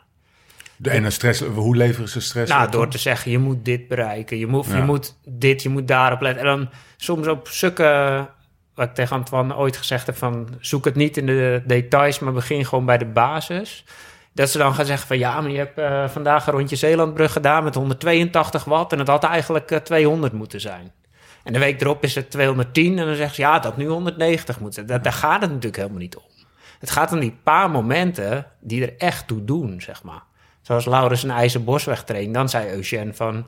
De, 0.75 0.89
en 0.89 1.03
een 1.03 1.11
stress, 1.11 1.41
hoe 1.41 1.75
leveren 1.75 2.09
ze 2.09 2.19
stress 2.21 2.51
Nou, 2.51 2.71
door 2.71 2.87
te 2.87 2.97
zeggen, 2.97 3.31
je 3.31 3.37
moet 3.39 3.65
dit 3.65 3.87
bereiken. 3.87 4.37
Je 4.37 4.47
moet, 4.47 4.65
Ja. 4.65 4.75
je 4.77 4.83
moet 4.83 5.15
dit, 5.25 5.63
je 5.63 5.69
moet 5.69 5.87
daarop 5.87 6.21
letten. 6.21 6.45
En 6.45 6.57
dan 6.57 6.69
soms 6.97 7.27
op 7.27 7.47
zulke... 7.47 8.29
Wat 8.77 8.87
ik 8.87 8.93
tegen 8.93 9.15
Antoine 9.15 9.55
ooit 9.55 9.77
gezegd 9.77 10.05
heb 10.05 10.17
van... 10.17 10.47
zoek 10.59 10.85
het 10.85 10.95
niet 10.95 11.17
in 11.17 11.25
de 11.25 11.61
details, 11.65 12.19
maar 12.19 12.33
begin 12.33 12.65
gewoon 12.65 12.85
bij 12.85 12.97
de 12.97 13.05
basis. 13.05 13.83
Dat 14.33 14.49
ze 14.49 14.57
dan 14.57 14.73
gaan 14.73 14.85
zeggen 14.85 15.07
van... 15.07 15.17
ja, 15.17 15.41
maar 15.41 15.51
je 15.51 15.57
hebt 15.57 15.77
eh, 15.77 16.07
vandaag 16.07 16.47
een 16.47 16.53
rondje 16.53 16.75
Zeelandbrug 16.75 17.31
gedaan... 17.31 17.63
met 17.63 17.75
182 17.75 18.63
watt 18.63 18.91
en 18.91 18.99
het 18.99 19.07
had 19.07 19.23
eigenlijk 19.23 19.71
eh, 19.71 19.79
200 19.79 20.33
moeten 20.33 20.61
zijn. 20.61 20.91
En 21.43 21.53
de 21.53 21.59
week 21.59 21.81
erop 21.81 22.03
is 22.03 22.15
het 22.15 22.31
210 22.31 22.99
en 22.99 23.05
dan 23.05 23.15
zeggen 23.15 23.35
ze... 23.35 23.41
ja, 23.41 23.61
had 23.61 23.77
nu 23.77 23.87
190 23.87 24.59
moeten 24.59 24.73
zijn. 24.73 24.87
Dat, 24.87 25.03
daar 25.03 25.19
gaat 25.19 25.41
het 25.41 25.49
natuurlijk 25.49 25.75
helemaal 25.75 25.99
niet 25.99 26.15
om. 26.15 26.23
Het 26.79 26.91
gaat 26.91 27.11
om 27.11 27.19
die 27.19 27.37
paar 27.43 27.69
momenten 27.69 28.45
die 28.59 28.81
er 28.81 28.93
echt 28.97 29.27
toe 29.27 29.43
doen, 29.43 29.81
zeg 29.81 30.03
maar. 30.03 30.23
Zoals 30.61 30.85
Laurens 30.85 31.23
een 31.23 31.31
IJzerbosweg 31.31 32.03
traint. 32.03 32.33
Dan 32.33 32.49
zei 32.49 32.71
Eugène 32.71 33.13
van, 33.13 33.45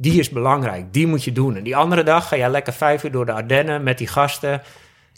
die 0.00 0.18
is 0.18 0.28
belangrijk, 0.28 0.92
die 0.92 1.06
moet 1.06 1.24
je 1.24 1.32
doen. 1.32 1.56
En 1.56 1.62
die 1.64 1.76
andere 1.76 2.02
dag 2.02 2.28
ga 2.28 2.36
jij 2.36 2.50
lekker 2.50 2.72
vijf 2.72 3.04
uur 3.04 3.10
door 3.10 3.26
de 3.26 3.32
Ardennen 3.32 3.82
met 3.82 3.98
die 3.98 4.06
gasten. 4.06 4.62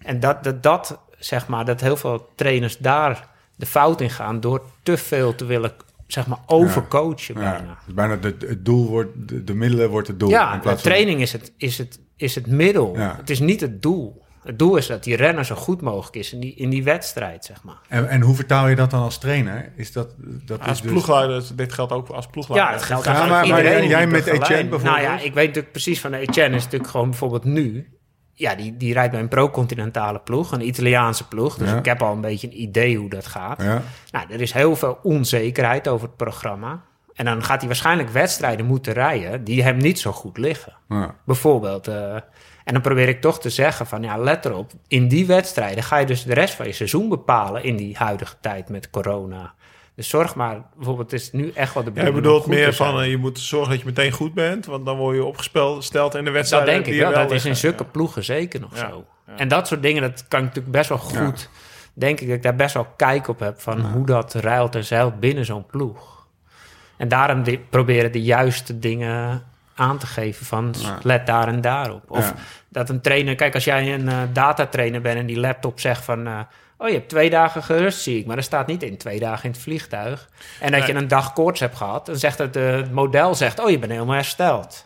En 0.04 0.20
dat, 0.20 0.44
dat, 0.44 0.62
dat 0.62 0.98
zeg 1.18 1.46
maar, 1.48 1.64
dat 1.64 1.80
heel 1.80 1.96
veel 1.96 2.28
trainers 2.34 2.78
daar 2.78 3.28
de 3.56 3.66
fout 3.66 4.00
in 4.00 4.10
gaan... 4.10 4.40
door 4.40 4.62
te 4.82 4.96
veel 4.96 5.34
te 5.34 5.44
willen, 5.44 5.72
zeg 6.06 6.26
maar, 6.26 6.38
overcoachen 6.46 7.34
Ja, 7.34 7.40
bijna. 7.50 7.78
dus 7.86 7.94
bijna 7.94 8.16
de, 8.16 8.34
het 8.46 8.64
doel 8.64 8.88
wordt, 8.88 9.28
de, 9.28 9.44
de 9.44 9.54
middelen 9.54 9.90
wordt 9.90 10.08
het 10.08 10.20
doel. 10.20 10.28
Ja, 10.28 10.52
in 10.54 10.60
de 10.60 10.68
van- 10.68 10.76
training 10.76 11.20
is 11.20 11.32
het, 11.32 11.52
is, 11.56 11.78
het, 11.78 12.00
is 12.16 12.34
het 12.34 12.46
middel. 12.46 12.96
Ja. 12.96 13.16
Het 13.16 13.30
is 13.30 13.40
niet 13.40 13.60
het 13.60 13.82
doel. 13.82 14.22
Het 14.42 14.58
doel 14.58 14.76
is 14.76 14.86
dat 14.86 15.04
die 15.04 15.16
renner 15.16 15.44
zo 15.44 15.54
goed 15.54 15.80
mogelijk 15.80 16.16
is 16.16 16.32
in 16.32 16.40
die, 16.40 16.54
in 16.54 16.70
die 16.70 16.84
wedstrijd, 16.84 17.44
zeg 17.44 17.62
maar. 17.62 17.78
En, 17.88 18.08
en 18.08 18.20
hoe 18.20 18.34
vertaal 18.34 18.68
je 18.68 18.76
dat 18.76 18.90
dan 18.90 19.02
als 19.02 19.18
trainer? 19.18 19.72
Is 19.76 19.92
dat, 19.92 20.14
dat 20.18 20.60
Als 20.60 20.70
is 20.70 20.80
dus- 20.80 20.90
ploegleider, 20.90 21.42
dit 21.54 21.72
geldt 21.72 21.92
ook 21.92 22.08
als 22.08 22.26
ploegleider. 22.26 22.70
Ja, 22.70 22.76
dat 22.76 22.86
geldt 22.86 23.04
Ja, 23.04 23.12
maar- 23.12 23.28
maar 23.28 23.46
iedereen 23.46 23.88
jij- 23.88 24.06
met. 24.06 24.26
Etienne 24.26 24.46
bijvoorbeeld? 24.46 24.82
Nou 24.82 25.00
ja, 25.00 25.18
ik 25.18 25.34
weet 25.34 25.46
natuurlijk 25.46 25.72
precies 25.72 26.00
van 26.00 26.12
Etienne 26.14 26.56
is 26.56 26.64
natuurlijk 26.64 26.90
gewoon 26.90 27.08
bijvoorbeeld 27.08 27.44
nu... 27.44 27.88
Ja, 28.32 28.54
die, 28.54 28.76
die 28.76 28.92
rijdt 28.92 29.10
bij 29.10 29.20
een 29.20 29.28
pro-continentale 29.28 30.18
ploeg, 30.18 30.52
een 30.52 30.66
Italiaanse 30.66 31.28
ploeg. 31.28 31.56
Dus 31.56 31.70
Ja. 31.70 31.76
ik 31.78 31.84
heb 31.84 32.02
al 32.02 32.12
een 32.12 32.20
beetje 32.20 32.46
een 32.46 32.60
idee 32.60 32.96
hoe 32.96 33.10
dat 33.10 33.26
gaat. 33.26 33.62
Ja, 33.62 33.82
Nou, 34.10 34.26
er 34.32 34.40
is 34.40 34.52
heel 34.52 34.76
veel 34.76 34.98
onzekerheid 35.02 35.88
over 35.88 36.06
het 36.06 36.16
programma. 36.16 36.82
En 37.14 37.24
dan 37.24 37.44
gaat 37.44 37.58
hij 37.58 37.66
waarschijnlijk 37.66 38.08
wedstrijden 38.10 38.66
moeten 38.66 38.92
rijden 38.92 39.44
die 39.44 39.62
hem 39.62 39.76
niet 39.76 39.98
zo 40.00 40.12
goed 40.12 40.38
liggen. 40.38 40.72
ja. 40.88 41.14
Bijvoorbeeld. 41.26 41.88
eh, 41.88 42.16
en 42.64 42.72
dan 42.72 42.82
probeer 42.82 43.08
ik 43.08 43.20
toch 43.20 43.40
te 43.40 43.50
zeggen 43.50 43.86
van 43.86 44.02
ja, 44.02 44.16
let 44.16 44.44
erop. 44.44 44.70
In 44.88 45.08
die 45.08 45.26
wedstrijden 45.26 45.82
ga 45.82 45.98
je 45.98 46.06
dus 46.06 46.24
de 46.24 46.34
rest 46.34 46.54
van 46.54 46.66
je 46.66 46.72
seizoen 46.72 47.08
bepalen 47.08 47.64
in 47.64 47.76
die 47.76 47.96
huidige 47.96 48.34
tijd 48.40 48.68
met 48.68 48.90
corona. 48.90 49.54
Dus 49.94 50.08
zorg 50.08 50.34
maar, 50.34 50.62
bijvoorbeeld, 50.76 51.10
het 51.10 51.20
is 51.20 51.32
nu 51.32 51.50
echt 51.54 51.74
wel 51.74 51.84
de 51.84 51.90
bedoeling 51.90 52.16
om 52.16 52.22
bedoelt 52.22 52.46
meer 52.46 52.74
van, 52.74 53.00
eh, 53.00 53.10
je 53.10 53.16
moet 53.16 53.38
zorgen 53.38 53.70
dat 53.70 53.78
je 53.78 53.86
meteen 53.86 54.12
goed 54.12 54.34
bent, 54.34 54.66
want 54.66 54.84
dan 54.84 54.96
word 54.96 55.16
je 55.16 55.24
opgesteld 55.24 56.14
in 56.14 56.18
de 56.18 56.24
Dat 56.24 56.32
wedstrijd. 56.32 56.66
denk 56.66 56.86
ik 56.86 57.00
wel. 57.00 57.12
Dat 57.12 57.30
is 57.30 57.44
in 57.44 57.56
zulke 57.56 57.84
ploegen 57.84 58.24
zeker 58.24 58.60
nog 58.60 58.74
Ja, 58.76 58.88
zo. 58.88 59.04
En 59.36 59.48
dat 59.48 59.66
soort 59.66 59.82
dingen, 59.82 60.02
dat 60.02 60.28
kan 60.28 60.38
ik 60.40 60.46
natuurlijk 60.46 60.74
best 60.74 60.88
wel 60.88 60.98
goed. 60.98 61.48
Denk 61.94 62.20
ik 62.20 62.26
dat 62.26 62.36
ik 62.36 62.42
daar 62.42 62.56
best 62.56 62.74
wel 62.74 62.86
kijk 62.96 63.28
op 63.28 63.40
heb 63.40 63.60
van 63.60 63.80
hoe 63.80 64.06
dat 64.06 64.34
ruilt 64.34 64.74
en 64.74 64.84
zeilt 64.84 65.20
binnen 65.20 65.44
zo'n 65.44 65.66
ploeg. 65.66 66.26
En 66.96 67.08
daarom 67.08 67.42
die, 67.42 67.58
proberen 67.58 68.12
de 68.12 68.22
juiste 68.22 68.78
dingen 68.78 69.42
aan 69.80 69.98
te 69.98 70.06
geven 70.06 70.46
van 70.46 70.74
let 71.02 71.26
daar 71.26 71.48
en 71.48 71.60
daarop. 71.60 72.10
Of 72.10 72.28
Ja. 72.28 72.34
dat 72.68 72.88
een 72.88 73.00
trainer, 73.00 73.34
kijk 73.34 73.54
als 73.54 73.64
jij 73.64 73.94
een 73.94 74.08
eh, 74.08 74.16
datatrainer 74.32 75.00
bent 75.00 75.18
en 75.18 75.26
die 75.26 75.40
laptop 75.40 75.80
zegt 75.80 76.04
van... 76.04 76.26
eh, 76.26 76.38
oh 76.78 76.88
je 76.88 76.94
hebt 76.94 77.08
twee 77.08 77.30
dagen 77.30 77.62
gerust 77.62 78.00
zie 78.00 78.18
ik, 78.18 78.26
maar 78.26 78.36
er 78.36 78.42
staat 78.42 78.66
niet 78.66 78.82
in 78.82 78.96
twee 78.96 79.18
dagen 79.20 79.44
in 79.44 79.50
het 79.50 79.60
vliegtuig. 79.60 80.28
En 80.60 80.70
dat 80.70 80.86
je 80.86 80.94
een 80.94 81.08
dag 81.08 81.32
koorts 81.32 81.60
hebt 81.60 81.76
gehad, 81.76 82.06
dan 82.06 82.16
zegt 82.16 82.38
het, 82.38 82.56
eh, 82.56 82.70
het 82.70 82.92
model 82.92 83.34
zegt 83.34 83.60
oh 83.60 83.70
je 83.70 83.78
bent 83.78 83.92
helemaal 83.92 84.14
hersteld. 84.14 84.84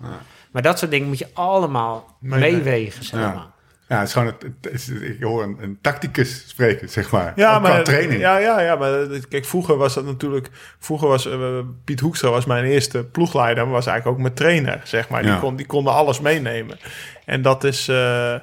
Maar 0.50 0.62
dat 0.62 0.78
soort 0.78 0.90
dingen 0.90 1.08
moet 1.08 1.18
je 1.18 1.28
allemaal 1.32 2.16
meewegen, 2.18 3.04
zeg 3.04 3.20
maar. 3.34 3.46
Ja, 3.94 3.98
het 3.98 4.08
is 4.08 4.14
gewoon, 4.14 4.28
het, 4.28 4.44
het 4.62 4.72
is- 4.72 4.88
ik 4.88 5.22
hoor 5.22 5.42
een, 5.42 5.56
een 5.60 5.78
tacticus 5.80 6.44
spreken, 6.48 6.88
zeg 6.88 7.10
maar. 7.10 7.32
Ja, 7.36 7.54
Ook 7.56 7.62
qua 7.62 7.72
maar 7.72 7.84
training. 7.84 8.20
Ja, 8.20 8.36
ja, 8.38 8.60
ja, 8.60 8.76
maar 8.76 9.02
eh, 9.02 9.22
kijk, 9.28 9.44
vroeger 9.44 9.76
was 9.76 9.94
dat 9.94 10.04
natuurlijk. 10.04 10.48
Vroeger 10.78 11.08
was 11.08 11.26
eh, 11.26 11.58
Piet 11.84 12.00
Hoekstra 12.00 12.30
was 12.30 12.44
mijn 12.44 12.64
eerste 12.64 13.04
ploegleider, 13.04 13.64
maar 13.64 13.72
was 13.72 13.86
eigenlijk 13.86 14.16
ook 14.16 14.22
mijn 14.22 14.34
trainer, 14.34 14.80
zeg 14.84 15.08
maar. 15.08 15.22
Die, 15.22 15.30
Ja. 15.30 15.38
kon, 15.38 15.56
die 15.56 15.66
konden 15.66 15.92
alles 15.92 16.20
meenemen. 16.20 16.78
En 17.24 17.42
dat 17.42 17.64
is. 17.64 17.88
eh, 17.88 18.34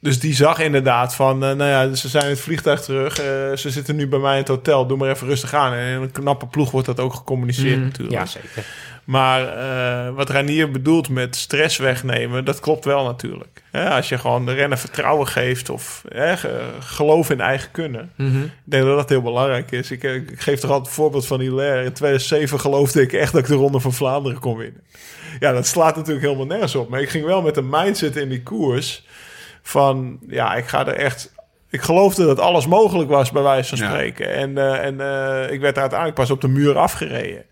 dus 0.00 0.20
die 0.20 0.34
zag 0.34 0.58
inderdaad 0.58 1.14
van, 1.14 1.38
nou 1.38 1.64
ja, 1.64 1.94
ze 1.94 2.08
zijn 2.08 2.24
in 2.24 2.30
het 2.30 2.40
vliegtuig 2.40 2.80
terug. 2.82 3.14
ze 3.58 3.70
zitten 3.70 3.96
nu 3.96 4.08
bij 4.08 4.18
mij 4.18 4.32
in 4.32 4.38
het 4.38 4.48
hotel. 4.48 4.86
Doe 4.86 4.96
maar 4.96 5.10
even 5.10 5.26
rustig 5.26 5.54
aan. 5.54 5.72
En 5.72 5.94
in 5.94 6.02
een 6.02 6.10
knappe 6.12 6.46
ploeg 6.46 6.70
wordt 6.70 6.86
dat 6.86 7.00
ook 7.00 7.14
gecommuniceerd 7.14 7.76
Mm, 7.78 7.82
natuurlijk. 7.84 8.12
Ja, 8.18 8.26
zeker. 8.26 8.64
Maar 9.04 9.48
eh, 9.48 10.14
wat 10.14 10.30
Ranier 10.30 10.70
bedoelt 10.70 11.08
met 11.08 11.36
stress 11.36 11.76
wegnemen, 11.78 12.44
dat 12.44 12.60
klopt 12.60 12.84
wel 12.84 13.04
natuurlijk. 13.04 13.62
Hè, 13.70 13.90
als 13.90 14.08
je 14.08 14.18
gewoon 14.18 14.46
de 14.46 14.52
renner 14.52 14.78
vertrouwen 14.78 15.26
geeft 15.26 15.70
of 15.70 16.04
geloof 16.80 17.30
in 17.30 17.40
eigen 17.40 17.70
kunnen. 17.70 18.12
Mhm. 18.16 18.42
Ik 18.42 18.50
denk 18.64 18.84
dat 18.84 18.96
dat 18.96 19.08
heel 19.08 19.22
belangrijk 19.22 19.70
is. 19.70 19.90
Ik, 19.90 20.04
eh, 20.04 20.14
ik 20.14 20.40
geef 20.40 20.60
toch 20.60 20.70
altijd 20.70 20.86
het 20.86 20.96
voorbeeld 20.96 21.26
van 21.26 21.40
Hilaire. 21.40 21.84
In 21.84 21.92
2007 21.92 22.60
geloofde 22.60 23.00
ik 23.02 23.12
echt 23.12 23.32
dat 23.32 23.40
ik 23.40 23.46
de 23.46 23.54
Ronde 23.54 23.80
van 23.80 23.92
Vlaanderen 23.92 24.38
kon 24.38 24.56
winnen. 24.56 24.80
Ja, 25.40 25.52
dat 25.52 25.66
slaat 25.66 25.96
natuurlijk 25.96 26.24
helemaal 26.24 26.46
nergens 26.46 26.74
op. 26.74 26.88
Maar 26.88 27.00
ik 27.00 27.08
ging 27.10 27.24
wel 27.24 27.42
met 27.42 27.56
een 27.56 27.68
mindset 27.68 28.16
in 28.16 28.28
die 28.28 28.42
koers 28.42 29.06
van... 29.62 30.18
Ja, 30.28 30.54
ik 30.54 30.66
ga 30.66 30.86
er 30.86 30.94
echt... 30.94 31.32
Ik 31.70 31.80
geloofde 31.82 32.26
dat 32.26 32.40
alles 32.40 32.66
mogelijk 32.66 33.10
was, 33.10 33.30
bij 33.30 33.42
wijze 33.42 33.76
van 33.76 33.86
Ja. 33.86 33.92
spreken. 33.92 34.34
En, 34.34 34.58
eh, 34.58 34.84
en 34.84 35.00
eh, 35.00 35.52
ik 35.52 35.60
werd 35.60 35.78
uiteindelijk 35.78 36.18
pas 36.18 36.30
op 36.30 36.40
de 36.40 36.48
muur 36.48 36.78
afgereden. 36.78 37.44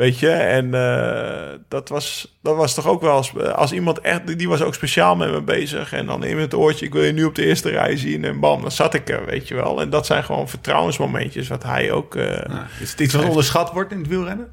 Weet 0.00 0.18
je, 0.18 0.30
en 0.30 0.74
eh, 0.74 1.58
dat, 1.68 1.88
was, 1.88 2.36
dat 2.42 2.56
was 2.56 2.74
toch 2.74 2.86
ook 2.86 3.00
wel 3.00 3.10
als, 3.12 3.32
als 3.54 3.72
iemand 3.72 4.00
echt, 4.00 4.38
die 4.38 4.48
was 4.48 4.62
ook 4.62 4.74
speciaal 4.74 5.16
met 5.16 5.30
me 5.30 5.42
bezig. 5.42 5.92
En 5.92 6.06
dan 6.06 6.24
in 6.24 6.38
het 6.38 6.54
oortje, 6.54 6.86
ik 6.86 6.92
wil 6.92 7.02
je 7.02 7.12
nu 7.12 7.24
op 7.24 7.34
de 7.34 7.44
eerste 7.46 7.68
rij 7.70 7.96
zien. 7.96 8.24
En 8.24 8.40
bam, 8.40 8.60
dan 8.62 8.70
zat 8.72 8.94
ik 8.94 9.08
er, 9.08 9.24
weet 9.26 9.48
je 9.48 9.54
wel. 9.54 9.80
En 9.80 9.90
dat 9.90 10.06
zijn 10.06 10.24
gewoon 10.24 10.48
vertrouwensmomentjes, 10.48 11.48
wat 11.48 11.62
hij 11.62 11.92
ook. 11.92 12.14
eh, 12.14 12.26
Ja. 12.48 12.66
Is 12.80 12.90
het 12.90 13.00
iets 13.00 13.14
wat 13.14 13.24
onderschat 13.24 13.72
wordt 13.72 13.92
in 13.92 13.98
het 13.98 14.08
wielrennen? 14.08 14.48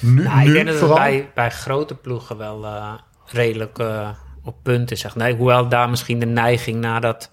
Nu, 0.00 0.22
Nou, 0.22 0.40
ik 0.40 0.46
nu 0.46 0.52
denk 0.52 0.64
dat 0.66 0.74
het 0.74 0.84
vooral? 0.84 0.98
bij, 1.04 1.30
bij 1.34 1.50
grote 1.50 1.94
ploegen 1.94 2.36
wel 2.36 2.64
eh, 2.64 2.92
redelijk 3.26 3.78
eh, 3.78 4.08
op 4.44 4.56
punt 4.62 4.90
is. 4.90 5.00
Zeg. 5.00 5.16
Nee, 5.16 5.34
hoewel 5.34 5.68
daar 5.68 5.90
misschien 5.90 6.18
de 6.18 6.26
neiging 6.26 6.80
naar 6.80 7.00
dat, 7.00 7.30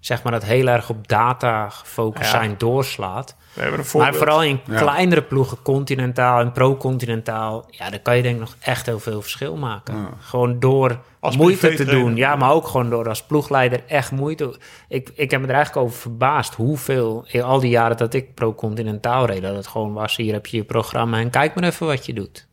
zeg 0.00 0.22
maar, 0.22 0.32
dat 0.32 0.44
heel 0.44 0.66
erg 0.66 0.90
op 0.90 1.08
data 1.08 1.68
gefocust 1.68 2.24
Ja. 2.32 2.38
zijn 2.38 2.54
doorslaat. 2.58 3.36
we 3.54 3.60
hebben 3.60 3.78
een 3.78 3.84
voorbeeld. 3.84 4.10
Maar 4.12 4.20
vooral 4.20 4.42
in 4.42 4.60
Ja. 4.66 4.78
kleinere 4.80 5.22
ploegen, 5.22 5.62
continentaal 5.62 6.40
en 6.40 6.52
pro-continentaal, 6.52 7.66
ja, 7.70 7.90
daar 7.90 7.98
kan 8.00 8.16
je 8.16 8.22
denk 8.22 8.34
ik 8.34 8.40
nog 8.40 8.56
echt 8.60 8.86
heel 8.86 8.98
veel 8.98 9.20
verschil 9.22 9.56
maken. 9.56 9.96
Ja. 9.96 10.08
Gewoon 10.20 10.58
door 10.58 10.98
Als 11.20 11.36
moeite 11.36 11.74
te 11.74 11.84
doen. 11.84 12.16
Ja, 12.16 12.36
maar 12.36 12.50
ook 12.50 12.66
gewoon 12.66 12.90
door 12.90 13.08
als 13.08 13.22
ploegleider 13.22 13.82
echt 13.86 14.10
moeite. 14.12 14.58
Ik, 14.88 15.10
ik 15.14 15.30
heb 15.30 15.40
me 15.40 15.46
er 15.46 15.54
eigenlijk 15.54 15.86
over 15.86 16.00
verbaasd 16.00 16.54
hoeveel, 16.54 17.24
in 17.28 17.42
al 17.42 17.60
die 17.60 17.70
jaren 17.70 17.96
dat 17.96 18.14
ik 18.14 18.34
pro-continentaal 18.34 19.26
reed, 19.26 19.42
dat 19.42 19.56
het 19.56 19.66
gewoon 19.66 19.92
was, 19.92 20.16
hier 20.16 20.32
heb 20.32 20.46
je 20.46 20.56
je 20.56 20.64
programma 20.64 21.18
en 21.18 21.30
kijk 21.30 21.54
maar 21.54 21.64
even 21.64 21.86
wat 21.86 22.06
je 22.06 22.12
doet. 22.12 22.48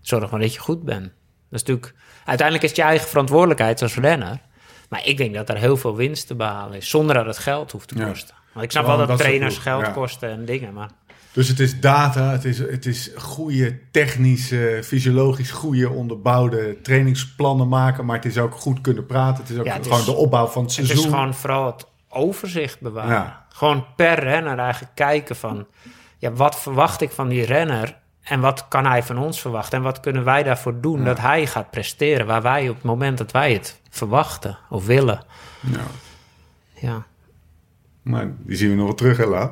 Zorg 0.00 0.30
maar 0.30 0.40
dat 0.40 0.54
je 0.54 0.60
goed 0.60 0.82
bent. 0.82 1.02
Dat 1.02 1.12
is 1.50 1.58
natuurlijk, 1.62 1.94
uiteindelijk 2.24 2.62
is 2.64 2.70
het 2.70 2.78
je 2.78 2.86
eigen 2.86 3.08
verantwoordelijkheid 3.08 3.82
als 3.82 3.96
renner. 3.96 4.38
Maar 4.94 5.06
ik 5.06 5.16
denk 5.16 5.34
dat 5.34 5.48
er 5.48 5.56
heel 5.56 5.76
veel 5.76 5.96
winst 5.96 6.26
te 6.26 6.34
behalen 6.34 6.76
is, 6.76 6.88
zonder 6.88 7.14
dat 7.14 7.26
het 7.26 7.38
geld 7.38 7.72
hoeft 7.72 7.88
te 7.88 7.98
Ja. 7.98 8.08
kosten. 8.08 8.34
Want 8.52 8.64
ik 8.64 8.70
snap 8.70 8.86
wel 8.86 9.06
dat, 9.06 9.18
trainers 9.18 9.58
geld 9.58 9.86
ja. 9.86 9.90
kosten 9.92 10.30
en 10.30 10.44
dingen, 10.44 10.72
maar... 10.72 10.90
Dus 11.32 11.48
het 11.48 11.60
is 11.60 11.80
data, 11.80 12.30
het 12.30 12.44
is, 12.44 12.58
het 12.58 12.86
is 12.86 13.10
goede 13.16 13.78
technische, 13.90 14.80
fysiologisch 14.84 15.50
goede 15.50 15.90
onderbouwde 15.90 16.80
trainingsplannen 16.82 17.68
maken. 17.68 18.04
Maar 18.04 18.16
het 18.16 18.24
is 18.24 18.38
ook 18.38 18.54
goed 18.54 18.80
kunnen 18.80 19.06
praten. 19.06 19.42
Het 19.42 19.52
is 19.52 19.58
ook 19.58 19.64
Ja, 19.64 19.72
het 19.74 19.82
gewoon 19.82 19.98
is- 19.98 20.04
de 20.04 20.12
opbouw 20.14 20.46
van 20.46 20.62
het 20.64 20.76
Het 20.76 20.86
seizoen. 20.86 21.06
is 21.06 21.12
gewoon 21.12 21.34
vooral 21.34 21.66
het 21.66 21.86
overzicht 22.08 22.80
bewaren. 22.80 23.10
Ja. 23.10 23.46
Gewoon 23.48 23.84
per 23.96 24.18
renner 24.18 24.58
eigenlijk 24.58 24.94
kijken 24.94 25.36
van... 25.36 25.66
Ja, 26.18 26.32
wat 26.32 26.60
verwacht 26.60 27.00
ik 27.00 27.10
van 27.10 27.28
die 27.28 27.44
renner... 27.44 27.96
en 28.22 28.40
wat 28.40 28.68
kan 28.68 28.86
hij 28.86 29.02
van 29.02 29.18
ons 29.18 29.40
verwachten... 29.40 29.78
en 29.78 29.84
wat 29.84 30.00
kunnen 30.00 30.24
wij 30.24 30.42
daarvoor 30.42 30.80
doen 30.80 31.04
dat 31.04 31.18
hij 31.18 31.46
gaat 31.46 31.70
presteren... 31.70 32.26
waar 32.26 32.42
wij 32.42 32.68
op 32.68 32.74
het 32.74 32.84
moment 32.84 33.18
dat 33.18 33.30
wij 33.32 33.52
het 33.52 33.80
verwachten 33.94 34.58
of 34.70 34.86
willen. 34.86 35.24
Ja. 35.60 35.86
Ja, 36.74 37.06
Maar 38.02 38.30
die 38.38 38.56
zien 38.56 38.68
we 38.70 38.74
nog 38.74 38.84
wel 38.86 38.94
terug, 38.94 39.16
hè, 39.16 39.26
Lau? 39.26 39.50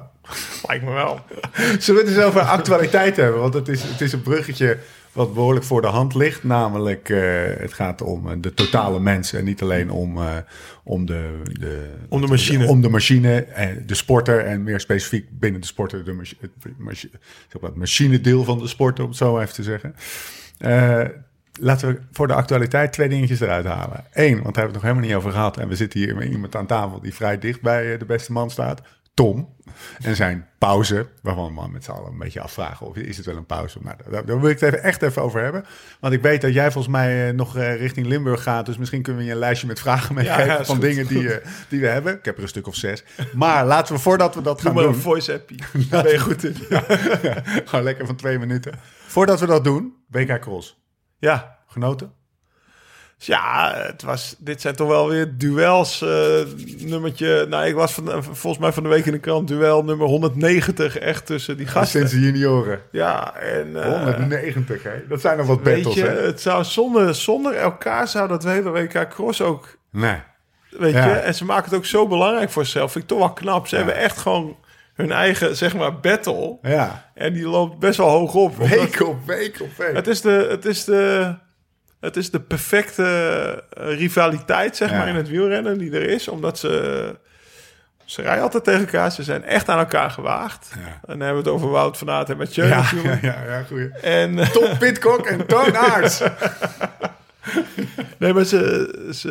Lijkt 0.66 0.84
me 0.84 0.90
wel. 0.92 1.20
Zullen 1.78 2.02
we 2.04 2.08
het 2.08 2.16
eens 2.16 2.26
over 2.26 2.40
actualiteit 2.40 3.16
hebben? 3.16 3.40
Want 3.40 3.54
het 3.54 3.68
is, 3.68 3.82
het 3.82 4.00
is 4.00 4.12
een 4.12 4.22
bruggetje 4.22 4.78
wat 5.12 5.34
behoorlijk 5.34 5.64
voor 5.64 5.80
de 5.80 5.86
hand 5.86 6.14
ligt. 6.14 6.44
Namelijk, 6.44 7.08
eh, 7.08 7.20
het 7.56 7.72
gaat 7.72 8.02
om 8.02 8.28
eh, 8.30 8.36
de 8.38 8.54
totale 8.54 9.00
mens 9.00 9.32
en 9.32 9.44
niet 9.44 9.62
alleen 9.62 9.90
om, 9.90 10.18
eh, 10.18 10.36
om, 10.84 11.06
de, 11.06 11.40
de, 11.60 11.94
Om 12.08 12.20
de 12.20 12.26
machine. 12.26 12.66
Om 12.66 12.80
de 12.80 12.88
machine, 12.88 13.40
en 13.44 13.82
de 13.86 13.94
sporter 13.94 14.44
en 14.44 14.62
meer 14.62 14.80
specifiek 14.80 15.26
binnen 15.38 15.60
de 15.60 15.66
sporter 15.66 16.04
de 16.04 16.12
machi- 16.12 16.36
het, 16.40 16.50
machi- 16.78 17.10
zeg 17.48 17.60
maar, 17.60 17.70
het 17.70 17.78
machinedeel 17.78 18.44
van 18.44 18.58
de 18.58 18.68
sport, 18.68 19.00
om 19.00 19.08
het 19.08 19.16
zo 19.16 19.38
even 19.38 19.54
te 19.54 19.62
zeggen. 19.62 19.94
Laten 21.64 21.88
we 21.88 22.00
voor 22.12 22.26
de 22.26 22.34
actualiteit 22.34 22.92
twee 22.92 23.08
dingetjes 23.08 23.40
eruit 23.40 23.64
halen. 23.64 24.04
Eén, 24.12 24.42
want 24.42 24.42
daar 24.42 24.42
hebben 24.42 24.52
we 24.54 24.60
het 24.62 24.72
nog 24.72 24.82
helemaal 24.82 25.04
niet 25.04 25.14
over 25.14 25.30
gehad. 25.30 25.56
En 25.56 25.68
we 25.68 25.76
zitten 25.76 26.00
hier 26.00 26.16
met 26.16 26.28
iemand 26.28 26.56
aan 26.56 26.66
tafel 26.66 27.00
die 27.00 27.14
vrij 27.14 27.38
dicht 27.38 27.60
bij 27.60 27.92
eh, 27.92 27.98
de 27.98 28.04
beste 28.04 28.32
man 28.32 28.50
staat. 28.50 28.82
Tom. 29.14 29.54
En 30.02 30.16
zijn 30.16 30.48
pauze, 30.58 31.06
waarvan 31.22 31.54
we 31.54 31.68
met 31.70 31.84
z'n 31.84 31.90
allen 31.90 32.12
een 32.12 32.18
beetje 32.18 32.40
afvragen 32.40 32.86
of 32.86 32.96
is 32.96 33.16
het 33.16 33.26
wel 33.26 33.36
een 33.36 33.46
pauze. 33.46 33.78
Nou, 33.82 33.96
daar, 34.10 34.26
daar 34.26 34.40
wil 34.40 34.50
ik 34.50 34.60
het 34.60 34.72
even, 34.72 34.82
echt 34.84 35.02
even 35.02 35.22
over 35.22 35.42
hebben. 35.42 35.64
Want 36.00 36.14
ik 36.14 36.22
weet 36.22 36.40
dat 36.40 36.54
jij 36.54 36.70
volgens 36.70 36.92
mij 36.92 37.28
eh, 37.28 37.34
nog 37.34 37.56
eh, 37.56 37.76
richting 37.76 38.06
Limburg 38.06 38.42
gaat. 38.42 38.66
Dus 38.66 38.78
misschien 38.78 39.02
kunnen 39.02 39.22
we 39.22 39.28
je 39.28 39.34
een 39.34 39.38
lijstje 39.38 39.66
met 39.66 39.80
vragen 39.80 40.14
meegeven 40.14 40.46
ja, 40.46 40.56
van 40.56 40.74
goed. 40.74 40.80
dingen 40.80 41.06
die, 41.06 41.28
die 41.68 41.80
we 41.80 41.86
hebben. 41.86 42.18
Ik 42.18 42.24
heb 42.24 42.36
er 42.36 42.42
een 42.42 42.48
stuk 42.48 42.66
of 42.66 42.74
zes. 42.74 43.04
Maar 43.32 43.66
laten 43.66 43.94
we 43.94 44.00
voordat 44.00 44.34
we 44.34 44.42
dat 44.42 44.56
Doe 44.56 44.66
gaan 44.66 44.74
maar 44.74 44.84
doen... 44.84 44.92
een 44.92 45.00
voice 45.00 45.32
appie. 45.32 45.62
Daar 45.90 46.02
ben 46.02 46.12
je 46.12 46.18
goed 46.18 46.44
in. 46.44 46.56
Ja. 46.68 46.84
Gewoon 47.64 47.84
lekker 47.84 48.06
van 48.06 48.16
twee 48.16 48.38
minuten. 48.38 48.72
Voordat 49.06 49.40
we 49.40 49.46
dat 49.46 49.64
doen, 49.64 49.94
WK 50.08 50.40
Cross. 50.40 50.81
Ja. 51.22 51.58
Genoten? 51.66 52.12
Dus 53.18 53.26
ja, 53.26 53.72
het 53.76 54.02
was, 54.02 54.36
dit 54.38 54.60
zijn 54.60 54.74
toch 54.76 54.88
wel 54.88 55.08
weer 55.08 55.38
duels. 55.38 56.02
eh, 56.02 56.40
nummertje, 56.78 57.46
nou, 57.48 57.66
ik 57.66 57.74
was 57.74 57.92
van, 57.92 58.24
volgens 58.24 58.58
mij 58.58 58.72
van 58.72 58.82
de 58.82 58.88
week 58.88 59.06
in 59.06 59.12
de 59.12 59.18
krant 59.18 59.48
duel 59.48 59.84
nummer 59.84 60.06
190 60.06 60.98
echt 60.98 61.26
tussen 61.26 61.56
die 61.56 61.66
gasten. 61.66 62.00
Sinds 62.08 62.12
de 62.12 62.20
junioren. 62.20 62.80
Ja, 62.92 63.34
en 63.34 63.82
eh, 63.82 63.90
190, 64.02 64.82
hè? 64.82 65.06
Dat 65.08 65.20
zijn 65.20 65.36
nog 65.38 65.46
wat 65.46 65.60
weet 65.62 65.74
battles, 65.84 65.94
je, 66.04 66.10
hè? 66.10 66.20
het 66.26 66.40
zou 66.40 66.64
zonder, 66.64 67.14
zonder 67.14 67.54
elkaar 67.54 68.08
zou 68.08 68.28
dat 68.28 68.44
hele 68.44 68.70
WK 68.70 69.08
Cross 69.08 69.40
ook, 69.40 69.76
Nee. 69.90 70.16
weet 70.70 70.92
Ja. 70.94 71.06
je, 71.08 71.12
en 71.14 71.34
ze 71.34 71.44
maken 71.44 71.64
het 71.64 71.74
ook 71.74 71.84
zo 71.86 72.08
belangrijk 72.08 72.50
voor 72.50 72.64
zichzelf. 72.64 72.92
Vind 72.92 73.04
ik 73.04 73.10
toch 73.10 73.18
wel 73.18 73.32
knap. 73.32 73.66
Ze 73.68 73.76
Ja. 73.76 73.82
hebben 73.84 74.02
echt 74.02 74.18
gewoon 74.18 74.56
hun 75.02 75.12
eigen, 75.12 75.56
zeg 75.56 75.74
maar, 75.74 76.00
battle. 76.00 76.58
Ja. 76.62 77.10
En 77.14 77.32
die 77.32 77.46
loopt 77.48 77.78
best 77.78 77.96
wel 77.96 78.08
hoog 78.08 78.34
op. 78.34 78.56
Week 78.68 79.00
op 79.00 79.26
week 79.26 79.60
op 79.60 79.76
week. 79.76 79.94
Het 79.96 80.06
is 80.06 80.20
de, 80.20 80.46
het 80.50 80.64
is 80.64 80.84
de, 80.84 81.34
het 82.00 82.16
is 82.16 82.30
de 82.30 82.40
perfecte 82.40 83.04
eh, 83.72 83.96
rivaliteit, 83.98 84.76
zeg 84.76 84.90
Ja. 84.90 84.96
maar, 84.98 85.08
in 85.08 85.14
het 85.14 85.28
wielrennen 85.28 85.78
die 85.78 85.92
er 85.92 86.08
is. 86.08 86.28
Omdat 86.28 86.58
ze, 86.58 87.16
ze 88.04 88.22
rijden 88.22 88.42
altijd 88.42 88.64
tegen 88.64 88.80
elkaar. 88.80 89.12
Ze 89.12 89.22
zijn 89.22 89.44
echt 89.44 89.68
aan 89.68 89.78
elkaar 89.78 90.10
gewaagd. 90.10 90.70
Ja. 90.74 90.86
En 90.86 91.00
dan 91.06 91.20
hebben 91.20 91.42
we 91.42 91.48
het 91.50 91.58
over 91.58 91.70
Wout 91.70 91.98
van 91.98 92.10
Aert 92.10 92.30
en 92.30 92.36
Mathieu 92.36 92.66
Ja, 92.66 92.70
ja, 92.76 92.82
natuurlijk. 92.82 93.22
ja, 93.22 93.36
ja, 93.46 93.62
goeie. 93.62 93.90
En, 94.02 94.52
Tom 94.52 94.78
Pitcock 94.78 95.26
en 95.26 95.46
Toon 95.46 95.76
Aerts. 95.76 96.22
nee, 98.18 98.32
maar 98.32 98.44
ze, 98.44 99.08
ze, 99.14 99.28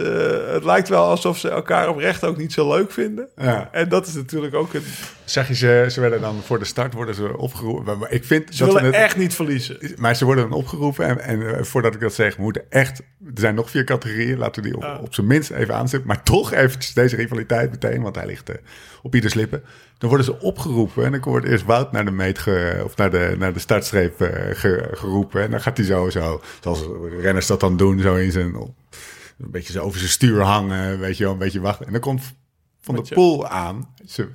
het 0.53 0.64
lijkt 0.64 0.89
wel 0.89 1.03
alsof 1.05 1.38
ze 1.38 1.49
elkaar 1.49 1.89
oprecht 1.89 2.24
ook 2.24 2.38
niet 2.38 2.53
zo 2.53 2.70
leuk 2.70 2.91
vinden. 2.91 3.28
Ja. 3.38 3.70
En 3.72 3.89
dat 3.89 4.07
is 4.07 4.14
natuurlijk 4.14 4.55
ook 4.55 4.74
een... 4.74 4.84
Zag 5.26 5.47
je 5.47 5.55
ze, 5.55 5.86
ze 5.89 6.01
werden 6.01 6.22
dan 6.22 6.41
voor 6.45 6.59
de 6.59 6.66
start 6.66 6.93
worden 6.93 7.16
ze 7.16 7.38
opgeroepen. 7.38 7.97
Maar 7.97 8.12
Ik 8.12 8.24
vind 8.26 8.55
Ze 8.55 8.64
dat 8.66 8.74
willen 8.74 8.89
we 8.89 8.95
het, 8.95 9.05
echt 9.05 9.18
niet 9.18 9.36
verliezen. 9.36 9.78
Maar 9.95 10.16
ze 10.16 10.26
worden 10.26 10.49
dan 10.49 10.57
opgeroepen. 10.57 11.05
En, 11.07 11.20
en 11.20 11.55
eh, 11.55 11.64
voordat 11.64 11.93
ik 11.93 11.99
dat 11.99 12.14
zeg, 12.14 12.36
we 12.36 12.41
moeten 12.41 12.64
echt. 12.70 12.99
Er 12.99 13.32
zijn 13.34 13.55
nog 13.55 13.70
vier 13.70 13.84
categorieën. 13.84 14.38
Laten 14.38 14.62
we 14.64 14.68
die 14.68 14.78
op, 14.78 14.84
Ja. 14.84 14.97
op 15.01 15.14
zijn 15.14 15.28
minst 15.28 15.51
even 15.51 15.76
aanzetten. 15.76 16.07
Maar 16.07 16.24
toch 16.24 16.53
eventjes 16.53 16.93
deze 16.93 17.16
rivaliteit 17.16 17.72
meteen. 17.72 18.01
Want 18.01 18.16
hij 18.16 18.26
ligt 18.26 18.49
eh, 18.49 18.55
op 19.02 19.16
ieders 19.16 19.34
lippen. 19.34 19.64
Dan 19.97 20.10
worden 20.10 20.26
ze 20.28 20.39
opgeroepen. 20.39 21.06
En 21.06 21.12
dan 21.12 21.22
wordt 21.22 21.45
eerst 21.47 21.66
Wout 21.66 21.91
naar 21.91 22.06
de 22.06 22.12
meet 22.12 22.39
ge- 22.39 22.82
of 22.84 22.95
naar 22.97 23.12
de, 23.12 23.36
naar 23.38 23.54
de 23.54 23.60
startstreep 23.60 24.22
eh, 24.22 24.56
ge- 24.56 24.89
geroepen. 24.91 25.41
En 25.41 25.52
dan 25.52 25.62
gaat 25.62 25.78
hij 25.78 25.86
zo, 25.86 26.10
zo. 26.10 26.41
Zoals 26.62 26.84
renners 27.20 27.47
dat 27.47 27.60
dan 27.60 27.78
doen. 27.78 27.99
Zo 27.99 28.16
in 28.16 28.32
zijn. 28.32 28.54
Een 28.56 29.52
beetje 29.52 29.74
zo 29.74 29.82
over 29.84 29.99
zijn 29.99 30.12
stuur 30.12 30.41
hangen. 30.41 30.99
Weet 30.99 31.18
je 31.18 31.24
wel, 31.24 31.34
een 31.34 31.39
beetje 31.39 31.60
wachten. 31.62 31.86
En 31.86 31.91
dan 31.91 32.02
komt 32.02 32.34
Van 32.82 32.95
de 32.95 33.02
Poel 33.14 33.47
aan. 33.47 33.93
Ze, 34.08 34.30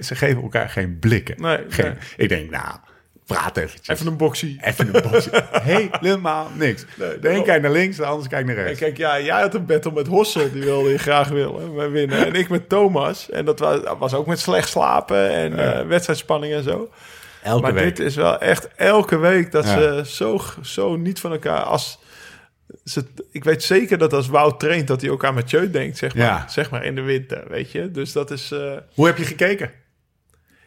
ze 0.00 0.14
geven 0.14 0.42
elkaar 0.42 0.68
geen 0.68 0.98
blikken. 0.98 1.40
Nee, 1.40 1.58
geen, 1.68 1.84
nee. 1.86 1.96
Ik 2.16 2.28
denk, 2.28 2.50
nou, 2.50 2.76
praat 3.34 3.56
eventjes. 3.56 3.88
Even 3.96 4.06
een 4.10 4.16
boxie. 4.16 4.58
Even 4.62 4.94
een 4.94 5.02
boxje. 5.10 5.30
Helemaal 6.00 6.50
niks. 6.54 6.84
Nee, 6.96 7.18
de 7.18 7.28
een 7.30 7.42
kijkt 7.44 7.62
naar 7.62 7.72
links, 7.72 7.96
de 7.96 8.04
ander 8.04 8.28
kijkt 8.28 8.46
naar 8.46 8.56
En 8.56 8.62
rechts. 8.62 8.78
kijk, 8.78 8.96
ja, 8.96 9.20
jij 9.20 9.40
had 9.40 9.54
een 9.54 9.66
battle 9.66 9.92
met 9.92 10.06
Hossel, 10.06 10.52
die 10.52 10.62
wilde 10.62 10.90
je 10.90 10.98
graag 10.98 11.28
willen, 11.28 11.74
wij 11.74 11.90
winnen. 11.90 12.26
En 12.26 12.34
ik 12.34 12.48
met 12.48 12.68
Thomas. 12.68 13.30
En 13.30 13.44
dat 13.44 13.58
was, 13.58 13.78
was 13.98 14.14
ook 14.14 14.26
met 14.26 14.38
slecht 14.38 14.68
slapen 14.68 15.30
en 15.30 15.58
eh, 15.58 15.86
wedstrijdspanning 15.86 16.54
en 16.54 16.62
zo. 16.62 16.90
Elke 17.42 17.62
maar 17.62 17.74
week. 17.74 17.96
dit 17.96 18.06
is 18.06 18.14
wel 18.16 18.38
echt 18.40 18.68
elke 18.76 19.16
week 19.18 19.52
dat 19.52 19.64
Ja. 19.64 19.70
ze 19.72 20.02
zo, 20.14 20.40
zo 20.62 20.96
niet 20.96 21.20
van 21.20 21.32
elkaar... 21.32 21.62
Als 21.62 21.98
ze, 22.84 23.04
ik 23.30 23.44
weet 23.44 23.62
zeker 23.62 23.98
dat 23.98 24.12
als 24.12 24.28
Wout 24.28 24.60
traint, 24.60 24.86
dat 24.88 25.00
hij 25.00 25.10
ook 25.10 25.24
aan 25.24 25.34
Mathieu 25.34 25.70
denkt, 25.70 25.98
zeg 25.98 26.14
maar. 26.14 26.24
Ja. 26.26 26.48
Zeg 26.48 26.70
maar 26.70 26.84
in 26.84 26.94
de 26.94 27.00
winter, 27.00 27.44
weet 27.48 27.72
je. 27.72 27.90
Dus 27.90 28.12
dat 28.12 28.30
is... 28.30 28.50
eh, 28.50 28.72
Hoe 28.94 29.06
heb 29.06 29.16
je 29.18 29.24
gekeken? 29.24 29.70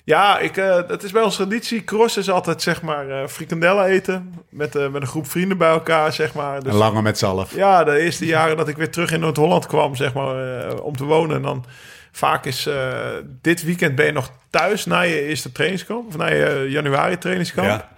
Ja, 0.04 0.40
ik, 0.40 0.58
eh, 0.58 0.80
het 0.88 1.04
is 1.04 1.12
bij 1.12 1.22
ons 1.22 1.36
traditie. 1.36 1.84
Cross 1.84 2.18
is 2.18 2.30
altijd, 2.30 2.62
zeg 2.62 2.82
maar, 2.82 3.10
eh 3.10 3.28
frikandellen 3.28 3.86
eten. 3.86 4.34
Met, 4.50 4.76
eh, 4.76 4.90
met 4.90 5.02
een 5.02 5.08
groep 5.08 5.30
vrienden 5.30 5.58
bij 5.58 5.70
elkaar, 5.70 6.14
zeg 6.14 6.34
maar. 6.34 6.64
Dus, 6.64 6.72
Een 6.72 6.78
lange 6.78 7.02
met 7.02 7.18
zalf. 7.18 7.56
ja, 7.56 7.84
de 7.84 8.00
eerste 8.00 8.26
jaren 8.26 8.58
dat 8.58 8.68
ik 8.68 8.78
weer 8.78 8.92
terug 8.92 9.12
in 9.12 9.20
Noord-Holland 9.20 9.66
kwam, 9.66 9.96
zeg 9.96 10.14
maar, 10.14 10.74
om 10.80 10.98
te 10.98 11.04
wonen. 11.06 11.36
En 11.36 11.42
dan 11.42 11.66
vaak 12.12 12.46
is 12.46 12.68
uh, 12.68 12.76
dit 13.42 13.64
weekend 13.64 13.96
ben 13.96 14.06
je 14.06 14.12
nog 14.12 14.32
thuis 14.50 14.86
na 14.86 15.02
je 15.02 15.22
eerste 15.22 15.52
trainingskamp. 15.52 16.08
Of 16.08 16.18
na 16.18 16.28
je 16.28 16.66
januari 16.70 17.18
trainingskamp. 17.18 17.68
Ja. 17.68 17.90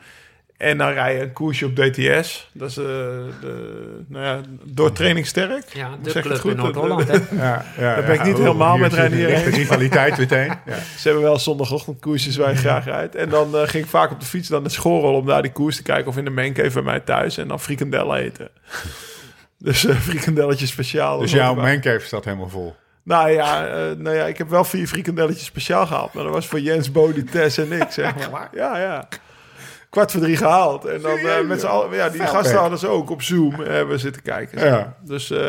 En 0.57 0.77
dan 0.77 0.89
rij 0.89 1.15
je 1.15 1.21
een 1.21 1.33
koersje 1.33 1.65
op 1.65 1.75
DTS. 1.75 2.49
Dat 2.53 2.69
is 2.69 2.77
uh, 2.77 2.85
de, 2.85 4.03
nou 4.07 4.25
ja, 4.25 4.41
door 4.63 4.91
training 4.91 5.27
sterk. 5.27 5.73
Ja, 5.73 5.89
de 6.01 6.09
zeg 6.09 6.23
club 6.23 6.35
het 6.35 6.45
in 6.45 6.51
goed? 6.51 6.61
Noord-Holland. 6.61 7.07
hè? 7.11 7.13
Ja, 7.31 7.65
ja, 7.77 7.95
Daar 7.95 8.05
ben 8.05 8.13
ik 8.13 8.23
niet 8.23 8.35
oh, 8.35 8.41
helemaal 8.41 8.77
met 8.77 8.91
zit 8.91 8.99
Reinier 8.99 9.27
een 9.27 9.33
echte 9.33 9.47
eens. 9.47 9.57
rivaliteit 9.57 10.17
meteen. 10.17 10.47
Ja. 10.65 10.75
Ze 10.97 11.07
hebben 11.07 11.23
wel 11.23 11.39
zondagochtend 11.39 11.99
koersjes 11.99 12.35
waar 12.35 12.49
je 12.49 12.55
graag 12.55 12.85
rijdt. 12.85 13.15
En 13.15 13.29
dan 13.29 13.55
uh, 13.55 13.61
ging 13.61 13.83
ik 13.83 13.89
vaak 13.89 14.11
op 14.11 14.19
de 14.19 14.25
fiets 14.25 14.47
dan 14.47 14.61
naar 14.61 14.71
schoolrol 14.71 15.13
om 15.13 15.25
daar 15.25 15.41
die 15.41 15.51
koers 15.51 15.75
te 15.75 15.83
kijken. 15.83 16.07
Of 16.07 16.17
in 16.17 16.25
de 16.25 16.29
mancave 16.29 16.73
bij 16.73 16.81
mij 16.81 16.99
thuis. 16.99 17.37
En 17.37 17.47
dan 17.47 17.59
frikandellen 17.59 18.17
eten. 18.17 18.49
Dus 19.57 19.85
uh, 19.85 19.95
frikandelletjes 19.95 20.69
speciaal. 20.69 21.19
Dus 21.19 21.31
jouw 21.31 21.55
mancave 21.55 22.05
staat 22.05 22.25
helemaal 22.25 22.49
vol. 22.49 22.75
Nou 23.03 23.29
ja, 23.29 23.67
uh, 23.67 23.97
nou 23.97 24.15
ja, 24.15 24.25
ik 24.25 24.37
heb 24.37 24.49
wel 24.49 24.63
vier 24.63 24.87
frikandelletjes 24.87 25.45
speciaal 25.45 25.87
gehaald. 25.87 26.13
Maar 26.13 26.23
dat 26.23 26.33
was 26.33 26.47
voor 26.47 26.59
Jens, 26.59 26.91
Bodie, 26.91 27.23
Tess 27.23 27.57
en 27.57 27.71
ik, 27.71 27.87
zeg 27.89 28.31
maar. 28.31 28.49
Ja, 28.53 28.79
ja. 28.79 29.07
Kwart 29.95 30.11
voor 30.11 30.21
drie 30.21 30.37
gehaald. 30.37 30.85
En 30.85 31.01
dan 31.01 31.17
uh, 31.17 31.41
met 31.47 31.59
z'n 31.59 31.65
allen... 31.67 31.95
Ja, 31.95 32.09
die 32.09 32.21
gasten 32.21 32.57
hadden 32.57 32.79
ze 32.79 32.87
ook 32.87 33.09
op 33.09 33.21
Zoom 33.21 33.53
hebben 33.53 33.99
zitten 33.99 34.21
kijken. 34.21 34.59
zeg 34.59 34.69
Ja. 34.69 34.95
Dus, 35.01 35.31
uh, 35.31 35.39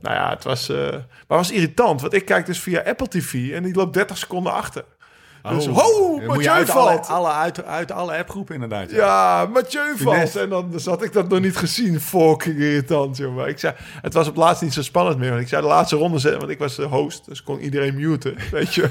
nou 0.00 0.14
ja, 0.14 0.30
het 0.30 0.44
was... 0.44 0.68
uh, 0.70 0.90
maar 1.28 1.38
was 1.38 1.50
irritant. 1.50 2.00
Want 2.00 2.12
ik 2.12 2.24
kijk 2.24 2.46
dus 2.46 2.60
via 2.60 2.82
Apple 2.86 3.08
TV 3.08 3.52
en 3.52 3.62
die 3.62 3.74
loopt 3.74 3.94
30 3.94 4.18
seconden 4.18 4.52
achter. 4.52 4.84
Dus, 5.50 5.66
Oh. 5.66 5.76
ho, 5.78 6.00
Dan 6.00 6.12
moet 6.12 6.20
je 6.22 6.26
Mathieu 6.26 6.48
uit 6.50 6.70
alle, 6.70 6.90
valt. 6.90 7.08
alle, 7.08 7.30
uit, 7.30 7.64
uit 7.64 7.92
alle 7.92 8.16
appgroepen 8.16 8.54
inderdaad. 8.54 8.90
Ja, 8.90 9.46
Mathieu 9.52 9.96
valt. 9.96 10.36
En 10.36 10.48
dan 10.48 10.72
zat 10.76 11.02
ik 11.02 11.12
dat 11.12 11.28
nog 11.28 11.40
niet 11.40 11.56
gezien. 11.56 12.00
Fucking 12.00 12.58
irritant, 12.58 13.16
jongen. 13.16 13.48
Ik 13.48 13.58
zei, 13.58 13.74
het 14.02 14.12
was 14.14 14.28
op 14.28 14.36
laatst 14.36 14.62
niet 14.62 14.72
zo 14.74 14.82
spannend 14.82 15.18
meer. 15.18 15.30
Want 15.30 15.40
ik 15.42 15.48
zei 15.48 15.62
de 15.62 15.68
laatste 15.68 15.96
ronde 15.96 16.18
zetten, 16.18 16.40
want 16.40 16.52
ik 16.52 16.58
was 16.58 16.76
de 16.76 16.84
host. 16.84 17.26
Dus 17.26 17.42
kon 17.42 17.60
iedereen 17.60 17.94
muten, 17.94 18.34
weet 18.50 18.74
je. 18.74 18.88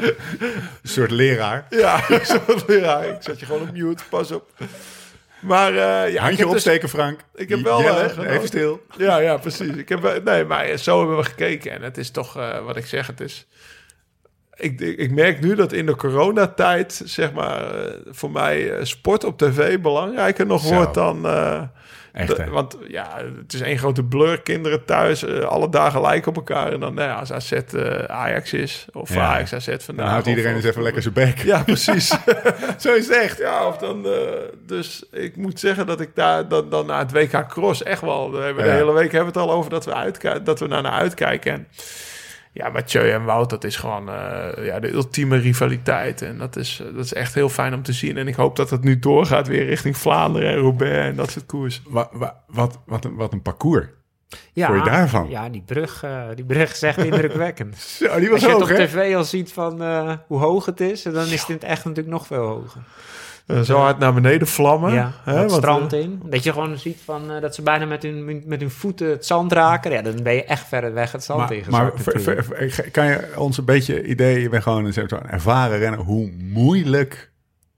Een 0.00 0.88
soort 0.88 1.10
leraar. 1.10 1.66
ja, 1.70 2.00
zo 2.24 2.40
leraar. 2.66 3.08
Ik 3.08 3.16
zet 3.20 3.40
je 3.40 3.46
gewoon 3.46 3.62
op 3.62 3.72
mute, 3.72 4.02
pas 4.10 4.30
op. 4.30 4.50
Maar 5.44 5.72
uh, 5.72 6.12
ja, 6.12 6.22
Handje 6.22 6.44
dus- 6.44 6.52
opsteken, 6.52 6.88
Frank. 6.88 7.20
ik 7.34 7.48
heb 7.48 7.60
wel, 7.60 7.82
Jelle, 7.82 8.00
eh, 8.00 8.34
even 8.34 8.46
stil. 8.46 8.82
Ja, 8.96 9.18
ja, 9.18 9.36
precies. 9.36 9.76
Ik 9.76 9.88
heb, 9.88 10.04
eh, 10.04 10.22
nee, 10.24 10.44
maar 10.44 10.76
zo 10.76 10.98
hebben 10.98 11.16
we 11.16 11.24
gekeken. 11.24 11.72
En 11.72 11.82
het 11.82 11.98
is 11.98 12.10
toch, 12.10 12.36
uh, 12.36 12.64
wat 12.64 12.76
ik 12.76 12.86
zeg, 12.86 13.06
het 13.06 13.20
is... 13.20 13.46
Ik, 14.54 14.80
ik, 14.80 14.98
ik, 14.98 15.10
merk 15.10 15.40
nu 15.40 15.54
dat 15.54 15.72
in 15.72 15.86
de 15.86 15.96
coronatijd, 15.96 17.02
zeg 17.04 17.32
maar, 17.32 17.74
voor 18.10 18.30
mij 18.30 18.84
sport 18.84 19.24
op 19.24 19.38
tv 19.38 19.80
belangrijker 19.80 20.46
nog 20.46 20.62
Zo. 20.62 20.74
wordt 20.74 20.94
dan... 20.94 21.26
Echt, 22.14 22.36
hè? 22.36 22.48
want 22.50 22.78
ja, 22.88 23.20
het 23.38 23.52
is 23.52 23.60
één 23.60 23.78
grote 23.78 24.04
blur. 24.04 24.40
Kinderen 24.40 24.84
thuis, 24.84 25.26
alle 25.26 25.68
dagen 25.68 26.00
lijken 26.00 26.28
op 26.28 26.36
elkaar. 26.36 26.72
En 26.72 26.80
dan, 26.80 26.94
nou 26.94 27.08
ja, 27.08 27.14
als 27.18 27.32
AZ 27.32 27.52
Ajax 28.06 28.52
is, 28.52 28.86
of 28.92 29.14
Ja. 29.14 29.26
Ajax 29.26 29.52
AZ 29.54 29.66
vandaag. 29.66 30.04
Dan 30.04 30.06
houdt 30.06 30.26
iedereen 30.26 30.50
of, 30.50 30.56
eens 30.56 30.66
even 30.66 30.82
lekker 30.82 31.02
zijn 31.02 31.14
bek. 31.14 31.38
Ja, 31.38 31.62
precies. 31.62 32.08
Zo 32.78 32.94
is 32.94 33.08
het 33.08 33.16
echt. 33.16 33.38
Ja, 33.38 33.66
of 33.66 33.76
dan, 33.76 34.06
uh, 34.06 34.12
dus 34.66 35.04
ik 35.10 35.36
moet 35.36 35.60
zeggen 35.60 35.86
dat 35.86 36.00
ik 36.00 36.10
daar 36.14 36.48
dan, 36.48 36.70
dan 36.70 36.86
naar 36.86 36.98
het 36.98 37.12
WK 37.12 37.48
Cross 37.48 37.82
echt 37.82 38.00
wel. 38.00 38.32
We 38.32 38.38
hebben 38.38 38.64
Ja. 38.64 38.70
De 38.70 38.76
hele 38.76 38.92
week 38.92 39.12
hebben 39.12 39.32
we 39.32 39.38
het 39.38 39.48
al 39.48 39.56
over 39.56 39.70
dat 39.70 39.84
we, 39.84 39.94
uitkijken, 39.94 40.44
dat 40.44 40.60
we 40.60 40.66
naar, 40.66 40.82
naar 40.82 40.92
uitkijken. 40.92 41.52
En 41.52 41.68
ja, 42.54 42.68
Mathieu 42.68 43.10
en 43.10 43.24
Wout, 43.24 43.50
dat 43.50 43.64
is 43.64 43.76
gewoon 43.76 44.08
uh, 44.08 44.66
ja, 44.66 44.80
de 44.80 44.92
ultieme 44.92 45.36
rivaliteit. 45.36 46.22
En 46.22 46.38
dat 46.38 46.56
is, 46.56 46.80
uh, 46.82 46.94
dat 46.94 47.04
is 47.04 47.14
echt 47.14 47.34
heel 47.34 47.48
fijn 47.48 47.74
om 47.74 47.82
te 47.82 47.92
zien. 47.92 48.16
En 48.16 48.28
ik 48.28 48.34
hoop 48.34 48.56
dat 48.56 48.70
het 48.70 48.84
nu 48.84 48.98
doorgaat 48.98 49.48
weer 49.48 49.64
richting 49.64 49.96
Vlaanderen 49.96 50.50
en 50.50 50.56
Roubaix 50.56 50.96
en 50.96 51.16
dat 51.16 51.30
soort 51.30 51.46
koers. 51.46 51.82
Wat, 51.88 52.08
wat, 52.12 52.34
wat, 52.46 52.78
wat, 52.86 53.04
een, 53.04 53.14
wat 53.14 53.32
een 53.32 53.42
parcours. 53.42 53.86
Ja, 54.52 54.66
Vond 54.66 54.84
je 54.84 54.90
daarvan? 54.90 55.28
Ja, 55.28 55.48
die 55.48 55.62
brug, 55.62 56.02
eh, 56.02 56.22
die 56.34 56.44
brug 56.44 56.72
is 56.72 56.82
echt 56.82 56.98
indrukwekkend. 56.98 57.76
Zo, 57.98 58.04
die 58.04 58.14
Als 58.14 58.28
was 58.28 58.40
je 58.40 58.46
het 58.46 58.56
hoog, 58.56 58.70
op 58.70 58.76
hè? 58.76 58.86
tv 58.86 59.14
al 59.14 59.24
ziet 59.24 59.52
van 59.52 59.82
eh, 59.82 60.12
hoe 60.26 60.38
hoog 60.38 60.64
het 60.64 60.80
is, 60.80 61.02
dan 61.02 61.26
is 61.26 61.40
het 61.40 61.48
in 61.48 61.54
het 61.54 61.64
echt 61.64 61.84
natuurlijk 61.84 62.14
nog 62.14 62.26
veel 62.26 62.46
hoger. 62.46 62.82
Eh, 63.46 63.60
zo 63.60 63.78
hard 63.78 63.98
naar 63.98 64.14
beneden 64.14 64.46
vlammen. 64.48 64.92
ja, 64.92 65.12
hè, 65.24 65.38
het 65.38 65.50
strand 65.50 65.92
eh, 65.92 66.00
in. 66.00 66.20
Dat 66.24 66.44
je 66.44 66.52
gewoon 66.52 66.78
ziet 66.78 66.98
van, 67.04 67.30
eh, 67.32 67.40
dat 67.40 67.54
ze 67.54 67.62
bijna 67.62 67.84
met 67.84 68.02
hun, 68.02 68.42
met 68.46 68.60
hun 68.60 68.70
voeten 68.70 69.08
het 69.08 69.26
zand 69.26 69.52
raken. 69.52 69.90
Ja, 69.90 70.02
dan 70.02 70.22
ben 70.22 70.34
je 70.34 70.44
echt 70.44 70.66
ver 70.68 70.92
weg 70.94 71.12
het 71.12 71.24
zand 71.24 71.40
Maar, 71.40 71.52
ingezakt 71.52 71.76
maar 71.76 71.92
ver- 72.02 72.14
natuurlijk. 72.14 72.46
ver- 72.46 72.70
ver- 72.70 72.90
kan 72.90 73.06
je 73.06 73.28
ons 73.36 73.58
een 73.58 73.64
beetje 73.64 74.04
idee, 74.06 74.40
je 74.40 74.48
bent 74.48 74.62
gewoon 74.62 74.84
een 74.84 75.08
ervaren 75.28 75.78
renner, 75.78 76.00
hoe 76.00 76.30
moeilijk, 76.38 77.12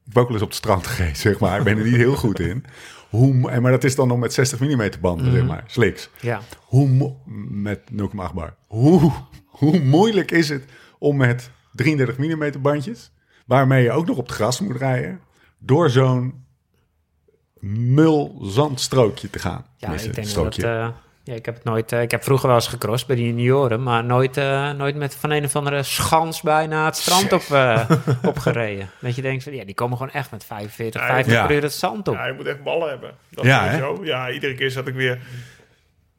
ik 0.06 0.12
heb 0.12 0.16
ook 0.16 0.24
wel 0.24 0.32
eens 0.32 0.42
op 0.42 0.48
het 0.48 0.56
strand 0.58 0.86
geweest, 0.96 1.20
zeg 1.20 1.38
maar, 1.38 1.58
ik 1.58 1.64
ben 1.64 1.78
er 1.78 1.84
niet 1.84 1.96
heel 1.96 2.14
goed 2.16 2.40
in. 2.40 2.64
Hoe, 3.10 3.34
maar 3.60 3.70
dat 3.72 3.84
is 3.84 3.94
dan 3.94 4.08
nog 4.08 4.18
met 4.18 4.32
60 4.32 4.60
mm 4.60 4.90
banden, 5.00 5.32
zeg 5.32 5.46
maar, 5.46 5.64
sliks. 5.66 6.10
Ja. 6.20 6.40
Hoe, 6.64 7.14
met 7.50 7.80
0,8 7.92 8.34
bar. 8.34 8.54
Hoe, 8.66 9.12
hoe 9.46 9.80
moeilijk 9.80 10.30
is 10.30 10.48
het 10.48 10.64
om 10.98 11.16
met 11.16 11.50
33 11.72 12.18
mm 12.18 12.62
bandjes, 12.62 13.12
waarmee 13.46 13.82
je 13.82 13.92
ook 13.92 14.06
nog 14.06 14.16
op 14.16 14.26
het 14.26 14.34
gras 14.34 14.60
moet 14.60 14.76
rijden, 14.76 15.20
door 15.66 15.90
zo'n 15.90 16.44
mul-zandstrookje 17.60 19.30
te 19.30 19.38
gaan? 19.38 19.66
Ja, 19.76 19.92
ik 19.92 20.14
denk 20.14 20.34
dat... 20.34 20.56
eh, 20.58 20.88
ja, 21.24 21.34
ik 21.34 21.44
heb 21.44 21.54
het 21.54 21.64
nooit... 21.64 21.92
eh, 21.92 22.02
ik 22.02 22.10
heb 22.10 22.24
vroeger 22.24 22.46
wel 22.46 22.56
eens 22.56 22.68
gecrossed 22.68 23.06
bij 23.06 23.16
de 23.16 23.24
junioren, 23.26 23.82
maar 23.82 24.04
nooit, 24.04 24.36
eh, 24.36 24.70
nooit 24.72 24.96
met 24.96 25.14
van 25.14 25.30
een 25.30 25.44
of 25.44 25.56
andere 25.56 25.82
schans 25.82 26.40
bijna 26.42 26.84
het 26.84 26.96
strand 26.96 27.32
op, 27.32 27.42
eh, 27.50 27.90
opgereden. 28.32 28.90
Dat 29.00 29.14
je 29.16 29.22
denkt 29.22 29.42
van, 29.44 29.54
ja, 29.54 29.64
die 29.64 29.74
komen 29.74 29.96
gewoon 29.96 30.12
echt 30.12 30.30
met 30.30 30.44
45, 30.44 31.00
Ja, 31.00 31.06
50 31.06 31.32
ja. 31.32 31.46
per 31.46 31.56
uur 31.56 31.62
het 31.62 31.72
zand 31.72 32.08
op. 32.08 32.14
Ja, 32.14 32.26
je 32.26 32.32
moet 32.32 32.46
echt 32.46 32.62
ballen 32.62 32.88
hebben. 32.88 33.14
Dat 33.30 33.44
Ja, 33.44 33.78
zo. 33.78 33.98
Ja, 34.04 34.30
iedere 34.30 34.54
keer 34.54 34.70
zat 34.70 34.86
ik 34.86 34.94
weer 34.94 35.18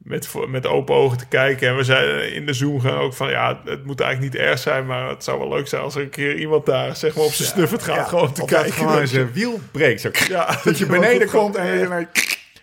met, 0.08 0.28
met 0.48 0.66
open 0.66 0.94
ogen 0.94 1.18
te 1.18 1.26
kijken. 1.26 1.68
En 1.68 1.76
we 1.76 1.84
zeiden 1.84 2.32
in 2.34 2.46
de 2.46 2.52
Zoom 2.52 2.80
gaan 2.80 2.98
ook 2.98 3.14
van... 3.14 3.30
Ja, 3.30 3.60
het 3.64 3.84
moet 3.84 4.00
eigenlijk 4.00 4.32
niet 4.32 4.42
erg 4.42 4.58
zijn, 4.58 4.86
maar 4.86 5.08
het 5.08 5.24
zou 5.24 5.38
wel 5.38 5.48
leuk 5.48 5.68
zijn... 5.68 5.82
als 5.82 5.94
er 5.94 6.02
een 6.02 6.08
keer 6.10 6.36
iemand 6.36 6.66
daar 6.66 6.96
zeg 6.96 7.14
maar 7.14 7.24
op 7.24 7.32
zijn 7.32 7.48
snuffert 7.48 7.82
gaat 7.82 8.08
gewoon 8.08 8.32
te 8.32 8.42
Of 8.42 8.48
dat 8.48 8.60
kijken. 8.60 8.72
gewoon 8.72 9.06
zijn 9.06 9.32
wiel 9.32 9.60
breekt. 9.70 10.00
Zo. 10.00 10.10
Ja, 10.28 10.58
Dat 10.64 10.78
je 10.78 10.86
beneden 10.96 11.28
komt 11.28 11.56
en 11.56 11.78
je... 11.78 12.06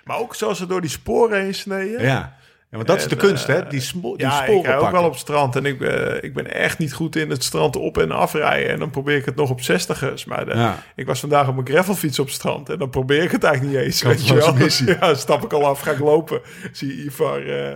Maar 0.04 0.18
ook 0.18 0.36
zoals 0.36 0.58
ze 0.58 0.66
door 0.66 0.82
die 0.82 0.89
sporen 0.89 1.41
heen 1.41 1.54
sneden. 1.54 2.02
Ja. 2.02 2.38
Want 2.76 2.88
dat 2.88 2.97
is 2.97 3.07
de 3.07 3.15
kunst, 3.15 3.47
hè? 3.47 3.59
eh, 3.59 3.69
Die, 3.69 3.82
smo- 3.82 4.15
die 4.15 4.26
Ja, 4.26 4.32
sporen 4.43 4.55
ik 4.59 4.65
rij 4.65 4.73
ook 4.73 4.80
pakken. 4.80 4.97
wel 4.97 5.07
op 5.07 5.11
het 5.11 5.21
strand. 5.21 5.55
En 5.55 5.65
ik, 5.65 5.80
ben 5.80 6.23
ik 6.23 6.34
ben 6.34 6.53
echt 6.53 6.78
niet 6.78 6.93
goed 6.93 7.15
in 7.15 7.30
het 7.30 7.43
strand 7.43 7.76
op- 7.76 7.97
en 7.97 8.11
afrijden. 8.11 8.69
En 8.71 8.80
dan 8.80 8.89
probeer 8.89 9.15
ik 9.17 9.26
het 9.26 9.36
nog 9.36 9.49
op 9.49 9.61
60ers. 9.61 10.26
Maar 10.26 10.45
de- 10.45 10.55
Ja. 10.55 10.84
ik 10.95 11.05
was 11.05 11.19
vandaag 11.19 11.47
op 11.47 11.53
mijn 11.55 11.67
gravelfiets 11.67 12.19
op 12.19 12.26
het 12.26 12.36
strand. 12.36 12.69
En 12.69 12.80
dan 12.80 12.89
probeer 12.89 13.23
ik 13.23 13.32
het 13.32 13.43
eigenlijk 13.43 13.76
niet 13.76 13.86
eens. 13.86 14.01
Weet 14.01 14.28
je 14.28 14.34
wel. 14.36 14.53
missie. 14.53 14.88
Ja, 14.99 15.13
stap 15.13 15.43
ik 15.43 15.53
al 15.53 15.65
af, 15.65 15.80
ga 15.80 15.91
ik 15.91 15.99
lopen. 15.99 16.41
Zie 16.71 16.97
je 16.97 17.03
Ivar. 17.03 17.47
eh, 17.47 17.73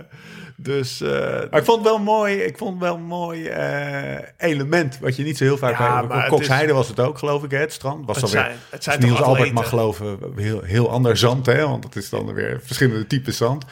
dus 0.62 1.00
eh, 1.00 1.10
Maar 1.50 1.60
ik 1.60 1.64
vond 1.64 1.78
het 1.78 1.82
wel 1.88 1.98
mooi, 1.98 2.34
ik 2.36 2.58
vond 2.58 2.70
het 2.72 2.80
wel 2.82 2.94
een 2.94 3.02
mooi 3.02 3.46
eh, 3.46 4.18
element, 4.38 4.98
wat 4.98 5.16
je 5.16 5.22
niet 5.22 5.36
zo 5.36 5.44
heel 5.44 5.56
vaak 5.58 5.78
Ja, 5.78 6.06
bij... 6.06 6.28
Koksheide 6.28 6.72
was 6.72 6.88
het 6.88 7.00
ook, 7.00 7.18
geloof 7.18 7.42
ik, 7.44 7.50
hè, 7.50 7.58
het 7.58 7.72
strand. 7.72 8.06
Was 8.06 8.16
Het 8.16 8.20
dan 8.24 8.30
zijn- 8.34 8.46
weer, 8.46 8.56
het 8.70 8.84
zijn 8.84 9.00
Niels 9.00 9.20
Albert 9.22 9.52
mag 9.52 9.68
geloven, 9.68 10.18
heel, 10.36 10.62
heel 10.62 10.90
ander 10.90 11.16
zand, 11.16 11.46
hè, 11.46 11.66
want 11.68 11.84
het 11.84 11.96
is 11.96 12.08
dan 12.10 12.34
weer 12.34 12.60
verschillende 12.64 13.06
typen 13.06 13.32
zand. 13.34 13.64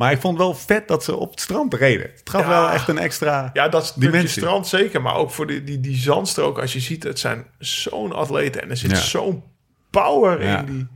Maar 0.00 0.12
ik 0.12 0.20
vond 0.20 0.38
het 0.38 0.46
wel 0.46 0.54
vet 0.54 0.88
dat 0.88 1.04
ze 1.04 1.16
op 1.16 1.30
het 1.30 1.40
strand 1.40 1.74
reden. 1.74 2.10
Het 2.16 2.30
gaf 2.30 2.40
Ja. 2.42 2.48
wel 2.48 2.70
echt 2.70 2.88
een 2.88 2.98
extra... 2.98 3.50
ja, 3.52 3.68
dat 3.68 3.92
Dimensie. 3.96 4.28
strand 4.28 4.66
zeker. 4.66 5.02
Maar 5.02 5.14
ook 5.14 5.30
voor 5.30 5.46
die, 5.46 5.64
die, 5.64 5.80
die 5.80 5.96
zandstrook. 5.96 6.58
Als 6.58 6.72
je 6.72 6.80
ziet, 6.80 7.02
het 7.02 7.18
zijn 7.18 7.46
zo'n 7.58 8.12
atleten. 8.12 8.62
En 8.62 8.70
er 8.70 8.76
zit 8.76 8.90
Ja. 8.90 8.96
zo'n 8.96 9.42
power 9.90 10.42
Ja. 10.44 10.58
in 10.58 10.64
die... 10.66 10.86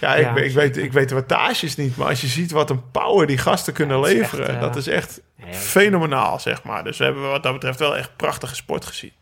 Ja, 0.00 0.14
ik, 0.14 0.24
Ja. 0.24 0.32
weet- 0.32 0.44
ik, 0.48 0.54
weet, 0.54 0.76
ik 0.76 0.92
weet 0.92 1.08
de 1.08 1.14
wattages 1.14 1.76
niet. 1.76 1.96
Maar 1.96 2.08
als 2.08 2.20
je 2.20 2.26
ziet 2.26 2.50
wat 2.50 2.70
een 2.70 2.90
power 2.90 3.26
die 3.26 3.38
gasten 3.38 3.72
kunnen 3.72 4.00
leveren... 4.00 4.46
echt, 4.46 4.54
eh, 4.54 4.60
dat 4.60 4.76
is 4.76 4.86
echt 4.86 5.20
ja. 5.36 5.52
fenomenaal, 5.52 6.40
zeg 6.40 6.62
maar. 6.62 6.84
Dus 6.84 6.98
we 6.98 7.04
hebben 7.04 7.30
wat 7.30 7.42
dat 7.42 7.52
betreft 7.52 7.78
wel 7.78 7.96
echt 7.96 8.16
prachtige 8.16 8.54
sport 8.54 8.84
gezien. 8.84 9.12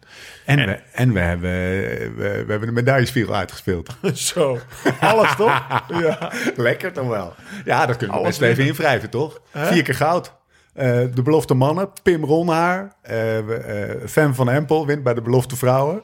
En, 0.45 0.59
En- 0.59 0.67
we, 0.67 0.81
en 0.93 1.13
we, 1.13 1.21
hebben, 1.21 1.51
we, 1.51 2.43
we 2.47 2.51
hebben 2.51 2.67
de 2.69 2.73
medaillespiegel 2.73 3.35
uitgespeeld. 3.35 3.97
Zo, 4.13 4.59
alles 5.01 5.37
toch? 5.37 5.63
Ja. 6.03 6.33
Lekker 6.57 6.93
toch 6.93 7.07
wel? 7.09 7.35
Ja, 7.65 7.87
dat 7.87 7.97
kunnen 7.97 8.17
we 8.17 8.23
Alles 8.23 8.39
best 8.39 8.51
even 8.51 8.67
invrijven, 8.67 9.11
toch? 9.11 9.41
Vier 9.53 9.83
keer 9.83 9.95
goud. 9.95 10.35
Eh, 10.75 10.87
de 11.15 11.23
belofte 11.23 11.55
mannen, 11.55 11.91
Pim 12.03 12.25
Ronhaar. 12.25 12.93
eh 13.03 13.13
we- 13.47 13.55
eh, 14.01 14.09
Fem 14.09 14.35
van 14.35 14.49
Empel 14.51 14.87
wint 14.87 15.03
bij 15.03 15.15
de 15.15 15.23
belofte 15.23 15.57
vrouwen. 15.57 16.03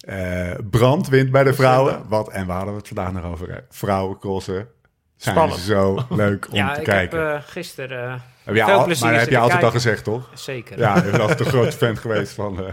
Eh 0.00 0.50
Brand 0.70 1.08
wint 1.08 1.30
bij 1.30 1.44
de 1.44 1.54
vrouwen. 1.54 2.02
Wat, 2.08 2.28
en 2.30 2.46
we 2.46 2.52
hadden 2.52 2.74
het 2.74 2.86
vandaag 2.88 3.12
nog 3.12 3.24
over. 3.24 3.64
Vrouwencrossen 3.70 4.68
zijn 5.16 5.34
Spannend. 5.36 5.60
zo 5.60 5.98
leuk 6.24 6.46
om 6.50 6.54
ja, 6.56 6.72
te 6.72 6.78
ik 6.80 6.86
kijken. 6.86 7.18
heb 7.26 7.36
eh, 7.42 7.42
gisteren 7.48 8.22
heb 8.44 8.54
je 8.54 8.64
veel 8.64 8.74
al- 8.78 8.84
plezier 8.84 9.04
maar 9.04 9.12
dat 9.12 9.20
heb 9.22 9.30
je 9.30 9.38
altijd 9.38 9.62
al 9.64 9.70
gezegd, 9.70 10.04
toch? 10.04 10.30
Zeker. 10.34 10.78
Ja, 10.78 10.96
je 10.96 11.02
bent 11.02 11.20
altijd 11.20 11.40
een 11.40 11.46
grote 11.46 11.72
fan 11.76 11.96
geweest 11.96 12.32
van, 12.32 12.58
eh, 12.58 12.72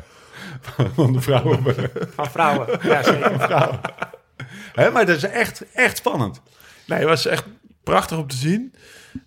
van 0.96 1.14
de 1.14 1.22
vrouwen. 1.22 1.60
Van 2.16 2.26
vrouwen. 2.32 2.68
Ja, 2.82 3.04
zeker. 3.04 3.80
Hè, 4.74 4.92
maar 4.92 5.06
dat 5.06 5.16
is 5.16 5.24
echt, 5.24 5.64
echt 5.74 5.98
spannend. 5.98 6.42
Nee, 6.86 7.00
het 7.00 7.08
was 7.08 7.26
echt 7.26 7.44
prachtig 7.84 8.18
om 8.18 8.28
te 8.28 8.36
zien. 8.36 8.74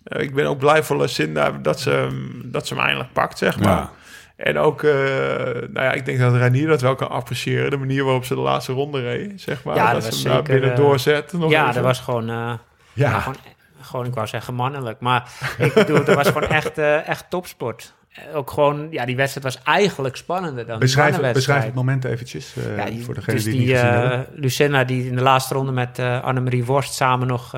Eh, 0.03 0.21
ik 0.21 0.33
ben 0.33 0.45
ook 0.45 0.57
blij 0.57 0.83
voor 0.83 0.97
Lucinda 0.97 1.51
dat 1.51 1.79
ze, 1.79 1.89
hem- 1.89 2.41
dat 2.45 2.67
ze 2.67 2.73
hem 2.73 2.83
eindelijk 2.83 3.13
pakt, 3.13 3.37
zeg 3.37 3.59
maar. 3.59 3.69
Ja. 3.77 3.89
En 4.35 4.57
ook, 4.57 4.83
eh, 4.83 4.91
nou 4.93 5.71
ja, 5.73 5.91
ik 5.91 6.05
denk 6.05 6.19
dat 6.19 6.35
Ranier 6.35 6.67
dat 6.67 6.81
wel 6.81 6.95
kan 6.95 7.09
appreciëren. 7.09 7.69
De 7.69 7.77
manier 7.77 8.03
waarop 8.03 8.25
ze 8.25 8.35
de 8.35 8.41
laatste 8.41 8.71
ronde 8.73 9.01
reed, 9.01 9.41
zeg 9.41 9.63
maar. 9.63 9.75
Ja, 9.75 9.93
dat, 9.93 9.93
dat 9.93 10.03
ze 10.03 10.09
was 10.09 10.23
hem 10.23 10.31
daar 10.31 10.41
zeker, 10.41 10.53
binnen 10.59 10.71
eh, 10.77 10.83
doorzet. 10.85 11.33
Nog 11.33 11.51
Ja, 11.51 11.61
even. 11.61 11.73
dat 11.73 11.83
was 11.83 11.99
gewoon... 11.99 12.29
eh, 12.29 12.53
Ja. 12.93 13.19
gewoon, 13.19 13.35
gewoon, 13.81 14.05
ik 14.05 14.13
wou 14.13 14.27
zeggen 14.27 14.53
mannelijk. 14.53 14.99
Maar 14.99 15.29
ik 15.57 15.73
bedoel, 15.73 16.03
dat 16.03 16.15
was 16.15 16.27
gewoon 16.27 16.47
echt, 16.49 16.77
echt 16.77 17.25
topsport. 17.29 17.93
Eh, 18.13 18.35
Ook 18.35 18.51
gewoon, 18.51 18.87
ja, 18.91 19.05
die 19.05 19.15
wedstrijd 19.15 19.45
was 19.55 19.63
eigenlijk 19.63 20.15
spannender 20.15 20.65
dan 20.65 20.79
Beschrijf, 20.79 21.15
de 21.15 21.31
beschrijf 21.31 21.63
het 21.63 21.73
moment 21.73 22.05
eventjes 22.05 22.55
eh, 22.55 22.77
Ja, 22.77 22.85
die, 22.85 23.03
voor 23.03 23.13
degene 23.13 23.35
dus 23.35 23.43
die, 23.43 23.53
die, 23.53 23.75
het 23.75 23.83
niet 23.83 24.01
gezien 24.01 24.11
eh. 24.11 24.39
Lucinda 24.41 24.83
die 24.83 25.07
in 25.07 25.15
de 25.15 25.21
laatste 25.21 25.53
ronde 25.53 25.71
met 25.71 25.99
eh 25.99 26.23
Annemarie 26.23 26.65
Worst 26.65 26.93
samen 26.93 27.27
nog, 27.27 27.55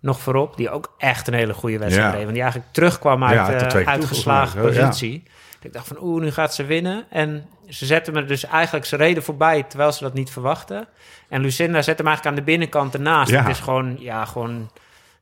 nog 0.00 0.20
voorop. 0.20 0.56
Die 0.56 0.70
ook 0.70 0.94
echt 0.98 1.28
een 1.28 1.34
hele 1.34 1.54
goede 1.54 1.78
wedstrijd 1.78 2.06
Ja. 2.06 2.14
reed. 2.14 2.22
Want 2.22 2.34
die 2.34 2.42
eigenlijk 2.42 2.72
terugkwam 2.72 3.24
uit 3.24 3.60
Ja, 3.60 3.66
toe, 3.66 3.86
uitgeslagen 3.86 4.62
positie. 4.62 5.22
Ik 5.60 5.72
dacht 5.72 5.86
van 5.86 5.96
oeh, 6.00 6.22
nu 6.22 6.30
gaat 6.30 6.54
ze 6.54 6.64
winnen. 6.64 7.04
En 7.10 7.46
ze 7.68 7.86
zetten 7.86 8.12
me 8.12 8.24
dus 8.24 8.44
eigenlijk, 8.44 8.84
ze 8.84 8.96
reden 8.96 9.22
voorbij 9.22 9.62
terwijl 9.62 9.92
ze 9.92 10.02
dat 10.02 10.14
niet 10.14 10.30
verwachten. 10.30 10.86
En 11.28 11.40
Lucinda 11.40 11.82
zette 11.82 12.02
hem 12.02 12.06
eigenlijk 12.06 12.26
aan 12.26 12.44
de 12.44 12.50
binnenkant 12.50 12.94
ernaast. 12.94 13.30
Ja. 13.30 13.40
Het 13.42 13.50
is 13.50 13.60
gewoon, 13.60 13.96
ja, 13.98 14.24
gewoon, 14.24 14.70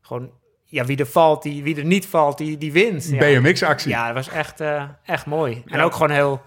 gewoon 0.03 0.31
ja, 0.73 0.85
wie 0.85 0.97
er 0.97 1.07
valt, 1.07 1.43
die, 1.43 1.63
wie 1.63 1.77
er 1.77 1.85
niet 1.85 2.07
valt, 2.07 2.39
die, 2.39 2.59
die 2.59 2.73
wint. 2.73 3.09
Ja. 3.09 3.19
BMX-actie. 3.19 3.91
Ja, 3.91 4.07
dat 4.07 4.15
was 4.15 4.29
echt, 4.29 4.61
eh, 4.61 4.83
echt 5.05 5.27
mooi. 5.27 5.63
En 5.67 5.81
ook 5.81 5.93
gewoon 5.93 6.11
heel... 6.11 6.43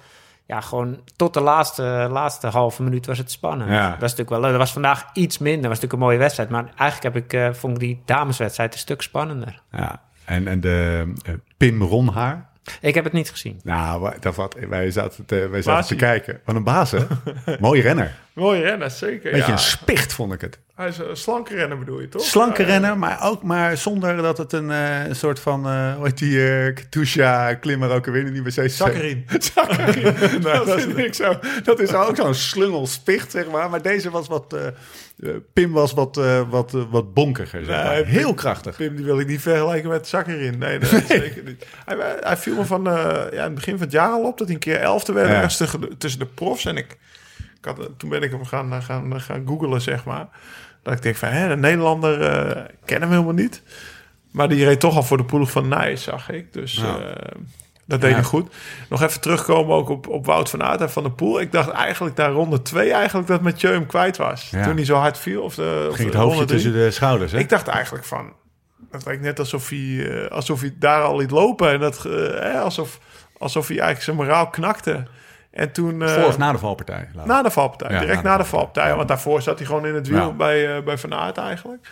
Ja, 0.47 0.61
gewoon 0.61 0.99
tot 1.15 1.33
de 1.33 1.41
laatste, 1.41 2.07
laatste 2.11 2.47
halve 2.47 2.83
minuut 2.83 3.05
was 3.05 3.17
het 3.17 3.31
spannend. 3.31 3.69
Ja. 3.69 3.89
Dat 3.89 3.99
was 3.99 3.99
natuurlijk 3.99 4.29
wel 4.29 4.39
leuk. 4.39 4.49
Dat 4.49 4.59
was 4.59 4.71
vandaag 4.71 5.05
iets 5.13 5.37
minder. 5.37 5.61
Dat 5.61 5.69
was 5.69 5.79
natuurlijk 5.79 5.93
een 5.93 6.07
mooie 6.07 6.17
wedstrijd. 6.17 6.49
Maar 6.49 6.65
eigenlijk 6.77 7.15
heb 7.15 7.23
ik, 7.23 7.33
eh, 7.33 7.53
vond 7.53 7.73
ik 7.73 7.79
die 7.79 8.01
dameswedstrijd 8.05 8.73
een 8.73 8.79
stuk 8.79 9.01
spannender. 9.01 9.61
Ja, 9.71 10.01
en, 10.25 10.47
en 10.47 10.61
de 10.61 11.13
eh, 11.25 11.33
Pim 11.57 11.81
Ronhaar. 11.81 12.49
Ik 12.81 12.93
heb 12.93 13.03
het 13.03 13.13
niet 13.13 13.29
gezien. 13.29 13.59
Nou, 13.63 14.13
dat 14.19 14.35
wat, 14.35 14.55
wij 14.69 14.91
zaten, 14.91 15.25
te, 15.25 15.47
wij 15.47 15.61
zaten 15.61 15.87
te 15.87 15.95
kijken. 15.95 16.41
Wat 16.45 16.55
een 16.55 16.63
baas, 16.63 16.91
hè? 16.91 16.99
Mooie 17.59 17.81
renner. 17.81 18.15
Mooie 18.35 18.61
renner, 18.61 18.91
zeker. 18.91 19.31
Beetje 19.31 19.45
ja. 19.47 19.51
een 19.51 19.57
spicht, 19.59 20.13
vond 20.13 20.33
ik 20.33 20.41
het. 20.41 20.59
Hij 20.75 20.87
is 20.87 20.97
een 20.97 21.17
slanke 21.17 21.55
renner, 21.55 21.77
bedoel 21.79 22.01
je, 22.01 22.09
toch? 22.09 22.21
Slanke 22.21 22.61
Ja, 22.61 22.67
renner, 22.67 22.97
maar 22.97 23.23
ook 23.23 23.43
maar 23.43 23.77
zonder 23.77 24.17
dat 24.17 24.37
het 24.37 24.53
een 24.53 24.71
eh, 24.71 25.05
een 25.05 25.15
soort 25.15 25.39
van... 25.39 25.65
eh 25.67 25.95
hoe 25.95 26.05
heet 26.05 26.17
die 26.17 26.37
uh, 26.37 26.73
Katusha 26.73 27.53
klimmer 27.53 27.89
ook 27.91 28.05
weer 28.05 28.25
in 28.25 28.33
die 28.33 28.43
wc 28.43 28.69
Zakkerin. 28.69 29.25
Zakkerin. 29.53 30.41
dat, 30.41 30.81
vind 30.81 30.97
ik 30.97 31.13
zo, 31.13 31.39
dat 31.63 31.79
is 31.79 31.93
ook 31.93 32.15
zo'n 32.15 32.33
slungelspicht, 32.33 33.31
zeg 33.31 33.49
maar. 33.51 33.69
Maar 33.69 33.81
deze 33.81 34.09
was 34.09 34.27
wat... 34.27 34.55
Pim 35.53 35.71
was 35.71 35.93
wat, 35.93 36.17
eh, 36.17 36.41
wat, 36.49 36.71
wat 36.71 37.13
bonkiger, 37.13 37.65
zeg 37.65 37.75
Nee, 37.75 37.85
maar. 37.85 37.95
Pim- 38.03 38.05
Heel 38.11 38.33
krachtig. 38.33 38.75
Pim, 38.75 38.95
die 38.95 39.05
wil 39.05 39.19
ik 39.19 39.27
niet 39.27 39.41
vergelijken 39.41 39.89
met 39.89 40.07
Zakkerin. 40.07 40.57
Nee, 40.57 40.79
nee, 40.79 40.89
zeker 41.07 41.43
niet. 41.43 41.65
Hij, 41.85 41.97
hij 42.19 42.37
viel 42.37 42.55
me 42.55 42.65
van 42.65 42.87
eh, 42.87 42.93
ja, 43.31 43.37
in 43.37 43.37
het 43.41 43.53
begin 43.55 43.73
van 43.73 43.83
het 43.83 43.91
jaar 43.91 44.09
al 44.09 44.23
op 44.27 44.37
dat 44.37 44.47
hij 44.47 44.55
een 44.55 44.61
keer 44.61 44.79
elfde 44.79 45.13
werd 45.13 45.27
Ja. 45.27 45.33
ergens 45.33 45.57
tussen, 45.97 46.19
de, 46.19 46.25
profs. 46.25 46.65
En 46.65 46.77
ik 46.77 46.97
had, 47.65 47.89
toen 47.97 48.09
ben 48.09 48.21
ik 48.21 48.31
hem 48.31 48.45
gaan, 48.45 48.81
gaan, 48.83 49.21
gaan 49.21 49.43
googlen, 49.47 49.81
zeg 49.81 50.05
maar. 50.05 50.27
Dat 50.83 50.93
ik 50.93 51.01
denk 51.01 51.15
van, 51.15 51.29
hè, 51.29 51.47
de 51.47 51.55
Nederlander 51.57 52.21
eh 52.21 52.63
ken 52.85 53.01
hem 53.01 53.09
helemaal 53.09 53.33
niet. 53.33 53.61
Maar 54.31 54.49
die 54.49 54.65
reed 54.65 54.79
toch 54.79 54.95
al 54.95 55.03
voor 55.03 55.17
de 55.17 55.25
ploeg 55.25 55.51
van 55.51 55.67
Nijs, 55.67 56.03
zag 56.03 56.29
ik. 56.29 56.53
Dus 56.53 56.73
Ja. 56.75 56.97
eh, 56.97 57.31
dat 57.85 58.01
deed 58.01 58.09
Ja. 58.09 58.15
hij 58.15 58.25
goed. 58.25 58.53
Nog 58.89 59.01
even 59.01 59.21
terugkomen 59.21 59.75
ook 59.75 59.89
op, 59.89 60.07
op 60.07 60.25
Wout 60.25 60.49
van 60.49 60.63
Aert 60.63 60.81
en 60.81 60.91
Van 60.91 61.03
der 61.03 61.11
Poel. 61.11 61.39
Ik 61.41 61.51
dacht 61.51 61.69
eigenlijk 61.69 62.15
daar 62.15 62.31
ronde 62.31 62.61
twee 62.61 62.91
eigenlijk 62.91 63.27
dat 63.27 63.41
Mathieu 63.41 63.71
hem 63.73 63.85
kwijt 63.85 64.17
was. 64.17 64.49
Ja. 64.49 64.63
Toen 64.63 64.75
hij 64.75 64.85
zo 64.85 64.95
hard 64.95 65.17
viel. 65.17 65.41
Of 65.41 65.55
de, 65.55 65.85
of 65.89 65.95
Ging 65.95 66.07
het 66.09 66.17
de 66.17 66.23
hoofdje 66.23 66.45
tussen 66.45 66.73
de 66.73 66.91
schouders, 66.91 67.31
hè? 67.31 67.37
Ik 67.39 67.49
dacht 67.49 67.67
eigenlijk 67.67 68.05
van... 68.05 68.33
Het 68.91 69.05
lijkt 69.05 69.21
net 69.21 69.39
alsof 69.39 69.69
hij, 69.69 70.09
eh, 70.23 70.31
alsof 70.31 70.61
hij 70.61 70.75
daar 70.79 71.01
al 71.01 71.17
liet 71.17 71.31
lopen. 71.31 71.69
En 71.71 71.79
dat, 71.79 72.05
eh, 72.05 72.61
alsof, 72.61 72.99
alsof 73.37 73.67
hij 73.67 73.75
eigenlijk 73.79 74.05
zijn 74.05 74.15
moraal 74.15 74.49
knakte. 74.49 75.03
En 75.55 75.71
toen... 75.71 76.01
eh, 76.01 76.13
Voor 76.13 76.23
of 76.23 76.37
na 76.37 76.51
de 76.51 76.57
valpartij? 76.57 77.07
Na 77.25 77.41
de 77.41 77.49
valpartij. 77.51 77.91
Ja, 77.91 77.99
direct 77.99 78.23
na 78.23 78.29
na 78.29 78.37
de 78.37 78.43
valpartij. 78.43 78.95
Want 78.95 79.07
daarvoor 79.07 79.41
zat 79.41 79.57
hij 79.57 79.67
gewoon 79.67 79.85
in 79.85 79.95
het 79.95 80.07
wiel 80.07 80.17
Ja. 80.17 80.31
bij, 80.31 80.75
eh, 80.77 80.83
bij 80.83 80.97
Van 80.97 81.13
Aert 81.13 81.37
eigenlijk. 81.37 81.87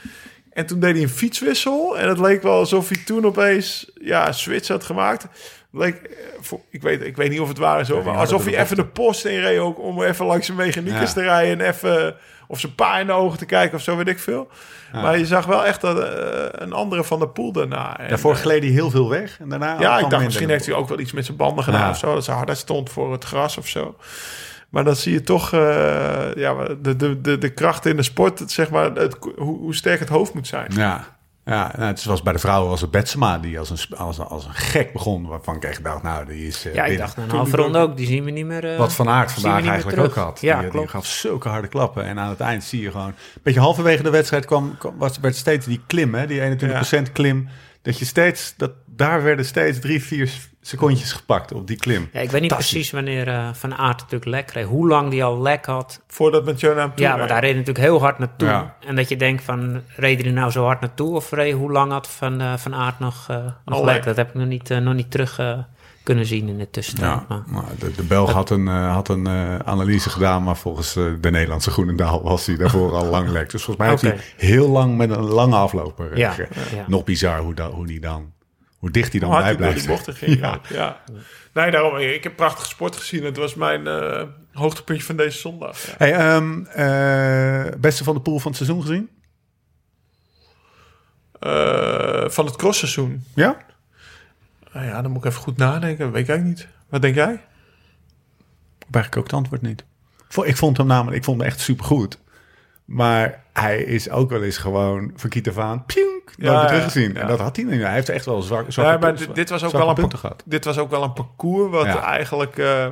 En 0.54 0.66
toen 0.66 0.80
deed 0.80 0.94
hij 0.94 1.02
een 1.04 1.10
fietswissel. 1.10 1.98
En 1.98 2.08
het 2.08 2.20
leek 2.20 2.42
wel 2.44 2.58
alsof 2.58 2.90
hij 2.90 2.98
toen 3.06 3.26
opeens 3.26 3.92
ja, 4.02 4.28
een 4.28 4.34
switch 4.34 4.68
had 4.68 4.84
gemaakt. 4.84 5.28
Leek, 5.72 5.96
eh, 5.96 6.58
ik, 6.70 6.82
weet, 6.82 7.02
ik 7.02 7.16
weet 7.16 7.30
niet 7.30 7.40
of 7.40 7.48
het 7.48 7.58
waar 7.58 7.80
is, 7.80 7.90
maar 7.90 8.18
alsof 8.18 8.46
hij 8.46 8.58
even 8.60 8.76
de 8.76 8.86
post 8.86 9.26
inreed 9.26 9.60
ook 9.60 9.80
om 9.80 10.04
even 10.04 10.26
langs 10.26 10.46
zijn 10.46 10.58
mechaniekers 10.58 11.14
te 11.14 11.22
rijden 11.22 11.60
en 11.66 11.68
even 11.74 12.16
of 12.48 12.60
zijn 12.60 12.76
pa 12.76 13.00
in 13.00 13.06
de 13.08 13.12
ogen 13.12 13.38
te 13.38 13.46
kijken 13.46 13.78
of 13.78 13.84
zo, 13.84 13.96
weet 13.98 14.08
ik 14.08 14.20
veel. 14.20 14.48
Maar 14.94 15.18
je 15.18 15.26
zag 15.26 15.46
wel 15.46 15.66
echt 15.66 15.82
dat, 15.82 16.00
eh, 16.00 16.46
een 16.52 16.74
andere 16.74 17.04
van 17.04 17.20
de 17.20 17.28
pool 17.28 17.52
daarna. 17.52 18.00
En, 18.00 18.10
Daarvoor 18.10 18.32
eh, 18.34 18.38
gleed 18.40 18.64
hij 18.64 18.72
heel 18.72 18.90
veel 18.90 19.10
weg. 19.10 19.40
En 19.40 19.50
daarna 19.50 19.80
ja, 19.80 20.00
ik 20.00 20.10
dacht 20.10 20.24
misschien 20.24 20.50
heeft 20.50 20.66
hij 20.66 20.76
ook 20.76 20.88
wel 20.90 21.00
iets 21.00 21.12
met 21.12 21.26
zijn 21.26 21.38
banden 21.38 21.64
gedaan 21.64 21.82
Ja. 21.82 21.90
of 21.90 21.98
zo. 21.98 22.14
Dat 22.14 22.24
ze 22.24 22.32
harder 22.32 22.56
stond 22.56 22.90
voor 22.90 23.12
het 23.12 23.24
gras 23.24 23.58
of 23.58 23.68
zo. 23.68 23.96
Maar 24.70 24.84
dan 24.84 24.96
zie 24.96 25.14
je 25.14 25.22
toch 25.22 25.54
eh, 25.54 26.34
ja, 26.36 26.54
de, 26.82 26.96
de, 26.96 27.22
de, 27.22 27.38
de 27.38 27.50
kracht 27.50 27.86
in 27.86 27.96
de 27.96 28.04
sport, 28.04 28.44
zeg 28.52 28.70
maar, 28.70 28.92
het, 28.92 29.16
hoe, 29.38 29.58
hoe 29.58 29.76
sterk 29.76 30.00
het 30.00 30.10
hoofd 30.10 30.34
moet 30.34 30.48
zijn. 30.48 30.72
Ja, 30.76 31.06
ja 31.46 31.72
nou, 31.78 31.88
het 31.88 32.04
was 32.04 32.22
bij 32.22 32.34
de 32.34 32.40
vrouwen 32.40 32.70
was 32.70 32.82
het 32.82 32.92
Betsema 32.92 33.38
die 33.40 33.60
als 33.60 33.70
een, 33.70 33.98
als, 33.98 34.20
als 34.20 34.46
een 34.46 34.54
gek 34.54 34.94
begon. 34.94 35.28
Waarvan 35.28 35.56
ik 35.56 35.64
echt 35.64 35.84
dacht, 35.84 36.04
nou, 36.04 36.26
die 36.26 36.48
is 36.48 36.66
eh, 36.66 36.74
Ja, 36.74 36.86
ik 36.86 36.98
dacht 36.98 37.18
een 37.18 37.28
Toen 37.28 37.38
halve 37.38 37.56
ronde 37.56 37.80
ook. 37.80 37.98
Die 37.98 38.08
zien 38.08 38.24
we 38.24 38.32
niet 38.32 38.46
meer. 38.46 38.72
eh, 38.72 38.78
Wat 38.78 38.94
Van 38.94 39.10
Aert 39.10 39.32
vandaag 39.32 39.68
eigenlijk 39.68 39.98
ook 40.00 40.14
had. 40.16 40.42
Ja, 40.42 40.62
die, 40.62 40.88
gaf 40.88 41.06
zulke 41.06 41.50
harde 41.50 41.68
klappen. 41.68 42.04
En 42.06 42.20
aan 42.20 42.30
het 42.30 42.40
eind 42.40 42.64
zie 42.64 42.82
je 42.82 42.92
gewoon... 42.92 43.08
Een 43.08 43.42
beetje 43.44 43.60
halverwege 43.60 44.04
de 44.04 44.10
wedstrijd 44.10 44.46
kwam, 44.46 44.76
kwam, 44.78 44.98
was, 44.98 45.20
werd 45.20 45.36
steeds 45.36 45.66
die 45.66 45.82
klim, 45.88 46.14
hè, 46.14 46.28
die 46.28 46.58
21% 47.08 47.12
klim. 47.12 47.48
Dat 47.82 48.00
je 48.00 48.06
steeds... 48.06 48.54
Dat, 48.58 48.72
daar 48.86 49.24
werden 49.24 49.46
steeds 49.46 49.80
drie, 49.80 50.04
vier 50.04 50.32
secondjes 50.66 51.12
gepakt 51.12 51.54
op 51.54 51.68
die 51.68 51.78
klim. 51.78 52.10
Ja, 52.14 52.20
ik 52.20 52.32
weet 52.32 52.42
niet 52.42 52.54
precies 52.54 52.92
wanneer 52.92 53.28
eh, 53.28 53.50
Van 53.54 53.76
Aert 53.76 53.98
natuurlijk 54.00 54.26
lek 54.32 54.46
kreeg. 54.46 54.66
Hoe 54.66 54.88
lang 54.88 55.10
die 55.10 55.24
al 55.24 55.42
lek 55.42 55.66
had. 55.66 56.02
Voordat 56.08 56.46
met 56.46 56.60
jou 56.60 56.76
naar 56.76 56.84
hem 56.84 56.96
toe 56.96 57.06
Ja, 57.06 57.18
want 57.18 57.30
hij 57.30 57.40
reed 57.40 57.52
natuurlijk 57.56 57.86
heel 57.86 58.00
hard 58.00 58.20
naartoe. 58.20 58.48
Ja. 58.48 58.76
En 58.88 58.96
dat 58.96 59.10
je 59.10 59.18
denkt 59.18 59.44
van, 59.44 59.82
reed 59.96 60.22
hij 60.22 60.32
nou 60.32 60.52
zo 60.52 60.64
hard 60.64 60.82
naartoe? 60.82 61.16
Of 61.16 61.32
reed, 61.32 61.54
hoe 61.54 61.72
lang 61.72 61.92
had 61.92 62.08
Van, 62.08 62.42
eh, 62.42 62.54
van 62.58 62.76
Aert 62.76 63.00
nog, 63.00 63.26
eh 63.30 63.38
nog 63.66 63.84
lek? 63.84 63.96
lek. 63.96 64.04
Dat 64.04 64.16
heb 64.16 64.28
ik 64.30 64.34
nog 64.34 64.48
niet, 64.48 64.70
nog 64.70 64.94
niet 64.94 65.12
terug 65.12 65.40
kunnen 66.04 66.26
zien 66.26 66.48
in 66.48 66.58
de 66.58 66.70
tussentijd. 66.70 67.10
Ja, 67.12 67.26
Maar, 67.28 67.42
maar 67.48 67.64
de, 67.80 67.92
de 67.92 68.04
Belg 68.04 68.32
had 68.32 68.50
een, 68.50 68.68
had 68.68 69.10
een 69.10 69.28
analyse 69.66 70.10
gedaan, 70.10 70.44
maar 70.44 70.58
volgens 70.58 70.94
de 70.94 71.18
Nederlandse 71.32 71.72
Groenendaal 71.72 72.24
was 72.24 72.46
hij 72.46 72.56
daarvoor 72.58 72.92
al 72.96 73.06
lang 73.06 73.30
lek. 73.30 73.50
Dus 73.50 73.64
volgens 73.64 73.78
mij 73.78 73.90
heeft 73.90 74.02
hij 74.02 74.48
heel 74.48 74.70
lang 74.70 74.98
met 74.98 75.10
een 75.10 75.24
lange 75.24 75.56
afloper. 75.56 76.18
ja. 76.18 76.36
Nog 76.88 77.04
bizar 77.04 77.40
hoe, 77.40 77.54
dat, 77.54 77.72
hoe 77.72 77.86
die 77.88 78.00
dan, 78.00 78.32
hoe 78.84 78.92
dicht 78.92 79.12
hij 79.12 79.20
dan 79.20 79.30
hard 79.30 79.44
bij 79.44 79.52
door 79.52 79.62
blijft. 79.62 79.80
die 79.80 79.88
bochten 79.88 80.14
ging. 80.14 80.40
Ja. 80.40 80.60
Ja. 80.70 81.02
Nee, 81.54 81.72
daarom. 81.72 81.98
Ik 81.98 82.24
heb 82.24 82.36
prachtige 82.36 82.68
sport 82.68 82.96
gezien. 82.96 83.24
Het 83.24 83.38
was 83.38 83.56
mijn 83.56 83.88
eh, 83.88 84.24
hoogtepuntje 84.52 85.06
van 85.06 85.16
deze 85.16 85.38
zondag. 85.38 85.86
Ja. 85.86 85.94
Hey, 85.98 86.14
ehm, 86.14 86.66
eh, 86.66 87.80
beste 87.80 88.04
van 88.04 88.14
de 88.14 88.22
pool 88.22 88.40
van 88.40 88.52
het 88.52 88.62
seizoen 88.62 88.82
gezien? 88.82 89.10
Eh, 91.40 92.30
van 92.30 92.46
het 92.46 92.56
crossseizoen. 92.56 93.24
Ja? 93.36 93.58
Nou 94.74 94.86
ja, 94.86 95.02
dan 95.02 95.12
moet 95.12 95.24
ik 95.24 95.30
even 95.30 95.42
goed 95.42 95.58
nadenken. 95.58 96.06
Dat 96.06 96.14
weet 96.14 96.24
ik 96.24 96.30
eigenlijk 96.30 96.60
niet. 96.60 96.68
Wat 96.90 97.02
denk 97.02 97.16
jij? 97.16 97.34
Ik 97.34 97.40
heb 98.80 98.96
eigenlijk 98.96 99.18
ook 99.18 99.24
het 99.24 99.34
antwoord 99.34 99.62
niet. 99.62 99.84
Ik 100.44 100.58
vond 100.58 100.78
hem 100.78 100.88
namelijk, 100.88 101.18
ik 101.18 101.24
vond 101.24 101.40
hem 101.40 101.48
echt 101.50 101.60
supergoed. 101.60 102.20
Maar 102.86 103.44
hij 103.54 103.84
is 103.84 104.10
ook 104.10 104.30
wel 104.30 104.44
eens 104.44 104.58
gewoon 104.58 105.12
van 105.16 105.30
Kiet 105.30 105.50
af 105.50 105.58
aan, 105.58 105.86
nooit 106.38 106.58
meer 106.60 106.68
teruggezien. 106.68 107.18
En 107.18 107.28
dat 107.28 107.40
had 107.40 107.56
hij 107.56 107.66
nu. 107.66 107.84
Hij 107.84 107.94
heeft 107.94 108.10
echt 108.10 108.26
wel 108.26 108.42
zwak, 108.42 108.66
Ja, 108.70 108.98
maar 108.98 109.16
dit, 109.16 109.36
dit 109.36 109.50
was 109.50 109.64
ook 109.64 109.72
wel 109.72 109.98
een 109.98 110.18
gehad. 110.18 110.44
Dit 110.46 110.66
was 110.66 110.78
ook 110.78 110.90
wel 110.90 111.04
een 111.04 111.14
parcours 111.14 111.72
wat 111.72 112.02
eigenlijk 112.02 112.58
eh, 112.58 112.86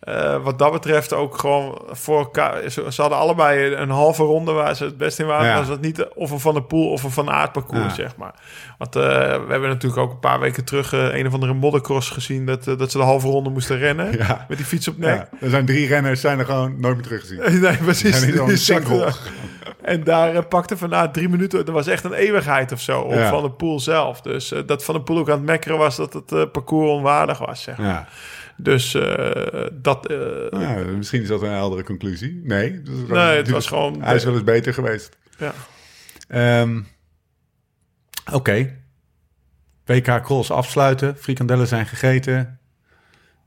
eh, 0.00 0.42
wat 0.42 0.58
dat 0.58 0.72
betreft 0.72 1.12
ook 1.12 1.38
gewoon 1.38 1.82
voor 1.90 2.18
elkaar. 2.18 2.70
Ze, 2.70 2.86
ze 2.88 3.00
hadden 3.00 3.18
allebei 3.18 3.74
een 3.74 3.90
halve 3.90 4.22
ronde 4.22 4.52
waar 4.52 4.76
ze 4.76 4.84
het 4.84 4.96
best 4.96 5.18
in 5.18 5.26
waren. 5.26 5.46
Ja. 5.46 5.58
Was 5.58 5.68
het 5.68 5.80
niet 5.80 6.08
of 6.14 6.30
een 6.30 6.40
van 6.40 6.54
de 6.54 6.62
pool 6.62 6.90
of 6.90 7.02
een 7.02 7.10
van 7.10 7.30
aard 7.30 7.52
parcours, 7.52 7.82
Ja. 7.82 7.94
zeg 7.94 8.16
maar. 8.16 8.34
Want 8.78 8.96
eh, 8.96 9.02
we 9.02 9.46
hebben 9.48 9.68
natuurlijk 9.68 10.02
ook 10.02 10.10
een 10.10 10.18
paar 10.18 10.40
weken 10.40 10.64
terug 10.64 10.92
een 10.92 11.26
of 11.26 11.32
andere 11.32 11.54
moddercross 11.54 12.10
gezien 12.10 12.46
dat, 12.46 12.64
dat 12.64 12.90
ze 12.90 12.98
de 12.98 13.04
halve 13.04 13.26
ronde 13.26 13.50
moesten 13.50 13.78
rennen 13.78 14.16
Ja. 14.16 14.44
met 14.48 14.56
die 14.56 14.66
fiets 14.66 14.88
op 14.88 14.98
nek. 14.98 15.26
Er 15.40 15.50
zijn 15.50 15.66
drie 15.66 15.86
renners, 15.88 16.20
zijn 16.20 16.38
er 16.38 16.44
gewoon 16.44 16.80
nooit 16.80 16.94
meer 16.94 17.04
teruggezien. 17.04 17.60
Nee, 17.60 17.76
precies. 17.76 18.24
Ja, 18.34 18.46
niet 18.46 18.60
single. 18.60 19.12
En 19.82 20.04
daar 20.04 20.34
eh, 20.34 20.42
pakte 20.48 20.76
Van 20.76 20.94
Aert 20.94 21.14
drie 21.14 21.28
minuten. 21.28 21.66
Er 21.66 21.72
was 21.72 21.86
echt 21.86 22.04
een 22.04 22.12
eeuwigheid 22.12 22.72
of 22.72 22.80
zo 22.80 23.00
op 23.00 23.12
Ja. 23.12 23.28
Van 23.28 23.42
de 23.42 23.50
Poel 23.50 23.80
zelf. 23.80 24.20
Dus 24.20 24.52
eh, 24.52 24.62
dat 24.66 24.84
Van 24.84 24.94
de 24.94 25.02
Poel 25.02 25.18
ook 25.18 25.28
aan 25.30 25.36
het 25.36 25.46
mekkeren 25.46 25.78
was 25.78 25.96
dat 25.96 26.12
het 26.12 26.32
eh, 26.32 26.42
parcours 26.52 26.90
onwaardig 26.90 27.38
was, 27.38 27.62
zeg 27.62 27.76
maar. 27.78 27.86
Ja. 27.86 28.08
Dus 28.56 28.96
dat... 29.72 30.14
Ja, 30.50 30.74
misschien 30.96 31.22
is 31.22 31.28
dat 31.28 31.42
een 31.42 31.50
heldere 31.50 31.82
conclusie. 31.84 32.40
Nee, 32.44 32.82
dat 32.82 32.94
Nee, 33.08 33.36
het 33.36 33.50
was 33.50 33.66
gewoon- 33.66 34.02
Hij 34.02 34.14
is 34.14 34.24
wel 34.24 34.32
eens 34.34 34.44
beter 34.44 34.74
geweest. 34.74 35.16
ja. 35.38 35.52
Ehm, 36.28 36.80
Oké. 38.32 38.76
WK 39.84 40.22
Cross 40.22 40.50
afsluiten. 40.50 41.16
Frikandellen 41.18 41.66
zijn 41.66 41.86
gegeten. 41.86 42.59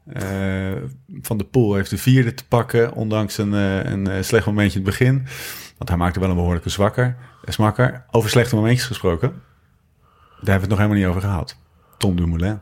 Eh, 0.06 0.72
Van 1.22 1.38
de 1.38 1.44
Poel 1.44 1.74
heeft 1.74 1.90
de 1.90 1.98
vierde 1.98 2.34
te 2.34 2.48
pakken, 2.48 2.94
ondanks 2.94 3.38
een, 3.38 3.54
eh, 3.54 3.84
een 3.84 4.08
eh, 4.08 4.24
slecht 4.24 4.46
momentje 4.46 4.80
in 4.80 4.86
het 4.86 4.98
begin. 4.98 5.16
Want 5.78 5.90
hij 5.90 5.98
maakte 5.98 6.20
wel 6.20 6.30
een 6.30 6.36
behoorlijke 6.36 6.70
zwakker, 6.70 7.16
smakker. 7.46 8.06
Over 8.12 8.30
slechte 8.30 8.56
momentjes 8.56 8.88
gesproken. 8.88 9.30
Daar 9.30 10.52
hebben 10.52 10.54
we 10.54 10.60
het 10.60 10.70
nog 10.70 10.78
helemaal 10.78 10.98
niet 10.98 11.08
over 11.08 11.22
gehad. 11.22 11.58
Tom 11.98 12.16
Dumoulin. 12.16 12.60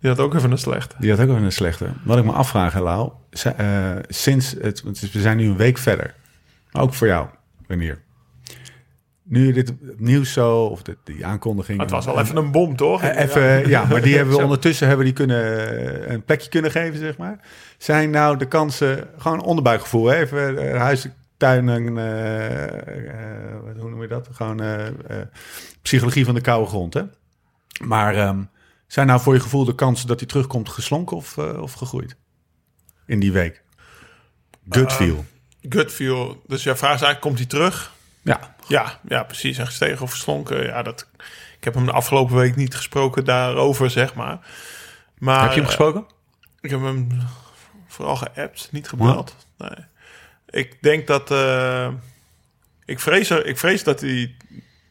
Die 0.00 0.10
had 0.10 0.20
ook 0.20 0.34
even 0.34 0.50
een 0.50 0.58
slechte. 0.58 0.94
Die 0.98 1.10
had 1.10 1.20
ook 1.20 1.26
wel 1.26 1.36
een 1.36 1.52
slechte. 1.52 1.92
Wat 2.04 2.18
ik 2.18 2.24
me 2.24 2.32
afvraag, 2.32 2.78
Lau, 2.80 3.12
sinds 4.08 4.54
het, 4.60 4.82
we 5.12 5.20
zijn 5.20 5.36
nu 5.36 5.48
een 5.48 5.56
week 5.56 5.78
verder, 5.78 6.14
maar 6.72 6.82
ook 6.82 6.94
voor 6.94 7.06
jou, 7.06 7.26
Renier. 7.66 8.03
Nu 9.26 9.52
dit 9.52 9.72
nieuws 9.98 10.32
zo, 10.32 10.64
of 10.64 10.82
de, 10.82 10.96
die 11.04 11.26
aankondiging. 11.26 11.76
Maar 11.76 11.86
het 11.86 11.94
was 11.94 12.04
wel 12.04 12.20
even 12.20 12.36
een 12.36 12.50
bom, 12.50 12.76
toch? 12.76 13.02
Eh, 13.02 13.22
Even, 13.22 13.68
ja, 13.68 13.84
maar 13.84 14.02
die 14.02 14.16
hebben 14.16 14.34
we 14.36 14.42
ondertussen 14.42 14.86
hebben 14.86 15.04
die 15.04 15.14
kunnen, 15.14 15.68
eh, 16.06 16.12
een 16.12 16.24
plekje 16.24 16.48
kunnen 16.48 16.70
geven, 16.70 16.98
zeg 16.98 17.16
maar. 17.16 17.38
Zijn 17.78 18.10
nou 18.10 18.36
de 18.36 18.48
kansen, 18.48 19.08
gewoon 19.18 19.42
onderbuikgevoel, 19.42 20.06
hè? 20.06 20.16
even 20.16 20.76
huis, 20.78 21.06
tuin 21.36 21.68
eh, 21.68 22.08
eh, 23.08 23.56
hoe 23.78 23.90
noem 23.90 24.02
je 24.02 24.08
dat? 24.08 24.28
Gewoon 24.32 24.60
eh, 24.60 24.86
eh, 24.86 24.94
psychologie 25.82 26.24
van 26.24 26.34
de 26.34 26.40
koude 26.40 26.68
grond, 26.68 26.94
hè? 26.94 27.02
Maar 27.84 28.14
ehm, 28.14 28.42
zijn 28.86 29.06
nou 29.06 29.20
voor 29.20 29.34
je 29.34 29.40
gevoel 29.40 29.64
de 29.64 29.74
kansen 29.74 30.06
dat 30.06 30.18
hij 30.18 30.28
terugkomt 30.28 30.68
geslonken 30.68 31.16
of, 31.16 31.38
eh, 31.38 31.62
of 31.62 31.72
gegroeid? 31.72 32.16
In 33.06 33.20
die 33.20 33.32
week. 33.32 33.62
Gut 34.68 34.92
feel. 34.92 35.24
Gut 35.68 35.92
feel. 35.92 36.42
Dus 36.46 36.62
jouw 36.62 36.74
vraag 36.76 36.94
is 36.94 37.02
eigenlijk, 37.02 37.20
komt 37.20 37.38
hij 37.38 37.46
terug? 37.46 37.93
Ja, 38.24 38.54
Ja, 38.68 38.98
ja, 39.08 39.22
precies. 39.22 39.58
En 39.58 39.66
gestegen 39.66 40.02
of 40.02 40.10
verslonken. 40.10 40.64
Ja, 40.64 40.82
dat, 40.82 41.08
ik 41.58 41.64
heb 41.64 41.74
hem 41.74 41.84
de 41.84 41.92
afgelopen 41.92 42.36
week 42.36 42.56
niet 42.56 42.74
gesproken 42.74 43.24
daarover, 43.24 43.90
zeg 43.90 44.14
maar. 44.14 44.38
maar 45.18 45.40
heb 45.40 45.48
je 45.48 45.54
hem 45.54 45.62
eh, 45.62 45.66
gesproken? 45.66 46.04
Ik 46.60 46.70
heb 46.70 46.80
hem 46.80 47.08
vooral 47.86 48.16
geappt, 48.16 48.68
niet 48.72 48.88
gebeld. 48.88 49.36
Nee. 49.58 49.86
Ik 50.48 50.82
denk 50.82 51.06
dat... 51.06 51.30
eh, 51.30 51.88
ik, 52.84 53.00
vrees 53.00 53.30
er, 53.30 53.46
ik 53.46 53.58
vrees 53.58 53.84
dat 53.84 54.00
hij, 54.00 54.34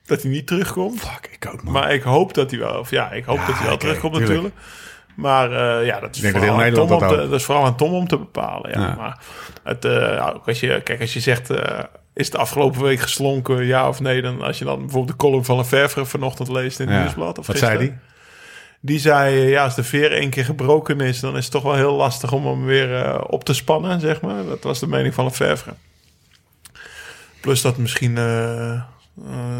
dat 0.05 0.21
hij 0.21 0.31
niet 0.31 0.47
terugkomt. 0.47 0.99
Fuck, 0.99 1.29
ik 1.31 1.47
ook, 1.53 1.63
man. 1.63 1.73
Maar 1.73 1.93
ik 1.93 2.01
hoop 2.03 2.33
dat 2.33 2.51
hij 2.51 2.59
wel... 2.59 2.79
Of 2.79 2.89
ja, 2.89 3.11
ik 3.11 3.25
hoop 3.25 3.37
Ja, 3.37 3.45
dat 3.45 3.57
hij 3.57 3.67
wel 3.67 3.77
terugkomt 3.77 4.13
tuurlijk. 4.13 4.41
natuurlijk. 4.41 4.65
Maar 5.15 5.51
eh, 5.51 5.85
ja, 5.85 5.99
dat 5.99 6.15
is, 6.15 6.21
vooral 6.31 6.61
aan 6.61 6.73
Tom 6.73 6.91
om 6.91 6.99
te, 6.99 7.15
dat 7.15 7.31
is 7.33 7.43
vooral 7.43 7.65
aan 7.65 7.77
Tom 7.77 7.93
om 7.93 8.07
te 8.07 8.17
bepalen. 8.17 8.71
Ja. 8.71 8.87
Ja. 8.87 8.95
Maar 8.95 9.19
het, 9.63 9.85
als 10.45 10.59
je, 10.59 10.81
kijk, 10.81 11.01
als 11.01 11.13
je 11.13 11.19
zegt... 11.19 11.49
is 12.13 12.29
de 12.29 12.37
afgelopen 12.37 12.81
week 12.81 12.99
geslonken, 12.99 13.65
ja 13.65 13.87
of 13.87 13.99
nee? 13.99 14.21
Dan 14.21 14.41
als 14.41 14.59
je 14.59 14.65
dan 14.65 14.79
bijvoorbeeld 14.79 15.07
de 15.07 15.23
column 15.25 15.45
van 15.45 15.57
Lefevre 15.57 16.05
vanochtend 16.05 16.47
leest 16.49 16.79
in 16.79 16.85
het 16.87 16.95
Ja. 16.95 17.01
nieuwsblad. 17.01 17.37
Of 17.39 17.47
Wat 17.47 17.55
gisteren, 17.55 17.77
zei 17.77 17.89
hij? 17.89 17.99
die 18.79 18.99
zei, 18.99 19.35
eh, 19.41 19.49
ja, 19.49 19.63
als 19.63 19.75
de 19.75 19.83
veer 19.83 20.11
één 20.11 20.29
keer 20.29 20.45
gebroken 20.45 20.99
is, 21.01 21.19
dan 21.19 21.37
is 21.37 21.43
het 21.43 21.51
toch 21.53 21.63
wel 21.63 21.75
heel 21.75 21.93
lastig 21.95 22.31
om 22.31 22.45
hem 22.45 22.65
weer 22.65 22.95
eh, 23.03 23.21
op 23.27 23.43
te 23.43 23.53
spannen, 23.53 23.99
zeg 23.99 24.21
maar. 24.21 24.45
Dat 24.45 24.63
was 24.63 24.79
de 24.79 24.87
mening 24.87 25.13
van 25.13 25.25
Lefevre. 25.25 25.73
Plus 27.41 27.61
dat 27.61 27.77
misschien, 27.77 28.17
eh, 28.17 28.71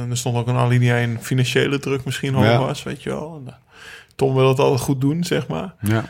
er 0.09 0.17
stond 0.17 0.37
ook 0.37 0.47
een 0.47 0.55
alinea 0.55 0.95
in 0.95 1.17
financiële 1.21 1.79
druk 1.79 2.05
misschien 2.05 2.33
hoog 2.33 2.43
Ja. 2.45 2.57
was, 2.59 2.83
weet 2.83 3.03
je 3.03 3.09
wel. 3.09 3.43
Tom 4.15 4.35
wil 4.35 4.47
het 4.49 4.59
altijd 4.59 4.81
goed 4.81 5.01
doen, 5.01 5.23
zeg 5.23 5.47
maar. 5.47 5.73
Ja. 5.81 6.03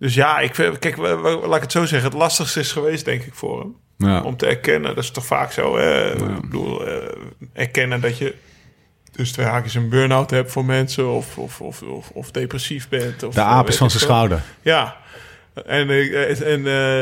Dus 0.00 0.14
ja, 0.14 0.38
ik, 0.38 0.54
vind- 0.54 0.78
kijk, 0.78 0.96
laat 0.96 1.54
ik 1.56 1.62
het 1.62 1.72
zo 1.72 1.84
zeggen. 1.84 2.10
Het 2.10 2.18
lastigste 2.18 2.60
is 2.60 2.72
geweest, 2.72 3.04
denk 3.04 3.22
ik, 3.22 3.34
voor 3.34 3.58
hem 3.60 3.76
Ja. 4.08 4.22
om 4.22 4.36
te 4.36 4.46
erkennen. 4.46 4.94
Dat 4.94 5.04
is 5.04 5.10
toch 5.10 5.26
vaak 5.26 5.52
zo. 5.52 5.76
Hè? 5.76 6.12
Ik 6.34 6.40
bedoel, 6.40 6.86
eh, 6.86 7.16
erkennen 7.52 8.00
dat 8.00 8.18
je 8.18 8.34
dus 9.12 9.32
twee 9.32 9.46
haakjes 9.46 9.74
een 9.74 9.88
burn-out 9.88 10.30
hebt 10.30 10.52
voor 10.52 10.64
mensen 10.64 11.08
of, 11.08 11.38
of, 11.38 11.60
of, 11.60 11.82
of, 11.82 12.10
of 12.10 12.30
depressief 12.30 12.88
bent. 12.88 13.22
Of, 13.22 13.34
De 13.34 13.40
eh, 13.40 13.46
aap 13.46 13.68
is 13.68 13.76
van 13.76 13.90
zijn 13.90 14.02
schouder. 14.02 14.42
Ja. 14.62 14.96
En, 15.66 15.90
eh, 15.90 16.52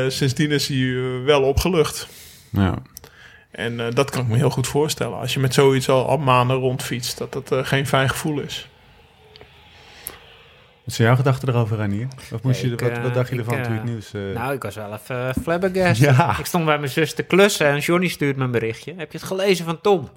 en 0.05 0.13
sindsdien 0.13 0.51
is 0.51 0.69
hij 0.69 0.95
wel 1.25 1.43
opgelucht. 1.43 2.09
Ja. 2.51 2.75
En 3.51 3.91
dat 3.95 4.11
kan 4.11 4.21
ik 4.23 4.29
me 4.29 4.37
heel 4.37 4.51
goed 4.51 4.67
voorstellen. 4.67 5.19
Als 5.19 5.35
je 5.35 5.41
met 5.41 5.55
zoiets 5.55 5.89
al, 5.89 6.09
al 6.09 6.19
maanden 6.19 6.57
rondfietst, 6.57 7.19
dat 7.19 7.33
dat 7.33 7.67
geen 7.67 7.87
fijn 7.87 8.09
gevoel 8.09 8.41
is. 8.41 8.69
Wat 10.89 10.97
zijn 10.97 11.09
jouw 11.09 11.17
gedachten 11.17 11.49
erover, 11.49 11.77
Ranier? 11.77 12.09
Of 12.33 12.43
moest 12.43 12.61
je, 12.61 12.71
wat, 12.71 12.81
eh, 12.81 13.03
wat 13.03 13.15
dacht 13.15 13.29
je 13.29 13.35
ik, 13.35 13.41
ervan 13.41 13.63
toen 13.63 13.73
je 13.73 13.79
eh, 13.79 13.85
het 13.85 13.91
nieuws... 13.91 14.15
eh, 14.15 14.21
Nou, 14.35 14.55
ik 14.55 14.63
was 14.63 14.75
wel 14.75 14.93
even 14.93 15.35
flabbergast. 15.43 16.01
Ja. 16.01 16.39
Ik 16.39 16.47
stond 16.47 16.65
bij 16.65 16.79
mijn 16.79 16.91
zus 16.91 17.15
te 17.15 17.23
klussen 17.23 17.67
en 17.67 17.79
Johnny 17.79 18.09
stuurt 18.09 18.37
me 18.37 18.45
een 18.45 18.51
berichtje. 18.51 18.95
Heb 18.97 19.13
je 19.13 19.19
het 19.19 19.27
gelezen 19.27 19.65
van 19.65 19.81
Tom? 19.81 20.09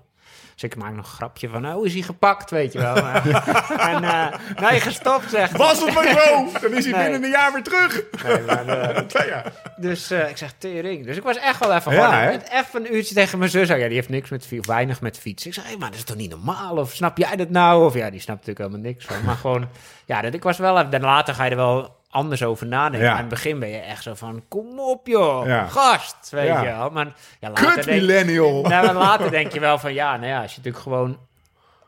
Dus 0.62 0.70
ik 0.70 0.76
maak 0.76 0.96
nog 0.96 1.06
een 1.06 1.12
grapje 1.12 1.50
van, 1.50 1.62
nou 1.62 1.86
is 1.86 1.94
hij 1.94 2.02
gepakt, 2.02 2.50
weet 2.50 2.74
je 2.74 2.80
wel. 2.80 2.96
En 3.92 4.04
eh, 4.04 4.28
nee, 4.70 4.80
gestopt, 4.80 5.30
zegt. 5.30 5.58
Was 5.58 5.86
het 5.86 5.94
maar 5.94 6.08
zo? 6.08 6.48
Dan 6.62 6.74
is 6.74 6.86
hij 6.86 6.94
Nee. 6.94 7.02
binnen 7.04 7.24
een 7.24 7.30
jaar 7.30 7.54
weer 7.54 7.64
terug. 7.64 8.02
Nee, 8.24 8.42
maar, 8.42 8.68
eh, 8.68 8.98
Twee 9.14 9.28
jaar. 9.28 9.52
dus 9.78 10.12
ik 10.12 10.38
zeg, 10.38 10.54
tering. 10.58 11.06
Dus 11.06 11.18
ik 11.18 11.24
was 11.24 11.38
echt 11.38 11.60
wel 11.60 11.74
even 11.74 11.94
Ja, 11.94 12.32
even 12.32 12.86
een 12.86 12.96
uurtje 12.96 13.16
tegen 13.16 13.38
mijn 13.40 13.52
zus. 13.52 13.68
Ja, 13.68 13.76
die 13.76 13.86
heeft 13.88 14.10
niks 14.10 14.30
met 14.30 14.48
weinig 14.66 15.02
met 15.02 15.18
fietsen. 15.18 15.50
Ik 15.50 15.56
zeg, 15.56 15.70
hé, 15.70 15.78
maar 15.78 15.90
dat 15.90 15.98
is 15.98 16.04
toch 16.06 16.16
niet 16.16 16.30
normaal? 16.30 16.78
Of 16.78 16.92
snap 16.94 17.18
jij 17.18 17.36
dat 17.36 17.50
nou? 17.50 17.86
Of 17.86 17.94
ja, 17.94 18.10
die 18.10 18.20
snapt 18.20 18.40
natuurlijk 18.46 18.68
helemaal 18.68 18.92
niks 18.92 19.06
van. 19.06 19.24
Maar 19.26 19.36
gewoon, 19.36 19.68
ja, 20.06 20.22
dat, 20.22 20.34
ik 20.34 20.44
was 20.44 20.58
wel 20.58 20.78
even... 20.80 20.92
Dan 20.92 21.02
later 21.02 21.34
ga 21.34 21.44
je 21.44 21.50
er 21.52 21.56
wel 21.58 22.00
anders 22.12 22.44
over 22.44 22.68
nadenken. 22.68 23.00
Ja. 23.00 23.14
Maar 23.14 23.24
in 23.24 23.26
het 23.26 23.34
begin 23.34 23.60
ben 23.60 23.70
je 23.70 23.78
echt 23.78 24.04
zo 24.04 24.14
van, 24.14 24.44
kom 24.48 24.80
op 24.80 25.08
joh, 25.08 25.46
Ja. 25.46 25.68
gast, 25.68 26.30
weet 26.30 26.48
Ja. 26.48 26.62
je 26.62 26.66
wel. 26.68 26.90
Maar 26.90 27.08
ja, 27.40 27.48
later 27.50 27.66
Kut 27.74 27.84
denk- 27.86 28.00
millennial. 28.02 28.62
nou, 28.68 28.86
maar 28.86 28.94
later 28.96 29.32
denk 29.32 29.52
je 29.54 29.60
wel 29.60 29.78
van 29.80 29.94
ja, 29.94 30.16
nou 30.18 30.28
ja, 30.28 30.42
als 30.42 30.52
je 30.52 30.58
natuurlijk 30.58 30.84
gewoon 30.84 31.18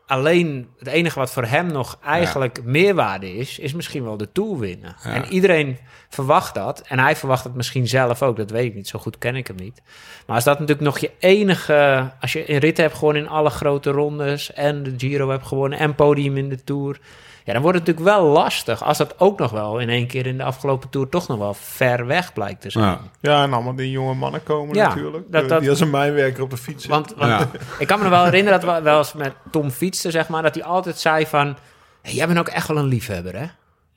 alleen 0.08 0.70
het 0.80 0.88
enige 0.88 1.20
wat 1.20 1.32
voor 1.32 1.46
hem 1.46 1.66
nog 1.72 1.98
eigenlijk 2.06 2.64
meerwaarde 2.64 3.34
is, 3.38 3.60
is 3.60 3.74
misschien 3.74 4.04
wel 4.04 4.18
de 4.18 4.32
Tour 4.32 4.60
winnen. 4.60 4.96
En 5.04 5.26
iedereen 5.26 5.78
verwacht 6.10 6.54
dat. 6.56 6.82
En 6.88 7.00
hij 7.00 7.16
verwacht 7.16 7.44
het 7.44 7.54
misschien 7.56 7.88
zelf 7.88 8.22
ook, 8.22 8.38
dat 8.38 8.52
weet 8.52 8.66
ik 8.66 8.76
niet. 8.76 8.88
Zo 8.88 9.00
goed 9.00 9.18
ken 9.18 9.36
ik 9.36 9.48
hem 9.48 9.56
niet. 9.56 9.82
Maar 10.26 10.36
als 10.36 10.46
dat 10.46 10.60
natuurlijk 10.60 10.88
nog 10.88 10.98
je 11.00 11.12
enige, 11.20 12.10
als 12.22 12.34
je 12.34 12.52
een 12.54 12.58
rit 12.60 12.78
hebt 12.78 12.94
gewoon 12.98 13.16
in 13.16 13.28
alle 13.30 13.50
grote 13.50 13.92
rondes 13.92 14.54
en 14.54 14.84
de 14.84 14.94
Giro 14.98 15.30
hebt 15.30 15.48
gewonnen 15.48 15.80
en 15.80 15.96
podium 15.96 16.38
in 16.38 16.50
de 16.50 16.64
Tour. 16.64 17.00
Ja, 17.46 17.54
dan 17.54 17.62
wordt 17.62 17.78
het 17.78 17.88
natuurlijk 17.88 18.16
wel 18.18 18.26
lastig 18.28 18.84
als 18.84 18.98
dat 18.98 19.20
ook 19.20 19.40
nog 19.40 19.52
wel 19.52 19.80
in 19.80 19.90
één 19.90 20.08
keer 20.08 20.26
in 20.26 20.38
de 20.38 20.44
afgelopen 20.44 20.90
Tour 20.90 21.10
toch 21.10 21.28
nog 21.28 21.38
wel 21.38 21.54
ver 21.54 22.06
weg 22.06 22.34
blijkt 22.34 22.62
te 22.62 22.70
zijn. 22.70 22.86
Ja. 22.86 23.00
Ja, 23.20 23.44
en 23.44 23.54
allemaal 23.54 23.76
die 23.76 23.92
jonge 23.92 24.14
mannen 24.14 24.44
komen 24.44 24.76
Ja, 24.76 24.88
natuurlijk. 24.88 25.26
dat- 25.32 25.50
dat- 25.50 25.60
Die 25.60 25.70
als 25.70 25.80
een 25.80 25.90
mijnwerker 25.90 26.44
op 26.44 26.50
de 26.50 26.58
fiets. 26.58 26.86
Want, 26.86 27.14
want 27.18 27.32
Ja. 27.32 27.48
ik 27.80 27.88
kan 27.88 27.98
me 27.98 28.04
nog 28.04 28.14
wel 28.14 28.24
herinneren 28.24 28.62
dat 28.62 28.76
we 28.76 28.82
wel 28.82 28.98
eens 28.98 29.14
met 29.14 29.34
Tom 29.52 29.70
fietsten, 29.70 30.12
zeg 30.12 30.28
maar, 30.30 30.42
dat 30.42 30.56
hij 30.56 30.64
altijd 30.64 31.00
zei 31.00 31.26
van, 31.28 31.58
hey, 32.02 32.14
jij 32.14 32.28
bent 32.28 32.40
ook 32.40 32.48
echt 32.48 32.68
wel 32.68 32.78
een 32.78 32.86
liefhebber, 32.86 33.34
hè? 33.36 33.46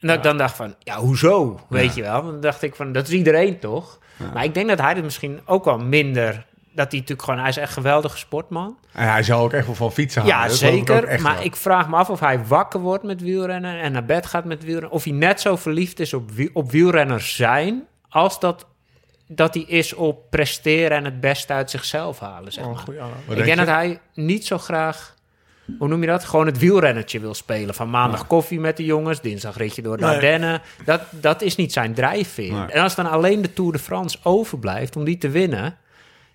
En 0.01 0.09
dat 0.09 0.17
ik 0.17 0.23
dan 0.23 0.37
dacht 0.39 0.57
van, 0.57 0.75
ja, 0.79 0.97
hoezo? 0.97 1.61
Weet 1.69 1.95
je 1.95 2.03
wel? 2.03 2.23
Dan 2.25 2.41
dacht 2.41 2.63
ik 2.63 2.75
van, 2.75 2.93
dat 2.93 3.07
is 3.07 3.13
iedereen 3.15 3.59
toch? 3.59 3.99
Maar 4.35 4.45
ik 4.45 4.55
denk 4.55 4.69
dat 4.69 4.81
hij 4.81 4.93
het 4.95 5.05
misschien 5.05 5.41
ook 5.45 5.65
wel 5.65 5.79
minder, 5.79 6.47
dat 6.77 6.91
hij 6.91 7.01
natuurlijk 7.01 7.23
gewoon, 7.23 7.41
hij 7.41 7.49
is 7.49 7.57
echt 7.57 7.69
een 7.69 7.83
geweldige 7.83 8.19
sportman. 8.19 8.79
En 8.93 9.11
hij 9.11 9.23
zou 9.23 9.43
ook 9.43 9.53
echt 9.53 9.67
wel 9.67 9.75
van 9.75 9.93
fietsen 9.93 10.23
houden. 10.23 10.43
ja, 10.43 10.49
Dat 10.49 10.61
ik 10.61 10.69
zeker. 10.69 11.23
Maar 11.23 11.35
wel. 11.37 11.45
ik 11.45 11.57
vraag 11.57 11.89
me 11.89 11.97
af 11.97 12.11
of 12.11 12.21
hij 12.21 12.45
wakker 12.45 12.81
wordt 12.81 13.05
met 13.05 13.21
wielrennen 13.21 13.81
en 13.81 13.93
naar 13.93 14.05
bed 14.05 14.27
gaat 14.27 14.45
met 14.45 14.65
wielrennen. 14.65 14.91
Of 14.91 15.05
hij 15.05 15.13
net 15.13 15.41
zo 15.41 15.57
verliefd 15.57 16.01
is 16.01 16.13
op, 16.15 16.31
op 16.53 16.71
wielrenners 16.71 17.37
zijn, 17.37 17.83
als 18.09 18.41
dat, 18.41 18.67
dat 19.29 19.55
hij 19.55 19.63
is 19.63 19.93
op 19.95 20.31
presteren 20.31 20.97
en 20.97 21.05
het 21.05 21.21
beste 21.21 21.53
uit 21.53 21.71
zichzelf 21.71 22.19
halen, 22.19 22.53
zeg 22.53 22.65
Oh, 22.65 22.73
maar. 22.73 22.83
goeie 22.83 23.01
ik 23.29 23.45
denk 23.45 23.57
dat 23.59 23.67
hij 23.67 24.01
niet 24.15 24.47
zo 24.47 24.59
graag, 24.59 25.15
hoe 25.79 25.89
noem 25.89 26.01
je 26.01 26.07
dat? 26.07 26.25
Gewoon 26.25 26.47
het 26.47 26.59
wielrennetje 26.59 27.21
wil 27.21 27.35
spelen. 27.35 27.75
Van 27.75 27.91
maandag 27.91 28.27
koffie 28.27 28.61
met 28.61 28.77
de 28.77 28.85
jongens, 28.85 29.21
dinsdag 29.21 29.57
ritje 29.57 29.83
door 29.83 29.97
de 29.97 30.05
Nee. 30.05 30.15
Ardennen. 30.15 30.63
Dat, 30.85 31.01
dat 31.11 31.43
is 31.43 31.57
niet 31.57 31.73
zijn 31.73 31.95
drijfveer. 31.95 32.53
Nee. 32.53 32.67
En 32.67 32.83
als 32.83 32.95
dan 32.95 33.11
alleen 33.11 33.43
de 33.43 33.53
Tour 33.53 33.73
de 33.73 33.79
France 33.79 34.19
overblijft 34.23 34.97
om 34.97 35.05
die 35.05 35.19
te 35.19 35.29
winnen... 35.29 35.77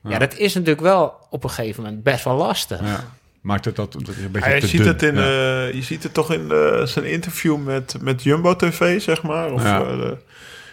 Ja, 0.03 0.17
dat 0.17 0.37
is 0.37 0.53
natuurlijk 0.53 0.81
wel 0.81 1.27
op 1.29 1.43
een 1.43 1.49
gegeven 1.49 1.83
moment 1.83 2.03
best 2.03 2.23
wel 2.23 2.35
lastig. 2.35 2.79
Ja. 2.81 3.03
Maakt 3.41 3.65
het 3.65 3.75
dat, 3.75 3.91
dat 3.93 4.07
is 4.07 4.17
een 4.23 4.31
beetje 4.31 4.49
Ja, 4.49 4.55
je, 4.55 4.61
te 4.61 4.67
ziet 4.67 4.77
dun. 4.83 4.87
het 4.87 5.03
in, 5.03 5.15
Ja. 5.15 5.21
eh, 5.67 5.73
je 5.73 5.81
ziet 5.81 6.03
het 6.03 6.13
toch 6.13 6.33
in 6.33 6.51
eh, 6.51 6.81
zijn 6.85 7.05
interview 7.05 7.57
met, 7.57 7.95
met 8.01 8.23
Jumbo 8.23 8.55
TV, 8.55 9.01
zeg 9.01 9.23
maar. 9.23 9.51
Of, 9.51 9.63
Ja. 9.63 9.81
eh, 9.81 9.87
de- 9.97 10.17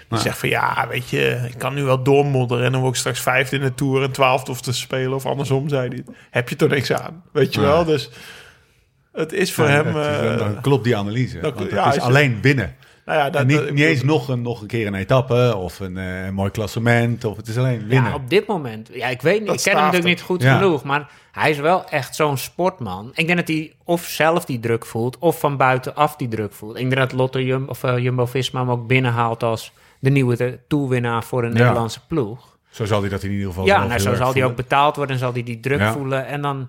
die 0.08 0.18
Ja. 0.18 0.24
zegt 0.24 0.38
van 0.38 0.48
ja, 0.48 0.86
weet 0.88 1.08
je, 1.08 1.40
ik 1.48 1.58
kan 1.58 1.74
nu 1.74 1.82
wel 1.84 2.02
doormodderen 2.02 2.64
en 2.64 2.72
dan 2.72 2.80
word 2.80 2.92
ik 2.92 2.98
straks 3.00 3.20
vijfde 3.20 3.56
in 3.56 3.62
de 3.62 3.74
Tour 3.74 4.02
en 4.02 4.10
twaalfde 4.12 4.50
of 4.50 4.60
te 4.60 4.72
spelen. 4.72 5.12
Of 5.14 5.26
andersom, 5.26 5.68
zei 5.68 5.88
hij. 5.88 6.04
Heb 6.30 6.48
je 6.48 6.56
toch 6.56 6.68
niks 6.70 6.92
aan, 6.92 7.22
weet 7.32 7.54
je 7.54 7.60
Ja. 7.60 7.66
wel? 7.66 7.84
Dus 7.84 8.10
het 9.12 9.32
is 9.32 9.52
voor 9.52 9.64
Ja, 9.68 9.70
hem... 9.84 9.96
is- 9.98 10.06
eh, 10.06 10.38
dan 10.38 10.60
klopt 10.60 10.84
die 10.84 10.96
analyse. 10.96 11.38
dat- 11.40 11.54
want 11.54 11.70
ja, 11.70 11.86
het 11.86 11.96
is 11.96 12.02
alleen 12.02 12.38
winnen. 12.42 12.74
Nou 13.08 13.20
ja, 13.20 13.30
dat, 13.30 13.40
En 13.40 13.46
niet, 13.46 13.56
dat- 13.56 13.70
niet 13.70 13.84
eens 13.84 14.02
nog 14.02 14.28
een, 14.28 14.42
nog 14.42 14.60
een 14.60 14.66
keer 14.66 14.86
een 14.86 14.94
etappe 14.94 15.54
of 15.56 15.80
een, 15.80 15.96
eh, 15.96 16.24
een 16.26 16.34
mooi 16.34 16.50
klassement. 16.50 17.24
Of 17.24 17.36
het 17.36 17.48
is 17.48 17.56
alleen 17.58 17.86
winnen. 17.86 18.10
Ja, 18.10 18.14
op 18.16 18.30
dit 18.30 18.46
moment. 18.46 18.90
Ja, 18.92 19.06
ik 19.08 19.22
weet 19.22 19.40
niet, 19.40 19.50
ik 19.52 19.56
ken 19.62 19.72
hem 19.72 19.80
natuurlijk 19.82 20.08
niet 20.08 20.20
goed 20.22 20.42
Ja. 20.42 20.56
genoeg, 20.58 20.84
maar 20.84 21.10
hij 21.32 21.50
is 21.50 21.58
wel 21.58 21.88
echt 21.88 22.14
zo'n 22.14 22.36
sportman. 22.36 23.10
Ik 23.14 23.26
denk 23.26 23.38
dat 23.38 23.48
hij 23.48 23.72
of 23.84 24.04
zelf 24.04 24.44
die 24.44 24.60
druk 24.60 24.86
voelt, 24.86 25.18
of 25.18 25.38
van 25.38 25.56
buitenaf 25.56 26.16
die 26.16 26.28
druk 26.28 26.52
voelt. 26.52 26.78
Ik 26.78 26.90
denk 26.90 26.96
dat 27.10 27.12
Lotto 27.12 27.40
Jum, 27.40 27.68
of, 27.68 27.82
eh, 27.84 27.98
Jumbo-Visma 27.98 28.60
hem 28.60 28.70
ook 28.70 28.86
binnenhaalt 28.86 29.42
als 29.42 29.72
de 30.00 30.10
nieuwe 30.10 30.58
toerwinnaar 30.68 31.24
voor 31.24 31.44
een 31.44 31.52
Ja. 31.52 31.58
Nederlandse 31.58 32.00
ploeg. 32.06 32.56
Zo 32.70 32.84
zal 32.84 33.00
hij 33.00 33.10
dat 33.10 33.22
in 33.22 33.30
ieder 33.30 33.46
geval 33.46 33.64
Ja, 33.66 33.86
nou, 33.86 33.98
zo 34.00 34.14
zal 34.14 34.32
hij 34.32 34.44
ook 34.44 34.56
betaald 34.56 34.96
worden 34.96 35.14
en 35.14 35.20
zal 35.20 35.32
hij 35.32 35.42
die 35.42 35.60
druk 35.60 35.78
Ja. 35.78 35.92
voelen. 35.92 36.26
En 36.26 36.42
dan, 36.42 36.68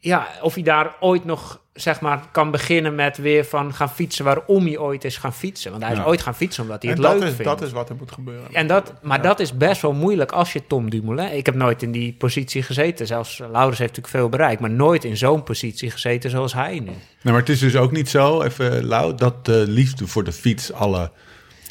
ja, 0.00 0.28
of 0.42 0.54
hij 0.54 0.62
daar 0.62 0.96
ooit 1.00 1.24
nog, 1.24 1.60
zeg 1.72 2.00
maar, 2.00 2.20
kan 2.32 2.50
beginnen 2.50 2.94
met 2.94 3.16
weer 3.16 3.44
van 3.44 3.74
gaan 3.74 3.90
fietsen 3.90 4.24
waarom 4.24 4.64
hij 4.66 4.78
ooit 4.78 5.04
is 5.04 5.16
gaan 5.16 5.32
fietsen. 5.34 5.70
Want 5.70 5.82
hij 5.82 5.92
is 5.92 5.98
Ja. 5.98 6.04
ooit 6.04 6.22
gaan 6.22 6.34
fietsen 6.34 6.62
omdat 6.62 6.82
hij 6.82 6.90
en 6.90 6.96
het 6.96 7.06
dat 7.06 7.14
leuk 7.18 7.28
is, 7.28 7.34
vindt. 7.34 7.44
dat 7.44 7.62
is 7.62 7.72
wat 7.72 7.88
er 7.88 7.96
moet 7.96 8.12
gebeuren. 8.12 8.48
En 8.52 8.66
dat, 8.66 8.92
maar 9.02 9.22
dat 9.22 9.40
is 9.40 9.56
best 9.56 9.82
wel 9.82 9.92
moeilijk 9.92 10.32
als 10.32 10.52
je 10.52 10.66
Tom 10.66 10.90
Dumoulin... 10.90 11.36
Ik 11.36 11.46
heb 11.46 11.54
nooit 11.54 11.82
in 11.82 11.92
die 11.92 12.12
positie 12.12 12.62
gezeten. 12.62 13.06
Zelfs 13.06 13.38
Laurens 13.38 13.78
heeft 13.78 13.96
natuurlijk 13.96 14.08
veel 14.08 14.28
bereikt. 14.28 14.60
Maar 14.60 14.70
nooit 14.70 15.04
in 15.04 15.16
zo'n 15.16 15.42
positie 15.42 15.90
gezeten 15.90 16.30
zoals 16.30 16.52
hij 16.52 16.78
nu. 16.78 16.84
Nee, 16.86 16.96
maar 17.22 17.36
het 17.38 17.48
is 17.48 17.58
dus 17.58 17.76
ook 17.76 17.92
niet 17.92 18.08
zo, 18.08 18.42
even 18.42 18.84
Lau, 18.84 19.14
dat 19.14 19.44
de 19.44 19.64
liefde 19.68 20.06
voor 20.06 20.24
de 20.24 20.32
fiets 20.32 20.72
alle, 20.72 21.10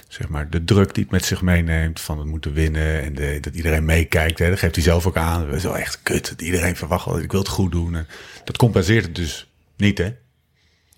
zeg 0.08 0.28
maar, 0.30 0.50
de 0.50 0.64
druk 0.64 0.94
die 0.94 1.04
het 1.04 1.12
met 1.12 1.26
zich 1.26 1.42
meeneemt 1.42 2.00
van 2.00 2.18
het 2.18 2.28
moeten 2.28 2.54
winnen 2.54 3.02
en 3.02 3.16
de, 3.16 3.38
dat 3.42 3.56
iedereen 3.56 3.86
meekijkt, 3.86 4.40
hè, 4.40 4.50
dat 4.50 4.60
geeft 4.60 4.76
hij 4.76 4.84
zelf 4.84 5.06
ook 5.08 5.18
aan. 5.18 5.46
Dat 5.46 5.56
is 5.56 5.64
wel 5.64 5.78
echt 5.78 6.00
kut. 6.04 6.30
dat 6.30 6.42
Iedereen 6.42 6.76
verwacht 6.76 7.06
wel, 7.06 7.20
ik 7.20 7.32
wil 7.32 7.40
het 7.40 7.50
goed 7.50 7.72
doen. 7.72 7.96
En 7.96 8.08
dat 8.44 8.58
compenseert 8.58 9.06
het 9.06 9.16
dus 9.16 9.52
niet, 9.78 9.98
hè? 9.98 10.14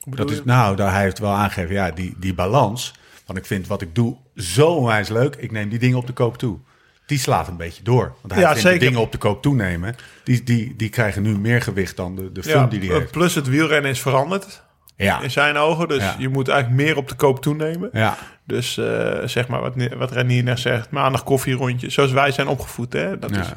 Dat 0.05 0.31
is, 0.31 0.43
nou, 0.43 0.75
daar 0.75 0.91
hij 0.93 1.01
heeft 1.01 1.19
wel 1.19 1.31
aangegeven, 1.31 1.75
ja, 1.75 1.91
die, 1.91 2.13
die 2.17 2.33
balans. 2.33 2.93
Want 3.25 3.39
ik 3.39 3.45
vind 3.45 3.67
wat 3.67 3.81
ik 3.81 3.95
doe 3.95 4.17
zo 4.35 4.67
onwijs 4.67 5.09
leuk. 5.09 5.35
Ik 5.35 5.51
neem 5.51 5.69
die 5.69 5.79
dingen 5.79 5.97
op 5.97 6.07
de 6.07 6.13
koop 6.13 6.37
toe. 6.37 6.59
Die 7.05 7.17
slaat 7.19 7.47
een 7.47 7.57
beetje 7.57 7.83
door. 7.83 8.15
Want 8.21 8.33
hij 8.33 8.41
Ja, 8.41 8.47
vindt 8.47 8.63
de 8.63 8.69
zeker. 8.69 8.85
dingen 8.85 9.01
op 9.01 9.11
de 9.11 9.17
koop 9.17 9.41
toenemen. 9.41 9.95
Die, 10.23 10.43
die, 10.43 10.75
die 10.75 10.89
krijgen 10.89 11.21
nu 11.21 11.37
meer 11.37 11.61
gewicht 11.61 11.95
dan 11.95 12.15
de, 12.15 12.31
de 12.31 12.43
fun 12.43 12.51
Ja, 12.51 12.65
die 12.65 12.79
hij 12.79 12.89
eh, 12.89 12.97
heeft. 12.97 13.11
plus 13.11 13.35
het 13.35 13.47
wielrennen 13.47 13.91
is 13.91 13.99
veranderd 13.99 14.63
Ja, 15.05 15.21
in 15.21 15.31
zijn 15.31 15.57
ogen. 15.57 15.87
Dus 15.87 16.03
Ja. 16.03 16.15
je 16.17 16.29
moet 16.29 16.47
eigenlijk 16.47 16.81
meer 16.81 16.97
op 16.97 17.07
de 17.07 17.15
koop 17.15 17.41
toenemen. 17.41 17.89
ja. 17.93 18.17
Dus 18.43 18.77
eh, 18.77 19.17
zeg 19.25 19.47
maar 19.47 19.61
wat, 19.61 19.73
wat 19.97 20.11
Renier 20.11 20.43
net 20.43 20.59
zegt, 20.59 20.89
maandag 20.91 21.23
koffierondje. 21.23 21.89
Zoals 21.89 22.11
wij 22.11 22.31
zijn 22.31 22.47
opgevoed. 22.47 22.93
Hè? 22.93 23.19
Dat 23.19 23.29
ja. 23.35 23.39
is 23.39 23.47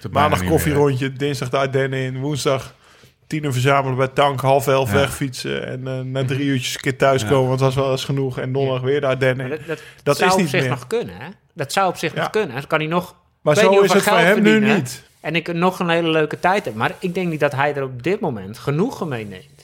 Dat 0.00 0.12
maandag 0.12 0.40
meer, 0.40 0.48
koffierondje, 0.50 1.12
dinsdag 1.12 1.48
de 1.50 1.56
Ardennen 1.56 1.98
in, 1.98 2.18
woensdag 2.18 2.74
tien 3.26 3.44
uur 3.44 3.52
verzamelen 3.52 3.96
bij 3.96 4.08
tank, 4.08 4.40
half 4.40 4.66
elf 4.66 4.88
Ja. 4.92 4.96
wegfietsen. 4.96 5.66
En 5.66 5.86
eh, 5.88 6.00
na 6.00 6.24
drie 6.24 6.44
uurtjes 6.44 6.74
een 6.74 6.80
keer 6.80 6.96
thuiskomen, 6.98 7.48
want 7.48 7.58
dat 7.60 7.74
was 7.74 7.84
wel 7.84 7.92
eens 7.92 8.04
genoeg. 8.04 8.38
En 8.38 8.52
donderdag 8.52 8.82
weer 8.82 9.00
de 9.00 9.06
Ardennen. 9.06 9.48
Dat, 9.50 9.58
dat, 9.66 9.82
Dat 10.02 10.16
zou 10.16 10.28
is 10.28 10.34
op 10.34 10.40
niet 10.40 10.50
zich 10.50 10.60
meer. 10.60 10.70
nog 10.70 10.86
kunnen, 10.86 11.14
hè? 11.18 11.28
Dat 11.54 11.72
zou 11.72 11.88
op 11.88 11.96
zich 11.96 12.14
Ja. 12.14 12.20
nog 12.20 12.30
kunnen. 12.30 12.54
Dan 12.56 12.66
kan 12.66 12.78
hij 12.78 12.88
nog... 12.88 13.14
Maar 13.40 13.56
zo 13.56 13.70
niet 13.70 13.80
is 13.82 13.92
het 13.92 14.02
voor 14.02 14.18
hem 14.18 14.42
nu 14.42 14.60
niet. 14.74 15.02
En 15.20 15.34
ik 15.36 15.52
nog 15.52 15.78
een 15.78 15.88
hele 15.88 16.08
leuke 16.10 16.40
tijd 16.40 16.64
heb. 16.64 16.74
Maar 16.74 16.92
ik 16.98 17.14
denk 17.14 17.28
niet 17.30 17.40
dat 17.40 17.52
hij 17.52 17.74
er 17.74 17.82
op 17.82 18.02
dit 18.02 18.20
moment 18.20 18.58
genoegen 18.58 19.08
mee 19.08 19.24
neemt. 19.26 19.57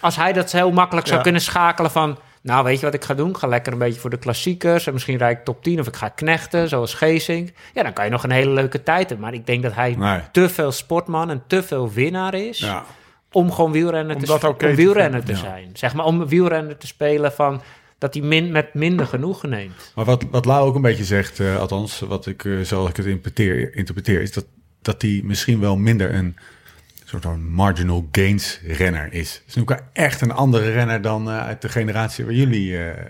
Als 0.00 0.16
hij 0.16 0.32
dat 0.32 0.52
heel 0.52 0.70
makkelijk 0.72 1.06
zou 1.06 1.16
Ja. 1.18 1.22
kunnen 1.24 1.40
schakelen 1.42 1.90
van... 1.90 2.18
Nou, 2.42 2.64
weet 2.64 2.78
je 2.80 2.84
wat 2.84 2.94
ik 2.94 3.04
ga 3.04 3.14
doen? 3.14 3.28
Ik 3.28 3.36
ga 3.36 3.46
lekker 3.46 3.72
een 3.72 3.78
beetje 3.78 4.00
voor 4.00 4.10
de 4.10 4.18
klassiekers. 4.18 4.86
En 4.86 4.92
misschien 4.92 5.16
rijd 5.18 5.38
ik 5.38 5.44
top 5.44 5.62
10 5.62 5.80
of 5.80 5.86
ik 5.86 5.96
ga 5.96 6.08
knechten, 6.08 6.68
zoals 6.68 6.94
Geesink. 6.94 7.48
Ja, 7.74 7.82
dan 7.82 7.92
kan 7.92 8.04
je 8.04 8.10
nog 8.10 8.24
een 8.24 8.30
hele 8.30 8.50
leuke 8.50 8.82
tijd 8.82 9.08
hebben. 9.08 9.20
Maar 9.20 9.34
ik 9.34 9.46
denk 9.46 9.62
dat 9.62 9.74
hij 9.74 9.94
Nee. 9.98 10.20
te 10.32 10.48
veel 10.48 10.72
sportman 10.72 11.30
en 11.30 11.42
te 11.46 11.62
veel 11.62 11.90
winnaar 11.92 12.34
is... 12.34 12.58
Ja. 12.58 12.84
om 13.32 13.52
gewoon 13.52 13.72
wielrenner 13.72 14.16
Om 14.16 14.24
te, 14.24 14.46
om 14.48 14.56
te 14.56 14.74
wielrenner 14.74 15.24
te 15.24 15.32
ja. 15.32 15.38
zijn. 15.38 15.70
Zeg 15.72 15.94
maar, 15.94 16.04
om 16.04 16.26
wielrenner 16.26 16.76
te 16.76 16.86
spelen 16.86 17.32
van... 17.32 17.62
dat 17.98 18.14
hij 18.14 18.22
min, 18.22 18.52
met 18.52 18.74
minder 18.74 19.06
genoegen 19.06 19.48
neemt. 19.48 19.92
Maar 19.94 20.04
wat, 20.04 20.24
wat 20.30 20.44
Lau 20.44 20.68
ook 20.68 20.74
een 20.74 20.82
beetje 20.82 21.04
zegt, 21.04 21.40
eh, 21.40 21.58
althans, 21.58 22.00
wat 22.00 22.26
ik, 22.26 22.44
eh, 22.44 22.52
zoals 22.62 22.88
ik 22.90 22.96
het 22.96 23.06
interpreteer, 23.06 23.74
interpreteer 23.76 24.20
is 24.22 24.32
dat, 24.32 24.44
dat 24.82 25.02
hij 25.02 25.20
misschien 25.24 25.60
wel 25.60 25.76
minder 25.76 26.14
een 26.14 26.36
soort 27.10 27.22
van 27.22 27.48
marginal 27.48 28.08
gains 28.12 28.60
renner 28.66 29.12
is. 29.12 29.42
Ook 29.60 29.76
echt 29.92 30.20
een 30.20 30.32
andere 30.32 30.70
renner 30.70 31.02
dan 31.02 31.30
eh, 31.30 31.46
uit 31.46 31.62
de 31.62 31.68
generatie 31.68 32.24
waar 32.24 32.34
jullie 32.34 32.78
eh, 32.78 33.04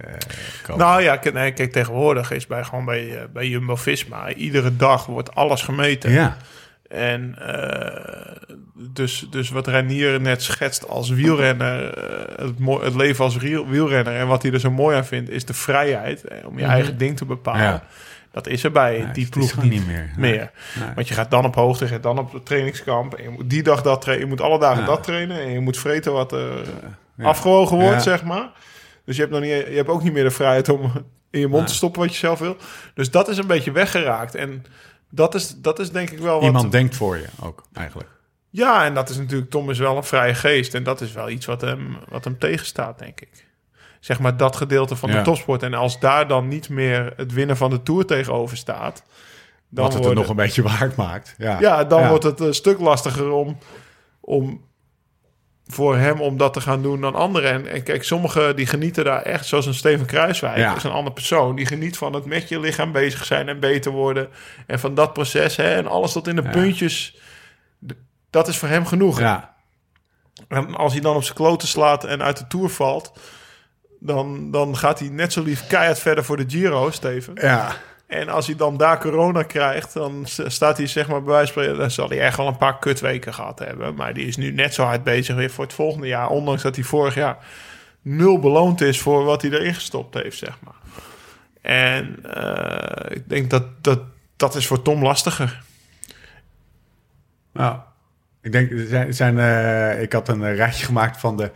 komen. 0.63 0.87
Nou 0.87 1.03
ja, 1.03 1.17
kijk, 1.17 1.35
nee, 1.35 1.53
kijk, 1.53 1.73
tegenwoordig 1.73 2.31
is 2.31 2.47
bij, 2.47 2.65
gewoon 2.65 2.85
bij, 2.85 3.17
eh, 3.17 3.25
bij 3.33 3.49
Jumbo-Visma... 3.49 4.33
iedere 4.33 4.77
dag 4.77 5.07
wordt 5.07 5.35
alles 5.35 5.63
gemeten. 5.63 6.11
ja, 6.11 6.37
En 6.89 7.37
dus, 8.93 9.27
dus 9.31 9.51
wat 9.51 9.67
Renier 9.67 10.21
net 10.21 10.43
schetst 10.43 10.89
als 10.89 11.09
wielrenner, 11.11 11.99
het, 12.37 12.83
het 12.83 12.95
leven 12.95 13.25
als 13.25 13.37
wielrenner 13.37 14.15
en 14.17 14.27
wat 14.27 14.43
hij 14.43 14.53
er 14.53 14.61
zo 14.61 14.71
mooi 14.71 14.97
aan 14.97 15.05
vindt, 15.07 15.31
is 15.31 15.45
de 15.45 15.55
vrijheid 15.55 16.25
om 16.45 16.59
je 16.59 16.63
Mhm. 16.65 16.73
eigen 16.73 16.99
ding 16.99 17.17
te 17.17 17.25
bepalen. 17.25 17.63
Ja. 17.63 17.83
Dat 18.33 18.47
is 18.47 18.65
er 18.65 18.71
bij 18.71 19.09
die 19.13 19.29
ploeg 19.29 19.63
niet, 19.63 19.71
niet 19.71 19.87
meer. 19.87 20.11
meer. 20.17 20.51
Nee. 20.79 20.95
Want 20.95 21.09
je 21.09 21.15
gaat 21.15 21.31
dan 21.31 21.45
op 21.45 21.55
hoogte, 21.55 21.85
je 21.85 21.91
gaat 21.91 22.03
dan 22.03 22.19
op 22.19 22.33
het 22.33 22.47
trainingskamp 22.47 23.15
en 23.15 23.23
je 23.23 23.29
moet 23.29 23.51
die 23.51 23.63
dag 23.63 23.83
dat 23.83 24.01
trainen, 24.01 24.27
je 24.27 24.33
moet 24.35 24.41
alle 24.45 24.59
dagen 24.59 24.85
dat 24.85 25.03
trainen 25.03 25.41
en 25.41 25.51
je 25.51 25.61
moet 25.61 25.79
vreten 25.79 26.13
wat 26.13 26.35
Ja. 27.17 27.25
afgewogen 27.27 27.77
wordt, 27.77 27.93
Ja. 27.95 28.01
zeg 28.01 28.25
maar. 28.25 28.51
Dus 29.05 29.17
je 29.17 29.23
hebt, 29.23 29.35
nog 29.35 29.43
niet, 29.43 29.51
je 29.51 29.77
hebt 29.77 29.89
ook 29.89 30.03
niet 30.03 30.13
meer 30.13 30.25
de 30.25 30.31
vrijheid 30.31 30.69
om 30.69 30.93
in 31.31 31.41
je 31.41 31.47
mond 31.49 31.67
te 31.67 31.75
stoppen 31.75 32.01
wat 32.01 32.11
je 32.13 32.19
zelf 32.19 32.39
wil. 32.39 32.57
Dus 32.95 33.11
dat 33.11 33.29
is 33.29 33.37
een 33.39 33.47
beetje 33.47 33.73
weggeraakt. 33.73 34.35
En 34.35 34.65
dat 35.11 35.35
is, 35.35 35.55
dat 35.57 35.79
is 35.79 35.91
denk 35.91 36.11
ik 36.11 36.19
wel 36.19 36.35
wat... 36.35 36.45
Iemand 36.45 36.73
denkt 36.73 36.97
voor 36.97 37.17
je 37.17 37.27
ook, 37.43 37.63
eigenlijk. 37.73 38.09
Ja, 38.51 38.85
en 38.85 38.95
dat 38.95 39.09
is 39.09 39.17
natuurlijk... 39.17 39.51
Tom 39.51 39.71
is 39.71 39.79
wel 39.79 39.97
een 39.97 40.05
vrije 40.05 40.35
geest. 40.35 40.75
En 40.75 40.83
dat 40.83 41.01
is 41.01 41.13
wel 41.13 41.31
iets 41.31 41.47
wat 41.47 41.61
hem, 41.61 41.97
wat 42.09 42.25
hem 42.25 42.39
tegenstaat, 42.39 42.99
denk 42.99 43.21
ik. 43.21 43.29
Zeg 44.01 44.21
maar 44.21 44.37
dat 44.37 44.57
gedeelte 44.57 44.97
van 44.97 45.11
Ja. 45.11 45.17
de 45.17 45.23
topsport. 45.23 45.63
En 45.63 45.75
als 45.75 46.01
daar 46.01 46.29
dan 46.29 46.49
niet 46.49 46.69
meer 46.69 47.13
het 47.17 47.33
winnen 47.33 47.57
van 47.57 47.71
de 47.71 47.83
Tour 47.83 48.05
tegenover 48.07 48.57
staat... 48.57 49.03
Dan 49.73 49.85
Wat 49.85 49.95
het 49.95 50.05
er 50.05 50.15
nog 50.15 50.29
een 50.29 50.37
beetje 50.37 50.63
waard 50.73 50.97
maakt. 50.97 51.35
Ja, 51.39 51.61
Ja, 51.61 51.85
dan 51.85 52.01
Ja. 52.03 52.09
wordt 52.09 52.25
het 52.25 52.41
een 52.41 52.55
stuk 52.55 52.79
lastiger 52.81 53.31
om, 53.31 53.59
om 54.21 54.65
voor 55.67 55.97
hem 55.97 56.21
om 56.21 56.37
dat 56.37 56.53
te 56.53 56.61
gaan 56.61 56.83
doen 56.83 57.01
dan 57.01 57.15
anderen. 57.15 57.51
En, 57.53 57.67
en 57.67 57.83
kijk, 57.83 58.05
sommigen 58.05 58.57
die 58.57 58.67
genieten 58.67 59.05
daar 59.05 59.23
echt, 59.23 59.47
zoals 59.47 59.67
een 59.67 59.75
Steven 59.75 60.07
Kruiswijk, 60.07 60.57
Ja. 60.57 60.77
is 60.77 60.83
een 60.85 60.91
ander 60.91 61.13
persoon. 61.13 61.57
Die 61.57 61.67
geniet 61.67 61.97
van 61.97 62.13
het 62.13 62.25
met 62.25 62.49
je 62.49 62.61
lichaam 62.61 62.93
bezig 62.93 63.25
zijn 63.25 63.49
en 63.49 63.61
beter 63.61 63.93
worden. 63.93 64.29
En 64.67 64.79
van 64.81 64.95
dat 64.95 65.13
proces, 65.13 65.57
hè, 65.57 65.75
en 65.75 65.87
alles 65.87 66.13
tot 66.13 66.29
in 66.29 66.37
de 66.37 66.43
Ja. 66.43 66.51
puntjes. 66.51 67.17
Dat 68.31 68.49
is 68.49 68.57
voor 68.59 68.69
hem 68.69 68.87
genoeg. 68.87 69.19
Ja, 69.21 69.55
En 70.49 70.75
als 70.75 70.93
hij 70.93 71.01
dan 71.03 71.17
op 71.17 71.23
zijn 71.23 71.37
kloten 71.37 71.69
slaat 71.69 72.05
en 72.05 72.23
uit 72.23 72.37
de 72.39 72.47
Tour 72.47 72.69
valt... 72.69 73.13
Dan, 74.03 74.51
dan 74.51 74.77
gaat 74.77 74.99
hij 74.99 75.09
net 75.09 75.33
zo 75.33 75.43
lief 75.43 75.67
keihard 75.67 75.99
verder 75.99 76.25
voor 76.25 76.37
de 76.37 76.45
Giro, 76.49 76.91
Steven. 76.91 77.35
ja. 77.35 77.77
En 78.07 78.29
als 78.29 78.47
hij 78.47 78.57
dan 78.57 78.77
daar 78.77 78.99
corona 78.99 79.43
krijgt, 79.43 79.93
dan 79.93 80.23
staat 80.27 80.77
hij 80.77 80.87
zeg 80.87 81.09
maar 81.09 81.23
bij 81.23 81.33
wijze 81.33 81.53
van 81.53 81.77
dan 81.77 81.91
zal 81.91 82.09
hij 82.09 82.21
echt 82.21 82.37
wel 82.37 82.47
een 82.47 82.57
paar 82.57 82.79
kutweken 82.79 83.35
gehad 83.35 83.59
hebben. 83.59 83.95
Maar 83.95 84.15
die 84.15 84.27
is 84.27 84.37
nu 84.37 84.53
net 84.53 84.75
zo 84.75 84.85
hard 84.85 85.05
bezig 85.05 85.37
weer 85.37 85.51
voor 85.51 85.65
het 85.65 85.73
volgende 85.73 86.07
jaar. 86.07 86.29
Ondanks 86.29 86.63
dat 86.63 86.75
hij 86.75 86.85
vorig 86.85 87.15
jaar 87.15 87.37
nul 88.03 88.39
beloond 88.39 88.81
is 88.81 89.01
voor 89.01 89.25
wat 89.25 89.43
hij 89.43 89.51
erin 89.51 89.75
gestopt 89.75 90.15
heeft, 90.15 90.39
zeg 90.39 90.59
maar. 90.65 90.75
En 91.61 92.19
eh, 92.35 93.17
ik 93.17 93.29
denk 93.29 93.51
dat, 93.51 93.65
dat 93.81 94.01
dat 94.37 94.55
is 94.55 94.67
voor 94.67 94.83
Tom 94.83 95.03
lastiger. 95.03 95.63
Nou, 97.53 97.77
ik 98.41 98.53
denk, 98.53 98.71
er 98.71 98.87
zijn, 98.87 99.07
er 99.07 99.15
zijn, 99.15 99.39
eh, 99.39 100.03
ik 100.03 100.13
had 100.13 100.29
een 100.29 100.45
eh, 100.45 100.55
rijtje 100.55 100.85
gemaakt 100.85 101.21
van 101.21 101.37
de, 101.37 101.51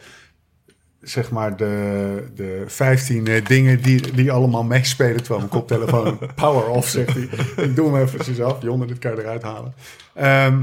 zeg 1.05 1.31
maar, 1.31 1.57
de, 1.57 2.25
de 2.35 2.65
15 2.67 3.27
eh, 3.27 3.45
dingen 3.47 3.83
die, 3.83 4.13
die 4.13 4.33
allemaal 4.33 4.65
meespelen. 4.65 5.17
Terwijl 5.17 5.39
mijn 5.39 5.51
koptelefoon 5.51 6.19
power 6.35 6.67
off 6.69 6.89
zegt 6.89 7.15
hij. 7.15 7.29
Ik 7.65 7.77
doe 7.77 7.95
hem 7.95 8.03
even 8.03 8.45
af. 8.45 8.63
Jonne, 8.63 8.87
dit 8.87 8.99
kan 8.99 9.11
je 9.15 9.21
eruit 9.21 9.43
halen. 9.43 9.75
Ehm, 10.15 10.63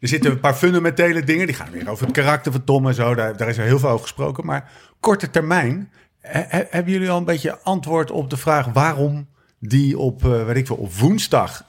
er 0.00 0.08
zitten 0.08 0.30
een 0.30 0.40
paar 0.40 0.54
fundamentele 0.54 1.24
dingen. 1.24 1.46
Die 1.46 1.56
gaan 1.56 1.70
weer 1.70 1.90
over 1.90 2.04
het 2.06 2.14
karakter 2.14 2.52
van 2.52 2.64
Tom 2.64 2.86
en 2.86 2.94
zo. 2.94 3.14
Daar, 3.14 3.36
daar 3.36 3.48
is 3.48 3.58
er 3.58 3.64
heel 3.64 3.78
veel 3.78 3.88
over 3.88 4.02
gesproken. 4.02 4.46
Maar 4.46 4.70
korte 5.00 5.30
termijn. 5.30 5.90
he- 6.20 6.44
he- 6.48 6.66
hebben 6.70 6.92
jullie 6.92 7.10
al 7.10 7.18
een 7.18 7.24
beetje 7.24 7.58
antwoord 7.62 8.10
op 8.10 8.30
de 8.30 8.36
vraag 8.36 8.66
waarom 8.66 9.28
die 9.58 9.98
op, 9.98 10.24
eh, 10.24 10.44
weet 10.44 10.56
ik 10.56 10.66
veel, 10.66 10.76
op 10.76 10.94
woensdag 10.94 11.64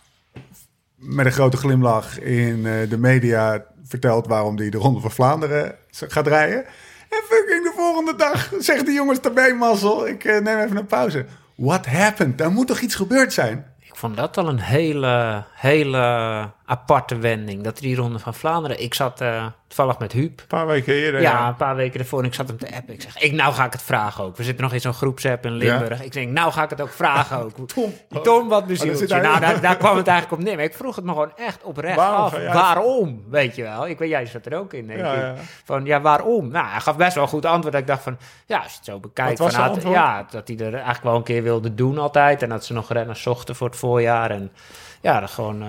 met 0.96 1.26
een 1.26 1.32
grote 1.32 1.58
glimlach 1.58 2.20
in 2.20 2.66
eh, 2.66 2.90
de 2.90 2.98
media 2.98 3.66
vertelt 3.84 4.28
waarom 4.28 4.58
hij 4.58 4.70
de 4.70 4.78
Ronde 4.78 5.00
van 5.00 5.12
Vlaanderen 5.12 5.76
gaat 5.92 6.28
rijden. 6.28 6.66
En 7.10 7.22
fucking 7.30 7.65
volgende 7.96 8.24
dag 8.24 8.52
zegt 8.60 8.86
de 8.86 8.92
jongens 8.92 9.20
erbij, 9.20 9.54
mazzel, 9.54 10.08
ik 10.08 10.24
eh, 10.24 10.42
neem 10.42 10.58
even 10.58 10.78
een 10.78 10.86
pauze. 10.86 11.26
What 11.56 11.86
happened? 11.86 12.38
Daar 12.38 12.52
moet 12.52 12.68
toch 12.68 12.80
iets 12.80 12.96
gebeurd 12.96 13.34
zijn? 13.34 13.66
Ik 13.80 13.96
vond 13.96 14.18
dat 14.18 14.38
al 14.38 14.48
een 14.48 14.60
hele, 14.60 15.44
hele 15.54 16.52
aparte 16.66 17.18
wending. 17.18 17.64
Dat 17.64 17.78
die 17.78 17.96
Ronde 17.96 18.20
van 18.20 18.34
Vlaanderen. 18.34 18.82
Ik 18.82 18.94
zat 18.94 19.22
eh, 19.22 19.46
toevallig 19.68 20.00
met 20.00 20.12
Huub. 20.12 20.40
Een 20.40 20.48
paar 20.48 20.68
weken 20.68 20.94
eerder. 20.94 21.22
Ja, 21.22 21.48
een 21.48 21.56
paar 21.56 21.76
weken 21.76 22.00
ervoor. 22.00 22.20
En 22.20 22.26
ik 22.26 22.34
zat 22.34 22.48
hem 22.48 22.58
te 22.58 22.76
appen. 22.76 22.94
Ik 22.94 23.02
zeg, 23.02 23.18
ik, 23.18 23.32
nou 23.32 23.54
ga 23.54 23.66
ik 23.66 23.72
het 23.72 23.82
vragen 23.82 24.24
ook. 24.24 24.38
We 24.38 24.44
zitten 24.44 24.64
nog 24.64 24.74
in 24.74 24.82
zo'n 24.82 24.94
groepsapp 24.94 25.46
in 25.46 25.52
Limburg. 25.52 26.04
Ik 26.04 26.12
denk, 26.12 26.32
nou 26.32 26.52
ga 26.52 26.64
ik 26.64 26.70
het 26.70 26.82
ook 26.82 26.90
vragen 26.92 27.38
ook. 27.44 27.52
Tom. 27.74 27.94
Tom 28.24 28.48
wat 28.50 28.62
Oh, 28.62 28.68
bezieltje. 28.68 28.98
zit 28.98 29.10
daar- 29.10 29.22
Nou, 29.22 29.40
daar, 29.40 29.62
daar 29.62 29.78
kwam 29.78 29.98
het 29.98 30.08
eigenlijk 30.08 30.42
op 30.42 30.48
neer. 30.48 30.56
Maar 30.56 30.66
ik 30.66 30.74
vroeg 30.74 30.96
het 30.96 31.06
me 31.06 31.12
gewoon 31.12 31.32
echt 31.36 31.64
oprecht 31.64 31.96
Waarom 31.96 32.22
af. 32.24 32.54
Waarom? 32.54 33.24
Weet 33.30 33.56
je 33.56 33.64
wel. 33.64 33.88
Ik 33.88 33.98
weet, 33.98 34.10
jij 34.10 34.26
zat 34.26 34.46
er 34.46 34.58
ook 34.60 34.74
in, 34.74 34.88
denk 34.88 35.00
Ja, 35.00 35.14
ik. 35.14 35.20
ja. 35.22 35.34
Van, 35.64 35.86
ja, 35.86 36.02
waarom? 36.02 36.48
Nou, 36.48 36.68
hij 36.68 36.80
gaf 36.80 36.96
best 36.98 37.14
wel 37.14 37.24
een 37.24 37.30
goed 37.30 37.46
antwoord. 37.46 37.76
Ik 37.76 37.88
dacht 37.88 38.04
van, 38.04 38.18
ja, 38.46 38.58
als 38.58 38.72
je 38.72 38.78
het 38.78 38.86
zo 38.86 39.00
bekijkt. 39.00 39.38
Van, 39.38 39.52
had-? 39.54 39.82
Ja, 39.82 40.26
dat 40.30 40.48
hij 40.48 40.58
er 40.58 40.74
eigenlijk 40.74 41.04
wel 41.04 41.16
een 41.16 41.24
keer 41.24 41.44
wilde 41.44 41.74
doen 41.76 41.98
altijd. 41.98 42.42
En 42.42 42.50
dat 42.50 42.66
ze 42.66 42.74
nog 42.74 42.92
renners 42.92 43.22
zochten 43.22 43.56
voor 43.56 43.68
het 43.68 43.76
voorjaar. 43.78 44.32
En 44.32 44.52
ja, 45.02 45.20
dat 45.20 45.30
gewoon... 45.32 45.62
eh, 45.62 45.68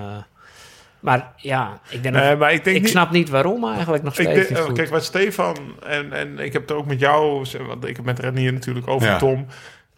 maar 1.01 1.33
ja, 1.37 1.81
ik, 1.89 2.03
denk 2.03 2.15
Nee, 2.15 2.31
nog- 2.31 2.39
maar 2.39 2.53
ik 2.53 2.65
denk 2.65 2.77
ik 2.77 2.83
niet- 2.83 2.91
snap 2.91 3.11
niet 3.11 3.29
waarom 3.29 3.65
eigenlijk 3.69 4.03
nog 4.03 4.19
Ik 4.19 4.21
steeds 4.21 4.39
denk, 4.39 4.49
niet 4.51 4.59
goed. 4.69 4.77
kijk, 4.77 4.89
wat 4.91 5.05
Stefan 5.05 5.57
en, 5.87 6.13
en 6.13 6.39
ik 6.39 6.53
heb 6.53 6.63
het 6.63 6.71
er 6.71 6.77
ook 6.77 6.87
met 6.87 7.01
jou, 7.01 7.45
want 7.67 7.85
ik 7.87 7.97
heb 7.97 8.05
met 8.05 8.19
Renier 8.19 8.53
natuurlijk 8.53 8.89
over 8.89 9.09
Ja. 9.09 9.17
Tom. 9.17 9.47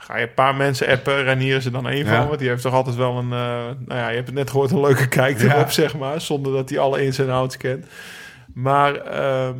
Ga 0.00 0.16
je 0.16 0.22
een 0.26 0.34
paar 0.34 0.54
mensen 0.54 0.88
appen, 0.88 1.22
Renier 1.22 1.56
is 1.56 1.64
er 1.64 1.72
dan 1.72 1.88
één 1.88 2.04
Ja. 2.04 2.16
van, 2.16 2.26
want 2.26 2.38
die 2.38 2.48
heeft 2.48 2.62
toch 2.62 2.72
altijd 2.74 2.96
wel 2.96 3.16
een, 3.18 3.32
eh, 3.32 3.64
nou 3.86 4.00
ja, 4.00 4.08
je 4.08 4.14
hebt 4.14 4.26
het 4.26 4.36
net 4.36 4.50
gehoord, 4.50 4.70
een 4.70 4.80
leuke 4.80 5.08
kijk 5.08 5.40
Ja. 5.40 5.54
erop, 5.54 5.70
zeg 5.70 5.96
maar, 5.96 6.20
zonder 6.20 6.52
dat 6.52 6.68
hij 6.68 6.78
alle 6.78 7.04
ins 7.04 7.18
en 7.18 7.30
outs 7.30 7.56
kent. 7.56 7.86
Maar 8.54 8.94
ehm, 8.94 9.54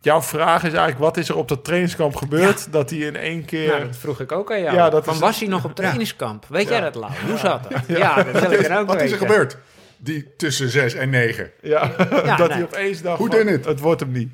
jouw 0.00 0.22
vraag 0.22 0.56
is 0.64 0.68
eigenlijk, 0.72 0.98
wat 0.98 1.16
is 1.16 1.28
er 1.28 1.36
op 1.36 1.48
dat 1.48 1.64
trainingskamp 1.64 2.16
gebeurd, 2.16 2.72
dat 2.72 2.90
hij 2.90 2.98
in 2.98 3.16
één 3.16 3.44
keer... 3.44 3.68
Nou, 3.68 3.84
dat 3.86 3.96
vroeg 3.96 4.20
ik 4.20 4.32
ook 4.32 4.52
aan 4.52 4.62
jou. 4.62 4.74
Ja, 4.76 4.90
dat 4.90 5.04
Van, 5.04 5.14
is- 5.14 5.20
was 5.20 5.38
hij 5.40 5.48
nog 5.48 5.64
op 5.64 5.74
trainingskamp? 5.74 6.44
Weet 6.48 6.68
jij 6.68 6.76
Ja. 6.78 6.82
dat, 6.84 6.94
Lau? 6.94 7.12
Hoe 7.28 7.38
zat 7.38 7.66
dat? 7.70 7.80
Ja, 7.98 8.22
dat 8.22 8.40
wil 8.40 8.52
ik 8.52 8.68
dan 8.68 8.76
ook 8.76 8.86
Wat 8.86 9.00
is 9.02 9.12
er 9.12 9.18
gebeurd? 9.18 9.56
Die 10.04 10.36
tussen 10.36 10.68
6 10.68 10.94
en 10.94 11.10
9. 11.10 11.50
Ja, 11.62 11.92
Ja, 12.24 12.36
dat 12.36 12.48
nee. 12.48 12.56
hij 12.56 12.62
opeens 12.62 13.02
dacht, 13.02 13.18
Hoe 13.18 13.28
van, 13.28 13.36
dan 13.38 13.46
het? 13.46 13.64
het 13.64 13.80
wordt 13.80 14.00
hem 14.00 14.12
niet. 14.12 14.30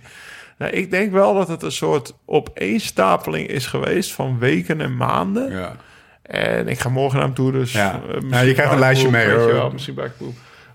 Nou, 0.59 0.73
ik 0.73 0.91
denk 0.91 1.13
wel 1.13 1.35
dat 1.35 1.49
het 1.49 1.63
een 1.63 1.73
soort 1.73 2.15
opeenstapeling 2.27 3.49
is 3.49 3.67
geweest 3.67 4.13
van 4.13 4.39
weken 4.39 4.81
en 4.81 4.97
maanden. 4.97 5.51
Ja. 5.51 5.77
En 6.23 6.69
ik 6.69 6.79
ga 6.81 6.89
morgen 6.89 7.17
naar 7.19 7.27
hem 7.27 7.35
toe, 7.35 7.53
dus... 7.53 7.73
Ja. 7.73 7.93
eh, 7.95 8.01
misschien 8.09 8.29
Nou, 8.29 8.47
je 8.47 8.53
krijgt 8.53 8.73
een 8.73 8.79
lijstje 8.79 9.07
Poep, 9.09 9.17
mee, 9.17 9.27
weet 9.27 9.35
je 9.35 9.41
hoor. 9.43 9.53
Wel, 9.53 9.71
misschien 9.71 9.95
bij. 9.95 10.11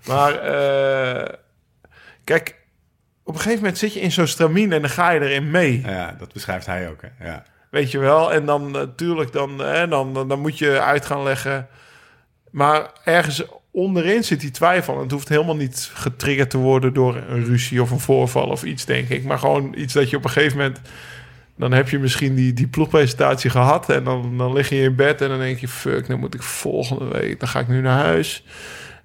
Maar 0.06 0.34
eh, 0.38 1.34
kijk, 2.24 2.56
op 3.22 3.34
een 3.34 3.40
gegeven 3.40 3.58
moment 3.58 3.78
zit 3.78 3.92
je 3.94 4.00
in 4.00 4.12
zo'n 4.12 4.26
stramien 4.26 4.72
en 4.72 4.80
dan 4.80 4.90
ga 4.90 5.10
je 5.10 5.20
erin 5.20 5.50
mee. 5.50 5.80
ja, 5.86 6.14
dat 6.18 6.32
beschrijft 6.32 6.66
hij 6.66 6.88
ook. 6.90 7.00
Hè? 7.02 7.26
Ja. 7.26 7.42
Weet 7.70 7.90
je 7.90 7.98
wel? 7.98 8.32
En 8.32 8.46
dan 8.46 8.70
natuurlijk, 8.70 9.32
dan, 9.32 9.58
hè, 9.58 9.88
dan, 9.88 10.14
dan, 10.14 10.28
dan 10.28 10.40
moet 10.40 10.58
je 10.58 10.80
uit 10.80 11.06
gaan 11.06 11.22
leggen. 11.22 11.68
Maar 12.50 12.90
ergens 13.04 13.44
onderin 13.74 14.24
zit 14.24 14.40
die 14.40 14.50
twijfel. 14.50 14.94
En 14.94 15.00
het 15.00 15.10
hoeft 15.10 15.28
helemaal 15.28 15.56
niet 15.56 15.90
getriggerd 15.94 16.50
te 16.50 16.58
worden 16.58 16.92
door 16.92 17.16
een 17.28 17.44
ruzie 17.44 17.82
of 17.82 17.90
een 17.90 18.00
voorval 18.00 18.46
of 18.46 18.62
iets, 18.62 18.84
denk 18.84 19.08
ik. 19.08 19.24
Maar 19.24 19.38
gewoon 19.38 19.74
iets 19.76 19.92
dat 19.92 20.10
je 20.10 20.16
op 20.16 20.24
een 20.24 20.30
gegeven 20.30 20.58
moment... 20.58 20.80
Dan 21.56 21.72
heb 21.72 21.88
je 21.88 21.98
misschien 21.98 22.34
die, 22.34 22.52
die 22.52 22.66
ploegpresentatie 22.66 23.50
gehad. 23.50 23.90
En 23.90 24.04
dan, 24.04 24.38
dan 24.38 24.52
lig 24.52 24.68
je 24.68 24.76
in 24.76 24.96
bed 24.96 25.20
en 25.20 25.28
dan 25.28 25.38
denk 25.38 25.58
je... 25.58 25.68
Fuck, 25.68 26.06
dan 26.06 26.18
moet 26.18 26.34
ik 26.34 26.42
volgende 26.42 27.08
week... 27.08 27.40
Dan 27.40 27.48
ga 27.48 27.60
ik 27.60 27.68
nu 27.68 27.80
naar 27.80 28.04
huis. 28.04 28.44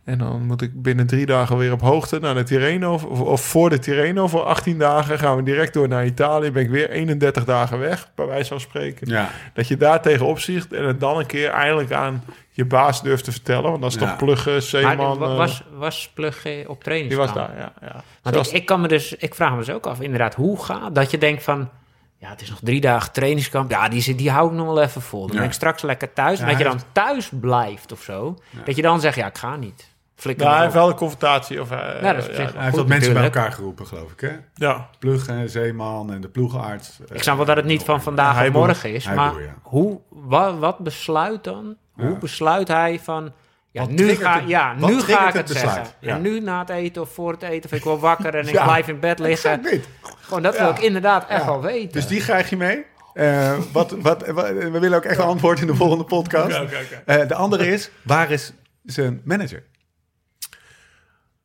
En 0.09 0.17
dan 0.17 0.41
moet 0.45 0.61
ik 0.61 0.81
binnen 0.81 1.07
drie 1.07 1.25
dagen 1.25 1.57
weer 1.57 1.71
op 1.71 1.81
hoogte 1.81 2.19
naar 2.19 2.33
de 2.33 2.43
Tirreno. 2.43 2.93
Of, 2.93 3.03
of 3.03 3.41
voor 3.41 3.69
de 3.69 3.79
Tirreno 3.79 4.27
voor 4.27 4.43
18 4.43 4.77
dagen. 4.77 5.19
Gaan 5.19 5.35
we 5.35 5.43
direct 5.43 5.73
door 5.73 5.87
naar 5.87 6.05
Italië. 6.05 6.51
Ben 6.51 6.63
ik 6.63 6.69
weer 6.69 6.89
31 6.89 7.45
dagen 7.45 7.79
weg, 7.79 8.09
bij 8.15 8.25
wijze 8.25 8.47
van 8.49 8.59
spreken. 8.59 9.07
ja. 9.09 9.29
Dat 9.53 9.67
je 9.67 9.77
daar 9.77 10.01
tegenop 10.01 10.39
ziet 10.39 10.73
en 10.73 10.83
het 10.85 10.99
dan 10.99 11.17
een 11.17 11.25
keer 11.25 11.49
eindelijk 11.49 11.91
aan 11.91 12.23
je 12.51 12.65
baas 12.65 13.01
durft 13.01 13.23
te 13.23 13.31
vertellen. 13.31 13.69
Want 13.69 13.81
dat 13.81 13.93
is 13.93 13.99
Ja. 13.99 14.07
toch 14.07 14.17
pluggen, 14.17 14.51
Maar 14.51 14.61
Zeeman... 14.61 15.17
wa- 15.17 15.29
eh, 15.29 15.37
was, 15.37 15.63
was 15.73 16.09
Plug 16.13 16.45
eh, 16.45 16.59
op 16.69 16.75
die 16.75 16.83
trainingskamp? 16.83 17.27
was 17.27 17.37
daar, 17.47 17.57
ja. 17.57 17.73
ja. 17.81 18.03
Want 18.21 18.35
Zoals- 18.35 18.49
ik, 18.49 18.55
ik 18.55 18.65
kan 18.65 18.81
me 18.81 18.87
dus, 18.87 19.13
ik 19.15 19.35
vraag 19.35 19.51
me 19.51 19.57
dus 19.57 19.69
ook 19.69 19.85
af, 19.87 20.01
inderdaad, 20.01 20.35
hoe 20.35 20.63
gaat 20.63 20.95
dat 20.95 21.11
je 21.11 21.17
denkt 21.17 21.43
van, 21.43 21.69
ja, 22.17 22.29
het 22.29 22.41
is 22.41 22.49
nog 22.49 22.59
drie 22.63 22.81
dagen 22.81 23.11
trainingskamp, 23.11 23.71
ja, 23.71 23.89
die, 23.89 24.01
zit- 24.01 24.17
die 24.17 24.29
hou 24.31 24.49
ik 24.49 24.55
nog 24.55 24.65
wel 24.65 24.81
even 24.81 25.01
vol. 25.01 25.21
Dan 25.21 25.29
Ja. 25.31 25.37
ben 25.37 25.47
ik 25.47 25.53
straks 25.53 25.81
lekker 25.81 26.13
thuis, 26.13 26.37
Ja, 26.39 26.43
en 26.43 26.49
dat 26.49 26.57
je 26.57 26.63
dan 26.63 26.79
thuis 26.91 27.29
blijft 27.39 27.91
of 27.91 28.01
zo, 28.01 28.37
dat 28.65 28.75
je 28.75 28.81
dan 28.81 28.99
zegt, 28.99 29.15
ja, 29.15 29.27
ik 29.27 29.37
ga 29.37 29.55
niet. 29.55 29.88
Flikker 30.19 30.43
ja, 30.45 30.49
hij 30.49 30.59
maar 30.59 30.67
heeft 30.69 30.79
wel 30.81 30.89
een 30.89 30.95
confrontatie. 30.95 31.61
Of, 31.61 31.71
eh, 31.71 31.77
Ja, 32.01 32.13
dat 32.13 32.23
is 32.23 32.29
op 32.29 32.35
ja, 32.35 32.51
Hij 32.53 32.63
heeft 32.63 32.75
wat 32.75 32.87
mensen 32.87 33.13
bij 33.13 33.23
elkaar 33.23 33.51
geroepen, 33.51 33.87
geloof 33.87 34.11
ik. 34.11 34.19
Hè? 34.19 34.31
ja. 34.53 34.89
Plug 34.99 35.27
en 35.27 35.49
Zeeman 35.49 36.13
en 36.13 36.21
de 36.21 36.27
ploegenarts. 36.29 36.99
Ik 37.13 37.23
snap 37.23 37.37
wel 37.37 37.45
dat 37.45 37.55
het 37.55 37.65
niet 37.65 37.83
van 37.83 38.01
vandaag 38.01 38.35
hij 38.35 38.51
boer. 38.51 38.65
morgen 38.65 38.93
is, 38.93 39.05
Hij 39.05 39.15
maar 39.15 39.41
ja. 39.41 39.53
hoe, 39.61 39.99
wat, 40.09 40.57
wat 40.57 40.77
besluit 40.79 41.43
dan? 41.43 41.75
Hoe 41.93 42.05
Ja. 42.09 42.15
besluit 42.15 42.67
hij 42.67 42.99
van, 43.03 43.31
ja, 43.71 43.81
Wat 43.81 43.89
nu 43.89 44.09
ga, 44.15 44.39
het- 44.39 44.47
ja, 44.49 44.73
nu 44.73 45.01
ga 45.01 45.19
ik 45.19 45.25
het 45.25 45.35
het 45.35 45.45
besluit? 45.47 45.75
zeggen. 45.75 45.93
Ja. 45.99 46.15
En 46.15 46.21
nu 46.21 46.39
na 46.39 46.59
het 46.59 46.69
eten 46.69 47.01
of 47.01 47.13
voor 47.13 47.31
het 47.31 47.41
eten, 47.41 47.69
of 47.71 47.77
ik 47.77 47.83
word 47.83 47.99
wakker 47.99 48.35
en 48.35 48.47
ik 48.47 48.53
Ja. 48.53 48.63
blijf 48.63 48.87
in 48.87 48.99
bed 48.99 49.19
liggen. 49.19 49.61
Dit. 49.63 49.87
Gewoon, 50.21 50.43
dat 50.43 50.55
Ja. 50.55 50.61
wil 50.63 50.69
ik 50.71 50.79
inderdaad 50.79 51.27
echt 51.27 51.45
wel 51.45 51.61
weten. 51.61 51.91
Dus 51.91 52.07
die 52.07 52.21
krijg 52.21 52.49
je 52.49 52.57
mee. 52.57 52.85
Eh, 53.13 53.57
wat, 53.73 53.91
wat, 54.01 54.27
wat- 54.27 54.49
we 54.49 54.79
willen 54.79 54.97
ook 54.97 55.03
echt 55.05 55.17
een 55.19 55.25
antwoord 55.25 55.59
in 55.59 55.67
de 55.67 55.75
volgende 55.75 56.03
podcast. 56.03 56.55
Oké, 56.55 56.63
oké, 56.63 56.75
oké. 57.01 57.01
Eh, 57.21 57.27
de 57.27 57.35
andere 57.35 57.67
is, 57.67 57.89
waar 58.01 58.31
is 58.31 58.53
zijn 58.83 59.21
manager? 59.23 59.63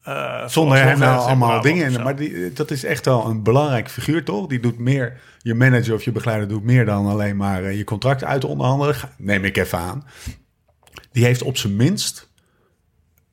Eh, 0.04 0.48
Zonder 0.48 0.78
hem 0.78 0.98
nou 0.98 1.18
allemaal 1.18 1.60
dingen. 1.60 1.92
in. 1.92 2.02
Maar 2.02 2.16
die, 2.16 2.52
dat 2.52 2.70
is 2.70 2.84
echt 2.84 3.04
wel 3.04 3.26
een 3.26 3.42
belangrijk 3.42 3.90
figuur, 3.90 4.24
toch? 4.24 4.46
Die 4.46 4.60
doet 4.60 4.78
meer, 4.78 5.20
je 5.38 5.54
manager 5.54 5.94
of 5.94 6.02
je 6.02 6.12
begeleider 6.12 6.48
doet 6.48 6.64
meer 6.64 6.84
dan 6.84 7.06
alleen 7.06 7.36
maar 7.36 7.64
eh, 7.64 7.76
je 7.76 7.84
contract 7.84 8.24
uit 8.24 8.44
onderhandelen. 8.44 8.96
Neem 9.16 9.44
ik 9.44 9.56
even 9.56 9.78
aan. 9.78 10.04
Die 11.12 11.24
heeft 11.24 11.42
op 11.42 11.56
zijn 11.56 11.76
minst 11.76 12.32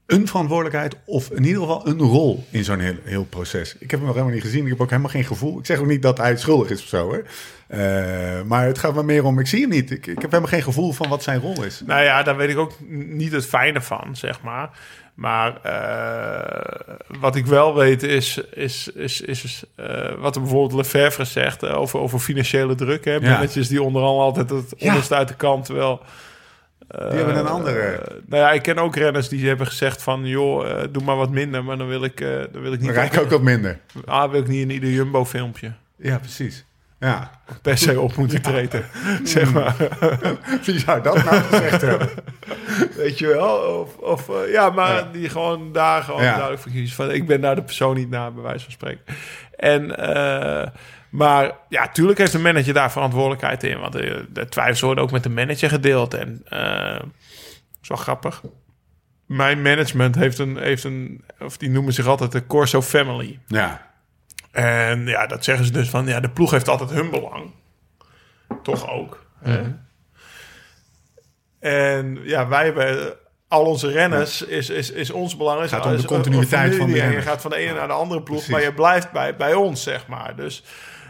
een 0.06 0.28
verantwoordelijkheid 0.28 0.96
of 1.06 1.30
in 1.30 1.44
ieder 1.44 1.62
geval 1.62 1.88
een 1.88 2.00
rol 2.00 2.46
in 2.50 2.64
zo'n 2.64 2.80
heel, 2.80 2.96
heel 3.04 3.26
proces. 3.26 3.76
Ik 3.80 3.92
heb 3.92 4.00
hem 4.00 4.08
nog 4.08 4.14
helemaal 4.14 4.34
niet 4.34 4.44
gezien. 4.44 4.64
Ik 4.64 4.70
heb 4.70 4.82
ook 4.82 4.90
helemaal 4.90 5.12
geen 5.12 5.24
gevoel. 5.26 5.60
Ik 5.60 5.66
zeg 5.66 5.80
ook 5.80 5.88
niet 5.88 6.02
dat 6.02 6.18
hij 6.18 6.38
schuldig 6.38 6.70
is 6.70 6.82
of 6.82 6.88
zo. 6.88 7.04
Hoor. 7.04 7.24
Eh, 7.68 8.42
maar 8.42 8.66
het 8.66 8.78
gaat 8.78 8.96
me 8.96 9.04
meer 9.04 9.24
om, 9.26 9.40
ik 9.40 9.48
zie 9.48 9.62
hem 9.62 9.70
niet. 9.70 9.92
Ik, 9.92 10.08
ik 10.08 10.22
heb 10.22 10.32
helemaal 10.32 10.52
geen 10.52 10.64
gevoel 10.64 10.92
van 10.92 11.10
wat 11.10 11.24
zijn 11.24 11.40
rol 11.40 11.64
is. 11.64 11.82
Nou 11.86 12.04
ja, 12.04 12.24
daar 12.24 12.38
weet 12.38 12.50
ik 12.50 12.58
ook 12.58 12.74
niet 12.90 13.32
het 13.32 13.46
fijne 13.46 13.82
van, 13.82 14.16
zeg 14.16 14.42
maar. 14.42 14.70
Maar 15.14 15.58
eh, 15.62 16.96
wat 17.20 17.36
ik 17.36 17.46
wel 17.46 17.76
weet 17.76 18.04
is, 18.04 18.38
is, 18.54 18.88
is, 18.88 19.22
is 19.22 19.64
eh, 19.76 20.12
wat 20.20 20.36
er 20.36 20.42
bijvoorbeeld 20.42 20.74
Lefevre 20.74 21.26
zegt 21.26 21.64
eh, 21.64 21.78
over, 21.78 22.00
over 22.00 22.20
financiële 22.20 22.76
druk. 22.76 23.06
Hè? 23.06 23.20
Die 23.54 23.84
onderal 23.84 24.22
altijd 24.22 24.50
het 24.50 24.74
Ja. 24.78 24.88
onderste 24.88 25.16
uit 25.16 25.28
de 25.28 25.36
kant. 25.36 25.66
Terwijl, 25.66 26.02
Die 26.88 27.00
hebben 27.00 27.38
een 27.38 27.48
andere. 27.48 28.00
nou 28.26 28.44
ja, 28.44 28.52
ik 28.52 28.62
ken 28.62 28.78
ook 28.78 28.96
renners 28.96 29.30
die 29.30 29.48
hebben 29.48 29.68
gezegd 29.68 30.04
van... 30.04 30.26
joh, 30.26 30.84
doe 30.92 31.04
maar 31.04 31.16
wat 31.16 31.30
minder, 31.30 31.64
maar 31.64 31.78
dan 31.78 31.88
wil 31.88 32.04
ik, 32.04 32.18
dan 32.52 32.62
wil 32.62 32.74
ik 32.74 32.80
Dan 32.80 32.88
niet... 32.88 32.98
rijk 32.98 33.14
ik 33.14 33.22
ook 33.22 33.30
wat 33.30 33.42
minder. 33.42 33.80
Ah, 34.06 34.32
wil 34.32 34.42
ik 34.42 34.48
niet 34.48 34.62
in 34.62 34.72
ieder 34.72 34.90
Jumbo-filmpje 34.90 35.72
Ja, 35.96 36.18
precies. 36.18 36.66
Ja. 37.02 37.32
per 37.62 37.78
se 37.78 38.00
op 38.00 38.16
moeten 38.16 38.42
treden, 38.42 38.86
zeg 39.24 39.54
maar. 39.54 39.76
Wie 40.66 40.80
zou 40.80 41.02
dat 41.02 41.24
nou 41.24 41.42
gezegd 41.42 41.82
hebben? 41.82 42.10
Weet 42.96 43.20
je 43.20 43.28
wel? 43.28 43.56
Of, 43.58 43.98
of 43.98 44.30
eh, 44.30 44.52
ja, 44.52 44.70
maar 44.70 44.96
Ja. 44.96 45.10
die 45.12 45.30
gewoon 45.30 45.72
daar 45.72 46.04
gewoon 46.04 46.24
Ja. 46.24 46.32
duidelijk 46.32 46.62
voor 46.62 46.72
kiezen 46.72 46.96
van 46.96 47.12
ik 47.12 47.28
ben 47.28 47.42
daar 47.42 47.56
de 47.56 47.64
persoon 47.64 47.96
niet 47.96 48.10
naar, 48.10 48.34
bij 48.34 48.44
wijze 48.44 48.64
van 48.64 48.72
spreken. 48.74 49.02
En 49.56 49.98
eh, 49.98 50.68
maar 51.10 51.52
ja, 51.70 51.88
tuurlijk 51.88 52.18
heeft 52.20 52.32
de 52.32 52.40
manager 52.40 52.74
daar 52.74 52.92
verantwoordelijkheid 52.92 53.64
in, 53.64 53.80
want 53.80 53.96
eh, 53.96 54.16
de 54.30 54.50
twijfels 54.50 54.82
worden 54.82 55.04
ook 55.04 55.12
met 55.12 55.24
de 55.24 55.30
manager 55.30 55.70
gedeeld 55.70 56.14
en 56.14 56.42
eh 56.46 57.00
is 57.82 57.88
wel 57.88 57.98
grappig. 57.98 58.42
Mijn 59.26 59.62
management 59.62 60.16
heeft 60.16 60.40
een, 60.40 60.58
heeft 60.58 60.84
een, 60.84 61.24
of 61.40 61.58
die 61.58 61.70
noemen 61.70 61.94
zich 61.94 62.06
altijd 62.08 62.32
de 62.32 62.46
Corso 62.48 62.82
Family. 62.82 63.40
Ja. 63.48 63.90
En 64.52 65.06
ja, 65.08 65.28
dat 65.28 65.44
zeggen 65.44 65.66
ze 65.66 65.72
dus 65.72 65.90
van, 65.90 66.06
ja, 66.08 66.20
de 66.20 66.30
ploeg 66.30 66.52
heeft 66.52 66.68
altijd 66.68 66.90
hun 66.90 67.10
belang. 67.10 67.52
Toch 68.64 68.90
ook. 68.90 69.26
En 71.60 72.20
ja, 72.24 72.48
wij 72.48 72.64
hebben 72.66 73.14
al 73.48 73.66
onze 73.66 73.92
renners, 73.92 74.42
is, 74.42 74.70
is, 74.70 74.92
is 74.92 75.12
ons 75.12 75.38
belang. 75.38 75.62
Is, 75.64 75.70
Gaat 75.72 75.86
om 75.86 75.96
de 75.98 76.06
continuïteit 76.06 76.76
van 76.76 76.90
de 76.92 76.96
Je 76.98 77.22
gaat 77.22 77.42
van 77.42 77.52
de 77.52 77.58
ene 77.58 77.74
naar 77.74 77.88
de 77.88 77.94
andere 77.94 78.22
ploeg, 78.22 78.36
Precies. 78.38 78.54
maar 78.54 78.62
je 78.64 78.74
blijft 78.74 79.12
bij, 79.12 79.36
bij 79.36 79.54
ons, 79.54 79.84
zeg 79.84 80.08
maar. 80.08 80.36
Dus 80.36 80.64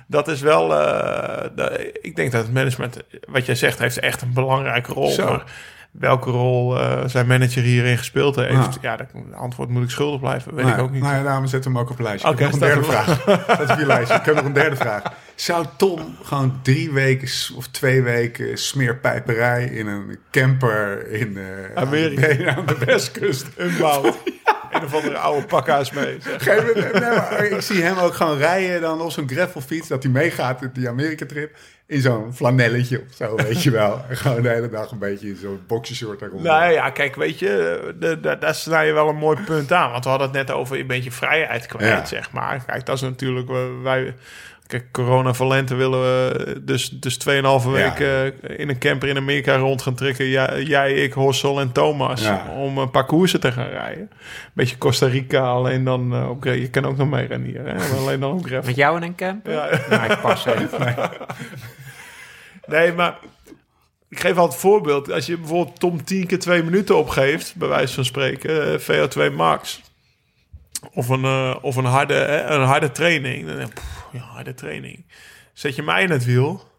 dat 0.08 0.28
is 0.28 0.42
wel, 0.42 0.74
eh, 0.76 1.50
de- 1.56 1.92
ik 2.02 2.16
denk 2.16 2.32
dat 2.32 2.44
het 2.44 2.54
management, 2.54 2.98
wat 3.22 3.46
jij 3.46 3.56
zegt, 3.56 3.80
heeft 3.80 4.00
echt 4.00 4.22
een 4.22 4.34
belangrijke 4.34 4.94
rol. 4.94 5.10
Zo. 5.10 5.26
Maar 5.30 5.44
welke 5.92 6.30
rol 6.30 6.80
eh, 6.80 7.04
zijn 7.06 7.28
manager 7.28 7.62
hierin 7.64 7.98
gespeeld 7.98 8.36
heeft, 8.36 8.52
Ja. 8.52 8.70
ja, 8.82 8.98
dat 8.98 9.08
antwoord 9.36 9.70
moet 9.70 9.84
ik 9.84 9.90
schuldig 9.90 10.20
blijven, 10.20 10.56
weet 10.56 10.66
Nou, 10.66 10.78
ik 10.78 10.84
ook 10.84 10.92
niet. 10.92 11.02
Nou 11.04 11.16
ja, 11.16 11.24
daarom 11.24 11.48
zetten 11.48 11.72
we 11.72 11.78
hem 11.78 11.86
ook 11.88 11.92
op 11.94 11.98
een 12.00 12.04
lijstje. 12.06 12.32
Ik 12.32 12.40
heb 12.40 12.52
nog 12.52 12.62
een 12.62 12.68
derde 12.68 12.84
vraag. 12.84 13.24
Dat 13.58 13.60
is 13.60 13.70
op 13.70 13.80
je 13.80 13.86
lijstje. 13.86 14.16
Ik 14.18 14.26
heb 14.26 14.36
nog 14.36 14.46
een 14.46 14.54
derde 14.54 14.76
vraag. 14.76 15.04
Zou 15.36 15.66
Tom 15.78 16.16
gewoon 16.24 16.60
drie 16.62 16.92
weken 16.92 17.30
of 17.56 17.68
twee 17.68 18.02
weken 18.02 18.58
smeerpijperij 18.58 19.64
in 19.66 19.88
een 19.88 20.18
camper 20.32 21.12
in 21.12 21.38
eh, 21.38 21.44
Amerika. 21.82 22.30
aan 22.30 22.38
de- 22.38 22.52
aan 22.56 22.66
de 22.66 22.86
westkust 22.86 23.46
Unbound. 23.58 24.16
Een 24.72 24.84
of 24.84 24.94
andere 24.96 25.18
oude 25.18 25.46
pakhuis 25.46 25.92
mee. 25.92 26.18
zeg. 26.22 26.44
Geen- 26.44 26.92
nee, 27.40 27.50
ik 27.50 27.62
zie 27.62 27.82
hem 27.84 27.98
ook 27.98 28.14
gewoon 28.14 28.38
rijden 28.38 28.82
dan 28.82 29.02
op 29.02 29.12
zo'n 29.12 29.30
gravelfiets, 29.30 29.88
dat 29.88 30.04
hij 30.04 30.12
meegaat 30.12 30.66
op 30.66 30.76
die 30.76 30.90
Amerika-trip. 30.90 31.56
In 31.92 32.02
zo'n 32.02 32.34
flanelletje 32.34 33.00
of 33.08 33.16
zo, 33.16 33.36
weet 33.36 33.64
je 33.64 33.72
wel. 33.72 34.02
En 34.10 34.18
gewoon 34.18 34.42
de 34.42 34.50
hele 34.50 34.70
dag 34.70 34.92
een 34.92 35.00
beetje 35.00 35.28
in 35.28 35.36
zo'n 35.36 35.60
boxershort 35.68 36.22
eronder. 36.22 36.52
Nou 36.52 36.72
ja, 36.72 36.90
kijk, 36.90 37.16
weet 37.16 37.40
je, 37.40 38.38
daar 38.40 38.56
snij 38.56 38.86
je 38.88 38.94
wel 38.94 39.10
een 39.10 39.16
mooi 39.16 39.38
punt 39.46 39.72
aan. 39.72 39.92
Want 39.92 40.04
we 40.04 40.10
hadden 40.10 40.28
het 40.28 40.38
net 40.38 40.52
over 40.52 40.80
een 40.80 40.88
beetje 40.88 41.12
vrijheid 41.12 41.66
kwijt, 41.66 41.90
Ja. 41.92 42.06
zeg 42.06 42.32
maar. 42.32 42.64
Kijk, 42.66 42.86
dat 42.86 42.96
is 42.96 43.02
natuurlijk... 43.02 43.50
wij, 43.84 44.16
kijk, 44.68 44.92
corona 44.92 45.34
valente 45.34 45.76
willen 45.76 46.00
we 46.02 46.62
dus, 46.62 46.90
dus 46.90 47.20
2,5 47.64 47.70
week 47.72 48.00
eh, 48.00 48.26
in 48.60 48.70
een 48.70 48.80
camper 48.80 49.10
in 49.10 49.18
Amerika 49.18 49.56
rond 49.56 49.82
gaan 49.82 49.96
trekken. 49.96 50.28
Jij, 50.28 50.64
jij 50.64 50.94
ik, 50.94 51.14
Hossel 51.14 51.60
en 51.60 51.72
Thomas. 51.72 52.22
Ja. 52.24 52.46
Om 52.58 52.78
een 52.78 52.92
paar 52.92 53.06
koersen 53.06 53.40
te 53.40 53.52
gaan 53.52 53.70
rijden. 53.70 54.10
Beetje 54.54 54.78
Costa 54.78 55.08
Rica, 55.08 55.40
alleen 55.42 55.84
dan 55.84 56.14
eh, 56.14 56.30
op... 56.30 56.44
Je 56.44 56.70
kan 56.70 56.86
ook 56.86 56.98
nog 56.98 57.10
mee 57.10 57.28
rennen 57.28 57.50
hier, 57.50 57.66
hè? 57.66 57.74
Maar 57.74 57.98
alleen 57.98 58.20
dan 58.20 58.44
gravel. 58.44 58.66
Met 58.66 58.76
jou 58.76 58.98
in 58.98 59.04
een 59.04 59.16
camp? 59.16 59.46
Ja. 59.48 59.70
Nou, 59.90 60.12
ik 60.12 60.22
pas 60.22 60.46
even. 60.46 60.80
Nee, 60.86 60.96
maar 62.96 63.18
ik 64.10 64.20
geef 64.20 64.36
altijd 64.38 64.54
een 64.54 64.60
voorbeeld. 64.70 65.12
Als 65.12 65.26
je 65.26 65.38
bijvoorbeeld 65.38 65.80
Tom 65.80 66.04
10 66.04 66.28
keer 66.28 66.40
2 66.40 66.64
minuten 66.64 66.98
opgeeft, 66.98 67.56
bij 67.56 67.68
wijze 67.68 67.94
van 67.94 68.06
spreken, 68.06 68.74
eh, 68.74 68.80
VO2 68.80 69.30
max. 69.32 69.82
Of 70.94 71.10
een, 71.10 71.24
eh, 71.24 71.56
of 71.62 71.76
een, 71.76 71.86
harde, 71.86 72.14
hè, 72.14 72.46
een 72.46 72.62
harde 72.66 72.92
training. 72.92 73.48
Dan 73.48 73.56
denk 73.56 73.68
ik, 73.70 73.74
pff, 73.76 74.06
ja, 74.12 74.20
harde 74.20 74.54
training. 74.54 75.06
Zet 75.54 75.76
je 75.76 75.84
mij 75.84 76.04
in 76.04 76.10
het 76.10 76.26
wiel, 76.26 76.70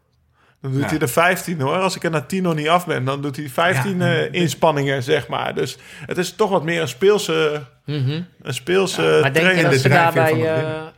dan 0.60 0.72
doet 0.72 0.80
Ja. 0.82 0.88
hij 0.88 0.98
er 0.98 1.08
15 1.08 1.60
hoor. 1.60 1.76
Als 1.76 1.96
ik 1.96 2.04
er 2.04 2.10
na 2.10 2.20
10 2.20 2.42
nog 2.42 2.54
niet 2.54 2.68
af 2.68 2.86
ben, 2.86 3.04
dan 3.04 3.22
doet 3.22 3.36
hij 3.36 3.48
15 3.48 3.98
Ja. 3.98 4.14
eh, 4.16 4.32
inspanningen, 4.32 5.02
zeg 5.02 5.28
maar. 5.28 5.54
Dus 5.54 5.78
het 6.06 6.18
is 6.18 6.32
toch 6.34 6.50
wat 6.50 6.62
meer 6.64 6.80
een 6.80 6.88
speelse, 6.88 7.62
een 7.84 8.26
speelse 8.54 9.00
Mhm. 9.02 9.10
Maar 9.20 9.32
denk 9.32 9.34
je 9.34 9.40
training. 9.40 9.68
dat 9.70 9.80
ze 9.80 9.88
daar 9.88 10.12
bij, 10.12 10.28
van 10.30 10.40
het 10.40 10.92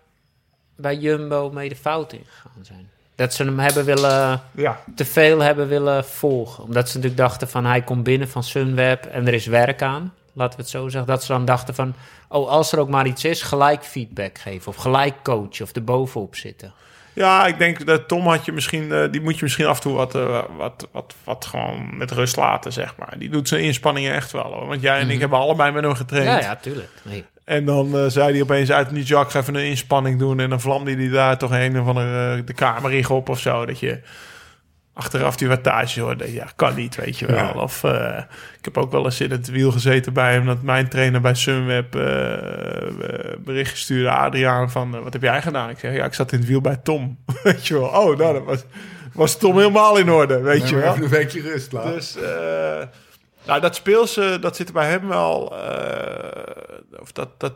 bij 0.77 0.97
Jumbo 0.97 1.51
mee 1.51 1.69
de 1.69 1.77
fout 1.77 2.12
in 2.12 2.24
gegaan 2.28 2.65
zijn? 2.65 2.90
Dat 3.15 3.35
ze 3.35 3.45
hem 3.45 3.59
hebben 3.59 3.85
willen, 3.85 4.41
Ja, 4.51 4.81
te 4.97 5.05
veel 5.05 5.41
hebben 5.41 5.69
willen 5.69 6.05
volgen. 6.05 6.65
Omdat 6.65 6.89
ze 6.89 6.97
natuurlijk 6.97 7.23
dachten 7.23 7.49
van 7.49 7.65
hij 7.65 7.82
komt 7.82 8.03
binnen 8.03 8.28
van 8.28 8.43
Sunweb 8.43 9.05
en 9.05 9.27
er 9.27 9.35
is 9.35 9.47
werk 9.47 9.82
aan. 9.82 10.12
Laten 10.32 10.57
we 10.57 10.62
het 10.62 10.70
zo 10.70 10.89
zeggen. 10.89 11.11
Dat 11.11 11.24
ze 11.24 11.32
dan 11.32 11.45
dachten 11.45 11.74
van, 11.74 11.95
oh 12.28 12.49
als 12.49 12.73
er 12.73 12.78
ook 12.78 12.89
maar 12.89 13.07
iets 13.07 13.24
is, 13.24 13.43
gelijk 13.43 13.85
feedback 13.85 14.39
geven. 14.39 14.69
Of 14.69 14.77
gelijk 14.77 15.15
coachen 15.23 15.65
of 15.65 15.74
er 15.74 15.85
bovenop 15.85 16.36
zitten. 16.36 16.73
Ja, 17.12 17.47
ik 17.47 17.59
denk 17.59 17.86
dat 17.86 18.09
Tom 18.09 18.27
had 18.27 18.45
je 18.45 18.53
misschien, 18.53 18.93
eh, 18.93 19.11
die 19.11 19.20
moet 19.20 19.36
je 19.36 19.43
misschien 19.43 19.66
af 19.66 19.77
en 19.77 19.82
toe 19.82 19.95
wat, 19.95 20.15
eh, 20.15 20.43
wat, 20.57 20.89
wat, 20.93 21.15
wat 21.24 21.45
gewoon 21.45 21.97
met 21.97 22.11
rust 22.11 22.36
laten, 22.36 22.73
zeg 22.73 22.97
maar. 22.97 23.19
Die 23.19 23.28
doet 23.28 23.49
zijn 23.49 23.62
inspanningen 23.62 24.15
echt 24.15 24.32
wel 24.32 24.53
hoor. 24.53 24.66
Want 24.66 24.81
jij 24.81 24.99
en 24.99 25.11
ik 25.11 25.20
hebben 25.20 25.39
allebei 25.39 25.73
met 25.73 25.85
hem 25.85 25.95
getraind. 25.95 26.28
Ja, 26.28 26.39
ja, 26.39 26.57
tuurlijk. 26.57 26.91
Nee. 27.03 27.24
En 27.45 27.65
dan 27.65 27.97
eh, 27.99 28.05
zei 28.07 28.33
hij 28.33 28.43
opeens 28.43 28.73
uit 28.73 28.91
niet 28.91 29.09
Jack, 29.09 29.31
ga 29.31 29.41
even 29.41 29.55
een 29.55 29.66
inspanning 29.66 30.19
doen. 30.19 30.41
En 30.41 30.51
dan 30.51 30.61
vlamde 30.61 30.95
hij 30.95 31.09
daar 31.09 31.39
toch 31.39 31.51
een 31.53 31.81
of 31.81 31.87
andere 31.87 32.37
eh, 32.37 32.47
de 32.47 32.53
kamer 32.53 33.11
op 33.11 33.29
of 33.29 33.41
zo. 33.41 33.66
Dat 33.66 33.79
je 33.79 34.01
achteraf 34.93 35.37
die 35.37 35.49
wattage 35.49 36.01
hoorde. 36.01 36.33
Ja, 36.33 36.47
kan 36.57 36.75
niet, 36.75 36.97
weet 36.97 37.19
je 37.19 37.27
wel. 37.27 37.37
Ja. 37.37 37.53
Of 37.53 37.85
eh, 37.85 38.19
ik 38.59 38.65
heb 38.65 38.79
ook 38.79 38.93
wel 38.93 39.05
eens 39.05 39.21
in 39.21 39.31
het 39.31 39.51
wiel 39.51 39.73
gezeten 39.73 40.12
bij 40.12 40.33
hem. 40.33 40.47
Dat 40.47 40.62
mijn 40.62 40.89
trainer 40.89 41.21
bij 41.21 41.35
Sunweb 41.35 41.91
bericht 43.45 43.79
stuurde. 43.79 44.11
Adriaan 44.11 44.71
van, 44.71 45.03
wat 45.03 45.12
heb 45.12 45.23
jij 45.23 45.43
gedaan? 45.43 45.71
Ik 45.71 45.79
zeg, 45.79 45.95
ja, 45.95 46.05
ik 46.05 46.15
zat 46.15 46.33
in 46.33 46.39
het 46.39 46.49
wiel 46.49 46.61
bij 46.61 46.77
Tom. 46.77 47.19
weet 47.43 47.66
je 47.66 47.75
wel. 47.75 47.89
Oh, 47.89 48.19
nou, 48.19 48.33
dat 48.33 48.45
was, 48.45 48.65
was 49.12 49.39
Tom 49.39 49.57
helemaal 49.57 49.97
in 49.97 50.11
orde, 50.11 50.41
weet 50.41 50.62
Nee, 50.62 50.71
je 50.71 50.77
wel. 50.77 50.91
even 50.91 51.05
een 51.05 51.09
weekje 51.11 51.41
rust 51.41 51.73
laten. 51.73 51.93
Dus 51.93 52.16
nou, 53.47 53.61
dat 53.61 53.75
speelse, 53.75 54.39
dat 54.41 54.57
zit 54.57 54.73
bij 54.73 54.89
hem 54.89 55.09
wel. 55.09 55.59
eh, 55.59 57.01
of 57.01 57.12
dat, 57.12 57.41
dat, 57.41 57.53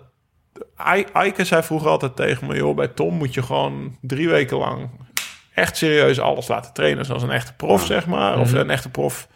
Eike 1.13 1.45
zei 1.45 1.63
vroeger 1.63 1.89
altijd 1.89 2.17
tegen 2.17 2.47
me... 2.47 2.57
joh, 2.57 2.77
bij 2.77 2.89
Tom 2.89 3.15
moet 3.15 3.35
je 3.35 3.43
gewoon 3.43 3.97
drie 4.01 4.29
weken 4.29 4.57
lang... 4.57 4.91
echt 5.55 5.77
serieus 5.77 6.21
alles 6.21 6.49
laten 6.49 6.73
trainen. 6.73 7.05
Zoals 7.05 7.23
een 7.23 7.31
echte 7.31 7.53
prof, 7.53 7.85
zeg 7.85 8.07
maar. 8.07 8.39
Of 8.39 8.53
een 8.53 8.71
echte 8.71 8.89
prof 8.89 9.29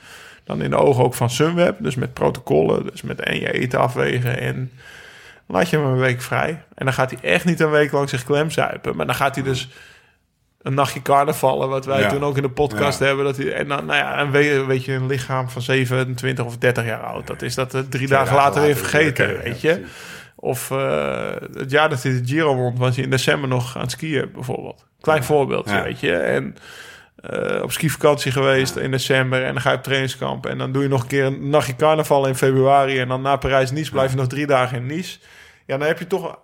dan 0.44 0.62
in 0.62 0.70
de 0.70 0.76
ogen 0.76 1.04
ook 1.04 1.14
van 1.14 1.30
Sunweb. 1.30 1.76
Dus 1.78 1.94
met 1.94 2.12
protocollen, 2.12 2.86
dus 2.86 3.02
met 3.02 3.20
en 3.20 3.40
je 3.40 3.52
eten 3.52 3.78
afwegen. 3.78 4.38
En 4.38 4.72
laat 5.46 5.70
je 5.70 5.76
hem 5.76 5.86
een 5.86 5.98
week 5.98 6.22
vrij. 6.22 6.64
En 6.74 6.84
dan 6.84 6.94
gaat 6.94 7.10
hij 7.10 7.30
echt 7.30 7.44
niet 7.44 7.60
een 7.60 7.70
week 7.70 7.92
lang 7.92 8.08
zich 8.08 8.24
klemzuipen. 8.24 8.96
Maar 8.96 9.06
dan 9.06 9.14
gaat 9.14 9.34
hij 9.34 9.44
dus 9.44 9.68
een 10.62 10.74
nachtje 10.74 11.02
carnavallen, 11.02 11.68
wat 11.68 11.84
wij 11.84 12.00
Ja. 12.00 12.08
toen 12.08 12.24
ook 12.24 12.36
in 12.36 12.42
de 12.42 12.50
podcast 12.50 12.98
Ja. 12.98 13.06
hebben. 13.06 13.24
Dat 13.24 13.36
hij, 13.36 13.52
en 13.52 13.68
dan, 13.68 13.84
nou 13.86 13.98
ja, 13.98 14.16
en 14.18 14.30
weet, 14.30 14.66
weet 14.66 14.84
je, 14.84 14.92
een 14.92 15.06
lichaam 15.06 15.48
van 15.50 15.62
27 15.62 16.44
of 16.44 16.58
30 16.58 16.84
jaar 16.84 17.02
oud. 17.02 17.26
Dat 17.26 17.42
is 17.42 17.54
dat 17.54 17.70
drie 17.70 18.08
dagen 18.08 18.08
dagen 18.08 18.34
later 18.36 18.62
weer 18.62 18.76
vergeten, 18.76 19.26
weer, 19.26 19.42
weet 19.42 19.60
je. 19.60 19.84
Of 20.36 20.70
eh, 20.70 21.30
het 21.54 21.70
jaar 21.70 21.88
dat 21.88 22.02
hij 22.02 22.12
de 22.12 22.26
Giro 22.26 22.54
won, 22.54 22.76
was 22.78 22.94
hij 22.94 23.04
in 23.04 23.10
december 23.10 23.48
nog 23.48 23.76
aan 23.76 23.82
het 23.82 23.90
skiën, 23.90 24.30
bijvoorbeeld. 24.34 24.86
Klein 25.00 25.24
voorbeeldje, 25.24 25.74
Ja. 25.74 25.82
weet 25.82 26.00
je. 26.00 26.12
En 26.16 26.56
eh, 27.16 27.62
op 27.62 27.72
skivakantie 27.72 28.32
geweest 28.32 28.76
in 28.76 28.90
december 28.90 29.44
en 29.44 29.52
dan 29.52 29.62
ga 29.62 29.70
je 29.70 29.76
op 29.76 29.82
trainingskamp. 29.82 30.46
En 30.46 30.58
dan 30.58 30.72
doe 30.72 30.82
je 30.82 30.88
nog 30.88 31.02
een 31.02 31.08
keer 31.08 31.24
een 31.24 31.48
nachtje 31.50 31.76
carnaval 31.76 32.26
in 32.26 32.34
februari. 32.34 32.98
En 33.00 33.08
dan 33.08 33.22
na 33.22 33.36
Parijs-Nice 33.36 33.90
blijf 33.90 34.10
je 34.10 34.16
nog 34.16 34.26
drie 34.26 34.46
dagen 34.46 34.76
in 34.76 34.86
Nice. 34.86 35.18
Ja, 35.66 35.76
dan 35.78 35.86
heb 35.86 35.98
je 35.98 36.06
toch 36.06 36.22
Maar 36.22 36.34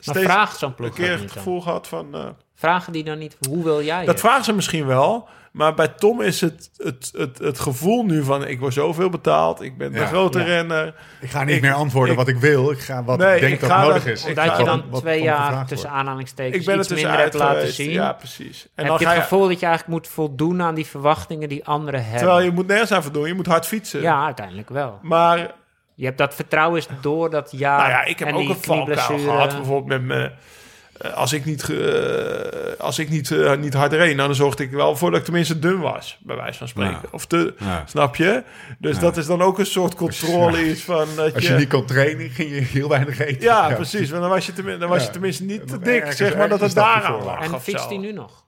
steeds 0.00 0.24
vraagt 0.24 0.58
zo'n 0.58 0.74
een 0.76 0.92
keer 0.92 1.18
het 1.20 1.32
gevoel 1.32 1.60
gehad 1.60 1.88
van... 1.88 2.14
eh, 2.14 2.26
Vragen 2.62 2.92
die 2.92 3.04
dan 3.04 3.18
niet, 3.18 3.36
hoe 3.48 3.64
wil 3.64 3.82
jij 3.82 3.98
dat 3.98 4.06
het? 4.08 4.20
vragen 4.20 4.44
ze 4.44 4.52
misschien 4.52 4.86
wel. 4.86 5.28
Maar 5.52 5.74
bij 5.74 5.88
Tom 5.88 6.20
is 6.20 6.40
het, 6.40 6.70
het, 6.76 7.12
het, 7.16 7.38
het 7.38 7.58
gevoel 7.60 8.04
nu 8.04 8.24
van... 8.24 8.46
ik 8.46 8.60
word 8.60 8.72
zoveel 8.74 9.10
betaald, 9.10 9.60
ik 9.62 9.76
ben 9.78 9.92
de 9.92 9.98
Ja. 9.98 10.06
grote 10.06 10.38
Ja. 10.38 10.44
renner. 10.44 10.94
Ik 11.20 11.30
ga 11.30 11.44
niet 11.44 11.56
Ik- 11.56 11.62
meer 11.62 11.72
antwoorden 11.72 12.12
ik- 12.12 12.18
wat 12.18 12.28
ik 12.28 12.36
wil. 12.36 12.70
Ik 12.70 12.78
ga 12.78 13.04
wat 13.04 13.18
Nee, 13.18 13.34
ik 13.34 13.40
denk 13.40 13.52
ik 13.54 13.60
dat 13.60 13.68
nodig 13.78 14.04
dat- 14.04 14.12
is. 14.12 14.22
ik 14.22 14.28
Omdat 14.28 14.44
ga 14.44 14.58
je 14.58 14.64
dan 14.64 14.84
wat 14.90 15.00
twee 15.00 15.22
jaar 15.22 15.66
tussen 15.66 15.90
aanhalingstekens 15.90 16.56
Ik 16.56 16.64
ben 16.66 16.78
iets 16.78 16.88
minder 16.88 17.18
hebt 17.18 17.34
laten 17.34 17.72
zien. 17.72 17.90
Ja, 17.90 18.12
precies. 18.12 18.62
En 18.62 18.68
heb 18.74 18.86
dan 18.86 18.98
je 18.98 19.06
het 19.06 19.14
je, 19.16 19.22
gevoel 19.22 19.48
dat 19.48 19.60
je 19.60 19.66
eigenlijk 19.66 19.98
moet 19.98 20.08
voldoen 20.12 20.62
aan 20.62 20.74
die 20.74 20.86
verwachtingen 20.86 21.48
die 21.48 21.64
anderen 21.64 22.00
hebben? 22.02 22.18
terwijl 22.18 22.40
je 22.40 22.50
moet 22.50 22.66
nergens 22.66 22.92
aan 22.92 23.02
voldoen. 23.02 23.26
Je 23.26 23.34
moet 23.34 23.46
hard 23.46 23.66
fietsen. 23.66 24.00
Ja, 24.00 24.24
uiteindelijk 24.24 24.68
wel. 24.68 24.98
Maar 25.02 25.54
Je 25.94 26.04
hebt 26.04 26.18
dat 26.18 26.34
vertrouwen 26.34 26.78
is 26.78 26.86
door 27.00 27.30
dat 27.30 27.48
jaar. 27.56 27.78
Nou 27.78 27.90
ja, 27.90 28.04
ik 28.04 28.18
heb 28.18 28.28
en 28.28 28.34
ook 28.34 28.40
een 28.40 28.46
valkuil 28.54 28.84
knieblessure. 28.84 29.18
gehad. 29.18 29.56
Bijvoorbeeld 29.56 30.00
met 30.00 30.02
me. 30.18 30.30
Eh, 30.98 31.12
Als 31.14 31.32
ik 31.32 31.44
niet, 31.44 31.70
eh, 31.70 32.78
als 32.78 32.98
ik 32.98 33.08
niet, 33.10 33.30
eh, 33.30 33.56
niet 33.56 33.74
hard 33.74 33.92
reed, 33.92 34.14
nou, 34.16 34.26
dan 34.26 34.36
zorgde 34.36 34.62
ik 34.62 34.70
wel 34.70 34.96
voor 34.96 35.10
dat 35.10 35.18
ik 35.18 35.24
tenminste 35.24 35.58
dun 35.58 35.80
was, 35.80 36.18
bij 36.20 36.36
wijze 36.36 36.58
van 36.58 36.68
spreken. 36.68 36.92
Ja. 37.02 37.08
Of 37.10 37.26
te, 37.26 37.54
Ja. 37.58 37.82
snap 37.86 38.16
je? 38.16 38.42
Dus 38.78 38.98
dat 38.98 39.16
is 39.16 39.26
dan 39.26 39.42
ook 39.42 39.58
een 39.58 39.66
soort 39.66 39.94
controle 39.94 40.68
iets 40.70 40.82
van 40.82 41.06
dat 41.16 41.34
Als 41.34 41.46
je 41.46 41.54
niet 41.54 41.68
kon 41.68 41.86
trainen, 41.86 42.30
ging 42.30 42.50
je 42.50 42.60
heel 42.60 42.88
weinig 42.88 43.18
eten. 43.18 43.42
Ja, 43.42 43.74
precies. 43.74 44.10
Want 44.10 44.22
dan 44.22 44.30
was 44.30 44.46
je, 44.46 44.52
tenmin- 44.52 44.78
dan 44.78 44.88
was 44.88 45.04
je 45.04 45.10
tenminste 45.10 45.44
niet 45.44 45.68
te 45.68 45.78
dik, 45.78 46.00
ergens- 46.00 46.16
zeg 46.16 46.36
maar, 46.36 46.48
dat 46.48 46.60
het 46.60 46.74
daaraan 46.74 47.12
voor. 47.20 47.24
lag. 47.24 47.52
En 47.52 47.60
fietst 47.60 47.88
hij 47.88 47.98
nu 47.98 48.12
nog? 48.12 48.44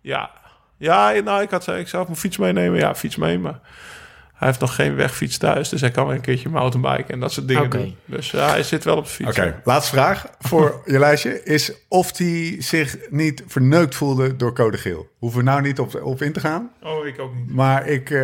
Ja. 0.00 0.30
Ja, 0.76 1.10
nou, 1.10 1.42
ik 1.42 1.50
had 1.50 1.68
ik 1.68 1.88
zou 1.88 2.04
mijn 2.04 2.16
fiets 2.16 2.36
meenemen. 2.36 2.78
Ja, 2.78 2.94
fiets 2.94 3.16
mee, 3.16 3.38
maar 3.38 3.60
hij 4.40 4.48
heeft 4.48 4.60
nog 4.60 4.74
geen 4.74 4.94
wegfiets 4.94 5.38
thuis. 5.38 5.68
Dus 5.68 5.80
hij 5.80 5.90
kan 5.90 6.06
weer 6.06 6.14
een 6.14 6.20
keertje 6.20 6.48
mountainbiken 6.48 7.14
en 7.14 7.20
dat 7.20 7.32
soort 7.32 7.48
dingen 7.48 7.62
Oké. 7.64 7.76
doen. 7.78 7.96
Dus 8.04 8.30
ja, 8.30 8.48
hij 8.48 8.62
zit 8.62 8.84
wel 8.84 8.96
op 8.96 9.04
de 9.04 9.10
fiets. 9.10 9.38
Oké, 9.38 9.60
laatste 9.64 9.92
vraag 9.94 10.26
voor 10.38 10.82
je 10.86 10.98
lijstje 10.98 11.42
is 11.42 11.72
of 11.88 12.16
hij 12.18 12.56
zich 12.58 12.96
niet 13.10 13.42
verneukt 13.46 13.94
voelde 13.94 14.36
door 14.36 14.54
code 14.54 14.78
geel. 14.78 15.08
Hoeven 15.18 15.38
we 15.38 15.44
nou 15.44 15.60
niet 15.62 15.78
op, 15.78 16.02
op 16.02 16.22
in 16.22 16.32
te 16.32 16.40
gaan, 16.40 16.70
Oh, 16.82 17.06
ik 17.06 17.18
ook 17.20 17.34
niet. 17.34 17.54
maar 17.54 17.86
ik 17.86 18.10
eh, 18.10 18.20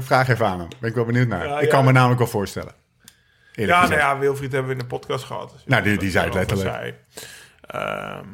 vraag 0.00 0.28
even 0.28 0.46
aan 0.46 0.58
hem. 0.58 0.68
Ben 0.80 0.90
ik 0.90 0.96
wel 0.96 1.04
benieuwd 1.04 1.28
naar. 1.28 1.46
Ja, 1.46 1.56
ik 1.58 1.64
ja. 1.64 1.70
kan 1.70 1.84
me 1.84 1.92
namelijk 1.92 2.18
wel 2.18 2.28
voorstellen. 2.28 2.72
Eerlijk 3.54 3.76
Ja, 3.78 3.80
gezegd. 3.82 4.00
nou 4.00 4.14
ja, 4.14 4.20
Wilfried 4.20 4.52
hebben 4.52 4.68
we 4.70 4.76
in 4.76 4.82
de 4.82 4.86
podcast 4.96 5.24
gehad. 5.24 5.50
Dus 5.52 5.62
Nou, 5.66 5.82
die- 5.82 5.98
die 5.98 6.10
zei 6.10 6.24
het 6.24 6.34
letterlijk. 6.34 6.68
zei. 6.68 6.94
Ehm, 7.60 8.24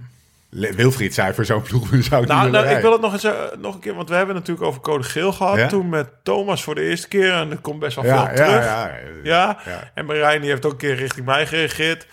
Wilfried 0.50 1.14
zei 1.14 1.34
voor 1.34 1.44
zo'n 1.44 1.62
ploeg 1.62 1.88
zou 2.02 2.20
het 2.20 2.30
nou, 2.30 2.50
nou, 2.50 2.68
ik 2.68 2.82
wil 2.82 2.92
het 2.92 3.00
nog 3.00 3.12
eens 3.12 3.24
eh, 3.24 3.32
nog 3.58 3.74
een 3.74 3.80
keer, 3.80 3.94
want 3.94 4.08
we 4.08 4.14
hebben 4.14 4.34
natuurlijk 4.34 4.66
over 4.66 4.80
code 4.80 5.04
geel 5.04 5.32
gehad. 5.32 5.56
Ja? 5.56 5.68
Toen 5.68 5.88
met 5.88 6.08
Thomas 6.22 6.62
voor 6.62 6.74
de 6.74 6.82
eerste 6.82 7.08
keer 7.08 7.32
en 7.32 7.50
er 7.50 7.58
komt 7.58 7.78
best 7.78 7.96
wel 7.96 8.04
ja, 8.04 8.26
veel 8.26 8.34
terug. 8.34 8.64
ja, 8.64 8.86
ja, 8.86 8.94
Ja, 9.22 9.58
Ja. 9.64 9.90
en 9.94 10.04
Marijn 10.04 10.40
die 10.40 10.50
heeft 10.50 10.64
ook 10.64 10.72
een 10.72 10.78
keer 10.78 10.94
richting 10.94 11.26
mij 11.26 11.46
gereageerd. 11.46 12.06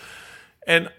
En 0.60 0.92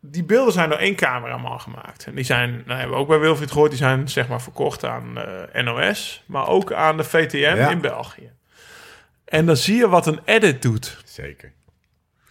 die 0.00 0.24
beelden 0.24 0.52
zijn 0.52 0.68
door 0.68 0.78
één 0.78 0.94
cameraman 0.94 1.60
gemaakt. 1.60 2.06
En 2.06 2.14
die 2.14 2.24
zijn, 2.24 2.62
nou 2.66 2.78
hebben 2.78 2.96
we 2.96 3.02
ook 3.02 3.08
bij 3.08 3.18
Wilfried 3.18 3.50
gehoord, 3.50 3.70
die 3.70 3.78
zijn 3.78 4.08
zeg 4.08 4.28
maar 4.28 4.42
verkocht 4.42 4.84
aan 4.84 5.18
eh, 5.18 5.62
NOS, 5.62 6.22
maar 6.26 6.48
ook 6.48 6.72
aan 6.72 6.96
de 6.96 7.04
VTM 7.04 7.66
in 7.70 7.80
België. 7.80 8.32
En 9.24 9.46
dan 9.46 9.56
zie 9.56 9.76
je 9.76 9.88
wat 9.88 10.06
een 10.06 10.20
edit 10.24 10.62
doet. 10.62 11.00
Zeker. 11.04 11.52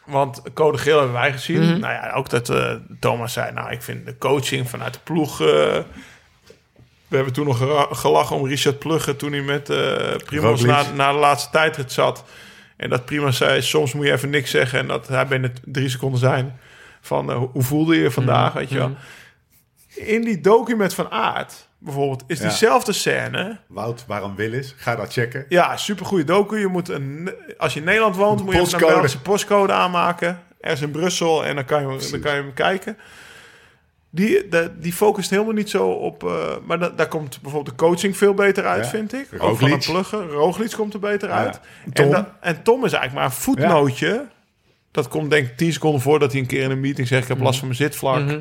Want 0.07 0.41
code 0.53 0.77
geel 0.77 0.97
hebben 0.97 1.15
wij 1.15 1.31
gezien. 1.31 1.59
Nou 1.79 1.93
ja, 1.93 2.11
ook 2.11 2.29
dat 2.29 2.49
eh, 2.49 2.73
Thomas 2.99 3.33
zei, 3.33 3.51
nou 3.51 3.71
ik 3.71 3.81
vind 3.81 4.05
de 4.05 4.17
coaching 4.17 4.69
vanuit 4.69 4.93
de 4.93 4.99
ploeg... 5.03 5.41
eh, 5.41 5.47
we 7.07 7.15
hebben 7.15 7.33
toen 7.33 7.45
nog 7.45 7.87
gelachen 7.91 8.35
om 8.35 8.47
Richard 8.47 8.79
Pluggen 8.79 9.17
toen 9.17 9.31
hij 9.31 9.41
met 9.41 9.69
eh 9.69 10.15
Primoz 10.25 10.63
na, 10.63 10.83
na 10.95 11.11
de 11.11 11.17
laatste 11.17 11.49
tijdrit 11.49 11.91
zat. 11.91 12.23
En 12.77 12.89
dat 12.89 13.05
Prima 13.05 13.31
zei, 13.31 13.61
soms 13.61 13.93
moet 13.93 14.05
je 14.05 14.11
even 14.11 14.29
niks 14.29 14.51
zeggen. 14.51 14.79
En 14.79 14.87
dat 14.87 15.07
hij 15.07 15.27
binnen 15.27 15.53
drie 15.65 15.89
seconden 15.89 16.19
zijn 16.19 16.59
van 17.01 17.31
hoe 17.31 17.63
voelde 17.63 17.95
je 17.95 18.01
je 18.01 18.11
vandaag, 18.11 18.53
weet 18.53 18.69
je 18.69 18.77
wel. 18.77 18.95
In 19.95 20.21
die 20.21 20.41
document 20.41 20.93
van 20.93 21.11
Aard, 21.11 21.66
bijvoorbeeld, 21.77 22.23
is 22.27 22.37
Ja. 22.39 22.47
diezelfde 22.47 22.93
scène... 22.93 23.57
Wout, 23.67 24.03
waarom 24.07 24.35
Willis? 24.35 24.73
Ga 24.77 24.95
dat 24.95 25.13
checken. 25.13 25.45
Ja, 25.49 25.77
supergoeie 25.77 26.23
docu. 26.23 26.59
Je 26.59 26.67
moet 26.67 26.89
een, 26.89 27.31
als 27.57 27.73
je 27.73 27.79
in 27.79 27.85
Nederland 27.85 28.15
woont, 28.15 28.43
moet 28.43 28.53
je 28.53 28.73
een. 28.73 28.79
Belgische 28.79 29.21
postcode 29.21 29.73
aanmaken. 29.73 30.39
Ergens 30.61 30.81
in 30.81 30.91
Brussel 30.91 31.45
en 31.45 31.55
dan 31.55 31.65
kan 31.65 31.81
je, 31.81 32.07
dan 32.11 32.19
kan 32.19 32.35
je 32.35 32.41
hem 32.41 32.53
kijken. 32.53 32.97
Die, 34.09 34.47
de, 34.47 34.71
die 34.79 34.93
focust 34.93 35.29
helemaal 35.29 35.53
niet 35.53 35.69
zo 35.69 35.87
op... 35.89 36.23
eh, 36.23 36.55
maar 36.65 36.79
da- 36.79 36.89
daar 36.89 37.07
komt 37.07 37.41
bijvoorbeeld 37.41 37.77
de 37.77 37.83
coaching 37.85 38.17
veel 38.17 38.33
beter 38.33 38.65
uit, 38.65 38.83
Ja. 38.83 38.89
vind 38.89 39.13
ik. 39.13 39.27
Ook 39.37 39.59
van 39.59 39.71
het 39.71 39.85
pluggen. 39.85 40.27
Roglic 40.29 40.71
komt 40.71 40.93
er 40.93 40.99
beter 40.99 41.29
uit. 41.29 41.59
Tom. 41.93 42.05
En, 42.05 42.11
da- 42.11 42.37
en 42.41 42.63
Tom 42.63 42.85
is 42.85 42.91
eigenlijk 42.93 43.13
maar 43.13 43.23
een 43.25 43.41
voetnootje. 43.43 44.27
Dat 44.91 45.07
komt 45.07 45.29
denk 45.29 45.47
ik 45.47 45.57
tien 45.57 45.73
seconden 45.73 46.01
voordat 46.01 46.31
hij 46.31 46.41
een 46.41 46.47
keer 46.47 46.61
in 46.63 46.71
een 46.71 46.79
meeting 46.79 47.07
zegt... 47.07 47.21
ik 47.21 47.27
heb 47.27 47.39
last 47.39 47.59
van 47.59 47.67
mijn 47.67 47.79
zitvlak. 47.79 48.21
Mhm. 48.23 48.39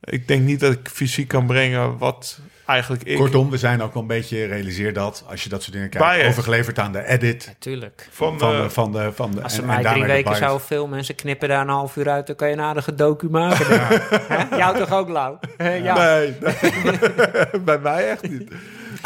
Ik 0.00 0.28
denk 0.28 0.42
niet 0.42 0.60
dat 0.60 0.72
ik 0.72 0.88
fysiek 0.92 1.28
kan 1.28 1.46
brengen 1.46 1.98
wat 1.98 2.38
eigenlijk 2.66 3.02
ik... 3.02 3.16
Kortom, 3.16 3.50
we 3.50 3.56
zijn 3.58 3.82
ook 3.82 3.92
wel 3.92 4.02
een 4.02 4.08
beetje, 4.08 4.44
realiseer 4.44 4.92
dat, 4.92 5.24
als 5.28 5.42
je 5.42 5.48
dat 5.48 5.62
soort 5.62 5.72
dingen 5.74 5.88
kijkt, 5.90 6.16
Bias. 6.16 6.28
overgeleverd 6.28 6.78
aan 6.78 6.92
de 6.92 7.06
edit 7.06 7.54
Tuurlijk. 7.58 8.08
van, 8.10 8.38
van 8.38 8.62
de- 8.62 8.70
van 8.70 8.92
de, 8.92 9.12
van 9.12 9.30
de 9.30 9.42
Als 9.42 9.54
ze 9.54 9.60
en- 9.60 9.66
mij 9.66 9.84
en 9.84 9.92
drie 9.92 10.04
weken 10.04 10.36
zouden 10.36 10.66
filmen 10.66 10.98
en 10.98 11.04
ze 11.04 11.14
knippen 11.14 11.48
daar 11.48 11.60
een 11.60 11.68
half 11.68 11.96
uur 11.96 12.08
uit, 12.08 12.26
dan 12.26 12.36
kan 12.36 12.48
je 12.48 12.54
een 12.54 12.60
aardige 12.60 12.94
docu 12.94 13.28
maken. 13.30 13.66
Hè? 13.68 14.56
Jou 14.56 14.78
toch 14.78 14.92
ook, 14.92 15.08
Lau? 15.08 15.36
ja. 15.82 15.94
Nee, 15.98 16.34
nee. 16.40 17.60
bij 17.64 17.78
mij 17.78 18.10
echt 18.10 18.28
niet. 18.30 18.52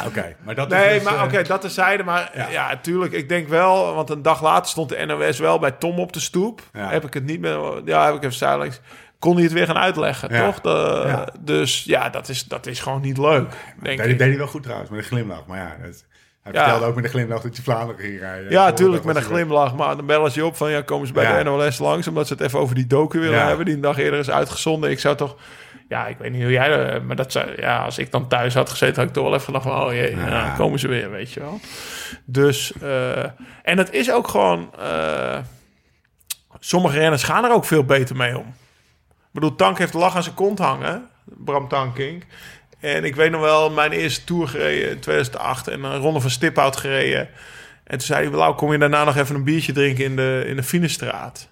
Oké, 0.06 0.34
maar 0.44 0.54
dat 0.54 0.72
is 0.72 0.78
Nee, 0.78 0.94
dus, 0.94 1.02
maar 1.02 1.14
eh, 1.18 1.22
oké, 1.22 1.42
dat 1.42 1.60
terzijde. 1.60 2.02
Maar 2.02 2.30
Ja. 2.34 2.48
ja. 2.48 2.78
tuurlijk. 2.82 3.12
Ik 3.12 3.28
denk 3.28 3.48
wel, 3.48 3.94
want 3.94 4.10
een 4.10 4.22
dag 4.22 4.42
later 4.42 4.70
stond 4.70 4.88
de 4.88 5.04
NOS 5.06 5.38
wel 5.38 5.58
bij 5.58 5.70
Tom 5.70 5.98
op 5.98 6.12
de 6.12 6.20
stoep. 6.20 6.60
Ja. 6.72 6.90
Heb 6.90 7.04
ik 7.04 7.14
het 7.14 7.24
niet 7.24 7.40
meer... 7.40 7.60
Ja, 7.84 8.04
heb 8.06 8.14
ik 8.14 8.22
even 8.22 8.34
zijdelings... 8.36 8.80
Kon 9.18 9.34
hij 9.34 9.42
het 9.44 9.52
weer 9.52 9.66
gaan 9.66 9.78
uitleggen, 9.78 10.32
Ja. 10.34 10.44
toch? 10.46 10.60
De- 10.60 11.02
Ja. 11.06 11.28
Dus 11.40 11.84
ja, 11.84 12.08
dat 12.10 12.28
is, 12.28 12.44
dat 12.44 12.66
is 12.66 12.80
gewoon 12.80 13.00
niet 13.00 13.18
leuk, 13.18 13.50
denk 13.82 13.98
deed, 13.98 14.08
ik. 14.10 14.18
deed 14.18 14.28
hij 14.28 14.38
wel 14.38 14.46
goed 14.46 14.62
trouwens, 14.62 14.90
met 14.90 14.98
een 14.98 15.04
glimlach. 15.04 15.46
Maar 15.46 15.58
ja, 15.58 15.76
hij 15.78 16.52
Ja. 16.52 16.62
vertelde 16.62 16.86
ook 16.86 16.94
met 16.94 17.04
een 17.04 17.10
glimlach 17.10 17.42
dat 17.42 17.56
je 17.56 17.62
Vlaanderen 17.62 18.00
ging 18.00 18.18
rijden. 18.20 18.50
Ja, 18.50 18.72
tuurlijk, 18.72 19.04
met 19.04 19.16
een 19.16 19.22
dat 19.22 19.30
glimlach. 19.30 19.74
Maar 19.74 19.96
dan 19.96 20.06
bellen 20.06 20.30
ze 20.30 20.38
je 20.40 20.46
op 20.46 20.56
van... 20.56 20.70
Ja, 20.70 20.82
komen 20.82 21.06
ze 21.06 21.12
bij 21.12 21.38
de 21.38 21.44
NOS 21.50 21.78
langs... 21.78 22.08
omdat 22.08 22.26
ze 22.26 22.32
het 22.32 22.42
even 22.42 22.58
over 22.58 22.74
die 22.74 22.86
docu 22.86 23.18
willen 23.20 23.46
hebben... 23.46 23.64
die 23.64 23.74
een 23.74 23.80
dag 23.80 23.98
eerder 23.98 24.18
is 24.18 24.30
uitgezonden. 24.30 24.90
Ik 24.90 24.98
zou 25.00 25.16
toch... 25.16 25.36
Ja, 25.88 26.06
ik 26.06 26.18
weet 26.18 26.32
niet 26.32 26.42
hoe 26.42 26.50
jij... 26.52 26.86
eh, 26.94 27.00
Maar 27.00 27.16
dat 27.16 27.32
zou, 27.32 27.50
ja, 27.60 27.84
als 27.84 27.98
ik 27.98 28.10
dan 28.10 28.28
thuis 28.28 28.54
had 28.54 28.70
gezeten... 28.70 28.96
had 28.96 29.06
ik 29.06 29.12
toch 29.12 29.24
wel 29.24 29.32
even 29.32 29.44
gedacht 29.44 29.64
van... 29.64 29.82
Oh 29.82 29.92
jee, 29.92 30.16
komen 30.56 30.78
ze 30.78 30.88
weer, 30.88 31.10
weet 31.10 31.32
je 31.32 31.40
wel. 31.40 31.60
Dus... 32.24 32.72
eh, 32.82 33.24
en 33.62 33.78
het 33.78 33.92
is 33.92 34.10
ook 34.12 34.28
gewoon... 34.28 34.70
eh, 34.78 35.38
sommige 36.58 36.98
renners 36.98 37.22
gaan 37.22 37.44
er 37.44 37.52
ook 37.52 37.64
veel 37.64 37.84
beter 37.84 38.16
mee 38.16 38.38
om. 38.38 38.54
Bedoel, 39.36 39.56
Tank 39.56 39.78
heeft 39.78 39.94
lach 39.94 40.16
aan 40.16 40.22
zijn 40.22 40.34
kont 40.34 40.58
hangen. 40.58 41.08
Bram 41.24 41.68
Tankink. 41.68 42.22
En 42.80 43.04
ik 43.04 43.16
weet 43.16 43.30
nog 43.30 43.40
wel, 43.40 43.70
mijn 43.70 43.92
eerste 43.92 44.24
tour 44.24 44.48
gereden 44.48 44.90
in 44.90 44.98
2008 45.00 45.68
en 45.68 45.82
een 45.84 45.98
ronde 45.98 46.20
van 46.20 46.30
Stiphout 46.30 46.76
gereden. 46.76 47.28
En 47.84 47.98
toen 47.98 48.06
zei 48.06 48.28
hij, 48.28 48.36
Lau, 48.36 48.54
kom 48.54 48.72
je 48.72 48.78
daarna 48.78 49.04
nog 49.04 49.16
even 49.16 49.34
een 49.34 49.44
biertje 49.44 49.72
drinken 49.72 50.04
in 50.04 50.16
de, 50.16 50.44
in 50.46 50.56
de 50.56 50.62
Finestraat? 50.62 51.48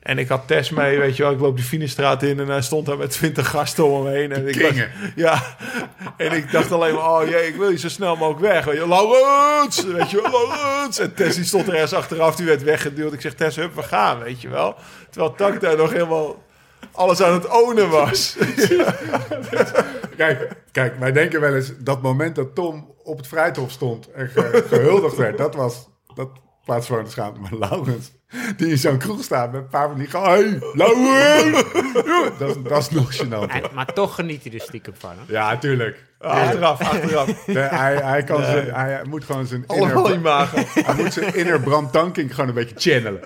En 0.00 0.18
ik 0.18 0.28
had 0.28 0.46
Tess 0.46 0.70
mee, 0.70 0.98
weet 0.98 1.16
je 1.16 1.22
wel. 1.22 1.32
Ik 1.32 1.40
loop 1.40 1.56
die 1.56 1.64
Finestraat 1.64 2.22
in 2.22 2.40
en 2.40 2.48
hij 2.48 2.62
stond 2.62 2.86
daar 2.86 2.96
met 2.96 3.10
twintig 3.10 3.48
gasten 3.50 3.84
om 3.86 4.02
me 4.02 4.10
heen. 4.10 4.32
En 4.32 4.48
ik 4.48 4.60
was- 4.62 4.86
ja, 5.16 5.42
en 6.16 6.32
ik 6.32 6.50
dacht 6.52 6.72
alleen 6.72 6.94
maar, 6.94 7.10
oh 7.10 7.28
jee, 7.28 7.46
ik 7.46 7.56
wil 7.56 7.70
je 7.70 7.78
zo 7.78 7.88
snel 7.88 8.16
mogelijk 8.16 8.40
weg. 8.52 8.64
Weet 8.64 8.76
je, 8.76 8.88
Laurens, 8.88 9.84
weet 9.84 10.10
je 10.10 10.20
wel, 10.22 10.30
Laurens. 10.30 10.98
En 10.98 11.14
Tess 11.14 11.36
die 11.36 11.44
stond 11.44 11.66
er 11.68 11.74
ergens 11.74 11.94
achteraf, 11.94 12.36
die 12.36 12.46
werd 12.46 12.62
weggeduwd. 12.62 13.12
Ik 13.12 13.20
zeg, 13.20 13.34
Tess, 13.34 13.56
hup, 13.56 13.74
we 13.74 13.82
gaan, 13.82 14.18
weet 14.22 14.40
je 14.42 14.48
wel. 14.48 14.74
Terwijl 15.10 15.34
Tak 15.34 15.60
daar 15.60 15.76
nog 15.76 15.92
helemaal 15.92 16.41
alles 16.92 17.22
aan 17.22 17.32
het 17.32 17.48
ownen 17.48 17.88
was. 17.90 18.36
Kijk, 20.16 20.48
kijk, 20.72 20.98
wij 20.98 21.12
denken 21.12 21.40
wel 21.40 21.54
eens 21.54 21.72
dat 21.78 22.02
moment 22.02 22.34
dat 22.34 22.54
Tom 22.54 22.94
op 23.02 23.16
het 23.16 23.26
Vrijthof 23.26 23.70
stond 23.70 24.10
en 24.10 24.28
ge- 24.28 24.64
gehuldigd 24.68 25.16
werd, 25.16 25.38
dat 25.38 25.54
was 25.54 25.88
dat 26.14 26.28
plaats 26.64 26.86
voor 26.86 27.04
de 27.04 27.10
schaamte. 27.10 27.40
Maar 27.40 27.54
Laurens, 27.70 28.12
die 28.56 28.68
in 28.68 28.78
zo'n 28.78 28.98
kroeg 28.98 29.22
staat 29.22 29.52
met 29.52 29.60
een 29.60 29.68
paar 29.68 29.88
van 29.88 29.98
die 29.98 30.06
gaan, 30.06 30.22
hey, 30.22 30.58
Laurens! 30.72 31.62
dat, 32.38 32.48
is, 32.56 32.62
dat 32.62 32.78
is 32.78 32.90
nog 32.90 33.16
gênant. 33.16 33.46
En- 33.52 33.62
maar 33.74 33.92
toch 33.92 34.14
geniet 34.14 34.44
hij 34.44 34.52
er 34.52 34.60
stiekem 34.60 34.94
van. 34.98 35.10
Hè? 35.10 35.32
Ja, 35.32 35.58
tuurlijk. 35.58 36.04
Achteraf, 36.18 36.80
achteraf. 36.80 37.46
Nee, 37.46 37.56
hij, 37.56 37.96
hij, 37.96 38.24
kan 38.24 38.44
zijn, 38.44 38.74
hij 38.74 39.00
moet 39.08 39.24
gewoon 39.24 39.46
zijn 39.46 39.64
Allemaal 39.66 40.04
inner, 40.06 40.18
imago. 40.18 40.58
hij 40.74 40.94
moet 40.94 41.12
zijn 41.12 41.34
inner 41.34 41.60
Bram 41.60 41.90
Tankink 41.90 42.30
gewoon 42.30 42.48
een 42.48 42.54
beetje 42.54 42.90
channelen. 42.90 43.20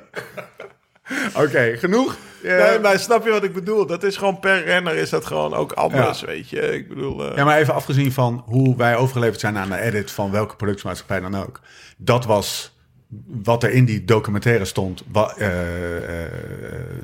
Oké, 1.44 1.76
genoeg. 1.76 2.16
Nee, 2.42 2.78
maar 2.78 2.98
snap 2.98 3.24
je 3.24 3.30
wat 3.30 3.44
ik 3.44 3.52
bedoel? 3.52 3.86
Dat 3.86 4.02
is 4.02 4.16
gewoon 4.16 4.40
per 4.40 4.64
renner 4.64 4.94
is 4.94 5.10
dat 5.10 5.26
gewoon 5.26 5.54
ook 5.54 5.72
anders, 5.72 6.20
weet 6.20 6.48
je. 6.48 6.60
Ik 6.60 6.88
bedoel... 6.88 7.30
eh, 7.30 7.36
Ja, 7.36 7.44
maar 7.44 7.58
even 7.58 7.74
afgezien 7.74 8.12
van 8.12 8.42
hoe 8.46 8.76
wij 8.76 8.96
overgeleverd 8.96 9.40
zijn 9.40 9.56
aan 9.56 9.68
de 9.68 9.80
edit 9.80 10.10
van 10.10 10.30
welke 10.30 10.56
productiemaatschappij 10.56 11.20
dan 11.20 11.34
ook. 11.36 11.60
Dat 11.96 12.24
was 12.24 12.74
wat 13.26 13.62
er 13.62 13.70
in 13.70 13.84
die 13.84 14.04
documentaire 14.04 14.64
stond, 14.64 15.02
wat, 15.12 15.36
eh, 15.36 16.24
eh, 16.24 16.30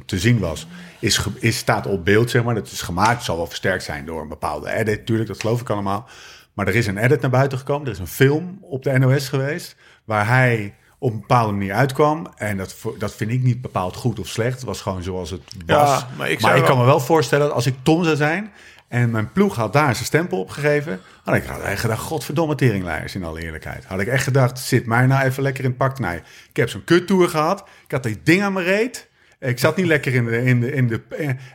te 0.06 0.18
zien 0.18 0.38
was, 0.38 0.66
is, 1.00 1.26
is, 1.38 1.56
staat 1.56 1.86
op 1.86 2.04
beeld, 2.04 2.30
zeg 2.30 2.44
maar. 2.44 2.54
Dat 2.54 2.66
is 2.70 2.82
gemaakt, 2.82 3.22
zal 3.24 3.36
wel 3.36 3.46
versterkt 3.46 3.82
zijn 3.84 4.04
door 4.06 4.22
een 4.22 4.28
bepaalde 4.28 4.72
edit, 4.72 5.06
tuurlijk, 5.06 5.28
dat 5.28 5.40
geloof 5.40 5.60
ik 5.60 5.70
allemaal. 5.70 6.08
Maar 6.52 6.66
er 6.66 6.74
is 6.74 6.86
een 6.86 6.98
edit 6.98 7.20
naar 7.20 7.30
buiten 7.30 7.58
gekomen, 7.58 7.86
er 7.86 7.92
is 7.92 7.98
een 7.98 8.06
film 8.06 8.58
op 8.60 8.82
de 8.82 8.98
NOS 8.98 9.28
geweest, 9.28 9.76
waar 10.04 10.26
hij 10.26 10.74
op 11.02 11.12
een 11.12 11.20
bepaalde 11.20 11.52
manier 11.52 11.72
uitkwam. 11.72 12.26
En 12.36 12.56
dat, 12.56 12.76
dat 12.98 13.14
vind 13.14 13.30
ik 13.30 13.42
niet 13.42 13.60
bepaald 13.60 13.96
goed 13.96 14.18
of 14.18 14.26
slecht. 14.26 14.54
Het 14.54 14.64
was 14.64 14.80
gewoon 14.80 15.02
zoals 15.02 15.30
het 15.30 15.42
was. 15.66 16.00
maar 16.00 16.08
maar 16.16 16.26
ik 16.26 16.32
ik, 16.32 16.40
zou 16.40 16.54
wel- 16.54 16.62
kan 16.62 16.78
me 16.78 16.84
wel 16.84 17.00
voorstellen 17.00 17.46
dat 17.46 17.54
als 17.54 17.66
ik 17.66 17.74
Tom 17.82 18.04
zou 18.04 18.16
zijn... 18.16 18.52
en 18.88 19.10
mijn 19.10 19.32
ploeg 19.32 19.56
had 19.56 19.72
daar 19.72 19.94
zijn 19.94 20.06
stempel 20.06 20.38
op 20.38 20.50
gegeven... 20.50 21.00
had 21.24 21.34
ik 21.34 21.44
echt 21.46 21.80
gedacht, 21.80 22.00
godverdomme 22.02 22.54
teringleiers 22.54 23.14
in 23.14 23.24
alle 23.24 23.42
eerlijkheid. 23.42 23.84
Had 23.84 24.00
ik 24.00 24.06
echt 24.06 24.24
gedacht, 24.24 24.58
zit 24.58 24.86
mij 24.86 25.06
nou 25.06 25.24
even 25.24 25.42
lekker 25.42 25.64
in 25.64 25.76
pak 25.76 25.94
knijden. 25.94 26.24
Ik 26.48 26.56
heb 26.56 26.68
zo'n 26.68 26.84
kuttour 26.84 27.28
gehad. 27.28 27.64
Ik 27.84 27.90
had 27.90 28.02
die 28.02 28.20
ding 28.22 28.42
aan 28.42 28.52
mijn 28.52 28.66
reet. 28.66 29.08
Ik 29.42 29.58
zat 29.58 29.76
niet 29.76 29.86
lekker 29.86 30.14
in 30.14 30.24
de, 30.24 30.44
in 30.44 30.60
de, 30.60 30.72
in 30.72 30.88
de... 30.88 31.00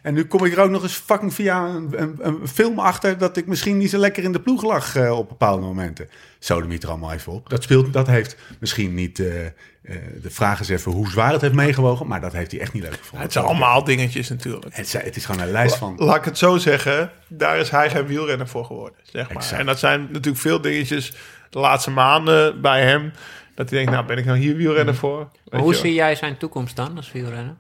En 0.02 0.14
nu 0.14 0.26
kom 0.26 0.46
ik 0.46 0.54
er 0.54 0.64
ook 0.64 0.70
nog 0.70 0.84
eens 0.84 0.94
fucking 0.96 1.34
via 1.34 1.66
een, 1.66 2.02
een, 2.02 2.16
een 2.22 2.48
film 2.48 2.80
achter... 2.80 3.18
dat 3.18 3.38
ik 3.38 3.48
misschien 3.48 3.78
niet 3.78 3.90
zo 3.90 3.98
lekker 3.98 4.24
in 4.24 4.32
de 4.32 4.40
ploeg 4.40 4.64
lag 4.64 4.96
eh, 4.96 5.18
op 5.18 5.28
bepaalde 5.30 5.62
momenten. 5.62 6.10
Zo 6.40 6.62
de 6.68 6.78
er 6.80 6.90
allemaal 6.90 7.12
even 7.12 7.32
op. 7.34 7.50
Dat, 7.50 7.64
speelt, 7.64 7.94
dat 7.94 8.08
heeft 8.08 8.38
misschien 8.60 8.94
niet... 8.94 9.20
eh, 9.20 9.46
eh, 9.46 9.52
de 10.22 10.30
vraag 10.30 10.60
is 10.60 10.70
even 10.70 10.92
hoe 10.92 11.10
zwaar 11.10 11.32
het 11.32 11.42
heeft 11.42 11.54
meegewogen... 11.54 12.08
maar 12.08 12.22
dat 12.22 12.34
heeft 12.34 12.52
hij 12.52 12.60
echt 12.60 12.74
niet 12.74 12.84
leuk 12.84 12.94
gevonden. 12.98 13.22
Het 13.22 13.32
zijn 13.34 13.46
allemaal 13.46 13.84
dingetjes 13.84 14.30
natuurlijk. 14.30 14.66
Het, 14.76 14.86
is- 14.86 14.94
het 14.94 15.16
is 15.16 15.26
gewoon 15.26 15.42
een 15.42 15.52
lijst 15.52 15.76
van... 15.76 15.94
Laat 15.98 16.16
ik 16.16 16.26
het 16.26 16.38
zo 16.38 16.58
zeggen, 16.58 17.12
daar 17.28 17.58
is 17.58 17.70
hij 17.70 17.90
geen 17.90 18.06
wielrenner 18.06 18.48
voor 18.48 18.66
geworden. 18.66 19.00
Zeg 19.04 19.28
maar. 19.28 19.38
Exact. 19.38 19.60
En 19.60 19.66
dat 19.66 19.80
zijn 19.80 20.02
natuurlijk 20.12 20.38
veel 20.38 20.62
dingetjes 20.62 21.14
de 21.50 21.60
laatste 21.60 21.92
maanden 21.92 22.62
bij 22.62 22.84
hem. 22.86 23.12
Dat 23.56 23.70
hij 23.70 23.78
denkt, 23.78 23.94
nou 23.94 24.06
ben 24.06 24.18
ik 24.18 24.26
nou 24.26 24.38
hier 24.38 24.56
wielrenner 24.56 24.96
voor? 24.96 25.18
Maar 25.18 25.30
Weet 25.46 25.62
hoe 25.62 25.76
zie 25.76 25.94
jij 25.94 26.16
zijn 26.16 26.38
toekomst 26.38 26.76
dan 26.76 26.98
als 26.98 27.12
wielrenner? 27.12 27.56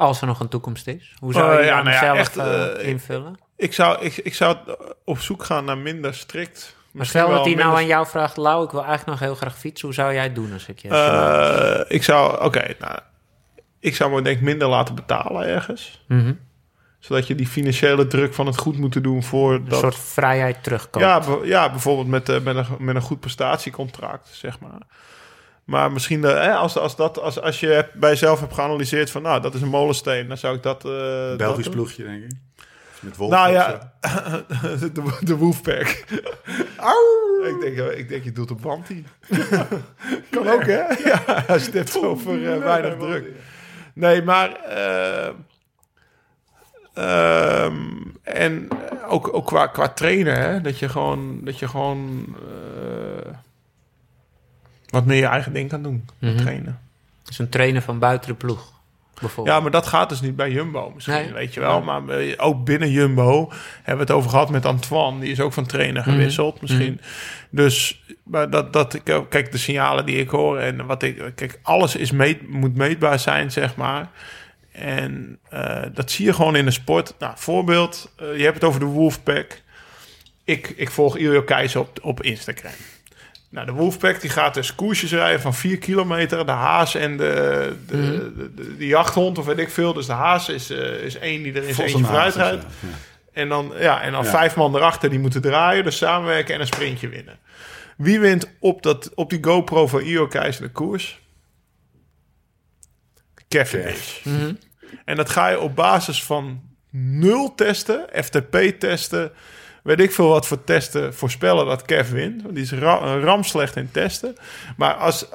Als 0.00 0.20
er 0.20 0.26
nog 0.26 0.40
een 0.40 0.48
toekomst 0.48 0.86
is. 0.86 1.14
Hoe 1.18 1.32
zou 1.32 1.44
je 1.44 1.50
Eh, 1.50 1.58
die 1.58 1.66
ja, 1.66 1.82
nou 1.82 1.94
ja, 1.94 2.00
zelf 2.00 2.18
echt, 2.18 2.36
eh, 2.36 2.80
eh, 2.80 2.88
invullen? 2.88 3.38
Ik 3.56 3.72
zou, 3.72 4.00
ik, 4.00 4.16
ik 4.16 4.34
zou 4.34 4.56
op 5.04 5.18
zoek 5.18 5.44
gaan 5.44 5.64
naar 5.64 5.78
minder 5.78 6.14
strikt. 6.14 6.76
Maar 6.90 7.06
stel 7.06 7.30
dat 7.30 7.44
hij 7.44 7.54
nou 7.54 7.74
aan 7.74 7.86
jou 7.86 8.06
vraagt... 8.06 8.36
Lau, 8.36 8.64
ik 8.64 8.70
wil 8.70 8.84
eigenlijk 8.84 9.10
nog 9.10 9.28
heel 9.28 9.38
graag 9.38 9.58
fietsen. 9.58 9.86
Hoe 9.86 9.96
zou 9.96 10.12
jij 10.14 10.22
het 10.22 10.34
doen 10.34 10.52
als 10.52 10.66
ik 10.66 10.78
je... 10.78 10.88
Eh, 10.88 11.96
ik 11.96 12.02
zou, 12.02 12.44
oké, 12.44 12.74
nou, 12.78 12.98
ik 13.80 13.96
zou 13.96 14.10
me 14.10 14.22
denk 14.22 14.36
ik 14.36 14.42
minder 14.42 14.68
laten 14.68 14.94
betalen 14.94 15.46
ergens. 15.46 16.04
Mhm. 16.08 16.32
Zodat 16.98 17.26
je 17.26 17.34
die 17.34 17.46
financiële 17.46 18.06
druk 18.06 18.34
van 18.34 18.46
het 18.46 18.58
goed 18.58 18.78
moeten 18.78 19.02
doen 19.02 19.22
voor 19.22 19.54
Een 19.54 19.68
dat... 19.68 19.78
soort 19.78 19.98
vrijheid 19.98 20.62
terugkomt. 20.62 21.04
Ja, 21.04 21.22
ja 21.42 21.70
bijvoorbeeld 21.70 22.08
met, 22.08 22.28
eh, 22.28 22.40
met, 22.40 22.56
een, 22.56 22.66
met 22.78 22.94
een 22.94 23.02
goed 23.02 23.20
prestatiecontract, 23.20 24.28
zeg 24.32 24.60
maar. 24.60 24.80
Maar 25.70 25.92
misschien 25.92 26.24
eh, 26.24 26.32
hè, 26.32 26.52
als, 26.54 26.76
als, 26.78 26.96
dat, 26.96 27.20
als, 27.20 27.40
als 27.40 27.60
je 27.60 27.86
bij 27.94 28.10
jezelf 28.10 28.40
hebt 28.40 28.54
geanalyseerd 28.54 29.10
van... 29.10 29.22
nou, 29.22 29.40
dat 29.40 29.54
is 29.54 29.60
een 29.60 29.68
molensteen, 29.68 30.28
dan 30.28 30.36
zou 30.36 30.56
ik 30.56 30.62
dat... 30.62 30.84
eh, 30.84 31.36
Belgisch 31.36 31.68
ploegje, 31.68 32.04
denk 32.04 32.22
ik. 32.24 32.30
Met 33.00 33.16
Wolf 33.16 33.30
Nou 33.30 33.52
ja, 33.52 33.92
de, 34.92 35.18
de 35.20 35.36
Wolfpack. 35.36 35.86
ik, 37.44 37.56
denk, 37.60 37.76
eh, 37.76 37.98
ik 37.98 38.08
denk, 38.08 38.24
je 38.24 38.32
doet 38.32 38.50
op 38.50 38.62
Wanty. 38.62 39.04
kan 40.30 40.48
ook, 40.48 40.64
hè? 40.64 40.82
Ja, 41.10 41.44
als 41.48 41.64
je 41.64 41.70
het 41.70 41.74
hebt 41.74 42.02
over 42.02 42.60
weinig 42.60 42.96
druk. 42.96 43.32
Nee, 43.94 44.22
maar... 44.22 44.54
eh, 44.54 45.28
ehm, 46.94 47.82
en 48.22 48.68
ook, 49.08 49.34
ook 49.34 49.46
qua, 49.46 49.66
qua 49.66 49.88
trainen, 49.88 50.38
hè? 50.38 50.60
Dat 50.60 50.78
je 50.78 50.88
gewoon... 50.88 51.40
Dat 51.44 51.58
je 51.58 51.68
gewoon 51.68 52.36
wat 54.90 55.04
meer 55.06 55.16
je 55.18 55.26
eigen 55.26 55.52
ding 55.52 55.68
kan 55.68 55.82
doen. 55.82 56.04
Mhm. 56.18 56.36
Trainen. 56.36 56.78
Dus 57.22 57.38
een 57.38 57.48
trainer 57.48 57.82
van 57.82 57.98
buiten 57.98 58.28
de 58.28 58.34
ploeg, 58.36 58.72
bijvoorbeeld. 59.20 59.56
Ja, 59.56 59.62
maar 59.62 59.70
dat 59.70 59.86
gaat 59.86 60.08
dus 60.08 60.20
niet 60.20 60.36
bij 60.36 60.50
Jumbo 60.50 60.90
misschien, 60.94 61.14
Nee. 61.14 61.32
weet 61.32 61.54
je 61.54 61.60
wel. 61.60 61.82
Maar 61.82 62.08
eh, 62.08 62.34
ook 62.36 62.64
binnen 62.64 62.90
Jumbo 62.90 63.48
hebben 63.76 63.94
we 63.94 64.00
het 64.00 64.10
over 64.10 64.30
gehad 64.30 64.50
met 64.50 64.66
Antoine. 64.66 65.20
Die 65.20 65.30
is 65.30 65.40
ook 65.40 65.52
van 65.52 65.66
trainer 65.66 66.02
Mhm. 66.02 66.10
gewisseld 66.10 66.60
misschien. 66.60 67.00
Dus 67.50 68.02
maar 68.22 68.50
dat, 68.50 68.72
dat 68.72 68.94
ik, 68.94 69.08
eh, 69.08 69.20
kijk, 69.28 69.52
de 69.52 69.58
signalen 69.58 70.06
die 70.06 70.16
ik 70.16 70.28
hoor 70.30 70.58
en 70.58 70.86
wat 70.86 71.02
ik... 71.02 71.32
Kijk, 71.34 71.58
alles 71.62 71.96
is 71.96 72.10
meet, 72.10 72.48
moet 72.48 72.76
meetbaar 72.76 73.18
zijn, 73.18 73.50
zeg 73.52 73.76
maar. 73.76 74.08
En 74.72 75.38
eh, 75.48 75.82
dat 75.94 76.10
zie 76.10 76.24
je 76.24 76.32
gewoon 76.32 76.56
in 76.56 76.64
de 76.64 76.70
sport. 76.70 77.14
Nou, 77.18 77.32
voorbeeld, 77.36 78.12
je 78.16 78.42
hebt 78.42 78.54
het 78.54 78.64
over 78.64 78.80
de 78.80 78.86
Wolfpack. 78.86 79.62
Ik, 80.44 80.72
ik 80.76 80.90
volg 80.90 81.16
Iljo 81.16 81.42
Keizer 81.42 81.80
op, 81.80 81.98
op 82.02 82.22
Instagram. 82.22 82.72
Nou, 83.50 83.66
de 83.66 83.72
Wolfpack 83.72 84.20
die 84.20 84.30
gaat 84.30 84.54
dus 84.54 84.74
koersjes 84.74 85.12
rijden 85.12 85.40
van 85.40 85.54
4 85.54 85.78
kilometer. 85.78 86.46
De 86.46 86.52
haas 86.52 86.94
en 86.94 87.16
de, 87.16 87.74
de, 87.86 88.32
de, 88.36 88.54
de, 88.54 88.76
de 88.76 88.86
jachthond 88.86 89.38
of 89.38 89.44
weet 89.46 89.58
ik 89.58 89.70
veel. 89.70 89.92
Dus 89.92 90.06
de 90.06 90.12
haas 90.12 90.48
is, 90.48 90.70
eh, 90.70 91.02
is 91.02 91.18
één 91.18 91.42
die 91.42 91.52
er 91.52 91.74
zijn 91.74 91.88
eentje 91.88 92.04
vooruit 92.04 92.34
rijdt. 92.34 92.64
En 93.32 93.48
dan, 93.48 93.72
ja, 93.78 94.00
en 94.02 94.12
dan 94.12 94.24
Ja. 94.24 94.30
vijf 94.30 94.56
man 94.56 94.74
erachter 94.76 95.10
die 95.10 95.18
moeten 95.18 95.40
draaien. 95.40 95.84
Dus 95.84 95.96
samenwerken 95.96 96.54
en 96.54 96.60
een 96.60 96.66
sprintje 96.66 97.08
winnen. 97.08 97.38
Wie 97.96 98.20
wint 98.20 98.50
op, 98.60 98.82
dat, 98.82 99.10
op 99.14 99.30
die 99.30 99.44
GoPro 99.44 99.86
van 99.86 100.00
Io 100.00 100.26
Keizer 100.26 100.62
de 100.62 100.70
koers? 100.70 101.20
Cavendish. 103.48 104.22
Mhm. 104.24 104.52
En 105.04 105.16
dat 105.16 105.30
ga 105.30 105.48
je 105.48 105.60
op 105.60 105.76
basis 105.76 106.24
van 106.24 106.62
nul 106.90 107.54
testen, 107.54 108.04
FTP-testen, 108.24 109.32
weet 109.82 110.00
ik 110.00 110.12
veel 110.12 110.28
wat 110.28 110.46
voor 110.46 110.64
testen 110.64 111.14
voorspellen 111.14 111.66
dat 111.66 111.82
Kev 111.82 112.10
wint. 112.10 112.42
Want 112.42 112.54
die 112.54 112.64
is 112.64 112.72
ra 112.72 113.18
ramslecht 113.20 113.76
in 113.76 113.88
testen. 113.92 114.36
Maar 114.76 114.94
als, 114.94 115.26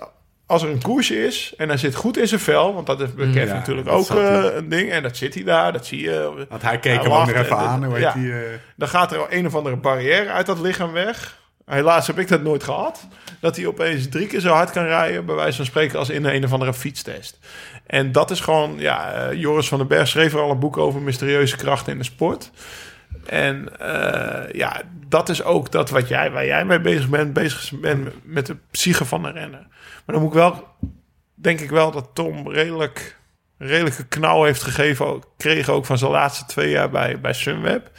als 0.45 0.63
er 0.63 0.69
een 0.69 0.81
koersje 0.81 1.26
is 1.26 1.53
en 1.57 1.67
hij 1.67 1.77
zit 1.77 1.95
goed 1.95 2.17
in 2.17 2.27
zijn 2.27 2.39
vel, 2.41 2.73
want 2.73 2.88
dat 2.88 3.01
is 3.01 3.13
bij 3.13 3.30
Kev 3.30 3.47
Ja, 3.47 3.53
natuurlijk 3.53 3.88
ook 3.89 4.09
eh, 4.09 4.43
een 4.55 4.69
ding. 4.69 4.91
En 4.91 5.03
dat 5.03 5.17
zit 5.17 5.34
hij 5.34 5.43
daar, 5.43 5.73
dat 5.73 5.85
zie 5.85 6.01
je. 6.01 6.45
Want 6.49 6.61
hij 6.61 6.80
keek 6.80 6.93
Hij 6.93 7.03
hem 7.03 7.11
ook 7.11 7.26
nog 7.27 7.35
even 7.35 7.57
en- 7.57 7.63
aan. 7.63 7.84
Hoe 7.84 7.93
heet 7.93 8.03
ja. 8.03 8.13
die, 8.13 8.31
eh, 8.34 8.39
Dan 8.76 8.88
gaat 8.88 9.11
er 9.11 9.26
een 9.30 9.45
of 9.45 9.55
andere 9.55 9.76
barrière 9.76 10.30
uit 10.30 10.45
dat 10.45 10.59
lichaam 10.59 10.91
weg. 10.91 11.43
Helaas 11.65 12.07
heb 12.07 12.19
ik 12.19 12.27
dat 12.27 12.41
nooit 12.43 12.63
gehad. 12.63 13.07
Dat 13.39 13.55
hij 13.55 13.65
opeens 13.67 14.09
drie 14.09 14.27
keer 14.27 14.39
zo 14.39 14.49
hard 14.53 14.72
kan 14.72 14.85
rijden, 14.85 15.26
bij 15.26 15.35
wijze 15.35 15.55
van 15.57 15.65
spreken, 15.65 15.99
als 15.99 16.09
in 16.09 16.26
een 16.26 16.43
of 16.43 16.53
andere 16.53 16.73
fietstest. 16.73 17.39
En 17.88 18.11
dat 18.11 18.31
is 18.31 18.39
gewoon, 18.39 18.76
ja, 18.77 19.11
eh, 19.13 19.39
Joris 19.39 19.67
van 19.67 19.77
den 19.77 19.88
Berg 19.88 20.07
schreef 20.07 20.34
er 20.34 20.39
al 20.39 20.51
een 20.51 20.59
boek 20.59 20.77
over 20.77 21.01
mysterieuze 21.01 21.55
krachten 21.55 21.91
in 21.91 21.97
de 21.97 22.03
sport. 22.03 22.51
En 23.26 23.80
eh, 23.80 24.54
ja, 24.54 24.82
dat 25.08 25.30
is 25.30 25.44
ook 25.44 25.72
dat 25.72 25.90
wat 25.90 26.08
jij, 26.08 26.32
waar 26.32 26.46
jij 26.46 26.66
mee 26.66 26.82
bezig 26.82 27.10
bent, 27.10 27.34
bezig 27.34 27.80
bent 27.80 28.10
met 28.24 28.46
de 28.46 28.58
psyche 28.72 29.06
van 29.06 29.24
de 29.24 29.32
renner. 29.32 29.68
Maar 30.06 30.16
dan 30.16 30.20
moet 30.20 30.28
ik 30.34 30.38
wel, 30.38 30.68
denk 31.36 31.60
ik 31.60 31.70
wel 31.70 31.92
dat 31.92 32.10
Tom 32.14 32.52
redelijk, 32.52 33.20
redelijke 33.58 34.06
knauw 34.06 34.44
heeft 34.44 34.64
gegeven, 34.64 35.24
kreeg 35.38 35.70
ook 35.70 35.86
van 35.86 35.98
zijn 35.98 36.12
laatste 36.12 36.46
twee 36.46 36.70
jaar 36.70 36.90
bij, 36.90 37.20
bij 37.20 37.34
Sunweb. 37.34 37.92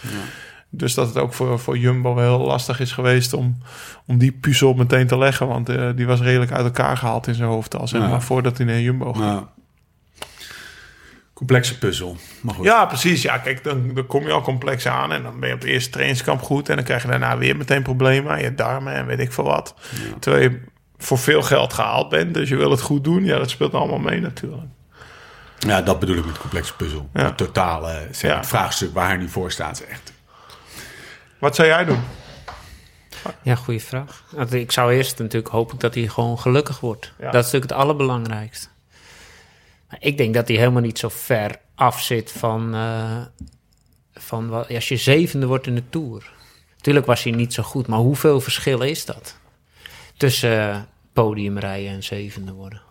Dus 0.70 0.94
dat 0.94 1.06
het 1.08 1.16
ook 1.16 1.34
voor, 1.34 1.58
voor 1.58 1.78
Jumbo 1.78 2.14
wel 2.14 2.36
heel 2.38 2.46
lastig 2.46 2.80
is 2.80 2.92
geweest 2.92 3.32
om, 3.32 3.58
om 4.06 4.18
die 4.18 4.32
puzzel 4.32 4.74
meteen 4.74 5.06
te 5.06 5.18
leggen. 5.18 5.46
Want 5.48 5.68
eh, 5.68 5.90
die 5.94 6.06
was 6.06 6.20
redelijk 6.20 6.52
uit 6.52 6.64
elkaar 6.64 6.96
gehaald 6.96 7.26
in 7.26 7.34
zijn 7.34 7.48
hoofd 7.48 7.76
al, 7.76 7.88
zeg 7.88 8.00
Ja. 8.00 8.08
maar, 8.08 8.22
voordat 8.22 8.56
hij 8.56 8.66
naar 8.66 8.80
Jumbo 8.80 9.12
ging. 9.12 9.46
Complexe 11.36 11.78
puzzel. 11.78 12.16
Maar 12.40 12.54
goed. 12.54 12.64
Ja, 12.64 12.86
precies. 12.86 13.22
Ja, 13.22 13.38
kijk, 13.38 13.64
dan, 13.64 13.94
dan 13.94 14.06
kom 14.06 14.26
je 14.26 14.32
al 14.32 14.42
complex 14.42 14.86
aan 14.86 15.12
en 15.12 15.22
dan 15.22 15.40
ben 15.40 15.48
je 15.48 15.54
op 15.54 15.60
de 15.60 15.68
eerste 15.68 15.90
trainingskamp 15.90 16.42
goed. 16.42 16.68
En 16.68 16.76
dan 16.76 16.84
krijg 16.84 17.02
je 17.02 17.08
daarna 17.08 17.38
weer 17.38 17.56
meteen 17.56 17.82
problemen 17.82 18.32
aan 18.32 18.42
je 18.42 18.54
darmen 18.54 18.92
en 18.94 19.06
weet 19.06 19.20
ik 19.20 19.32
veel 19.32 19.44
wat. 19.44 19.74
Terwijl 20.18 20.42
je 20.50 20.60
voor 20.98 21.18
veel 21.18 21.42
geld 21.42 21.72
gehaald 21.72 22.08
bent, 22.08 22.34
dus 22.34 22.48
je 22.48 22.56
wil 22.56 22.70
het 22.70 22.80
goed 22.80 23.04
doen. 23.04 23.24
Ja, 23.24 23.38
dat 23.38 23.50
speelt 23.50 23.74
allemaal 23.74 23.98
mee 23.98 24.20
natuurlijk. 24.20 24.62
Ja, 25.58 25.82
dat 25.82 25.98
bedoel 26.00 26.16
ik 26.16 26.26
met 26.26 26.38
complexe 26.38 26.74
puzzel. 26.76 27.08
Ja. 27.12 27.24
Het 27.24 27.36
totale 27.36 28.08
zeg, 28.10 28.30
Ja. 28.30 28.36
het 28.36 28.46
vraagstuk 28.46 28.92
waar 28.94 29.06
hij 29.06 29.16
nu 29.16 29.28
voor 29.28 29.50
staat. 29.50 29.80
is 29.80 29.86
echt. 29.86 30.12
Wat 31.38 31.54
zou 31.54 31.68
jij 31.68 31.84
doen? 31.84 32.00
Ja, 33.42 33.54
goede 33.54 33.80
vraag. 33.80 34.22
Want 34.30 34.52
Ik 34.52 34.72
zou 34.72 34.92
eerst 34.92 35.18
natuurlijk 35.18 35.52
hopen 35.52 35.78
dat 35.78 35.94
hij 35.94 36.06
gewoon 36.08 36.38
gelukkig 36.38 36.80
wordt. 36.80 37.12
Ja. 37.18 37.24
Dat 37.24 37.34
is 37.34 37.44
natuurlijk 37.44 37.70
het 37.70 37.80
allerbelangrijkste. 37.80 38.68
Ik 39.98 40.16
denk 40.16 40.34
dat 40.34 40.48
hij 40.48 40.56
helemaal 40.56 40.82
niet 40.82 40.98
zo 40.98 41.08
ver 41.08 41.56
af 41.74 42.02
zit 42.02 42.32
van, 42.32 42.74
eh, 42.74 43.20
van 44.14 44.48
wat, 44.48 44.70
als 44.74 44.88
je 44.88 44.96
zevende 44.96 45.46
wordt 45.46 45.66
in 45.66 45.74
de 45.74 45.88
Tour. 45.90 46.32
Tuurlijk 46.80 47.06
was 47.06 47.22
hij 47.22 47.32
niet 47.32 47.54
zo 47.54 47.62
goed, 47.62 47.86
maar 47.86 47.98
hoeveel 47.98 48.40
verschil 48.40 48.80
is 48.80 49.04
dat? 49.04 49.36
Tussen 50.16 50.70
eh, 50.70 50.80
podiumrijden 51.12 51.90
en 51.90 52.02
zevende 52.02 52.52
worden. 52.52 52.82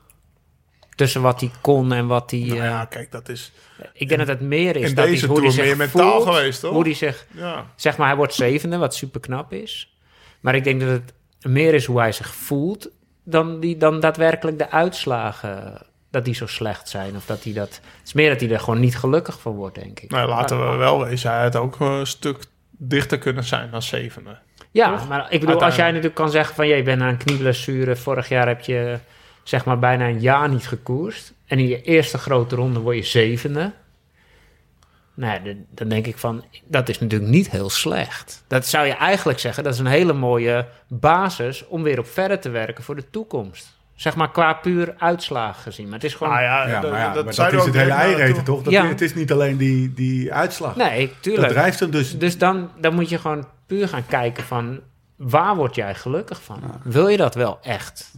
Tussen 0.95 1.21
wat 1.21 1.39
hij 1.39 1.51
kon 1.61 1.93
en 1.93 2.07
wat 2.07 2.31
hij... 2.31 2.39
Nou 2.39 2.59
eh, 2.59 2.65
ja, 2.65 2.85
kijk, 2.85 3.11
dat 3.11 3.29
is... 3.29 3.51
ik 3.93 4.07
denk 4.07 4.19
dat 4.19 4.27
het 4.39 4.41
meer 4.41 4.75
is 4.75 4.89
in 4.89 4.95
dat 4.95 5.05
deze 5.05 5.25
hij, 5.25 5.35
hoe 5.35 5.43
hij 5.43 5.51
zich 5.51 5.65
meer 5.65 5.77
mentaal 5.77 6.21
voelt, 6.21 6.35
geweest, 6.35 6.59
toch? 6.59 6.71
Hoe 6.71 6.83
hij 6.83 6.93
zich 6.93 7.25
Ja. 7.31 7.71
zeg 7.75 7.97
maar, 7.97 8.07
hij 8.07 8.15
wordt 8.15 8.33
zevende, 8.33 8.77
wat 8.77 8.95
super 8.95 9.19
knap 9.19 9.53
is. 9.53 9.97
Maar 10.39 10.55
ik 10.55 10.63
denk 10.63 10.79
dat 10.79 10.89
het 10.89 11.13
meer 11.41 11.73
is 11.73 11.85
hoe 11.85 11.99
hij 11.99 12.11
zich 12.11 12.35
voelt 12.35 12.89
dan, 13.23 13.59
die, 13.59 13.77
dan 13.77 13.99
daadwerkelijk 13.99 14.57
de 14.57 14.71
uitslagen 14.71 15.81
dat 16.15 16.25
die 16.25 16.33
zo 16.35 16.47
slecht 16.47 16.89
zijn. 16.89 17.15
Of 17.15 17.25
dat 17.25 17.43
hij 17.43 17.53
dat. 17.53 17.69
Het 17.69 18.05
is 18.05 18.13
meer 18.13 18.29
dat 18.29 18.41
hij 18.41 18.49
er 18.49 18.59
gewoon 18.59 18.79
niet 18.79 18.97
gelukkig 18.97 19.39
van 19.39 19.53
wordt, 19.53 19.75
denk 19.75 19.99
ik. 19.99 20.11
Nou, 20.11 20.29
laten 20.29 20.71
we 20.71 20.75
wel 20.75 21.03
wezen, 21.03 21.31
hij 21.31 21.41
had 21.41 21.55
ook 21.55 21.79
een 21.79 22.07
stuk 22.07 22.37
dichter 22.71 23.17
kunnen 23.17 23.43
zijn 23.43 23.71
dan 23.71 23.81
zevende. 23.81 24.37
Ja, 24.71 24.97
Toch? 24.97 25.07
maar 25.07 25.31
ik 25.31 25.39
bedoel, 25.39 25.63
als 25.63 25.75
jij 25.75 25.87
natuurlijk 25.87 26.15
kan 26.15 26.29
zeggen 26.29 26.55
van... 26.55 26.67
je 26.67 26.83
bent 26.83 27.01
aan 27.01 27.07
een 27.07 27.17
knieblessure, 27.17 27.95
vorig 27.95 28.29
jaar 28.29 28.47
heb 28.47 28.61
je 28.61 28.97
zeg 29.43 29.65
maar 29.65 29.79
bijna 29.79 30.07
een 30.07 30.19
jaar 30.19 30.49
niet 30.49 30.67
gekoerst... 30.67 31.33
en 31.45 31.59
in 31.59 31.67
je 31.67 31.81
eerste 31.81 32.17
grote 32.17 32.55
ronde 32.55 32.79
word 32.79 32.95
je 32.95 33.03
zevende... 33.03 33.71
Nou, 35.13 35.33
ja, 35.33 35.39
dan- 35.39 35.65
dan 35.69 35.87
denk 35.87 36.07
ik 36.07 36.17
van, 36.17 36.43
dat 36.65 36.89
is 36.89 36.99
natuurlijk 36.99 37.31
niet 37.31 37.49
heel 37.49 37.69
slecht. 37.69 38.43
Dat 38.47 38.65
zou 38.65 38.85
je 38.87 38.93
eigenlijk 38.93 39.39
zeggen, 39.39 39.63
dat 39.63 39.73
is 39.73 39.79
een 39.79 39.85
hele 39.85 40.13
mooie 40.13 40.67
basis... 40.87 41.67
om 41.67 41.83
weer 41.83 41.99
op 41.99 42.07
verder 42.07 42.39
te 42.39 42.49
werken 42.49 42.83
voor 42.83 42.95
de 42.95 43.09
toekomst. 43.09 43.74
Zeg 43.95 44.15
maar 44.15 44.31
qua 44.31 44.53
puur 44.53 44.93
uitslagen 44.97 45.61
gezien. 45.61 45.85
Maar 45.85 45.93
het 45.93 46.03
is 46.03 46.13
gewoon... 46.13 46.33
Ah 46.33 46.41
ja, 46.41 46.67
Ja, 46.67 46.79
dat, 46.79 46.91
maar 46.91 46.99
ja, 46.99 47.05
dat, 47.05 47.25
maar 47.25 47.35
dat 47.35 47.53
is 47.53 47.59
ook 47.59 47.65
het 47.65 47.75
hele 47.75 48.33
toe. 48.33 48.43
toch? 48.43 48.61
Dat, 48.63 48.73
Ja. 48.73 48.85
Het 48.87 49.01
is 49.01 49.13
niet 49.15 49.31
alleen 49.31 49.57
die, 49.57 49.93
die 49.93 50.33
uitslag. 50.33 50.75
Nee, 50.75 51.07
dat 51.07 51.15
tuurlijk. 51.19 51.51
drijft 51.51 51.79
hem 51.79 51.91
dus... 51.91 52.17
Dus 52.17 52.37
dan, 52.37 52.69
dan 52.79 52.93
moet 52.93 53.09
je 53.09 53.17
gewoon 53.17 53.47
puur 53.67 53.87
gaan 53.87 54.05
kijken 54.05 54.43
van... 54.43 54.79
waar 55.15 55.55
word 55.55 55.75
jij 55.75 55.95
gelukkig 55.95 56.43
van? 56.43 56.59
Wil 56.83 57.07
je 57.07 57.17
dat 57.17 57.35
wel 57.35 57.59
echt? 57.61 58.11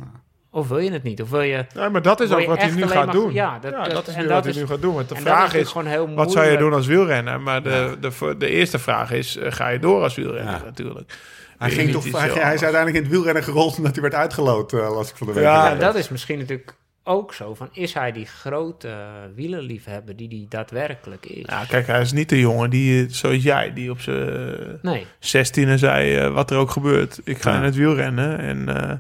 Of 0.52 0.68
wil 0.68 0.78
je 0.78 0.92
het 0.92 1.04
niet? 1.04 1.22
Of 1.22 1.30
wil 1.30 1.42
je... 1.42 1.66
Ja, 1.74 1.90
maar 1.90 2.02
dat 2.02 2.20
is 2.20 2.32
ook 2.32 2.40
je 2.40 2.48
wat 2.48 2.58
hij 2.62 2.72
nu 2.72 2.88
gaat 2.88 3.06
maar- 3.06 3.14
doen. 3.16 3.34
ja, 3.34 3.60
dat- 3.60 3.74
dat- 3.74 3.92
dat 3.92 4.08
is 4.08 4.14
en 4.14 4.22
nu 4.22 4.28
dat 4.28 4.36
wat 4.36 4.44
hij 4.44 4.54
is- 4.54 4.60
nu 4.60 4.68
gaat 4.68 4.82
doen. 4.82 4.94
Want 4.96 5.10
de 5.10 5.16
en 5.16 5.24
dat 5.24 5.34
vraag 5.34 5.54
is, 5.54 5.68
gewoon 5.68 5.88
heel 5.88 6.14
wat 6.14 6.32
zou 6.32 6.46
je 6.46 6.58
doen 6.58 6.74
als 6.74 6.86
wielrenner? 6.88 7.42
Maar 7.42 7.64
de, 7.64 7.98
de, 8.00 8.36
de, 8.38 8.50
eerste 8.50 8.80
vraag 8.80 9.12
is, 9.12 9.36
eh, 9.38 9.52
ga 9.52 9.68
je 9.68 9.80
door 9.80 10.04
als 10.04 10.16
wielrenner 10.16 10.54
Ja. 10.54 10.62
natuurlijk. 10.64 11.18
Hij, 11.58 11.70
ging 11.70 11.92
toch, 11.92 12.04
hij, 12.12 12.30
hij 12.30 12.54
is 12.54 12.64
uiteindelijk 12.64 12.96
in 12.96 13.02
het 13.04 13.12
wielrennen 13.12 13.44
gerold 13.44 13.78
omdat 13.78 13.94
hij 13.94 14.02
werd 14.02 14.14
uitgeloot, 14.14 14.74
eh, 14.74 14.80
las 14.94 15.10
ik 15.10 15.16
van 15.16 15.28
de 15.28 15.34
week. 15.34 15.44
Ja, 15.44 15.70
Ja, 15.70 15.76
dat 15.76 15.96
is 15.96 16.10
misschien 16.10 16.38
natuurlijk 16.40 16.76
ook 17.04 17.34
zo. 17.34 17.54
Van, 17.54 17.70
is 17.74 17.94
hij 17.94 18.12
die 18.12 18.26
grote 18.26 18.98
wielerliefhebber 19.36 20.16
die 20.16 20.28
die 20.28 20.46
daadwerkelijk 20.50 21.26
is? 21.26 21.44
Ja, 21.46 21.64
kijk, 21.68 21.88
hij 21.88 22.02
is 22.02 22.12
niet 22.12 22.30
de 22.30 22.40
jongen 22.40 22.70
die, 22.70 23.06
eh, 23.06 23.12
zoals 23.12 23.44
jij, 23.44 23.74
die 23.74 23.92
op 23.92 24.00
zijn 24.02 24.80
Nee. 24.82 25.06
zestiende 25.20 25.78
zei, 25.78 26.16
eh, 26.16 26.34
wat 26.34 26.52
er 26.52 26.58
ook 26.58 26.72
gebeurt. 26.72 27.20
Ik 27.24 27.42
ga 27.42 27.52
Ja. 27.52 27.58
in 27.58 27.64
het 27.64 27.76
wielrennen 27.76 28.40
en 28.40 28.82
eh 28.90 28.94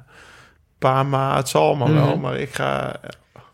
pa, 0.79 1.03
ma, 1.03 1.35
het 1.35 1.49
zal 1.49 1.65
allemaal 1.67 1.87
Mhm. 1.87 1.97
wel, 2.05 2.17
maar 2.17 2.37
ik 2.37 2.53
ga... 2.53 2.99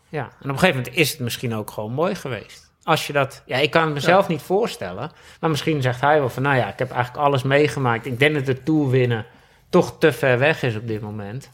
Ja, 0.08 0.22
en 0.22 0.28
op 0.42 0.48
een 0.48 0.58
gegeven 0.58 0.76
moment 0.76 0.96
is 0.96 1.10
het 1.10 1.20
misschien 1.20 1.54
ook 1.54 1.70
gewoon 1.70 1.92
mooi 1.92 2.14
geweest. 2.14 2.72
Als 2.84 3.06
je 3.06 3.12
dat, 3.12 3.42
ja, 3.46 3.56
ik 3.56 3.70
kan 3.70 3.84
het 3.84 3.94
mezelf 3.94 4.28
niet 4.28 4.42
voorstellen, 4.42 5.10
maar 5.40 5.50
misschien 5.50 5.82
zegt 5.82 6.00
hij 6.00 6.18
wel 6.18 6.28
van, 6.28 6.42
nou 6.42 6.56
ja, 6.56 6.68
ik 6.72 6.78
heb 6.78 6.90
eigenlijk 6.90 7.24
alles 7.24 7.42
meegemaakt. 7.42 8.06
Ik 8.06 8.18
denk 8.18 8.34
dat 8.34 8.46
de 8.46 8.62
Tour 8.62 8.90
winnen 8.90 9.26
toch 9.68 9.98
te 9.98 10.12
ver 10.12 10.38
weg 10.38 10.62
is 10.62 10.76
op 10.76 10.86
dit 10.86 11.00
moment. 11.00 11.50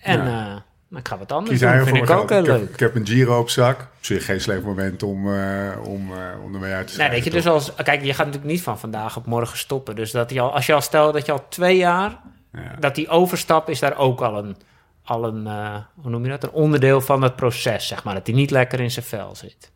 En 0.00 0.18
Ja. 0.24 0.46
eh, 0.48 0.56
maar 0.88 1.00
ik 1.00 1.08
ga 1.08 1.18
wat 1.18 1.32
anders 1.32 1.58
Kies 1.58 1.70
doen, 1.70 1.84
vind 1.84 1.96
ik 1.96 2.10
ook 2.10 2.28
heel 2.30 2.38
ik, 2.40 2.46
heb, 2.46 2.56
leuk. 2.58 2.68
ik 2.70 2.80
heb 2.80 2.94
een 2.94 3.06
Giro 3.06 3.38
op 3.38 3.50
zak. 3.50 3.80
Op 3.80 3.86
zich 4.00 4.24
geen 4.24 4.40
slecht 4.40 4.62
moment 4.62 5.02
om, 5.02 5.34
eh, 5.34 5.68
om, 5.84 6.12
om 6.44 6.54
ermee 6.54 6.72
uit 6.72 6.86
te 6.86 6.96
Nee, 6.98 7.06
stijgen. 7.08 7.14
weet 7.14 7.24
je, 7.24 7.30
toch? 7.30 7.42
dus 7.42 7.46
als, 7.52 7.74
kijk, 7.74 8.02
je 8.04 8.14
gaat 8.14 8.26
natuurlijk 8.26 8.52
niet 8.52 8.62
van 8.62 8.78
vandaag 8.78 9.16
op 9.16 9.26
morgen 9.26 9.58
stoppen. 9.58 9.96
Dus 9.96 10.10
dat 10.10 10.30
je 10.30 10.40
al, 10.40 10.54
als 10.54 10.66
je 10.66 10.74
al 10.74 10.80
stelt 10.80 11.12
dat 11.12 11.26
je 11.26 11.32
al 11.32 11.48
twee 11.48 11.76
jaar, 11.76 12.18
Ja. 12.52 12.60
dat 12.78 12.94
die 12.94 13.08
overstap 13.08 13.68
is 13.68 13.78
daar 13.78 13.96
ook 13.96 14.20
al 14.20 14.38
een, 14.38 14.56
al 15.04 15.24
een 15.24 15.46
hoe 15.94 16.10
noem 16.10 16.24
je 16.24 16.30
dat, 16.30 16.42
een 16.42 16.50
onderdeel 16.50 17.00
van 17.00 17.22
het 17.22 17.36
proces, 17.36 17.86
zeg 17.86 18.04
maar. 18.04 18.14
Dat 18.14 18.26
hij 18.26 18.36
niet 18.36 18.50
lekker 18.50 18.80
in 18.80 18.90
zijn 18.90 19.04
vel 19.04 19.34
zit. 19.36 19.70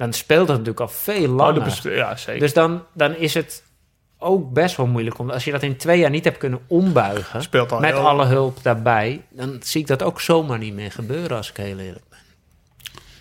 Dan 0.00 0.12
speelt 0.12 0.46
dat 0.46 0.56
natuurlijk 0.56 0.80
al 0.80 0.88
veel 0.88 1.30
Oh, 1.30 1.36
langer. 1.36 1.94
ja, 1.96 2.16
zeker. 2.16 2.40
Dus 2.40 2.52
dan, 2.52 2.82
dan 2.94 3.14
is 3.14 3.34
het 3.34 3.62
ook 4.18 4.52
best 4.52 4.76
wel 4.76 4.86
moeilijk. 4.86 5.18
Om, 5.18 5.30
als 5.30 5.44
je 5.44 5.50
dat 5.50 5.62
in 5.62 5.76
twee 5.76 5.98
jaar 5.98 6.10
niet 6.10 6.24
hebt 6.24 6.38
kunnen 6.38 6.60
ombuigen, 6.66 7.42
Speelt 7.42 7.72
al 7.72 7.80
met 7.80 7.90
heel- 7.90 8.08
alle 8.08 8.24
hulp 8.24 8.62
daarbij, 8.62 9.24
dan 9.30 9.56
zie 9.62 9.80
ik 9.80 9.86
dat 9.86 10.02
ook 10.02 10.20
zomaar 10.20 10.58
niet 10.58 10.74
meer 10.74 10.92
gebeuren, 10.92 11.36
als 11.36 11.50
ik 11.50 11.56
heel 11.56 11.78
eerlijk 11.78 12.04
ben. 12.08 12.18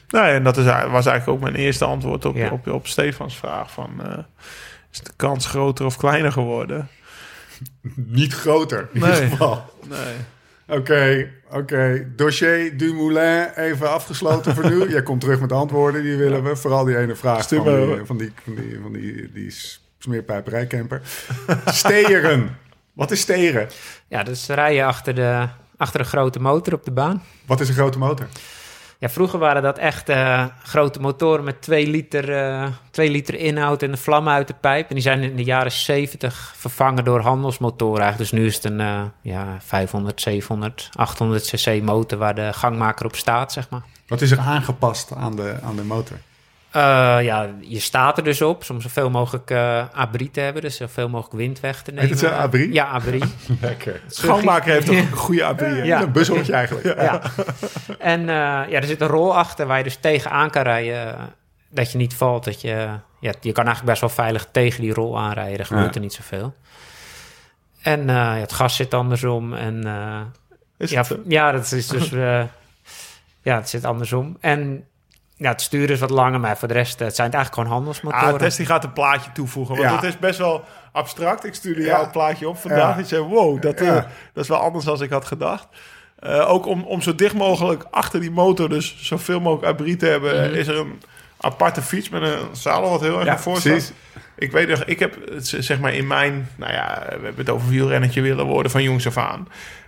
Nou, 0.09 0.27
en 0.33 0.43
dat 0.43 0.57
is, 0.57 0.65
was 0.65 1.05
eigenlijk 1.05 1.27
ook 1.27 1.39
mijn 1.39 1.55
eerste 1.55 1.85
antwoord 1.85 2.25
op, 2.25 2.35
Ja. 2.35 2.49
op, 2.51 2.67
op 2.67 2.87
Stefans 2.87 3.35
vraag 3.37 3.71
van... 3.71 3.89
eh, 4.03 4.17
is 4.91 4.99
de 4.99 5.11
kans 5.15 5.45
groter 5.45 5.85
of 5.85 5.97
kleiner 5.97 6.31
geworden? 6.31 6.87
Niet 7.95 8.33
groter, 8.33 8.89
in 8.93 8.99
Nee. 9.01 9.13
ieder 9.13 9.29
geval. 9.29 9.63
Nee. 9.87 10.15
Oké, 10.69 11.31
oké. 11.51 12.11
Dossier 12.15 12.77
Dumoulin 12.77 13.49
even 13.55 13.91
afgesloten 13.91 14.55
voor 14.55 14.69
nu. 14.69 14.89
Jij 14.91 15.03
komt 15.03 15.21
terug 15.21 15.39
met 15.39 15.51
antwoorden, 15.51 16.03
die 16.03 16.15
willen 16.15 16.43
we. 16.43 16.55
Vooral 16.55 16.85
die 16.85 16.97
ene 16.97 17.15
vraag 17.15 17.47
van 17.47 17.63
die, 17.63 18.05
van 18.05 18.17
die, 18.17 18.31
van 18.45 18.55
die, 18.55 18.79
van 18.81 18.93
die, 18.93 19.31
die 19.31 19.55
smeerpijperijcamper. 19.97 21.01
Steren. 21.65 22.57
Wat 22.93 23.11
is 23.11 23.19
steren? 23.19 23.67
Ja, 24.07 24.23
dus 24.23 24.47
rijden 24.47 24.85
achter, 24.85 25.15
de, 25.15 25.47
achter 25.77 25.99
een 25.99 26.05
grote 26.05 26.39
motor 26.39 26.73
op 26.73 26.85
de 26.85 26.91
baan. 26.91 27.23
Wat 27.45 27.59
is 27.59 27.67
een 27.67 27.75
grote 27.75 27.97
motor? 27.97 28.27
Ja, 28.99 29.09
vroeger 29.09 29.39
waren 29.39 29.61
dat 29.61 29.77
echt 29.77 30.09
eh, 30.09 30.45
grote 30.63 30.99
motoren 30.99 31.43
met 31.43 31.61
2 31.61 31.87
liter, 31.87 32.73
2 32.91 33.09
liter 33.09 33.35
inhoud 33.35 33.83
en 33.83 33.91
de 33.91 33.97
vlammen 33.97 34.33
uit 34.33 34.47
de 34.47 34.55
pijp. 34.61 34.89
En 34.89 34.93
die 34.93 35.03
zijn 35.03 35.21
in 35.23 35.35
de 35.35 35.43
jaren 35.43 35.71
70 35.71 36.53
vervangen 36.55 37.03
door 37.03 37.19
handelsmotoren. 37.19 38.01
Eigenlijk. 38.01 38.31
Dus 38.31 38.39
nu 38.39 38.47
is 38.47 38.55
het 38.55 38.63
een 38.63 38.79
eh, 38.79 39.01
ja, 39.21 39.57
500, 39.59 40.21
700, 40.21 40.89
800 40.93 41.43
cc 41.45 41.81
motor 41.81 42.17
waar 42.17 42.35
de 42.35 42.53
gangmaker 42.53 43.05
op 43.05 43.15
staat, 43.15 43.51
zeg 43.51 43.69
maar. 43.69 43.81
Wat 44.07 44.21
is 44.21 44.31
er 44.31 44.39
aangepast 44.39 45.15
aan 45.15 45.35
de, 45.35 45.55
aan 45.63 45.75
de 45.75 45.83
motor? 45.83 46.17
Eh, 46.71 47.17
ja, 47.21 47.49
je 47.59 47.79
staat 47.79 48.17
er 48.17 48.23
dus 48.23 48.41
op 48.41 48.63
om 48.69 48.81
zoveel 48.81 49.09
mogelijk 49.09 49.49
eh 49.51 49.83
abri 49.93 50.31
te 50.31 50.39
hebben. 50.39 50.61
Dus 50.61 50.75
zoveel 50.77 51.09
mogelijk 51.09 51.35
wind 51.35 51.59
weg 51.59 51.81
te 51.81 51.91
nemen. 51.91 52.09
het 52.09 52.19
zo, 52.19 52.27
abri? 52.27 52.73
Ja, 52.73 52.85
abri. 52.85 53.21
Lekker. 53.61 54.01
Schoonmaker 54.07 54.71
heeft 54.73 54.89
ook 54.89 54.95
een 54.95 55.11
goede 55.11 55.43
abri. 55.45 55.83
Ja. 55.83 56.01
Een 56.01 56.11
bushokje 56.11 56.53
eigenlijk. 56.53 57.01
ja. 57.01 57.21
En 57.99 58.19
eh, 58.19 58.25
ja, 58.35 58.71
er 58.71 58.83
zit 58.83 59.01
een 59.01 59.07
rol 59.07 59.37
achter 59.37 59.67
waar 59.67 59.77
je 59.77 59.83
dus 59.83 59.95
tegenaan 59.95 60.49
kan 60.49 60.61
rijden. 60.63 61.15
Dat 61.69 61.91
je 61.91 61.97
niet 61.97 62.13
valt. 62.13 62.43
Dat 62.43 62.61
je, 62.61 62.69
ja, 63.19 63.33
je 63.41 63.51
kan 63.51 63.65
eigenlijk 63.65 63.85
best 63.85 64.01
wel 64.01 64.09
veilig 64.09 64.47
tegen 64.51 64.81
die 64.81 64.93
rol 64.93 65.19
aanrijden. 65.19 65.59
Er 65.59 65.65
gebeurt 65.65 65.87
Ja. 65.87 65.93
er 65.93 66.01
niet 66.01 66.13
zoveel. 66.13 66.53
En 67.81 67.99
eh, 67.99 68.15
ja, 68.15 68.33
het 68.35 68.53
gas 68.53 68.75
zit 68.75 68.93
andersom. 68.93 69.53
En 69.53 69.85
eh, 69.87 70.21
Is 70.77 70.91
ja, 70.91 71.01
het, 71.01 71.17
ja, 71.27 71.51
dat 71.51 71.71
is 71.71 71.87
dus... 71.87 72.09
ja, 73.41 73.55
het 73.55 73.69
zit 73.69 73.85
andersom. 73.85 74.37
En 74.39 74.83
ja, 75.39 75.49
het 75.51 75.61
stuur 75.61 75.89
is 75.89 75.99
wat 75.99 76.09
langer. 76.09 76.39
Maar 76.39 76.57
voor 76.57 76.67
de 76.67 76.73
rest, 76.73 76.99
het 76.99 77.15
zijn 77.15 77.31
eigenlijk 77.31 77.53
gewoon 77.61 77.69
handelsmotoren. 77.77 78.33
Ah, 78.33 78.39
Tess 78.39 78.57
die 78.57 78.65
gaat 78.65 78.83
een 78.83 78.93
plaatje 78.93 79.31
toevoegen. 79.31 79.75
Want 79.75 79.87
Ja. 79.89 79.95
het 79.95 80.03
is 80.03 80.19
best 80.19 80.37
wel 80.39 80.63
abstract. 80.91 81.45
Ik 81.45 81.53
stuurde 81.53 81.81
Ja. 81.81 81.87
jou 81.87 82.03
een 82.05 82.11
plaatje 82.11 82.49
op 82.49 82.57
vandaag. 82.57 82.95
Ja. 82.95 83.01
Ik 83.01 83.05
zei, 83.07 83.21
wow, 83.21 83.61
dat, 83.61 83.73
eh, 83.79 83.85
Ja. 83.87 84.07
dat 84.33 84.43
is 84.43 84.49
wel 84.49 84.57
anders 84.59 84.85
dan 84.85 85.01
ik 85.01 85.09
had 85.09 85.25
gedacht. 85.25 85.67
Eh, 86.19 86.49
ook 86.51 86.65
om, 86.65 86.83
om 86.83 87.01
zo 87.01 87.15
dicht 87.15 87.33
mogelijk 87.35 87.85
achter 87.91 88.19
die 88.19 88.31
motor, 88.31 88.69
dus 88.69 88.95
zoveel 88.99 89.39
mogelijk 89.39 89.67
abri 89.67 89.95
te 89.95 90.05
hebben, 90.05 90.45
Mhm. 90.49 90.59
is 90.59 90.67
er 90.67 90.77
een 90.77 91.01
aparte 91.39 91.81
fiets 91.81 92.09
met 92.09 92.21
een 92.21 92.37
zadel 92.51 92.89
wat 92.89 93.01
heel 93.01 93.15
erg 93.15 93.23
Ja, 93.25 93.29
naar 93.29 93.39
voren 93.39 93.59
staat. 93.61 93.71
precies. 93.73 93.91
Ik 94.37 94.51
weet 94.51 94.67
nog, 94.67 94.83
ik 94.83 94.99
heb 94.99 95.15
het, 95.31 95.47
zeg 95.59 95.79
maar 95.79 95.93
in 95.93 96.07
mijn, 96.07 96.49
nou 96.55 96.73
ja, 96.73 97.03
we 97.07 97.11
hebben 97.25 97.35
het 97.37 97.49
over 97.49 97.69
wielrennetje 97.69 98.21
willen 98.21 98.45
worden 98.45 98.71
van 98.71 98.83
jongs 98.83 99.07
af 99.07 99.17
aan. 99.17 99.47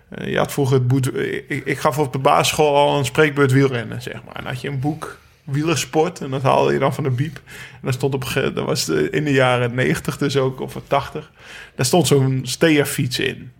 Eh, 0.09 0.27
je 0.27 0.37
had 0.37 0.51
vroeger 0.51 0.75
het 0.77 0.87
boet, 0.87 1.15
ik, 1.17 1.61
ik 1.65 1.79
gaf 1.79 1.97
op 1.97 2.11
de 2.13 2.19
basisschool 2.19 2.75
al 2.75 2.97
een 2.97 3.05
spreekbeurt 3.05 3.51
wielrennen, 3.51 4.01
zeg 4.01 4.13
maar. 4.13 4.35
En 4.35 4.43
dan 4.43 4.51
had 4.53 4.61
je 4.61 4.67
een 4.67 4.79
boek 4.79 5.17
wielersport 5.43 6.21
en 6.21 6.29
dat 6.29 6.41
haalde 6.41 6.73
je 6.73 6.79
dan 6.79 6.93
van 6.93 7.03
de 7.03 7.09
biep. 7.09 7.35
En 7.35 7.79
daar 7.81 7.93
stond 7.93 8.13
op, 8.13 8.33
dat 8.33 8.65
was 8.65 8.85
de, 8.85 9.09
in 9.09 9.23
de 9.23 9.33
jaren 9.33 9.75
90 9.75 10.17
dus 10.17 10.37
ook, 10.37 10.59
of 10.59 10.75
80. 10.87 11.31
Daar 11.75 11.85
stond 11.85 12.07
zo'n 12.07 12.39
steerfiets 12.43 13.19
in. 13.19 13.51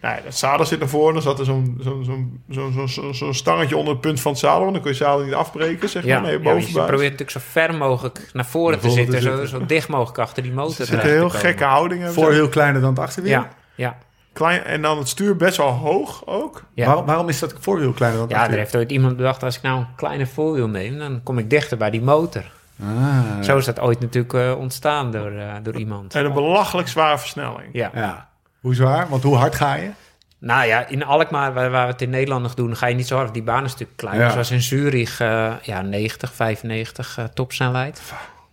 Nou 0.00 0.16
ja, 0.16 0.22
dat 0.22 0.36
zadel 0.36 0.66
zit 0.66 0.78
naar 0.78 0.88
voren, 0.88 1.14
dan 1.14 1.22
zat 1.22 1.38
er 1.38 1.44
zo'n 1.44 1.78
zo'n 1.80 2.04
zo'n 2.04 2.42
zo'n 2.50 2.72
zo'n 2.72 2.88
zo'n 2.88 3.14
zo'n 3.14 3.34
stangetje 3.34 3.76
onder 3.76 3.92
het 3.92 4.02
punt 4.02 4.20
van 4.20 4.30
het 4.32 4.40
zadel. 4.40 4.60
Want 4.60 4.72
dan 4.72 4.82
kun 4.82 4.90
je 4.90 4.96
zadel 4.96 5.24
niet 5.24 5.34
afbreken, 5.34 5.88
zeg 5.88 6.02
maar. 6.02 6.12
Ja, 6.12 6.20
nee, 6.20 6.40
ja, 6.42 6.52
je 6.54 6.72
probeert 6.72 6.90
natuurlijk 7.00 7.30
zo 7.30 7.40
ver 7.42 7.74
mogelijk 7.74 8.30
naar 8.32 8.46
voren 8.46 8.70
Naar 8.70 8.80
te 8.80 8.88
voren 8.88 9.02
zitten. 9.04 9.20
te 9.20 9.26
Zo, 9.26 9.36
zitten. 9.36 9.48
zo 9.48 9.66
dicht 9.66 9.88
mogelijk 9.88 10.18
achter 10.18 10.42
die 10.42 10.52
motor 10.52 10.80
Er 10.80 10.86
zitten 10.86 11.00
te 11.00 11.14
heel 11.14 11.30
gekke 11.30 11.64
houdingen. 11.64 12.12
Voor 12.12 12.32
heel 12.32 12.48
kleiner 12.48 12.80
dan 12.80 12.90
het 12.90 12.98
achterwiel? 12.98 13.30
Ja, 13.32 13.50
ja. 13.74 13.98
Klein, 14.36 14.64
en 14.64 14.82
dan 14.82 14.98
het 14.98 15.08
stuur 15.08 15.36
best 15.36 15.56
wel 15.56 15.70
hoog 15.70 16.26
ook. 16.26 16.64
ja. 16.74 16.86
Waarom, 16.86 17.06
waarom 17.06 17.28
is 17.28 17.38
dat 17.38 17.54
voorwiel 17.60 17.92
kleiner 17.92 18.20
dan 18.20 18.28
het 18.28 18.36
Ja, 18.36 18.50
er 18.50 18.58
heeft 18.58 18.76
ooit 18.76 18.90
iemand 18.90 19.16
bedacht, 19.16 19.42
als 19.42 19.56
ik 19.56 19.62
nou 19.62 19.78
een 19.78 19.86
kleine 19.96 20.26
voorwiel 20.26 20.68
neem, 20.68 20.98
dan 20.98 21.20
kom 21.22 21.38
ik 21.38 21.50
dichter 21.50 21.76
bij 21.76 21.90
die 21.90 22.02
motor. 22.02 22.42
Ah, 22.82 23.42
Zo 23.42 23.56
is 23.56 23.64
dat 23.64 23.80
ooit 23.80 24.00
natuurlijk 24.00 24.34
eh, 24.34 24.58
ontstaan 24.58 25.10
door, 25.12 25.30
eh, 25.30 25.54
door 25.62 25.76
iemand. 25.76 26.14
En 26.14 26.24
een 26.24 26.32
belachelijk 26.32 26.88
zware 26.88 27.18
versnelling. 27.18 27.68
Ja. 27.72 27.90
ja. 27.94 28.28
Hoe 28.60 28.74
zwaar? 28.74 29.08
Want 29.08 29.22
hoe 29.22 29.36
hard 29.36 29.54
ga 29.54 29.74
je? 29.74 29.90
Nou 30.38 30.66
ja, 30.66 30.86
in 30.86 31.04
Alkmaar, 31.04 31.52
waar, 31.52 31.70
waar 31.70 31.86
we 31.86 31.92
het 31.92 32.02
in 32.02 32.10
Nederland 32.10 32.42
nog 32.42 32.54
doen, 32.54 32.76
ga 32.76 32.86
je 32.86 32.94
niet 32.94 33.06
zo 33.06 33.16
hard. 33.16 33.34
Die 33.34 33.42
baan 33.42 33.64
is 33.64 33.70
stuk 33.70 33.88
kleiner. 33.96 34.24
Ja. 34.24 34.30
Zoals 34.30 34.50
in 34.50 34.62
Zurich, 34.62 35.20
eh, 35.20 35.52
ja, 35.62 35.82
90, 35.82 36.32
95 36.32 37.18
eh, 37.18 37.24
topsnelheid. 37.24 38.02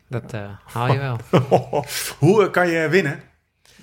Dat 0.08 0.34
eh, 0.34 0.42
haal 0.74 0.92
je 0.92 1.00
wel. 1.00 1.18
Hoe 2.20 2.50
kan 2.50 2.68
je 2.68 2.90
winnen? 2.90 3.22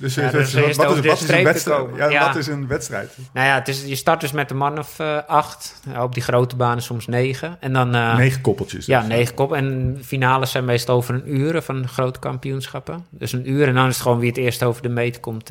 Dus, 0.01 0.15
Ja, 0.15 0.23
eh, 0.23 0.33
dus 0.33 0.53
wat- 0.55 0.63
wat, 0.63 0.97
is, 0.97 1.03
de 1.03 1.09
wat 1.09 1.21
is 1.21 1.29
een 1.29 1.45
wedstrijd? 1.45 1.87
Ja, 1.97 2.09
Ja. 2.09 2.27
Wat 2.27 2.37
is 2.37 2.47
een 2.47 2.67
wedstrijd? 2.67 3.17
nou 3.33 3.47
ja, 3.47 3.55
het 3.55 3.69
is, 3.69 3.85
je 3.85 3.95
start 3.95 4.21
dus 4.21 4.33
met 4.33 4.51
een 4.51 4.57
man 4.57 4.79
of 4.79 4.99
eh, 4.99 5.19
acht. 5.27 5.81
Ja, 5.93 6.03
op 6.03 6.15
die 6.15 6.23
grote 6.23 6.57
banen 6.57 6.83
soms 6.83 7.07
negen. 7.07 7.57
En 7.61 7.73
dan... 7.73 7.95
eh, 7.95 8.17
Negen 8.17 8.41
koppeltjes. 8.41 8.87
Ja, 8.87 9.01
dus. 9.01 9.09
negen 9.09 9.35
kop. 9.35 9.53
En 9.53 9.99
finales 10.05 10.51
zijn 10.51 10.65
meestal 10.65 10.97
over 10.97 11.15
een 11.15 11.35
uur 11.37 11.63
van 11.63 11.89
grote 11.89 12.19
kampioenschappen. 12.19 13.07
Dus 13.11 13.33
een 13.33 13.51
uur 13.51 13.69
en 13.69 13.75
dan 13.75 13.87
is 13.89 13.95
het 13.95 14.03
gewoon 14.03 14.19
wie 14.19 14.29
het 14.29 14.39
eerst 14.39 14.63
over 14.63 14.83
de 14.83 14.89
meet 14.89 15.21
komt, 15.21 15.47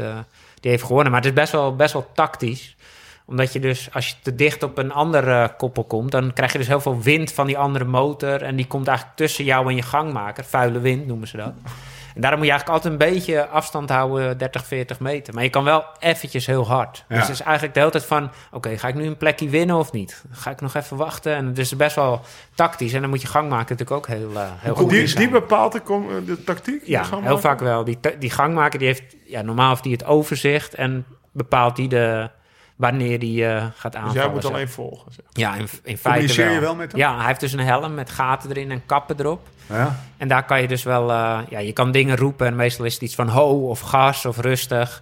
die 0.60 0.72
heeft 0.72 0.84
gewonnen. 0.84 1.12
Maar 1.12 1.22
het 1.22 1.30
is 1.30 1.36
best 1.36 1.52
wel, 1.52 1.76
best 1.76 1.94
wel 1.94 2.10
tactisch. 2.14 2.76
Omdat 3.26 3.54
je 3.54 3.60
dus, 3.60 3.90
als 3.94 4.08
je 4.08 4.14
te 4.22 4.36
dicht 4.36 4.64
op 4.64 4.78
een 4.78 4.92
andere 4.92 5.54
koppel 5.58 5.84
komt, 5.84 6.12
dan 6.12 6.34
krijg 6.34 6.52
je 6.52 6.58
dus 6.58 6.68
heel 6.68 6.82
veel 6.82 7.02
wind 7.02 7.32
van 7.32 7.48
die 7.48 7.58
andere 7.58 7.86
motor. 7.86 8.42
En 8.42 8.56
die 8.56 8.68
komt 8.68 8.88
eigenlijk 8.88 9.18
tussen 9.18 9.44
jou 9.46 9.70
en 9.70 9.76
je 9.76 9.82
gangmaker. 9.82 10.44
Vuile 10.46 10.80
wind 10.80 11.08
noemen 11.08 11.28
ze 11.28 11.38
dat. 11.38 11.54
En 12.16 12.22
daarom 12.22 12.40
moet 12.40 12.48
je 12.48 12.54
eigenlijk 12.54 12.84
altijd 12.84 12.94
een 12.94 13.12
beetje 13.12 13.48
afstand 13.48 13.90
houden, 13.90 14.38
30, 14.38 14.66
40 14.66 15.00
meter. 15.00 15.34
Maar 15.34 15.44
je 15.44 15.50
kan 15.50 15.64
wel 15.64 15.86
eventjes 16.00 16.46
heel 16.46 16.68
hard. 16.68 17.06
Ja. 17.08 17.16
Dus 17.16 17.28
het 17.28 17.36
is 17.36 17.42
eigenlijk 17.42 17.74
de 17.74 17.80
hele 17.80 17.92
tijd 17.92 18.06
van... 18.06 18.32
oké, 18.52 18.78
ga 18.78 18.88
ik 18.88 18.96
nu 18.96 19.06
een 19.06 19.18
plekje 19.18 19.50
winnen 19.50 19.76
of 19.76 19.92
niet? 19.92 20.24
Ga 20.32 20.52
ik 20.52 20.62
nog 20.62 20.74
even 20.74 20.98
wachten? 20.98 21.36
En 21.36 21.46
het 21.46 21.58
is 21.58 21.76
best 21.76 21.96
wel 21.96 22.22
tactisch. 22.56 22.94
En 22.94 23.02
dan 23.02 23.10
moet 23.10 23.22
je 23.22 23.28
gangmaker 23.28 23.76
natuurlijk 23.76 23.92
ook 23.92 24.08
heel, 24.08 24.32
eh 24.34 24.48
heel 24.56 24.76
goed 24.76 24.90
Die, 24.90 25.16
die 25.16 25.30
bepaalt 25.30 25.72
de, 25.72 26.24
de 26.26 26.44
tactiek? 26.44 26.82
Ja, 26.86 27.04
de 27.04 27.18
heel 27.22 27.40
vaak 27.40 27.60
wel. 27.60 27.84
Die, 27.84 28.00
die 28.20 28.30
gangmaker 28.30 28.80
die 28.80 28.88
heeft... 28.88 29.16
Ja, 29.26 29.42
normaal 29.42 29.70
heeft 29.70 29.84
hij 29.84 29.92
het 29.92 30.06
overzicht... 30.06 30.74
en 30.74 31.06
bepaalt 31.32 31.76
die 31.76 31.88
de, 31.88 32.30
wanneer 32.80 33.20
die 33.20 33.46
eh, 33.46 33.66
gaat 33.76 33.96
aanvallen. 33.96 34.14
Dus 34.14 34.24
jij 34.24 34.32
moet 34.32 34.46
alleen 34.46 34.70
volgen. 34.70 35.12
Zeg. 35.12 35.26
Ja, 35.32 35.56
in, 35.56 35.68
in 35.84 35.98
feite 35.98 36.36
wel. 36.36 36.54
je 36.54 36.60
wel 36.60 36.76
met 36.76 36.92
hem? 36.92 37.02
Ja, 37.02 37.18
hij 37.18 37.28
heeft 37.28 37.40
dus 37.40 37.54
een 37.54 37.60
helm 37.60 37.94
met 37.94 38.10
gaten 38.10 38.50
erin 38.50 38.72
en 38.72 38.86
kappen 38.86 39.16
erop. 39.20 39.48
Ja. 39.70 40.00
En 40.18 40.28
daar 40.28 40.46
kan 40.46 40.62
je 40.62 40.68
dus 40.68 40.84
wel, 40.84 41.12
eh, 41.12 41.40
ja, 41.50 41.60
je 41.60 41.74
kan 41.74 41.92
dingen 41.92 42.18
roepen 42.18 42.48
en 42.48 42.56
meestal 42.56 42.86
is 42.86 42.94
het 42.94 43.02
iets 43.02 43.16
van 43.16 43.28
ho 43.28 43.70
of 43.70 43.80
gas 43.80 44.26
of 44.26 44.38
rustig. 44.38 45.02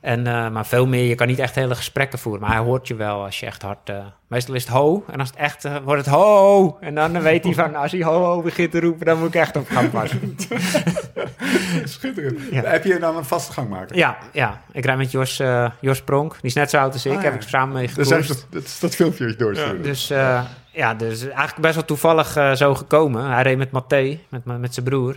En, 0.00 0.26
eh, 0.26 0.48
maar 0.50 0.66
veel 0.66 0.86
meer, 0.86 1.04
je 1.04 1.14
kan 1.14 1.26
niet 1.26 1.38
echt 1.38 1.54
hele 1.54 1.74
gesprekken 1.74 2.18
voeren. 2.18 2.42
Maar 2.42 2.50
hij 2.50 2.60
hoort 2.60 2.88
je 2.88 2.94
wel 2.94 3.24
als 3.24 3.40
je 3.40 3.46
echt 3.46 3.62
hard... 3.62 3.88
eh, 3.88 3.96
meestal 4.28 4.54
is 4.54 4.64
het 4.64 4.72
ho. 4.72 5.04
En 5.10 5.20
als 5.20 5.28
het 5.28 5.38
echt 5.38 5.64
eh, 5.64 5.76
wordt 5.84 6.04
het 6.04 6.14
ho. 6.14 6.76
En 6.80 6.94
dan 6.94 7.20
weet 7.20 7.44
hij 7.44 7.54
van, 7.54 7.74
als 7.74 7.92
hij 7.92 8.02
ho 8.02 8.24
ho 8.24 8.42
begint 8.42 8.70
te 8.70 8.80
roepen... 8.80 9.06
dan 9.06 9.18
moet 9.18 9.28
ik 9.28 9.34
echt 9.34 9.56
op 9.56 9.68
gang 9.68 9.90
passen. 9.90 10.36
Schitterend. 11.84 12.38
Ja. 12.50 12.62
Heb 12.62 12.84
je 12.84 12.98
dan 12.98 13.16
een 13.16 13.24
vaste 13.24 13.52
gangmaker? 13.52 13.96
ja, 13.96 14.18
ja, 14.32 14.60
ik 14.72 14.84
rijd 14.84 14.98
met 14.98 15.10
Jos, 15.10 15.42
Jos 15.80 16.02
Pronk. 16.02 16.32
Die 16.32 16.40
is 16.42 16.54
net 16.54 16.70
zo 16.70 16.78
oud 16.78 16.92
als 16.92 17.06
ik. 17.06 17.12
Ah, 17.12 17.22
ja. 17.22 17.30
Heb 17.30 17.42
ik 17.42 17.48
samen 17.48 17.74
mee 17.74 17.86
Dus 17.86 17.94
gekoerst. 17.94 18.10
heeft 18.28 18.28
dat, 18.28 18.46
dat, 18.50 18.62
is 18.62 18.78
dat 18.80 18.94
filmpje 18.94 19.36
doorsturen. 19.36 19.82
Dus 19.82 20.10
eh, 20.10 20.44
ja, 20.72 20.94
dus 20.94 21.22
eigenlijk 21.22 21.60
best 21.60 21.74
wel 21.74 21.84
toevallig 21.84 22.56
zo 22.56 22.74
gekomen. 22.74 23.30
Hij 23.30 23.42
reed 23.42 23.58
met 23.58 23.70
Matthé, 23.70 24.18
met, 24.28 24.44
met 24.44 24.74
zijn 24.74 24.86
broer. 24.86 25.16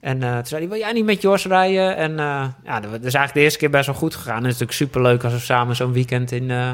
En 0.00 0.22
eh, 0.22 0.34
toen 0.34 0.46
zei 0.46 0.60
hij, 0.60 0.70
wil 0.70 0.78
jij 0.78 0.92
niet 0.92 1.04
met 1.04 1.22
Jos 1.22 1.46
rijden? 1.46 1.96
En 1.96 2.10
eh, 2.18 2.46
ja, 2.64 2.80
dat 2.80 2.92
is 2.92 3.00
eigenlijk 3.00 3.32
de 3.32 3.40
eerste 3.40 3.58
keer 3.58 3.70
best 3.70 3.86
wel 3.86 3.94
goed 3.94 4.14
gegaan. 4.14 4.36
En 4.36 4.44
het 4.44 4.52
is 4.52 4.58
natuurlijk 4.58 4.78
superleuk 4.78 5.24
als 5.24 5.32
we 5.32 5.38
samen 5.38 5.76
zo'n 5.76 5.92
weekend 5.92 6.32
in, 6.32 6.50
eh, 6.50 6.72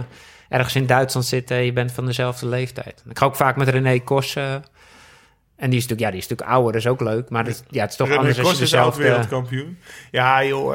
ergens 0.48 0.74
in 0.74 0.86
Duitsland 0.86 1.26
zitten... 1.26 1.56
en 1.56 1.64
je 1.64 1.72
bent 1.72 1.92
van 1.92 2.06
dezelfde 2.06 2.46
leeftijd. 2.46 3.02
Ik 3.08 3.18
ga 3.18 3.26
ook 3.26 3.36
vaak 3.36 3.56
met 3.56 3.68
René 3.68 3.98
Kos... 3.98 4.36
eh, 4.36 4.54
en 5.56 5.70
die 5.70 5.78
is 5.78 5.86
natuurlijk, 5.86 6.00
ja, 6.00 6.10
die 6.10 6.18
is 6.18 6.28
natuurlijk 6.28 6.50
ouder, 6.50 6.72
dat 6.72 6.80
is 6.80 6.86
ook 6.86 7.00
leuk. 7.00 7.30
Maar 7.30 7.44
dat, 7.44 7.64
ja, 7.68 7.80
het 7.80 7.90
is 7.90 7.96
toch 7.96 8.08
René 8.08 8.18
anders 8.18 8.38
als 8.38 8.46
je 8.46 8.52
Kos 8.52 8.62
is 8.62 8.74
oud 8.74 8.84
dezelfde... 8.84 9.02
wereldkampioen. 9.02 9.78
Ja, 10.10 10.44
joh. 10.44 10.74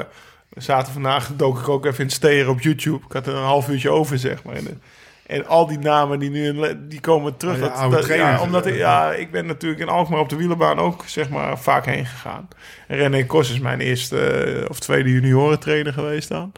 We 0.49 0.61
zaten 0.61 0.93
vandaag, 0.93 1.29
dook 1.35 1.59
ik 1.59 1.69
ook 1.69 1.85
even 1.85 2.03
in 2.03 2.09
steren 2.09 2.51
op 2.51 2.61
YouTube. 2.61 3.05
Ik 3.05 3.11
had 3.11 3.27
er 3.27 3.35
een 3.35 3.43
half 3.43 3.69
uurtje 3.69 3.89
over, 3.89 4.19
zeg 4.19 4.43
maar. 4.43 4.55
En, 4.55 4.81
en 5.27 5.47
al 5.47 5.67
die 5.67 5.79
namen 5.79 6.19
die 6.19 6.29
nu 6.29 6.47
in 6.47 6.85
die 6.87 6.99
komen 6.99 7.37
terug. 7.37 7.53
Oh 7.53 7.59
ja, 7.59 7.67
dat, 7.67 7.77
oude 7.77 7.95
dat- 7.95 8.05
trainers. 8.05 8.37
ja, 8.39 8.41
omdat 8.45 8.65
ik, 8.65 8.75
ja, 8.75 9.11
ik 9.13 9.31
ben 9.31 9.45
natuurlijk 9.45 9.81
in 9.81 9.89
Alkmaar 9.89 10.19
op 10.19 10.29
de 10.29 10.35
wielerbaan 10.35 10.79
ook 10.79 11.03
zeg 11.05 11.29
maar, 11.29 11.59
vaak 11.59 11.85
heen 11.85 12.05
gegaan. 12.05 12.47
En 12.87 12.97
René 12.97 13.25
Kos 13.25 13.51
is 13.51 13.59
mijn 13.59 13.79
eerste 13.79 14.19
eh, 14.19 14.69
of 14.69 14.79
tweede 14.79 15.11
juniorentrainer 15.11 15.93
geweest 15.93 16.29
dan. 16.29 16.51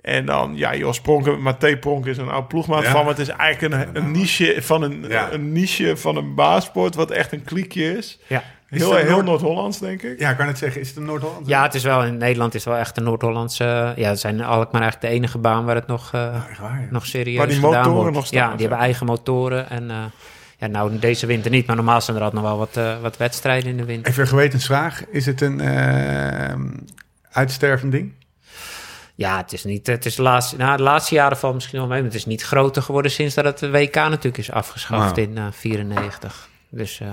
En 0.00 0.26
dan, 0.26 0.52
ja, 0.56 0.74
Jos 0.74 1.00
Pronk, 1.00 1.38
Matthé 1.38 1.76
Pronk 1.76 2.06
is 2.06 2.16
een 2.18 2.28
oud 2.28 2.48
ploegmaat 2.48 2.82
Ja. 2.82 2.90
van. 2.90 3.00
Maar 3.00 3.10
het 3.10 3.18
is 3.18 3.28
eigenlijk 3.28 3.74
een, 3.74 3.96
een 3.96 4.10
niche 4.10 4.56
van 4.62 4.82
een, 4.82 5.06
een 5.34 5.52
niche 5.52 5.96
van 5.96 6.16
een 6.16 6.34
baasport, 6.34 6.94
wat 6.94 7.10
echt 7.10 7.32
een 7.32 7.44
kliekje 7.44 7.96
is. 7.96 8.18
Ja. 8.26 8.42
Is 8.70 8.80
Heel, 8.80 8.94
heel 8.94 9.10
Noord- 9.10 9.24
Noord-Hollands, 9.24 9.78
denk 9.78 10.02
ik. 10.02 10.18
Ja, 10.18 10.30
ik 10.30 10.36
kan 10.36 10.46
het 10.46 10.58
zeggen. 10.58 10.80
Is 10.80 10.88
het 10.88 10.96
een 10.96 11.04
Noord-Holland? 11.04 11.46
Ja, 11.46 11.62
het 11.62 11.74
is 11.74 11.82
wel 11.82 12.04
in 12.04 12.16
Nederland 12.16 12.54
is 12.54 12.64
het 12.64 12.72
wel 12.72 12.82
echt 12.82 12.96
een 12.96 13.02
Noord-Hollandse. 13.02 13.92
Ja, 13.96 14.08
het 14.08 14.20
zijn 14.20 14.40
Alkmaar 14.44 14.82
eigenlijk 14.82 15.12
de 15.12 15.18
enige 15.18 15.38
baan 15.38 15.64
waar 15.64 15.74
het 15.74 15.86
nog, 15.86 16.06
eh, 16.06 16.20
waar, 16.60 16.80
ja. 16.80 16.86
nog 16.90 17.06
serieus 17.06 17.36
Waar 17.38 17.46
die 17.46 17.54
gedaan 17.56 17.72
motoren 17.72 17.96
wordt. 18.00 18.14
nog 18.14 18.26
staan, 18.26 18.38
Ja, 18.38 18.44
die 18.48 18.52
zeg. 18.52 18.60
hebben 18.60 18.78
eigen 18.78 19.06
motoren. 19.06 19.70
En 19.70 19.90
eh, 19.90 19.96
ja, 20.58 20.66
nou 20.66 20.98
deze 20.98 21.26
winter 21.26 21.50
niet, 21.50 21.66
maar 21.66 21.76
normaal 21.76 22.00
zijn 22.00 22.16
er 22.16 22.22
altijd 22.22 22.42
nog 22.42 22.50
wel 22.50 22.58
wat, 22.60 22.76
eh, 22.76 23.00
wat 23.00 23.16
wedstrijden 23.16 23.70
in 23.70 23.76
de 23.76 23.84
winter. 23.84 24.10
Even 24.10 24.22
een 24.22 24.28
gewetensvraag. 24.28 25.04
Is 25.06 25.26
het 25.26 25.40
een 25.40 25.60
eh, 25.60 26.54
uitstervend 27.30 27.92
ding? 27.92 28.12
Ja, 29.14 29.36
het 29.36 29.52
is 29.52 29.64
niet. 29.64 29.86
Het 29.86 30.06
is 30.06 30.14
de 30.14 30.22
laatste, 30.22 30.56
nou, 30.56 30.76
de 30.76 30.82
laatste 30.82 31.14
jaren 31.14 31.36
valt 31.36 31.54
misschien 31.54 31.78
wel 31.78 31.88
mee, 31.88 31.96
maar 31.98 32.06
het 32.10 32.16
is 32.18 32.26
niet 32.26 32.42
groter 32.42 32.82
geworden 32.82 33.10
sinds 33.10 33.34
dat 33.34 33.44
het 33.44 33.58
de 33.58 33.70
WK 33.70 33.94
natuurlijk 33.94 34.38
is 34.38 34.50
afgeschaft 34.50 35.16
Wauw. 35.16 35.26
in 35.28 35.38
eh 35.38 35.44
94. 35.50 36.48
Dus 36.68 37.00
eh, 37.00 37.08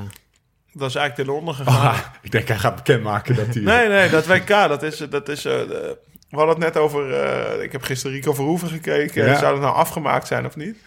Dat 0.73 0.89
is 0.89 0.95
eigenlijk 0.95 1.29
ten 1.29 1.37
onder 1.39 1.53
gegaan. 1.65 1.95
Ik 2.21 2.31
denk 2.31 2.47
hij 2.47 2.57
gaat 2.57 2.75
bekendmaken 2.75 3.35
dat 3.35 3.45
hij... 3.45 3.61
Nee, 3.63 3.87
nee, 3.87 4.09
dat 4.09 4.25
WK, 4.25 4.47
dat 4.47 4.83
is... 4.83 4.97
Dat 5.09 5.29
is 5.29 5.45
eh, 5.45 5.51
de- 5.53 5.97
we 6.29 6.39
hadden 6.39 6.55
het 6.55 6.73
net 6.73 6.83
over... 6.83 7.13
eh, 7.23 7.63
ik 7.63 7.71
heb 7.71 7.81
gisteren 7.83 8.15
Rico 8.15 8.33
Verhoeven 8.33 8.67
gekeken. 8.69 9.25
Ja. 9.25 9.37
Zou 9.37 9.53
het 9.53 9.61
nou 9.61 9.75
afgemaakt 9.75 10.27
zijn 10.27 10.45
of 10.45 10.55
niet? 10.55 10.77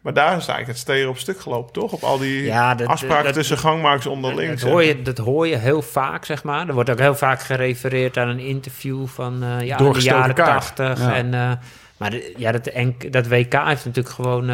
Maar 0.00 0.12
daar 0.12 0.26
is 0.28 0.32
eigenlijk 0.46 0.66
het 0.66 0.78
steren 0.78 1.08
op 1.08 1.18
stuk 1.18 1.40
gelopen, 1.40 1.72
toch? 1.72 1.92
Op 1.92 2.02
al 2.02 2.18
die 2.18 2.42
Ja, 2.44 2.74
dat- 2.74 2.86
afspraken 2.88 3.24
dat- 3.24 3.34
tussen 3.34 3.58
gangmakers 3.58 4.06
onderling. 4.06 4.50
dat, 4.60 4.70
hoor 4.70 4.82
je, 4.84 5.02
dat 5.02 5.18
hoor 5.18 5.46
je 5.46 5.56
heel 5.56 5.82
vaak, 5.82 6.24
zeg 6.24 6.42
maar. 6.44 6.68
Er 6.68 6.74
wordt 6.74 6.90
ook 6.90 6.98
heel 6.98 7.14
vaak 7.14 7.40
gerefereerd 7.42 8.16
aan 8.16 8.28
een 8.28 8.38
interview 8.38 9.06
van 9.06 9.42
eh 9.42 9.66
ja, 9.66 9.76
de 9.76 10.00
jaren. 10.00 10.34
80. 10.34 10.98
Ja. 10.98 11.14
En, 11.14 11.34
eh, 11.34 11.50
maar 11.96 12.10
de- 12.10 12.34
ja, 12.36 12.52
dat, 12.52 12.70
dat 13.10 13.26
WK 13.28 13.52
heeft 13.52 13.84
natuurlijk 13.84 14.14
gewoon... 14.14 14.50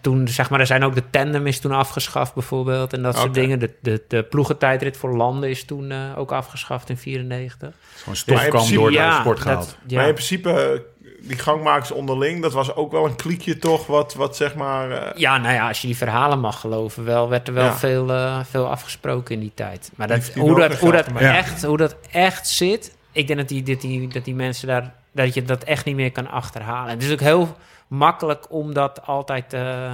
toen, 0.00 0.28
zeg 0.28 0.50
maar, 0.50 0.60
er 0.60 0.66
zijn 0.66 0.84
ook 0.84 0.94
de 0.94 1.10
tandem 1.10 1.46
is 1.46 1.60
toen 1.60 1.72
afgeschaft 1.72 2.34
bijvoorbeeld. 2.34 2.92
En 2.92 3.02
dat 3.02 3.16
soort 3.18 3.34
dingen. 3.34 3.58
De, 3.58 3.70
de, 3.80 4.02
de 4.08 4.22
ploegentijdrit 4.22 4.96
voor 4.96 5.16
landen 5.16 5.50
is 5.50 5.64
toen 5.64 5.90
eh, 5.90 5.98
ook 6.16 6.32
afgeschaft 6.32 6.88
in 6.88 6.96
94. 6.96 7.58
Gewoon 7.58 7.74
Maar 8.06 8.14
in 8.14 8.16
stofkam 8.16 8.50
principe- 8.50 8.80
door 8.80 8.90
de 8.90 8.96
ja, 8.96 9.20
sport 9.20 9.36
dat- 9.36 9.46
gehaald. 9.46 9.76
ja. 9.86 9.96
Maar 9.98 10.06
in 10.08 10.14
principe, 10.14 10.50
eh, 10.50 10.80
die 11.28 11.38
gangmakers 11.38 11.90
onderling... 11.90 12.42
dat 12.42 12.52
was 12.52 12.74
ook 12.74 12.92
wel 12.92 13.04
een 13.04 13.16
kliekje, 13.16 13.58
toch? 13.58 13.86
Wat, 13.86 14.14
wat 14.14 14.36
zeg 14.36 14.54
maar... 14.54 14.90
eh, 14.90 15.18
Ja, 15.18 15.38
nou 15.38 15.54
ja, 15.54 15.68
als 15.68 15.80
je 15.80 15.86
die 15.86 15.96
verhalen 15.96 16.40
mag 16.40 16.60
geloven, 16.60 17.04
wel, 17.04 17.28
werd 17.28 17.48
er 17.48 17.54
wel 17.54 17.64
Ja. 17.64 17.76
veel, 17.76 18.10
eh, 18.12 18.38
veel 18.50 18.68
afgesproken 18.70 19.34
in 19.34 19.40
die 19.40 19.52
tijd. 19.54 19.90
Maar 19.96 20.06
dat, 20.08 20.30
Die 20.34 20.42
hoe, 20.42 20.58
dat, 20.60 20.74
hoe, 20.78 20.92
dat 20.92 21.06
echt, 21.16 21.62
hoe 21.64 21.76
dat 21.76 21.96
echt 22.10 22.48
zit, 22.48 22.96
ik 23.12 23.26
denk 23.26 23.38
dat 23.38 23.48
die, 23.48 23.62
dat 23.62 23.80
die, 23.80 24.08
dat 24.08 24.24
die 24.24 24.34
mensen 24.34 24.66
daar, 24.68 24.94
dat 25.24 25.34
je 25.34 25.42
dat 25.42 25.64
echt 25.64 25.84
niet 25.84 25.96
meer 25.96 26.12
kan 26.12 26.30
achterhalen. 26.30 26.90
Het 26.90 27.02
is 27.02 27.12
ook 27.12 27.20
heel 27.20 27.56
makkelijk 27.88 28.46
om 28.50 28.74
dat 28.74 29.06
altijd, 29.06 29.52
eh, 29.52 29.92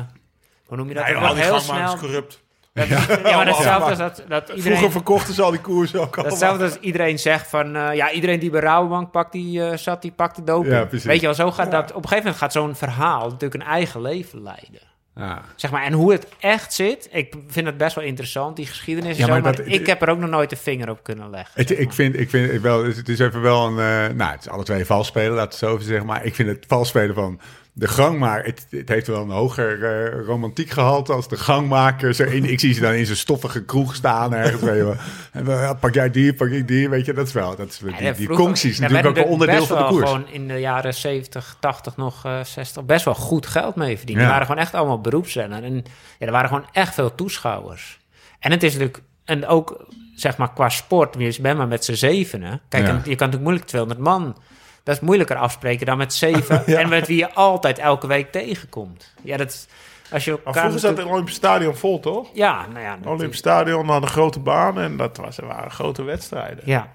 hoe 0.66 0.76
noem 0.76 0.88
je 0.88 0.94
dat? 0.94 1.04
nee, 1.04 1.16
al 1.16 1.34
heel 1.34 1.60
snel. 1.60 1.96
corrupt. 1.96 2.42
Dat, 2.72 2.88
ja, 2.88 3.36
maar 3.36 3.46
hetzelfde 3.46 3.88
als 3.88 3.98
dat, 3.98 4.24
dat 4.28 4.52
Vroeger 4.56 4.90
verkochten 4.90 5.34
ze 5.34 5.42
al 5.42 5.50
die 5.50 5.60
koersen 5.60 6.00
ook 6.00 6.14
allemaal. 6.14 6.32
Hetzelfde 6.32 6.64
als 6.64 6.76
iedereen 6.76 7.18
zegt 7.18 7.48
van... 7.48 7.76
eh, 7.76 7.94
ja, 7.94 8.10
iedereen 8.10 8.38
die 8.38 8.50
bij 8.50 8.60
Rabobank 8.60 9.10
pakt, 9.10 9.32
die, 9.32 9.64
eh, 9.64 9.76
zat, 9.76 10.02
die 10.02 10.12
pakt 10.12 10.36
de 10.36 10.44
doping. 10.44 10.74
Ja. 10.74 10.88
Weet 10.90 11.20
je 11.20 11.26
wel, 11.26 11.34
zo 11.34 11.50
gaat 11.50 11.70
dat... 11.70 11.90
Op 11.90 11.96
een 11.96 12.08
gegeven 12.08 12.16
moment 12.16 12.36
gaat 12.36 12.52
zo'n 12.52 12.74
verhaal 12.74 13.22
natuurlijk 13.22 13.54
een 13.54 13.68
eigen 13.68 14.00
leven 14.00 14.42
leiden. 14.42 14.80
Ja. 15.16 15.42
Zeg 15.56 15.70
maar, 15.70 15.82
en 15.82 15.92
hoe 15.92 16.12
het 16.12 16.26
echt 16.38 16.72
zit, 16.74 17.08
ik 17.12 17.34
vind 17.48 17.66
het 17.66 17.76
best 17.76 17.94
wel 17.94 18.04
interessant, 18.04 18.56
die 18.56 18.66
geschiedenis. 18.66 19.16
zo, 19.18 19.26
maar 19.26 19.42
dat- 19.42 19.60
ik 19.66 19.86
heb 19.86 20.02
er 20.02 20.08
ook 20.08 20.18
nog 20.18 20.30
nooit 20.30 20.50
de 20.50 20.56
vinger 20.56 20.90
op 20.90 21.02
kunnen 21.02 21.30
leggen. 21.30 21.50
Het, 21.54 21.68
zeg 21.68 21.78
ik, 21.78 21.92
vind, 21.92 22.18
ik 22.18 22.30
vind 22.30 22.52
het 22.52 22.60
wel, 22.62 22.84
het 22.84 23.08
is 23.08 23.18
even 23.18 23.40
wel 23.40 23.66
een, 23.66 23.78
eh, 24.10 24.16
nou, 24.16 24.30
het 24.32 24.40
is 24.40 24.48
alle 24.48 24.64
twee 24.64 24.84
vals 24.84 25.06
spelen, 25.06 25.30
laten 25.32 25.44
we 25.44 25.50
het 25.50 25.58
zo 25.58 25.72
even 25.74 25.84
zeggen. 25.86 26.06
Maar 26.06 26.24
ik 26.24 26.34
vind 26.34 26.48
het 26.48 26.64
vals 26.68 26.88
spelen 26.88 27.14
van 27.14 27.40
de 27.76 27.88
gangmaker, 27.88 28.44
het, 28.44 28.66
het 28.70 28.88
heeft 28.88 29.06
wel 29.06 29.22
een 29.22 29.30
hoger 29.30 29.84
eh, 29.84 30.24
romantiek 30.26 30.70
gehalte 30.70 31.12
als 31.12 31.28
de 31.28 31.36
gangmaker. 31.36 32.14
Zo 32.14 32.22
in, 32.24 32.44
ik 32.44 32.60
zie 32.60 32.74
ze 32.74 32.80
dan 32.80 32.92
in 32.92 33.06
zijn 33.06 33.18
stoffige 33.18 33.64
kroeg 33.64 33.94
staan 33.94 34.34
ergens. 34.34 34.62
je. 34.62 34.94
En 35.32 35.78
pak 35.78 35.94
jij 35.94 36.10
die, 36.10 36.34
pak 36.34 36.48
ik 36.48 36.68
die, 36.68 36.88
weet 36.88 37.06
je, 37.06 37.12
dat 37.12 37.26
is 37.26 37.32
wel, 37.32 37.56
dat 37.56 37.68
is, 37.68 37.78
die, 37.98 38.12
die 38.12 38.28
concties 38.28 38.78
daar 38.78 38.90
natuurlijk 38.90 39.18
ook 39.18 39.24
een 39.24 39.30
onderdeel 39.30 39.66
van 39.66 39.78
de 39.78 39.84
koers. 39.84 40.10
gewoon 40.10 40.28
in 40.28 40.48
de 40.48 40.58
jaren 40.60 40.94
70, 40.94 41.56
80, 41.60 41.96
nog 41.96 42.24
eh 42.24 42.40
60, 42.44 42.84
best 42.84 43.04
wel 43.04 43.14
goed 43.14 43.46
geld 43.46 43.74
mee 43.74 43.96
verdiend. 43.96 44.18
Ja. 44.18 44.24
Die 44.24 44.32
waren 44.32 44.46
gewoon 44.46 44.62
echt 44.62 44.74
allemaal 44.74 45.00
beroepsrenners. 45.00 45.62
En 45.62 45.74
ja, 46.18 46.26
er 46.26 46.32
waren 46.32 46.48
gewoon 46.48 46.66
echt 46.72 46.94
veel 46.94 47.14
toeschouwers. 47.14 48.00
En 48.38 48.50
het 48.50 48.62
is 48.62 48.72
natuurlijk, 48.72 49.02
en 49.24 49.46
ook 49.46 49.86
zeg 50.14 50.36
maar 50.36 50.52
qua 50.52 50.68
sport, 50.68 51.14
je 51.18 51.40
bent 51.40 51.58
maar 51.58 51.68
met 51.68 51.84
z'n 51.84 51.92
zevenen. 51.92 52.60
Kijk, 52.68 52.86
Ja. 52.86 52.88
en 52.88 52.94
je 52.96 53.02
kan 53.02 53.10
natuurlijk 53.10 53.42
moeilijk 53.42 53.66
200 53.66 54.00
man. 54.00 54.36
Dat 54.84 54.94
is 54.94 55.00
moeilijker 55.00 55.36
afspreken 55.36 55.86
dan 55.86 55.98
met 55.98 56.14
zeven. 56.14 56.66
En 56.80 56.88
met 56.88 57.06
wie 57.06 57.16
je 57.16 57.32
altijd 57.32 57.78
elke 57.78 58.06
week 58.06 58.32
tegenkomt. 58.32 59.14
Ja, 59.22 59.36
dat 59.36 59.68
als 60.10 60.24
je 60.24 60.38
Maar 60.44 60.54
vroeger 60.54 60.78
zat 60.80 60.96
het 60.96 61.06
Olympisch 61.06 61.34
Stadion 61.34 61.76
vol, 61.76 62.00
toch? 62.00 62.28
Ja, 62.32 62.66
nou 62.66 62.80
ja. 62.84 62.98
Olympisch 63.04 63.38
Stadion 63.38 63.88
had 63.88 64.02
een 64.02 64.08
grote 64.08 64.40
baan 64.40 64.78
en 64.78 64.96
dat 64.96 65.16
was, 65.16 65.38
er 65.38 65.46
waren 65.46 65.70
grote 65.70 66.02
wedstrijden. 66.02 66.60
Ja, 66.64 66.88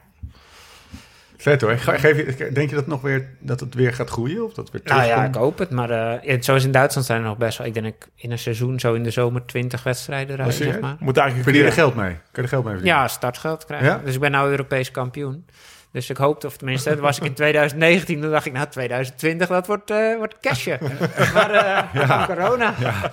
Vet 1.38 1.62
hoor. 1.62 1.78
Ge- 1.78 1.98
Geef 2.00 2.38
je, 2.38 2.52
denk 2.52 2.70
je 2.70 2.76
dat, 2.76 2.88
nog 2.88 3.02
weer, 3.02 3.30
dat 3.40 3.60
het 3.60 3.74
weer 3.74 3.94
gaat 3.94 4.10
groeien? 4.10 4.44
Of 4.46 4.54
dat 4.54 4.72
het 4.72 4.72
weer 4.72 4.82
nou 4.86 5.00
terugkomt? 5.02 5.24
ja, 5.24 5.30
ik 5.30 5.36
hoop 5.36 5.58
het. 5.58 5.70
Maar 5.70 5.90
eh, 6.20 6.38
zoals 6.42 6.64
in 6.64 6.72
Duitsland 6.72 7.08
zijn 7.08 7.22
er 7.22 7.28
nog 7.28 7.38
best 7.38 7.58
wel... 7.58 7.68
Ik 7.68 7.74
denk 7.74 7.86
dat 7.86 7.96
ik 7.96 8.08
in 8.16 8.32
een 8.32 8.40
seizoen 8.40 8.80
zo 8.80 8.94
in 8.94 9.04
de 9.04 9.12
zomer 9.12 9.46
20 9.46 9.84
wedstrijden 9.84 10.36
rijd, 10.36 10.54
serieus? 10.54 10.72
zeg 10.74 10.82
maar. 10.82 10.96
Moet 11.00 11.18
eigenlijk 11.18 11.44
Verdien 11.50 11.62
je 11.64 11.68
er 11.70 11.84
geld 11.84 11.96
mee? 11.96 12.10
Kan 12.14 12.20
je 12.32 12.42
er 12.42 12.48
geld 12.48 12.64
mee 12.64 12.74
verdienen? 12.74 13.02
Ja, 13.02 13.08
startgeld 13.08 13.66
krijgen. 13.66 13.88
Ja? 13.88 14.02
Dus 14.06 14.14
ik 14.14 14.20
ben 14.20 14.32
nou 14.32 14.50
Europees 14.50 14.92
kampioen. 14.92 15.46
Dus 15.92 16.10
ik 16.10 16.18
hoopte, 16.18 16.48
of 16.48 16.58
tenminste, 16.58 16.90
dat 16.90 17.00
was 17.00 17.18
ik 17.18 17.24
in 17.24 17.34
2019. 17.34 18.22
Toen 18.22 18.32
dacht 18.32 18.46
ik, 18.46 18.54
nou, 18.54 18.68
2020, 18.68 19.48
dat 19.48 19.68
wordt, 19.68 19.92
eh 19.92 20.18
wordt 20.18 20.36
cashje. 20.42 20.78
maar 21.34 21.52
eh 21.52 22.26
corona. 22.26 22.74
Ja. 22.80 23.12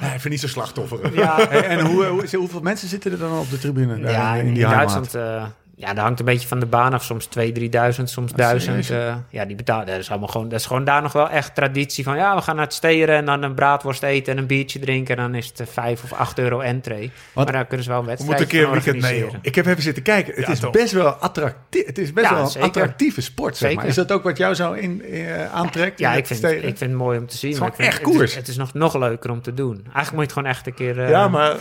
Nee, 0.00 0.14
ik 0.14 0.20
vind 0.20 0.28
niet 0.28 0.40
zo 0.40 0.48
slachtoffer. 0.48 1.14
Ja. 1.14 1.36
Hey, 1.48 1.66
en 1.66 1.86
hoe, 1.86 2.04
hoe, 2.04 2.36
hoeveel 2.36 2.60
mensen 2.60 2.88
zitten 2.88 3.12
er 3.12 3.18
dan 3.18 3.38
op 3.38 3.50
de 3.50 3.58
tribune? 3.58 3.98
Ja, 3.98 4.34
in, 4.34 4.46
in, 4.46 4.56
in? 4.56 4.60
Duitsland, 4.60 5.14
eh, 5.14 5.44
ja, 5.80 5.94
dat 5.94 6.04
hangt 6.04 6.18
een 6.18 6.24
beetje 6.24 6.48
van 6.48 6.60
de 6.60 6.66
baan 6.66 6.92
af. 6.92 7.04
Soms 7.04 7.28
2.000, 7.38 7.52
3.000, 7.52 8.02
soms 8.04 8.32
1000. 8.32 8.62
serieus? 8.84 8.90
eh, 8.90 9.14
ja, 9.30 9.44
die 9.44 9.56
betalen. 9.56 9.86
Dat 9.86 9.98
is, 9.98 10.10
allemaal 10.10 10.28
gewoon, 10.28 10.48
dat 10.48 10.60
is 10.60 10.66
gewoon 10.66 10.84
daar 10.84 11.02
nog 11.02 11.12
wel 11.12 11.28
echt 11.30 11.54
traditie 11.54 12.04
van. 12.04 12.16
Ja, 12.16 12.34
we 12.36 12.42
gaan 12.42 12.56
naar 12.56 12.64
het 12.64 12.74
steren 12.74 13.16
en 13.16 13.24
dan 13.24 13.42
een 13.42 13.54
braadworst 13.54 14.02
eten 14.02 14.32
en 14.32 14.38
een 14.38 14.46
biertje 14.46 14.78
drinken. 14.78 15.16
En 15.16 15.22
dan 15.22 15.34
is 15.34 15.52
het 15.56 15.68
5 15.72 16.02
of 16.02 16.12
8 16.12 16.38
euro 16.38 16.60
entree. 16.60 17.10
Want- 17.32 17.46
maar 17.46 17.56
daar 17.56 17.66
kunnen 17.66 17.84
ze 17.84 17.90
wel 17.90 18.02
moeten 18.02 18.26
wedstrijden 18.26 18.46
een 18.46 18.52
keer 18.52 18.76
een 18.76 18.82
van 18.82 18.92
weekend 18.92 19.02
mee, 19.02 19.12
organiseren. 19.12 19.40
Ik 19.42 19.54
heb 19.54 19.66
even 19.66 19.82
zitten 19.82 20.02
kijken. 20.02 20.34
Het 20.34 20.46
Ja, 20.46 20.52
is 20.52 20.60
toch? 20.60 20.70
best 20.72 20.92
wel 20.92 21.08
attractief. 21.10 21.86
Het 21.86 21.98
is 21.98 22.12
best 22.12 22.26
Ja, 22.28 22.34
wel 22.34 22.42
een 22.42 22.48
zeker. 22.50 22.68
attractieve 22.68 23.20
sport, 23.20 23.56
zeg 23.56 23.62
maar. 23.62 23.84
Zeker. 23.84 23.88
Is 23.88 24.06
dat 24.08 24.12
ook 24.18 24.22
wat 24.22 24.36
jou 24.36 24.54
zo 24.54 24.72
in, 24.72 25.02
eh, 25.04 25.54
aantrekt? 25.54 25.98
Ja, 25.98 26.12
in 26.12 26.18
ik 26.18 26.26
vind, 26.26 26.42
het 26.42 26.52
ik 26.52 26.60
vind 26.62 26.80
het 26.80 26.92
mooi 26.92 27.18
om 27.18 27.26
te 27.26 27.36
zien. 27.36 27.50
is 27.50 27.58
maar 27.58 27.68
ik 27.68 27.74
vind- 27.74 27.88
echt 27.88 28.00
koers. 28.00 28.18
Het 28.20 28.28
is, 28.30 28.34
het 28.34 28.48
is 28.48 28.56
nog, 28.56 28.74
nog 28.74 28.96
leuker 28.98 29.30
om 29.30 29.42
te 29.42 29.54
doen. 29.54 29.74
Eigenlijk 29.94 30.10
moet 30.12 30.14
je 30.14 30.20
het 30.20 30.32
gewoon 30.32 30.48
echt 30.48 30.66
een 30.66 30.74
keer... 30.74 31.00
eh, 31.02 31.10
Ja, 31.10 31.28
maar 31.28 31.56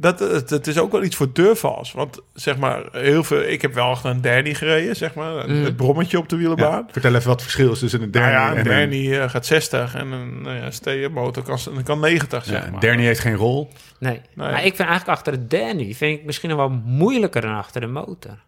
dat, 0.00 0.18
het, 0.18 0.50
het 0.50 0.66
is 0.66 0.78
ook 0.78 0.92
wel 0.92 1.02
iets 1.02 1.16
voor 1.16 1.32
deurvals. 1.32 1.92
Want 1.92 2.20
zeg 2.34 2.56
maar, 2.56 2.82
heel 2.92 3.24
veel... 3.24 3.42
Ik 3.42 3.62
heb 3.62 3.74
wel 3.74 3.84
achter 3.86 4.10
een 4.10 4.20
Danny 4.20 4.54
gereden, 4.54 4.96
zeg 4.96 5.14
maar. 5.14 5.36
een- 5.36 5.58
Mm. 5.58 5.64
Het 5.64 5.76
brommetje 5.76 6.18
op 6.18 6.28
de 6.28 6.36
Ja, 6.36 6.40
wielerbaan. 6.40 6.88
vertel 6.90 7.14
even 7.14 7.22
wat 7.26 7.32
het 7.32 7.42
verschil 7.42 7.72
is 7.72 7.78
tussen 7.78 8.02
een 8.02 8.10
Nou 8.10 8.30
ja, 8.30 8.50
een 8.50 8.56
en 8.56 8.70
een... 8.70 8.78
Danny 8.90 9.18
eh, 9.18 9.28
gaat 9.30 9.46
60 9.46 9.94
en 9.94 10.12
een 10.12 10.42
nou 10.42 10.56
ja, 10.56 11.08
kan, 11.42 11.82
kan 11.84 12.00
90, 12.00 12.44
zeg 12.44 12.58
Ja, 12.58 12.64
een 12.66 12.72
maar. 12.72 12.80
Derny 12.80 13.02
heeft 13.04 13.20
geen 13.20 13.34
rol. 13.34 13.70
Nee. 13.98 14.12
Nee. 14.12 14.22
Maar 14.34 14.64
ik 14.64 14.76
vind 14.76 14.88
eigenlijk 14.88 15.08
achter 15.18 15.32
de 15.32 15.46
Danny 15.46 15.94
vind 15.94 16.18
ik 16.18 16.24
misschien 16.24 16.48
nog 16.48 16.58
wel 16.58 16.80
moeilijker 16.84 17.40
dan 17.40 17.54
achter 17.56 17.80
de 17.80 17.86
motor. 17.86 18.38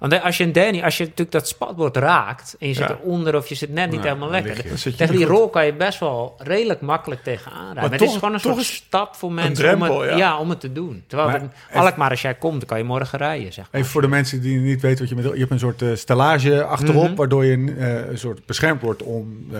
Want 0.00 0.22
als 0.22 0.36
je 0.36 0.44
een 0.44 0.52
Danny, 0.52 0.82
als 0.82 0.96
je 0.96 1.02
natuurlijk 1.02 1.30
dat 1.30 1.48
spatbord 1.48 1.96
raakt 1.96 2.56
en 2.58 2.68
je 2.68 2.74
zit 2.74 2.88
Ja. 2.88 2.96
eronder 3.02 3.36
of 3.36 3.46
je 3.48 3.54
zit 3.54 3.70
net 3.72 3.90
niet 3.90 4.02
Ja, 4.02 4.06
helemaal 4.06 4.30
lekker. 4.30 4.56
je. 4.56 4.68
Dan 4.68 4.78
zit 4.78 4.92
je 4.92 4.98
Tegen 4.98 5.16
die 5.16 5.24
rol 5.26 5.48
kan 5.48 5.66
je 5.66 5.74
best 5.74 5.98
wel 6.00 6.34
redelijk 6.38 6.80
makkelijk 6.80 7.22
tegenaan 7.22 7.58
rijden. 7.64 7.74
Maar 7.80 7.90
het 7.90 7.98
toch- 7.98 8.08
is 8.08 8.14
gewoon 8.14 8.34
een 8.34 8.40
soort 8.40 8.62
stap 8.64 9.14
voor 9.16 9.32
mensen 9.32 9.54
drempel, 9.54 9.94
om, 9.94 10.00
het, 10.02 10.16
ja. 10.18 10.38
om 10.38 10.50
het 10.50 10.60
te 10.60 10.72
doen. 10.72 11.04
Terwijl 11.06 11.28
Maar 11.30 11.82
Alkmaar, 11.84 12.10
als 12.10 12.22
jij 12.22 12.34
komt, 12.34 12.58
dan 12.58 12.68
kan 12.68 12.78
je 12.78 12.84
morgen 12.84 13.18
rijden, 13.18 13.52
zeg 13.52 13.64
maar. 13.70 13.80
Even 13.80 13.92
voor 13.92 14.00
de 14.02 14.08
mensen 14.08 14.40
die 14.40 14.58
niet 14.58 14.80
weten 14.80 14.98
wat 14.98 15.08
je 15.08 15.14
bedoelt. 15.14 15.34
Je 15.34 15.40
hebt 15.40 15.52
een 15.52 15.58
soort 15.58 15.82
eh, 15.82 15.88
stellage 15.94 16.64
achterop, 16.64 17.04
Mhm. 17.06 17.14
waardoor 17.14 17.44
je 17.44 17.74
eh, 17.78 18.10
een 18.10 18.18
soort 18.18 18.46
beschermd 18.46 18.82
wordt 18.82 19.02
om 19.02 19.46
eh, 19.52 19.58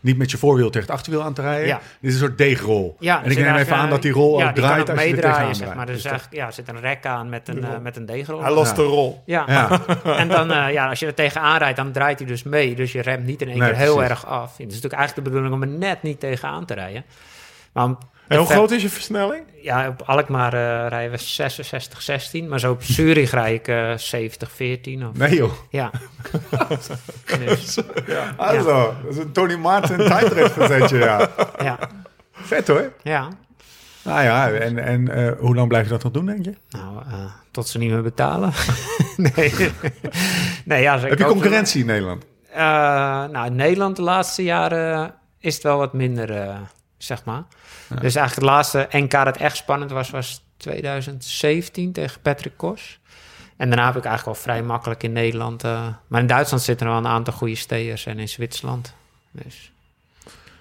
niet 0.00 0.16
met 0.18 0.30
je 0.30 0.38
voorwiel 0.38 0.70
tegen 0.70 0.86
het 0.88 0.96
achterwiel 0.96 1.22
aan 1.22 1.34
te 1.34 1.42
rijden. 1.42 1.66
Ja. 1.66 1.80
Dit 2.00 2.10
is 2.10 2.12
een 2.12 2.26
soort 2.26 2.38
deegrol. 2.38 2.96
Ja, 3.00 3.24
en 3.24 3.30
ik 3.30 3.38
neem 3.38 3.54
even 3.54 3.76
aan 3.76 3.90
dat 3.90 4.02
die 4.02 4.12
rol 4.12 4.38
ja, 4.38 4.48
ook 4.48 4.54
die 4.54 4.62
kan 4.62 4.72
draait 4.72 4.90
als 4.90 5.02
je 5.02 5.08
er 5.08 5.14
tegenaan 5.22 5.54
zeg 5.54 5.66
maar. 5.74 5.86
rijdt. 5.86 6.02
Dus 6.02 6.12
Dus 6.12 6.22
ja, 6.30 6.46
er 6.46 6.52
zit 6.52 6.68
een 6.68 6.80
rek 6.80 7.06
aan 7.06 7.28
met 7.28 7.48
een, 7.48 7.64
met 7.82 7.96
een 7.96 8.06
deegrol. 8.06 8.42
Hij 8.42 8.52
lost 8.52 8.70
Ja. 8.70 8.76
de 8.76 8.82
rol. 8.82 9.22
Ja, 9.26 9.44
Ja, 9.46 9.68
en 10.22 10.28
dan, 10.28 10.52
eh, 10.52 10.72
ja, 10.72 10.88
als 10.88 10.98
je 10.98 11.06
er 11.06 11.14
tegenaan 11.14 11.58
rijdt, 11.58 11.76
dan 11.76 11.92
draait 11.92 12.18
hij 12.18 12.28
dus 12.28 12.42
mee. 12.42 12.74
Dus 12.74 12.92
je 12.92 13.02
remt 13.02 13.24
niet 13.26 13.42
in 13.42 13.48
één 13.48 13.58
Nee, 13.58 13.68
keer 13.68 13.78
heel 13.78 13.94
precies. 13.94 14.10
erg 14.10 14.26
af. 14.26 14.50
Het 14.50 14.58
is 14.58 14.64
natuurlijk 14.74 14.94
eigenlijk 14.94 15.14
de 15.14 15.30
bedoeling 15.34 15.54
om 15.54 15.62
er 15.62 15.78
net 15.78 16.02
niet 16.02 16.20
tegenaan 16.20 16.64
te 16.64 16.74
rijden. 16.74 17.04
Maar 17.72 17.84
En 18.28 18.38
hoe 18.38 18.46
groot 18.46 18.70
is 18.70 18.82
je 18.82 18.88
versnelling? 18.88 19.42
Ja, 19.62 19.88
op 19.88 20.02
Alkmaar 20.02 20.52
eh, 20.54 20.88
rijden 20.88 21.10
we 21.10 21.16
66, 21.16 22.02
16. 22.02 22.48
Maar 22.48 22.60
zo 22.60 22.70
op 22.70 22.82
Zurich 22.82 23.30
rijd 23.30 23.54
ik 23.54 23.68
eh 23.68 23.92
70, 23.96 24.50
14. 24.52 25.06
Of, 25.08 25.16
nee 25.16 25.34
joh. 25.36 25.52
Ja. 25.70 25.90
Dus, 27.38 27.78
Also, 28.36 28.94
dat 29.04 29.12
is 29.12 29.16
een 29.18 29.32
Tony 29.32 29.54
Martin 29.54 29.96
tijdritverzetje, 29.96 30.98
ja. 30.98 31.28
ja, 31.62 31.78
Vet 32.32 32.68
hoor. 32.68 32.92
ja. 33.02 33.28
Nou 34.04 34.22
ja, 34.22 34.50
en, 34.50 34.78
en 34.78 35.08
eh, 35.08 35.38
hoe 35.38 35.54
lang 35.54 35.68
blijf 35.68 35.84
je 35.84 35.90
dat 35.90 36.02
nog 36.02 36.12
doen, 36.12 36.26
denk 36.26 36.44
je? 36.44 36.54
Nou, 36.70 37.02
eh, 37.06 37.24
tot 37.50 37.68
ze 37.68 37.78
niet 37.78 37.90
meer 37.90 38.02
betalen. 38.02 38.52
nee. 39.34 39.52
nee 40.64 40.82
ja, 40.82 40.98
Heb 41.00 41.18
je 41.18 41.24
concurrentie 41.24 41.80
in 41.80 41.86
Nederland? 41.86 42.24
Eh, 42.50 42.58
nou, 43.24 43.46
in 43.46 43.56
Nederland 43.56 43.96
de 43.96 44.02
laatste 44.02 44.42
jaren 44.42 45.14
is 45.38 45.54
het 45.54 45.62
wel 45.62 45.78
wat 45.78 45.92
minder, 45.92 46.56
zeg 46.98 47.24
maar. 47.24 47.42
Dus 47.88 48.14
eigenlijk 48.14 48.34
het 48.34 48.44
laatste 48.44 48.88
NK 48.90 49.10
dat 49.10 49.36
echt 49.36 49.56
spannend 49.56 49.90
was, 49.90 50.10
was 50.10 50.44
2017 50.56 51.92
tegen 51.92 52.20
Patrick 52.20 52.56
Kos. 52.56 52.98
En 53.56 53.68
daarna 53.68 53.86
heb 53.86 53.96
ik 53.96 54.04
eigenlijk 54.04 54.36
wel 54.36 54.54
vrij 54.54 54.62
makkelijk 54.62 55.02
in 55.02 55.12
Nederland. 55.12 55.62
maar 56.06 56.20
in 56.20 56.26
Duitsland 56.26 56.62
zitten 56.62 56.86
er 56.86 56.92
wel 56.92 57.02
een 57.02 57.10
aantal 57.10 57.32
goede 57.32 57.54
steers 57.54 58.06
en 58.06 58.18
in 58.18 58.28
Zwitserland. 58.28 58.94
Dus 59.30 59.72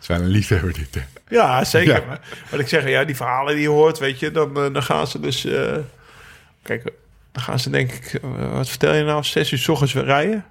Wel 0.07 0.17
een 0.21 0.27
liefhebber 0.27 0.73
dit, 0.73 0.95
hè? 0.95 1.01
Ja, 1.29 1.63
zeker. 1.63 1.93
Ja. 2.01 2.05
Maar 2.07 2.19
wat 2.49 2.59
ik 2.59 2.67
zeg, 2.67 2.87
ja, 2.89 3.03
die 3.03 3.15
verhalen 3.15 3.53
die 3.53 3.61
je 3.63 3.69
hoort, 3.69 3.99
weet 3.99 4.19
je, 4.19 4.31
dan, 4.31 4.57
eh, 4.57 4.73
dan 4.73 4.83
gaan 4.83 5.07
ze 5.07 5.19
dus... 5.19 5.45
eh, 5.45 5.75
kijk, 6.63 6.83
dan 7.31 7.43
gaan 7.43 7.59
ze 7.59 7.69
denk 7.69 7.91
ik, 7.91 8.13
eh, 8.13 8.51
wat 8.53 8.69
vertel 8.69 8.93
je 8.93 9.03
nou, 9.03 9.23
zes 9.23 9.51
uur 9.51 9.59
s 9.59 9.67
ochtends 9.67 9.93
weer 9.93 10.05
rijden. 10.05 10.45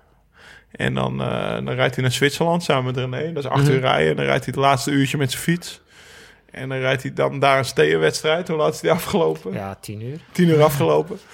En 0.70 0.94
dan, 0.94 1.20
eh, 1.22 1.52
dan 1.54 1.70
rijdt 1.70 1.94
hij 1.94 2.04
naar 2.04 2.12
Zwitserland 2.12 2.62
samen 2.62 2.84
met 2.84 2.96
René. 2.96 3.32
Dat 3.32 3.44
is 3.44 3.50
acht 3.50 3.62
Mhm. 3.62 3.72
uur 3.72 3.80
rijden. 3.80 4.10
En 4.10 4.16
dan 4.16 4.24
rijdt 4.24 4.44
hij 4.44 4.52
het 4.56 4.62
laatste 4.64 4.90
uurtje 4.90 5.18
met 5.18 5.30
zijn 5.30 5.42
fiets. 5.42 5.80
En 6.50 6.68
dan 6.68 6.78
rijdt 6.78 7.02
hij 7.02 7.12
dan 7.12 7.38
daar 7.38 7.58
een 7.58 7.64
steeënwedstrijd. 7.64 8.48
Hoe 8.48 8.56
laat 8.56 8.74
is 8.74 8.80
die 8.80 8.90
afgelopen? 8.90 9.52
ja, 9.52 9.74
tien 9.80 10.02
uur. 10.02 10.18
Tien 10.32 10.48
uur 10.48 10.62
afgelopen. 10.62 11.18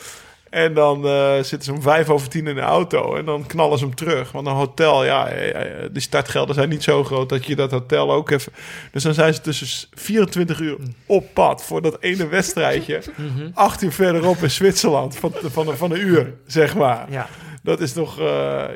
En 0.53 0.74
dan 0.74 1.07
eh, 1.07 1.33
zitten 1.35 1.62
ze 1.62 1.73
om 1.73 1.83
vijf 1.83 2.09
over 2.11 2.29
tien 2.29 2.47
in 2.47 2.55
de 2.55 2.61
auto. 2.61 3.16
En 3.16 3.24
dan 3.24 3.47
knallen 3.47 3.79
ze 3.79 3.85
hem 3.85 3.95
terug. 3.95 4.33
Want 4.33 4.47
een 4.47 4.53
hotel, 4.53 5.05
ja, 5.05 5.29
eh, 5.29 5.83
eh, 5.85 5.91
de 5.93 6.01
startgelden 6.01 6.55
zijn 6.55 6.69
niet 6.69 6.83
zo 6.83 7.05
groot 7.05 7.29
dat 7.29 7.47
je 7.47 7.57
dat 7.57 7.70
hotel 7.70 8.12
ook 8.12 8.31
even. 8.31 8.53
Dus 8.93 9.03
dan 9.03 9.15
zijn 9.15 9.35
ze 9.35 9.41
tussen 9.41 9.89
24 9.95 10.61
uur 10.61 10.77
op 11.07 11.24
pad 11.35 11.65
voor 11.65 11.83
dat 11.83 11.97
ene 12.01 12.29
wedstrijdje. 12.29 13.03
Mhm. 13.16 13.51
Acht 13.55 13.83
uur 13.83 13.93
verderop 13.93 14.37
in 14.37 14.51
Zwitserland. 14.51 15.16
Van, 15.16 15.33
van, 15.43 15.69
een- 15.69 15.77
van 15.77 15.91
een 15.93 16.01
uur, 16.01 16.35
zeg 16.47 16.74
maar. 16.77 17.07
Ja. 17.11 17.27
Dat 17.62 17.81
is 17.81 17.93
toch, 17.93 18.19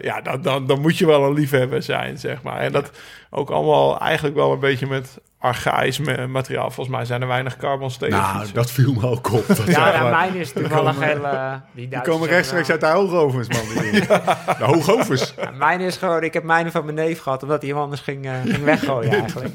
ja, 0.02 0.20
dan, 0.22 0.42
dan, 0.42 0.66
dan 0.66 0.80
moet 0.80 0.98
je 0.98 1.06
wel 1.06 1.24
een 1.24 1.32
liefhebber 1.34 1.82
zijn, 1.82 2.18
zeg 2.18 2.42
maar. 2.42 2.58
En 2.60 2.72
dat 2.72 2.90
ook 3.30 3.50
allemaal 3.50 4.00
eigenlijk 4.00 4.34
wel 4.36 4.52
een 4.52 4.60
beetje 4.60 4.86
met 4.86 5.18
archaïs 5.38 5.98
ma- 5.98 6.26
materiaal. 6.26 6.70
Volgens 6.70 6.96
mij 6.96 7.04
zijn 7.04 7.20
er 7.22 7.28
weinig 7.28 7.56
carbon 7.56 7.90
steel. 7.90 8.08
Nou, 8.08 8.46
dat 8.52 8.70
viel 8.70 8.92
me 8.92 9.06
ook 9.08 9.32
op. 9.32 9.46
Dat 9.46 9.66
Ja, 9.66 9.92
ja, 9.92 10.10
mijn 10.10 10.34
is 10.34 10.52
toevallig 10.52 11.00
heel... 11.00 11.24
eh, 11.26 11.52
die 11.72 11.88
Die 11.88 12.00
komen 12.00 12.28
rechtstreeks 12.28 12.68
wel- 12.68 12.78
uit 12.80 12.92
de 12.92 12.98
hoogovens, 12.98 13.48
man. 13.48 13.82
Die. 13.82 14.00
De 14.58 14.64
hoogovens. 14.64 15.34
Ja, 15.40 15.50
mijn 15.50 15.80
is 15.80 15.96
gewoon, 15.96 16.22
ik 16.22 16.32
heb 16.34 16.42
mijn 16.44 16.70
van 16.70 16.84
mijn 16.84 16.96
neef 16.96 17.20
gehad, 17.20 17.42
omdat 17.42 17.60
hij 17.62 17.70
hem 17.70 17.80
anders 17.80 18.00
ging, 18.00 18.26
eh, 18.26 18.32
ging 18.44 18.64
weggooien 18.64 19.10
eigenlijk. 19.22 19.54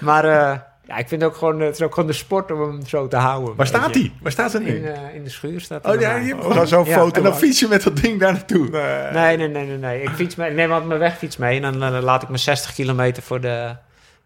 Maar 0.00 0.24
eh, 0.24 0.58
ja, 0.86 0.96
ik 0.96 1.08
vind 1.08 1.24
ook 1.24 1.36
gewoon, 1.36 1.60
het 1.60 1.74
is 1.74 1.82
ook 1.82 1.94
gewoon 1.94 2.08
de 2.08 2.14
sport 2.14 2.50
om 2.52 2.60
hem 2.60 2.86
zo 2.86 3.08
te 3.08 3.16
houden. 3.16 3.56
Waar 3.56 3.66
staat 3.66 3.92
die? 3.92 4.12
Waar 4.22 4.32
staat 4.32 4.50
ze 4.50 4.56
In, 4.58 4.64
nu? 4.64 4.84
eh, 4.84 5.14
in 5.14 5.24
de 5.24 5.30
schuur 5.30 5.60
staat 5.60 5.84
hij 5.84 5.94
Oh 5.94 6.00
ja, 6.00 6.14
je 6.16 6.36
zo'n 6.66 6.84
Ja, 6.84 6.98
foto 6.98 7.16
En 7.16 7.22
dan 7.22 7.36
fiets 7.36 7.60
je 7.60 7.68
met 7.68 7.82
dat 7.82 7.96
ding 7.96 8.20
daar 8.20 8.32
naartoe. 8.32 8.68
Nee. 8.68 9.12
Nee, 9.12 9.36
nee, 9.36 9.48
nee, 9.48 9.66
nee, 9.66 9.78
nee. 9.78 10.02
Ik, 10.02 10.08
fiets 10.10 10.34
mee, 10.34 10.48
ik 10.50 10.54
neem 10.56 10.68
altijd 10.70 10.88
mijn 10.88 11.00
wegfiets 11.00 11.36
mee 11.36 11.60
en 11.60 11.78
dan 11.78 11.94
eh, 11.94 12.02
laat 12.02 12.22
ik 12.22 12.28
me 12.28 12.36
60 12.36 12.72
kilometer 12.74 13.22
voor 13.22 13.40
de, 13.40 13.76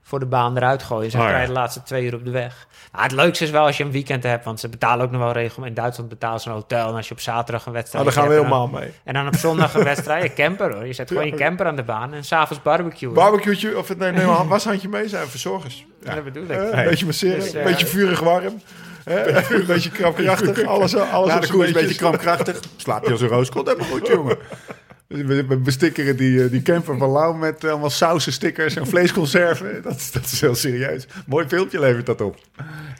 voor 0.08 0.18
de 0.18 0.26
baan 0.26 0.56
eruit 0.56 0.82
gooien. 0.82 1.10
Zeg 1.10 1.20
Oh, 1.20 1.26
ja. 1.26 1.32
rij 1.32 1.46
de 1.46 1.52
laatste 1.52 1.82
twee 1.82 2.04
uur 2.04 2.14
op 2.14 2.24
de 2.24 2.30
weg. 2.30 2.66
Nou, 2.92 3.04
het 3.04 3.12
leukste 3.12 3.44
is 3.44 3.50
wel 3.50 3.66
als 3.66 3.76
je 3.76 3.84
een 3.84 3.90
weekend 3.90 4.22
hebt, 4.22 4.44
want 4.44 4.60
ze 4.60 4.68
betalen 4.68 5.04
ook 5.04 5.10
nog 5.10 5.20
wel 5.20 5.32
regelmatig. 5.32 5.68
In 5.76 5.80
Duitsland 5.82 6.08
betalen 6.08 6.40
ze 6.40 6.48
een 6.48 6.54
hotel 6.54 6.88
en 6.88 6.94
als 6.94 7.08
je 7.08 7.14
op 7.14 7.20
zaterdag 7.20 7.66
een 7.66 7.72
wedstrijd 7.72 8.04
Nou, 8.04 8.16
daar 8.16 8.24
gaan 8.24 8.32
we 8.34 8.38
helemaal 8.40 8.68
mee. 8.68 8.92
En 9.04 9.14
dan 9.14 9.26
op 9.26 9.34
zondag 9.36 9.74
een 9.74 9.84
wedstrijd, 9.94 10.22
je 10.22 10.32
camper 10.32 10.74
hoor. 10.74 10.86
Je 10.86 10.92
zet 10.92 11.08
gewoon 11.08 11.26
je 11.26 11.34
camper 11.34 11.66
aan 11.66 11.76
de 11.76 11.82
baan 11.82 12.14
en 12.14 12.24
s'avonds 12.24 12.62
barbecue. 12.62 13.10
Barbecue, 13.12 13.78
of 13.78 13.88
het 13.88 13.98
nee, 13.98 14.12
nee, 14.12 14.26
washandje 14.26 14.88
mee 14.88 15.08
zijn, 15.08 15.26
verzorgers. 15.26 15.86
Ja. 16.04 16.14
Dat 16.14 16.24
bedoel 16.24 16.42
ik. 16.44 16.50
Eh, 16.50 16.56
Hey. 16.70 16.82
Een 16.84 16.90
beetje 16.90 17.06
masseren, 17.06 17.38
Dus, 17.40 17.52
een 17.52 17.58
eh, 17.60 17.66
beetje 17.66 17.86
vurig 17.86 18.20
warm. 18.20 18.60
Hè? 19.04 19.26
Een 19.54 19.66
beetje 19.66 19.90
krapkrachtig, 19.90 20.64
alles, 20.64 20.96
alles 20.96 21.32
Ja, 21.32 21.40
de 21.40 21.48
koers 21.48 21.66
een 21.68 21.72
beetje 21.72 21.94
krampkrachtig. 21.94 22.60
Slaap 22.76 23.04
je 23.04 23.10
als 23.12 23.20
een 23.20 23.28
rooskot. 23.28 23.66
Helemaal 23.68 23.88
goed, 23.90 24.06
jongen. 24.06 24.36
We 25.08 25.56
bestikkeren 25.64 26.16
die, 26.16 26.44
eh, 26.44 26.50
die 26.50 26.62
camper 26.62 26.96
van 26.98 27.10
Lau 27.10 27.36
met 27.36 27.64
eh, 27.64 27.70
allemaal 27.70 27.90
sausenstickers 27.90 28.76
en 28.76 28.86
vleesconserven. 28.86 29.82
Dat, 29.82 29.96
is- 29.96 30.12
dat 30.12 30.24
is 30.24 30.40
heel 30.40 30.54
serieus. 30.54 31.06
Mooi 31.26 31.46
filmpje 31.48 31.80
levert 31.80 32.06
dat 32.06 32.20
op. 32.20 32.36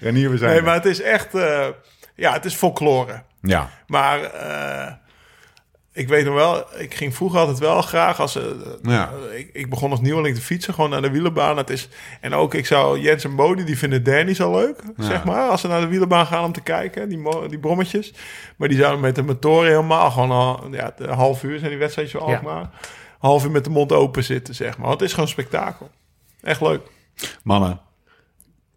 Renier, 0.01 0.31
we 0.31 0.37
zijn 0.37 0.51
Nee, 0.51 0.59
er. 0.59 0.65
maar 0.65 0.75
het 0.75 0.85
is 0.85 1.01
echt, 1.03 1.35
eh, 1.35 1.67
ja, 2.15 2.33
het 2.33 2.45
is 2.45 2.55
folklore. 2.55 3.23
Ja. 3.41 3.71
Maar 3.87 4.21
ik 5.97 6.09
weet 6.09 6.25
nog 6.25 6.35
wel, 6.35 6.65
ik 6.79 6.95
ging 6.95 7.15
vroeger 7.15 7.39
altijd 7.39 7.59
wel 7.59 7.83
graag 7.83 8.21
als... 8.21 8.37
eh, 8.37 8.43
Ja. 8.83 9.11
eh, 9.33 9.39
ik, 9.39 9.51
ik 9.53 9.71
begon 9.71 9.91
als 9.91 10.01
nieuweling 10.01 10.35
te 10.37 10.43
fietsen, 10.43 10.75
gewoon 10.75 10.91
naar 10.91 11.03
de 11.03 11.11
wielenbaan. 11.11 11.57
Het 11.57 11.71
is, 11.71 11.89
en 12.21 12.35
ook, 12.35 12.55
ik 12.55 12.67
zou 12.67 13.01
Jens 13.01 13.25
en 13.25 13.37
Bodie, 13.37 13.65
die 13.65 13.79
vinden 13.79 14.03
Danny 14.05 14.35
zo 14.35 14.53
leuk, 14.53 14.81
zeg 14.99 15.25
maar. 15.25 15.49
Als 15.49 15.61
ze 15.61 15.69
naar 15.69 15.81
de 15.81 15.87
wielenbaan 15.87 16.27
gaan 16.27 16.45
om 16.45 16.53
te 16.53 16.61
kijken, 16.63 17.09
die, 17.09 17.49
die 17.49 17.59
brommetjes. 17.59 18.15
Maar 18.57 18.69
die 18.69 18.79
zouden 18.79 19.01
met 19.01 19.15
de 19.15 19.23
motoren 19.23 19.69
helemaal 19.71 20.11
gewoon 20.11 20.31
al, 20.31 20.65
ja, 20.71 20.93
een 20.97 21.09
half 21.15 21.43
uur 21.43 21.59
zijn 21.59 21.71
die 21.71 21.79
wedstrijdjes 21.81 22.21
al 22.21 22.31
Ja. 22.31 22.41
maar. 22.43 22.71
Half 23.19 23.45
uur 23.45 23.51
met 23.51 23.65
de 23.65 23.71
mond 23.71 23.93
open 23.93 24.25
zitten, 24.25 24.55
zeg 24.55 24.79
maar. 24.79 24.87
Want 24.87 25.01
het 25.01 25.09
is 25.09 25.15
gewoon 25.15 25.29
spektakel. 25.29 25.91
Echt 26.43 26.61
leuk. 26.61 26.81
Mannen. 27.43 27.81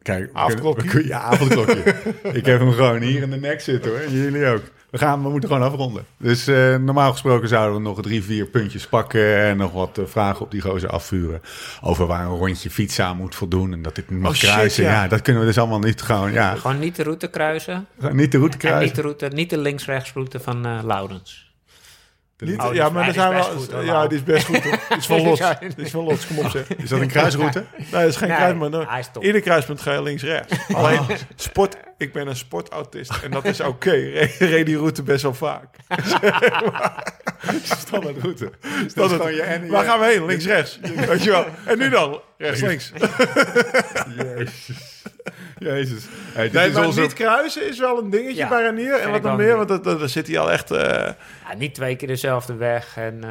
Kijk, 0.01 0.29
Avondklokje? 0.33 1.07
Ja, 1.07 1.19
avondklokje. 1.19 1.83
ik 2.39 2.45
heb 2.45 2.59
hem 2.59 2.71
gewoon 2.71 3.01
hier 3.01 3.21
in 3.21 3.29
de 3.29 3.35
nek 3.37 3.61
zitten 3.61 3.91
hoor. 3.91 3.99
En 3.99 4.11
jullie 4.11 4.45
ook. 4.47 4.61
We, 4.91 4.97
gaan, 4.97 5.23
we 5.23 5.29
moeten 5.29 5.49
gewoon 5.49 5.63
afronden. 5.67 6.05
Dus 6.17 6.47
eh, 6.47 6.75
normaal 6.75 7.11
gesproken 7.11 7.47
zouden 7.47 7.75
we 7.75 7.81
nog 7.81 8.01
drie, 8.01 8.23
vier 8.23 8.45
puntjes 8.45 8.87
pakken. 8.87 9.37
En 9.37 9.57
nog 9.57 9.71
wat 9.71 9.97
eh, 9.97 10.05
vragen 10.07 10.41
op 10.41 10.51
die 10.51 10.61
gozer 10.61 10.89
afvuren. 10.89 11.41
Over 11.81 12.05
waar 12.07 12.25
een 12.25 12.37
rondje 12.37 12.69
fiets 12.69 12.99
aan 12.99 13.17
moet 13.17 13.35
voldoen. 13.35 13.73
En 13.73 13.81
dat 13.81 13.95
dit 13.95 14.09
niet 14.09 14.19
mag 14.19 14.31
Oh, 14.31 14.37
shit, 14.37 14.49
kruisen. 14.49 14.83
ja. 14.83 14.91
ja. 14.91 15.07
dat 15.07 15.21
kunnen 15.21 15.41
we 15.41 15.47
dus 15.47 15.57
allemaal 15.57 15.79
niet 15.79 16.01
gewoon. 16.01 16.31
Ja, 16.31 16.55
Gewoon 16.55 16.79
niet 16.79 16.95
de 16.95 17.03
route 17.03 17.27
kruisen. 17.27 17.87
niet 18.11 18.31
de 18.31 18.37
route 18.37 18.53
En 18.57 18.59
kruisen. 18.59 18.85
niet 18.85 18.95
de, 18.95 19.01
route, 19.01 19.27
niet 19.33 19.49
de 19.49 19.57
links-rechts 19.57 20.13
route 20.13 20.39
van 20.39 20.65
eh 20.65 20.79
Laurens. 20.83 21.48
Niet, 22.39 22.59
Oh, 22.61 22.73
ja, 22.73 22.89
maar 22.89 23.01
er 23.03 23.07
is 23.09 23.13
zijn 23.15 23.31
wel... 23.33 23.43
goed, 23.43 23.69
ja, 23.83 24.07
die 24.07 24.17
is 24.17 24.23
best 24.23 24.45
goed. 24.45 24.63
hoor. 24.63 24.79
Die 24.89 24.97
is 24.97 25.05
van. 25.05 25.21
Ja. 25.35 25.53
Die 25.75 25.85
is 25.85 25.91
van 25.91 26.05
kom 26.27 26.37
op 26.37 26.49
zeg. 26.49 26.67
Is 26.77 26.89
dat 26.89 26.99
een 27.01 27.07
kruisroute? 27.07 27.65
Nee, 27.77 27.87
dat 27.91 28.03
is 28.03 28.15
geen 28.15 28.27
Nee, 28.27 28.37
kruis, 28.37 28.55
maar 28.57 28.69
dan- 28.69 28.85
hij 28.87 28.99
is 28.99 29.09
top. 29.13 29.23
ieder 29.23 29.41
kruispunt 29.41 29.81
ga 29.81 29.93
je 29.93 30.01
links-rechts. 30.03 30.55
Alleen 30.73 31.01
sport, 31.35 31.75
ik 31.97 32.13
ben 32.13 32.27
een 32.27 32.35
sportautist 32.35 33.11
en 33.23 33.31
dat 33.31 33.45
is 33.45 33.61
oké. 33.61 33.91
Re- 34.15 34.29
Reed 34.39 34.65
die 34.65 34.77
route 34.77 35.03
best 35.03 35.21
wel 35.23 35.33
vaak. 35.33 35.65
Standaard 37.63 38.17
route. 38.21 38.51
Dat 38.61 38.95
Dat 38.95 39.05
is 39.05 39.11
het- 39.11 39.21
gewoon 39.21 39.33
je 39.35 39.41
en 39.41 39.67
Waar 39.67 39.85
gaan 39.85 39.99
we 39.99 40.05
heen? 40.05 40.25
Links-rechts. 40.25 40.79
Weet 41.07 41.23
je 41.23 41.29
wel. 41.29 41.45
En 41.65 41.77
nu 41.77 41.89
dan? 41.89 42.21
Rechts-links. 42.37 42.91
Jezus. 44.17 44.98
Jezus. 45.59 46.03
Hey, 46.33 46.43
dit 46.43 46.53
Nee, 46.53 46.67
is 46.69 46.73
maar 46.75 46.85
onze... 46.85 47.01
niet 47.01 47.13
kruisen 47.13 47.67
is 47.69 47.79
wel 47.79 47.97
een 47.99 48.09
dingetje 48.09 48.35
Ja, 48.35 48.47
bij 48.49 48.63
Ranier. 48.63 48.93
En 48.93 49.11
wat 49.11 49.23
dan 49.23 49.35
meer? 49.37 49.55
Want 49.55 49.67
dat- 49.67 49.83
dat- 49.83 49.99
daar 49.99 50.09
zit 50.09 50.27
hij 50.27 50.39
al 50.39 50.51
echt... 50.51 50.71
eh, 50.71 50.79
Ja, 51.47 51.55
niet 51.57 51.73
twee 51.75 51.95
keer 51.95 52.07
dezelfde 52.07 52.55
weg. 52.55 52.97
En, 52.97 53.23
eh, 53.23 53.29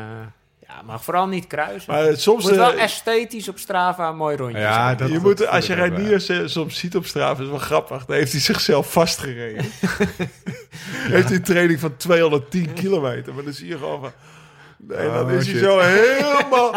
ja, 0.69 0.83
maar 0.87 1.01
vooral 1.01 1.27
niet 1.27 1.47
kruisen. 1.47 1.93
maar 1.93 2.17
soms... 2.17 2.45
Het 2.45 2.53
moet 2.53 2.63
wel 2.65 2.73
eh, 2.73 2.83
esthetisch 2.83 3.49
op 3.49 3.59
Strava 3.59 4.09
een 4.09 4.17
mooi 4.17 4.37
rondje 4.37 4.59
Ja, 4.59 4.73
zijn. 4.85 4.97
dat, 4.97 5.09
je 5.09 5.15
dat 5.15 5.23
moet, 5.23 5.47
als 5.47 5.67
je 5.67 5.75
Reinier 5.75 6.31
eh, 6.41 6.47
soms 6.47 6.79
ziet 6.79 6.97
op 6.97 7.07
straat, 7.07 7.41
is 7.41 7.49
wel 7.49 7.59
grappig. 7.59 8.05
Dan 8.05 8.17
heeft 8.17 8.33
hij 8.33 8.41
zichzelf 8.41 8.93
vastgereden. 8.93 9.65
heeft 11.15 11.29
hij 11.29 11.37
een 11.37 11.43
training 11.43 11.81
van 11.81 11.97
210 11.97 12.73
kilometer. 12.83 13.35
Maar 13.35 13.45
dan 13.45 13.53
zie 13.53 13.67
je 13.69 13.79
gewoon 13.79 14.01
van... 14.01 14.13
Nee, 14.79 15.07
dan 15.11 15.25
Oh, 15.25 15.33
is 15.33 15.51
hij 15.51 15.59
zo 15.61 15.79
helemaal... 15.79 16.75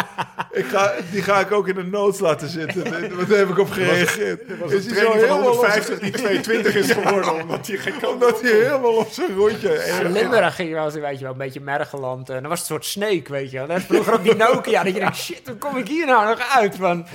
Ik 0.51 0.65
ga, 0.65 0.93
die 1.11 1.21
ga 1.21 1.39
ik 1.39 1.51
ook 1.51 1.67
in 1.67 1.75
de 1.75 1.83
notes 1.83 2.19
laten 2.19 2.47
zitten. 2.49 2.83
Wat 3.17 3.27
heb 3.27 3.49
ik 3.49 3.57
op 3.59 3.69
gereageerd? 3.71 4.41
Is 4.69 4.85
hij 4.85 4.95
zo 5.03 5.11
helemaal 5.11 5.51
op 5.51 5.65
zijn- 5.69 5.99
die 5.99 6.11
22 6.11 6.75
is 6.75 6.91
geworden, 6.91 7.33
omdat 7.41 7.67
hij 7.67 7.77
geen 7.77 8.07
Omdat 8.07 8.41
hij 8.41 8.51
helemaal 8.51 8.95
op 8.95 9.09
zijn 9.11 9.35
rondje... 9.35 9.99
Limburg 10.09 10.55
ging 10.55 10.69
je 10.69 10.75
wel 10.75 10.85
eens, 10.85 10.93
weet 10.93 11.17
je 11.17 11.23
wel, 11.23 11.31
een 11.31 11.37
beetje 11.37 11.59
Mergeland. 11.61 12.29
En 12.29 12.39
dan 12.41 12.49
was 12.49 12.59
het 12.59 12.69
een 12.69 12.75
soort 12.75 12.85
snake, 12.85 13.31
weet 13.31 13.51
je 13.51 13.57
wel. 13.57 13.67
Net 13.67 13.83
vroeger 13.83 14.13
op 14.13 14.23
die 14.23 14.35
Nokia, 14.35 14.83
dat 14.83 14.93
je 14.93 14.99
denkt, 14.99 15.17
shit, 15.17 15.41
hoe 15.47 15.55
kom 15.55 15.77
ik 15.77 15.87
hier 15.87 16.05
nou 16.05 16.27
nog 16.27 16.55
uit? 16.55 16.75
Van, 16.75 17.05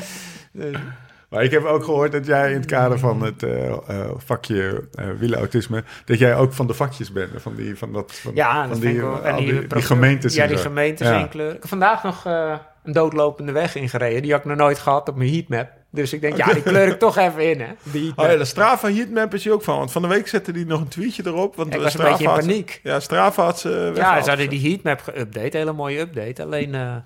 Maar 1.29 1.43
ik 1.45 1.51
heb 1.51 1.65
ook 1.65 1.85
gehoord 1.85 2.13
dat 2.13 2.27
jij 2.27 2.51
in 2.51 2.57
het 2.57 2.67
kader 2.67 2.99
van 2.99 3.23
het 3.23 3.43
eh, 3.43 3.67
eh, 3.67 3.79
vakje 4.17 4.89
eh 4.95 5.07
wielenautisme, 5.19 5.85
dat 6.05 6.19
jij 6.19 6.37
ook 6.37 6.53
van 6.53 6.67
de 6.67 6.75
vakjes 6.75 7.13
bent. 7.13 7.31
Van 7.37 7.55
die, 7.55 7.77
van 7.77 7.93
dat, 7.93 8.13
van, 8.13 8.35
ja, 8.35 8.61
van 8.61 8.69
dat 8.69 8.81
die, 8.81 8.83
vind 8.91 8.97
ik 8.97 9.03
wel. 9.03 9.33
al 9.33 9.39
die, 9.39 9.67
die 9.67 9.83
gemeentes. 9.83 10.35
Ja, 10.35 10.43
en 10.43 10.49
die 10.49 10.57
gemeentes 10.59 11.07
Ja. 11.09 11.19
inkleuren. 11.19 11.55
Ik 11.55 11.61
heb 11.61 11.69
vandaag 11.69 12.03
nog 12.03 12.27
eh, 12.27 12.55
een 12.85 12.93
doodlopende 12.93 13.53
weg 13.53 13.75
ingereden. 13.75 14.23
Die 14.23 14.31
had 14.31 14.41
ik 14.41 14.47
nog 14.47 14.57
nooit 14.57 14.79
gehad 14.79 15.09
op 15.09 15.17
mijn 15.17 15.31
heatmap. 15.31 15.69
Dus 15.91 16.13
ik 16.13 16.21
denk, 16.21 16.37
ja, 16.37 16.53
die 16.53 16.63
kleur 16.63 16.89
ik 16.89 16.99
toch 16.99 17.17
even 17.17 17.51
in, 17.51 17.61
hè. 17.61 17.67
De 17.83 17.99
heatmap. 17.99 18.19
Oh 18.27 18.33
ja, 18.33 18.39
de 18.39 18.45
Strava 18.45 18.89
heatmap 18.93 19.35
is 19.35 19.45
hij 19.45 19.53
ook 19.53 19.63
van. 19.63 19.79
Want 19.79 19.93
van 19.93 20.03
de 20.03 20.09
week 20.09 20.29
zette 20.29 20.51
hij 20.51 20.65
nog 20.65 20.81
een 20.81 20.89
tweetje 20.89 21.23
erop. 21.27 21.57
Want 21.57 21.69
ik 21.69 21.75
de 21.77 21.83
was 21.83 21.95
een 21.95 22.05
beetje 22.05 22.25
in 22.25 22.31
had 22.31 22.39
paniek. 22.41 22.81
Ja, 22.83 23.01
Strava 23.01 23.45
had 23.45 23.59
ze 23.61 23.93
Ja, 23.95 24.23
ze 24.23 24.29
hadden 24.29 24.49
die 24.49 24.71
heatmap 24.71 25.01
geüpdate. 25.11 25.51
Hele 25.57 25.73
mooie 25.73 25.99
update. 26.01 26.43
Alleen, 26.43 26.75
eh, 26.75 26.97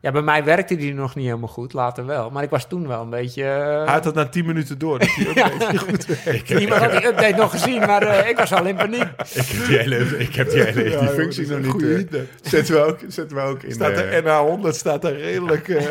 ja, 0.00 0.10
bij 0.10 0.22
mij 0.22 0.44
werkte 0.44 0.76
die 0.76 0.94
nog 0.94 1.14
niet 1.14 1.24
helemaal 1.26 1.48
goed. 1.48 1.72
Later 1.72 2.06
wel. 2.06 2.30
Maar 2.30 2.42
ik 2.42 2.50
was 2.50 2.68
toen 2.68 2.86
wel 2.88 3.02
een 3.02 3.10
beetje... 3.10 3.42
eh, 3.44 3.84
Hij 3.84 3.92
had 3.94 4.04
het 4.04 4.14
na 4.14 4.26
10 4.28 4.46
minuten 4.46 4.78
door. 4.78 4.98
Dat 4.98 5.08
die 5.16 5.28
update 5.30 5.66
niet 5.70 5.80
goed. 5.80 6.06
Niemand 6.58 6.80
had 6.82 6.90
die 6.90 7.06
update 7.06 7.36
nog 7.36 7.50
gezien, 7.50 7.78
maar 7.80 8.02
eh, 8.02 8.28
ik 8.28 8.36
was 8.36 8.52
al 8.52 8.64
in 8.66 8.76
paniek. 8.76 9.02
Ik 9.34 9.46
heb 9.46 9.66
die 9.66 9.76
hele, 9.78 9.96
ik 10.18 10.34
heb 10.34 10.50
die, 10.50 10.62
hele, 10.62 10.98
die 10.98 11.08
functie 11.08 11.46
nog 11.48 11.80
is 11.82 11.96
niet. 11.96 12.14
eh, 12.14 12.20
zetten, 12.42 12.74
we 12.74 12.80
ook, 12.80 12.98
zetten 13.08 13.36
we 13.36 13.42
ook 13.42 13.62
in 13.62 13.72
Staat 13.72 13.94
de, 13.94 14.22
de 14.24 14.68
NH100 14.72 14.76
staat 14.76 15.02
daar 15.02 15.12
redelijk, 15.16 15.68
eh, 15.68 15.84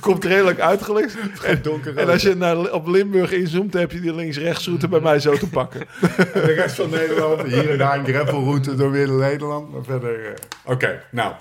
komt 0.00 0.24
redelijk 0.24 0.60
uitgelicht. 0.60 1.16
En, 1.44 1.62
donker 1.62 1.96
en 1.96 2.08
als 2.08 2.22
je 2.22 2.34
naar, 2.36 2.72
op 2.72 2.86
Limburg 2.86 3.32
inzoomt, 3.32 3.72
dan 3.72 3.80
heb 3.80 3.92
je 3.92 4.00
die 4.00 4.14
links-rechtsroute 4.14 4.88
bij 4.88 5.00
mij 5.00 5.20
zo 5.20 5.32
te 5.36 5.48
pakken. 5.48 5.80
de 6.16 6.40
rest 6.56 6.74
van 6.74 6.90
Nederland. 6.90 7.42
Hier 7.42 7.70
en 7.70 7.78
daar 7.78 7.98
een 7.98 8.06
gravelroute 8.06 8.74
door 8.74 8.90
weer 8.90 9.08
Nederland. 9.10 9.72
Maar 9.72 9.82
verder... 9.84 10.24
eh, 10.24 10.32
Oké, 10.64 11.02
nou. 11.10 11.32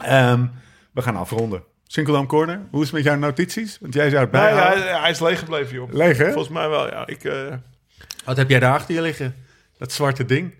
Ehm, 0.00 0.44
we 0.94 1.02
gaan 1.02 1.16
afronden. 1.16 1.62
Sinkeldam 1.86 2.26
Corner, 2.26 2.60
hoe 2.70 2.80
is 2.80 2.86
het 2.86 2.94
met 2.96 3.04
jouw 3.04 3.16
notities? 3.16 3.78
Want 3.80 3.94
jij 3.94 4.10
zou 4.10 4.22
het 4.22 4.32
Nee, 4.32 4.40
bijhouden. 4.42 4.82
hij, 4.88 5.00
hij 5.00 5.10
is 5.10 5.20
leeg 5.20 5.38
gebleven, 5.38 5.74
joh. 5.74 5.92
Leeg, 5.92 6.16
hè? 6.18 6.24
Volgens 6.32 6.54
mij 6.54 6.68
wel, 6.68 6.86
ja. 6.86 7.06
Ik, 7.06 7.24
eh, 7.24 7.54
Wat 8.24 8.36
heb 8.36 8.50
jij 8.50 8.58
daar 8.60 8.72
achter 8.72 8.94
je 8.94 9.00
liggen? 9.00 9.34
Dat 9.78 9.92
zwarte 9.92 10.24
ding? 10.24 10.54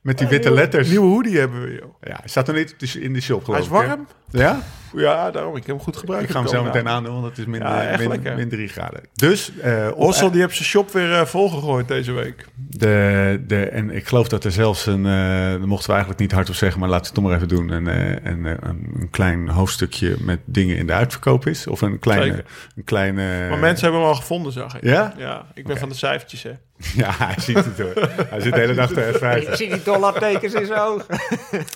Met 0.00 0.18
die 0.18 0.26
witte 0.26 0.50
letters. 0.50 0.88
nieuwe 0.88 1.06
hoodie 1.06 1.38
hebben 1.38 1.62
we, 1.62 1.72
joh. 1.72 1.94
Ja, 2.00 2.16
hij 2.20 2.28
staat 2.28 2.46
nog 2.46 2.56
niet 2.56 2.94
in 2.94 3.12
de 3.12 3.20
shop, 3.20 3.44
geloof 3.44 3.68
Hij 3.70 3.78
is 3.80 3.84
ik, 3.84 3.96
hè? 3.98 4.04
Ja? 4.30 4.60
Ja, 4.96 5.30
daarom. 5.30 5.56
Ik 5.56 5.66
heb 5.66 5.76
hem 5.76 5.84
goed 5.84 5.96
gebruikt. 5.96 6.24
Ik 6.24 6.30
ga 6.30 6.38
hem 6.40 6.48
zo 6.48 6.64
meteen 6.64 6.88
aandoen, 6.88 7.12
want 7.14 7.24
het 7.26 7.38
is 7.38 7.44
min, 7.46 7.60
Ja, 7.60 7.82
echt 7.86 7.98
min, 8.00 8.08
lekker. 8.08 8.36
min 8.36 8.48
3 8.48 8.68
graden. 8.68 9.00
Dus, 9.14 9.52
eh, 9.58 9.86
op- 9.90 9.96
Ossel, 9.98 10.30
die 10.30 10.40
heeft 10.40 10.54
zijn 10.54 10.68
shop 10.68 10.92
weer 10.92 11.12
eh, 11.12 11.24
volgegooid 11.24 11.88
deze 11.88 12.12
week. 12.12 12.44
de, 12.70 13.42
de, 13.46 13.64
en 13.68 13.90
ik 13.90 14.06
geloof 14.08 14.28
dat 14.28 14.44
er 14.44 14.52
zelfs 14.52 14.86
een, 14.86 15.06
eh 15.06 15.50
dat 15.50 15.66
mochten 15.66 15.86
we 15.86 15.92
eigenlijk 15.92 16.20
niet 16.20 16.32
hardop 16.32 16.54
zeggen, 16.54 16.80
maar 16.80 16.88
laten 16.88 17.14
we 17.14 17.20
het 17.20 17.20
toch 17.20 17.24
maar 17.24 17.34
even 17.34 17.68
doen, 17.68 17.86
een, 17.86 17.88
eh, 17.88 18.32
een, 18.32 18.46
eh, 18.46 18.52
een, 18.60 18.90
een 19.00 19.08
klein 19.10 19.48
hoofdstukje 19.48 20.16
met 20.20 20.38
dingen 20.44 20.76
in 20.76 20.86
de 20.86 20.92
uitverkoop 20.92 21.46
is. 21.46 21.66
Of 21.66 21.80
een 21.80 21.98
kleine... 21.98 22.44
Een 22.76 22.84
kleine 22.84 23.46
Maar 23.48 23.58
mensen 23.58 23.82
hebben 23.84 24.00
hem 24.00 24.10
al 24.10 24.16
gevonden, 24.16 24.52
zag 24.52 24.76
ik. 24.76 24.82
Ja? 24.84 25.14
Ja, 25.16 25.46
ik 25.54 25.66
ben 25.66 25.76
van 25.78 25.88
de 25.88 25.94
cijfertjes, 25.94 26.42
hè. 26.42 26.50
Ja, 27.02 27.10
hij 27.18 27.34
ziet 27.38 27.56
het 27.64 27.78
hoor. 27.78 28.08
Hij 28.28 28.40
zit 28.40 28.52
de 28.54 28.60
hele 28.60 28.74
dag 28.74 28.92
te 28.92 29.00
Ik 29.40 29.48
F5. 29.48 29.52
zie 29.56 29.68
die 29.68 29.82
dollartekens 29.82 30.52
in 30.54 30.66
zijn 30.66 30.80
ogen. 30.80 31.04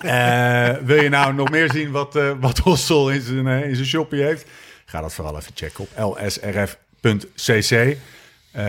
Eh, 0.03 0.69
wil 0.85 1.03
je 1.03 1.09
nou 1.09 1.35
nog 1.35 1.51
meer 1.51 1.71
zien 1.73 1.91
wat, 1.91 2.17
eh 2.17 2.31
wat 2.49 2.59
Hossel 2.59 3.11
in 3.11 3.21
zijn, 3.21 3.47
eh, 3.47 3.69
in 3.69 3.75
zijn 3.75 3.87
shoppie 3.89 4.23
heeft? 4.23 4.47
Ga 4.85 5.01
dat 5.01 5.15
vooral 5.15 5.37
even 5.39 5.53
checken 5.55 5.85
op 5.95 6.17
lsrf.cc. 6.17 7.71
Eh, 8.53 8.65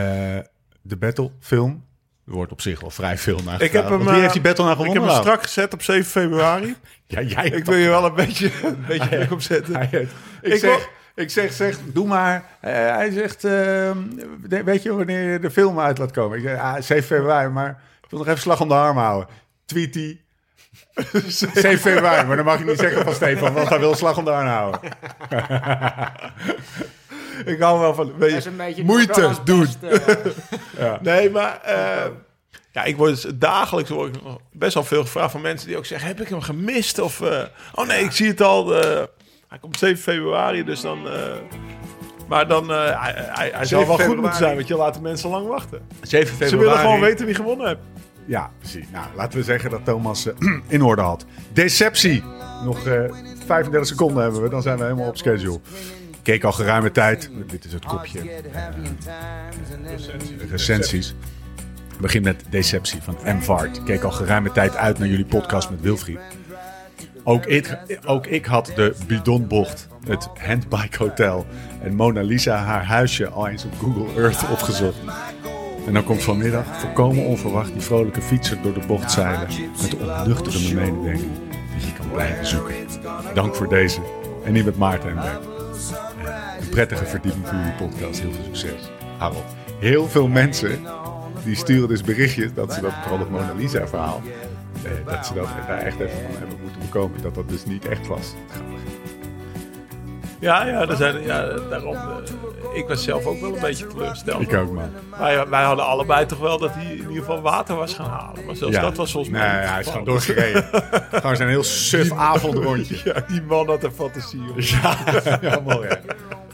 de 0.81 0.97
Battle 0.97 1.29
film. 1.39 1.85
Er 2.27 2.33
wordt 2.33 2.51
op 2.51 2.61
zich 2.61 2.79
wel 2.81 2.89
vrij 2.89 3.17
veel 3.17 3.39
naar 3.45 3.61
Ik 3.61 3.71
heb 3.71 3.89
hem, 3.89 3.99
Wie 3.99 4.09
eh, 4.09 4.15
heeft 4.15 4.33
die 4.33 4.41
Battle 4.41 4.63
nou 4.65 4.77
Ik 4.77 4.81
gewonnen? 4.85 5.03
heb 5.03 5.13
hem 5.13 5.21
strak 5.23 5.43
gezet 5.43 5.73
op 5.73 5.81
7 5.81 6.05
februari. 6.05 6.75
Ja, 7.07 7.21
jij 7.21 7.45
ik 7.49 7.65
wil 7.65 7.75
je 7.77 7.89
wel 7.89 8.05
een 8.05 8.13
beetje, 8.15 8.51
een 8.63 8.85
beetje 8.87 9.09
druk 9.09 9.31
op 9.31 9.41
zetten. 9.41 9.75
Hij 9.75 9.87
heeft- 9.91 10.11
ik, 10.41 10.53
Ik 10.53 10.59
zeg, 10.59 10.69
wil- 10.77 11.23
ik 11.23 11.29
zeg, 11.29 11.53
zeg, 11.53 11.77
doe 11.85 12.07
maar. 12.07 12.45
Eh, 12.61 12.71
hij 12.73 13.11
zegt, 13.11 13.43
ehm, 13.43 13.97
weet 14.65 14.83
je 14.83 14.93
wanneer 14.93 15.31
je 15.31 15.39
de 15.39 15.51
film 15.51 15.79
uit 15.79 15.97
laat 15.97 16.11
komen? 16.11 16.37
Ik 16.37 16.43
zeg, 16.43 16.59
ah, 16.59 16.81
7 16.81 17.03
februari, 17.03 17.49
maar 17.49 17.69
ik 18.03 18.09
wil 18.09 18.19
nog 18.19 18.27
even 18.27 18.41
slag 18.41 18.61
om 18.61 18.67
de 18.67 18.73
arm 18.73 18.97
houden. 18.97 19.27
Tweet 19.65 19.93
die. 19.93 20.22
7 21.27 21.77
februari, 21.79 22.27
maar 22.27 22.35
dan 22.35 22.45
mag 22.45 22.59
je 22.59 22.65
niet 22.65 22.79
zeggen 22.79 23.03
van 23.03 23.13
Stefan, 23.13 23.53
want 23.53 23.69
hij 23.69 23.79
wil 23.79 23.95
slag 23.95 24.17
om 24.17 24.25
de 24.25 24.31
arm 24.31 24.47
houden. 24.47 24.79
Ik 27.45 27.59
hou 27.59 27.79
wel 27.79 27.93
van... 27.93 28.13
Weet 28.17 28.29
Dat 28.29 28.37
is 28.37 28.43
je, 28.43 28.49
een 28.49 28.57
beetje 28.57 28.83
moeite 28.83 29.31
doen. 29.43 29.67
eh, 30.77 30.93
Nee, 31.01 31.29
maar... 31.29 31.59
eh, 31.63 32.05
ja, 32.71 32.83
ik 32.83 32.97
word 32.97 33.09
dus 33.21 33.31
dagelijks 33.35 33.89
word 33.89 34.15
ik 34.15 34.21
best 34.51 34.73
wel 34.73 34.83
veel 34.83 35.01
gevraagd 35.01 35.31
van 35.31 35.41
mensen 35.41 35.67
die 35.67 35.77
ook 35.77 35.85
zeggen... 35.85 36.07
Heb 36.07 36.21
ik 36.21 36.27
hem 36.27 36.41
gemist? 36.41 36.99
Of... 36.99 37.21
eh, 37.21 37.39
oh 37.75 37.87
nee, 37.87 38.03
ik 38.03 38.11
zie 38.11 38.27
het 38.27 38.41
al. 38.41 38.81
eh, 38.81 39.01
hij 39.47 39.57
komt 39.61 39.79
7 39.79 39.97
februari, 40.03 40.63
dus 40.63 40.81
dan... 40.81 41.07
eh, 41.07 41.13
maar 42.27 42.47
dan... 42.47 42.71
eh, 42.71 43.01
hij, 43.01 43.13
hij, 43.15 43.49
hij 43.53 43.65
zal 43.65 43.79
7 43.79 43.87
wel 43.97 44.05
goed 44.07 44.15
moeten 44.17 44.35
zijn, 44.37 44.55
want 44.55 44.67
je 44.67 44.75
laat 44.75 44.93
de 44.93 45.01
mensen 45.01 45.29
lang 45.29 45.47
wachten. 45.47 45.81
7 46.01 46.27
februari. 46.27 46.49
Ze 46.49 46.57
willen 46.57 46.79
gewoon 46.79 46.99
weten 46.99 47.25
wie 47.25 47.35
gewonnen 47.35 47.67
heeft. 47.67 47.79
Ja, 48.25 48.51
precies. 48.59 48.85
Nou, 48.91 49.05
laten 49.15 49.39
we 49.39 49.43
zeggen 49.43 49.69
dat 49.69 49.85
Thomas 49.85 50.27
eh, 50.27 50.33
in 50.67 50.81
orde 50.81 51.01
had. 51.01 51.25
Deceptie. 51.53 52.23
Nog 52.63 52.87
eh 52.87 53.03
35 53.45 53.87
seconden 53.87 54.23
hebben 54.23 54.41
we, 54.41 54.49
dan 54.49 54.61
zijn 54.61 54.77
we 54.77 54.83
helemaal 54.83 55.07
op 55.07 55.17
schedule. 55.17 55.59
Keek 56.21 56.43
al 56.43 56.51
geruime 56.51 56.91
tijd. 56.91 57.29
Dit 57.47 57.65
is 57.65 57.73
het 57.73 57.85
kopje. 57.85 58.21
De 60.37 60.45
recensies. 60.49 61.15
We 61.95 62.01
beginnen 62.01 62.35
met 62.35 62.51
Deceptie 62.51 63.01
van 63.01 63.17
M. 63.25 63.41
Vart. 63.41 63.83
Keek 63.83 64.03
al 64.03 64.11
geruime 64.11 64.51
tijd 64.51 64.75
uit 64.75 64.99
naar 64.99 65.07
jullie 65.07 65.25
podcast 65.25 65.69
met 65.69 65.81
Wilfried. 65.81 66.19
Ook 67.23 67.45
ik, 67.45 67.77
ook 68.05 68.27
ik 68.27 68.45
had 68.45 68.71
de 68.75 68.95
bidonbocht, 69.07 69.87
het 70.07 70.29
Handbike 70.39 70.97
Hotel 70.97 71.45
en 71.81 71.95
Mona 71.95 72.21
Lisa 72.21 72.55
haar 72.55 72.85
huisje 72.85 73.27
al 73.27 73.47
eens 73.47 73.65
op 73.65 73.73
Google 73.79 74.21
Earth 74.21 74.49
opgezocht. 74.49 74.97
En 75.87 75.93
dan 75.93 76.03
komt 76.03 76.23
vanmiddag, 76.23 76.65
volkomen 76.79 77.25
onverwacht, 77.25 77.71
die 77.73 77.81
vrolijke 77.81 78.21
fietser 78.21 78.57
door 78.61 78.73
de 78.73 78.85
bocht 78.87 79.11
zeilen. 79.11 79.47
Met 79.81 79.91
de 79.91 79.97
opnuchterende 79.97 80.73
mededeling 80.73 81.31
dat 81.73 81.83
je 81.83 81.93
kan 81.93 82.11
blijven 82.11 82.45
zoeken. 82.45 82.73
Dank 83.33 83.55
voor 83.55 83.67
deze. 83.69 83.99
En 84.43 84.53
niet 84.53 84.65
met 84.65 84.77
Maarten 84.77 85.09
en 85.09 85.15
Bert. 85.15 85.39
Eh, 86.25 86.33
Een 86.61 86.69
prettige 86.69 87.05
verdieping 87.05 87.47
voor 87.47 87.57
jullie 87.57 87.71
podcast. 87.73 88.19
Heel 88.21 88.31
veel 88.31 88.43
succes. 88.43 88.89
Harold. 89.17 89.43
Heel 89.79 90.07
veel 90.07 90.27
mensen 90.27 90.79
die 91.43 91.55
sturen 91.55 91.87
dus 91.87 92.01
berichtjes 92.01 92.53
dat 92.53 92.73
ze 92.73 92.81
dat, 92.81 92.91
vooral 93.07 93.27
Mona 93.29 93.53
Lisa 93.57 93.87
verhaal, 93.87 94.21
eh, 94.83 94.91
dat 95.13 95.25
ze 95.25 95.33
dat 95.33 95.47
daar 95.67 95.77
echt 95.77 95.99
even 95.99 96.17
van 96.23 96.39
hebben 96.39 96.57
moeten 96.61 96.81
bekomen. 96.81 97.21
Dat 97.21 97.35
dat 97.35 97.49
dus 97.49 97.65
niet 97.65 97.87
echt 97.87 98.07
was. 98.07 98.33
Ja, 100.39 100.65
ja, 100.65 100.87
er 100.87 101.21
ja 101.25 101.47
daarom. 101.69 101.95
eh, 101.95 102.01
ik 102.73 102.87
was 102.87 103.03
zelf 103.03 103.25
ook 103.25 103.39
wel 103.41 103.53
een 103.53 103.59
beetje 103.61 103.87
teleurgesteld. 103.87 104.41
Ik 104.41 104.53
ook, 104.53 104.71
man. 104.71 104.89
Wij, 105.19 105.47
wij 105.47 105.63
hadden 105.63 105.85
allebei 105.85 106.25
toch 106.25 106.39
wel 106.39 106.57
dat 106.57 106.73
hij 106.73 106.83
in 106.91 106.97
ieder 106.97 107.15
geval 107.15 107.41
water 107.41 107.75
was 107.75 107.93
gaan 107.93 108.09
halen. 108.09 108.45
Maar 108.45 108.55
zelfs 108.55 108.79
dat 108.79 108.97
was 108.97 109.11
volgens 109.11 109.33
Nee, 109.33 109.41
mij. 109.41 109.59
niet 109.59 109.69
hij 109.69 109.79
is 109.79 109.87
gewoon 109.87 110.05
doorgereden. 110.05 110.65
gewoon 111.11 111.35
zijn 111.35 111.49
heel 111.49 111.63
suf 111.63 112.11
avondrondje. 112.11 112.95
Ja, 113.13 113.23
die 113.27 113.41
man 113.41 113.67
had 113.67 113.83
een 113.83 113.91
fantasie. 113.91 114.41
Ja, 114.55 114.97
ja 115.41 115.59
mooi. 115.59 115.87
hè. 115.87 115.93
Het 115.95 116.05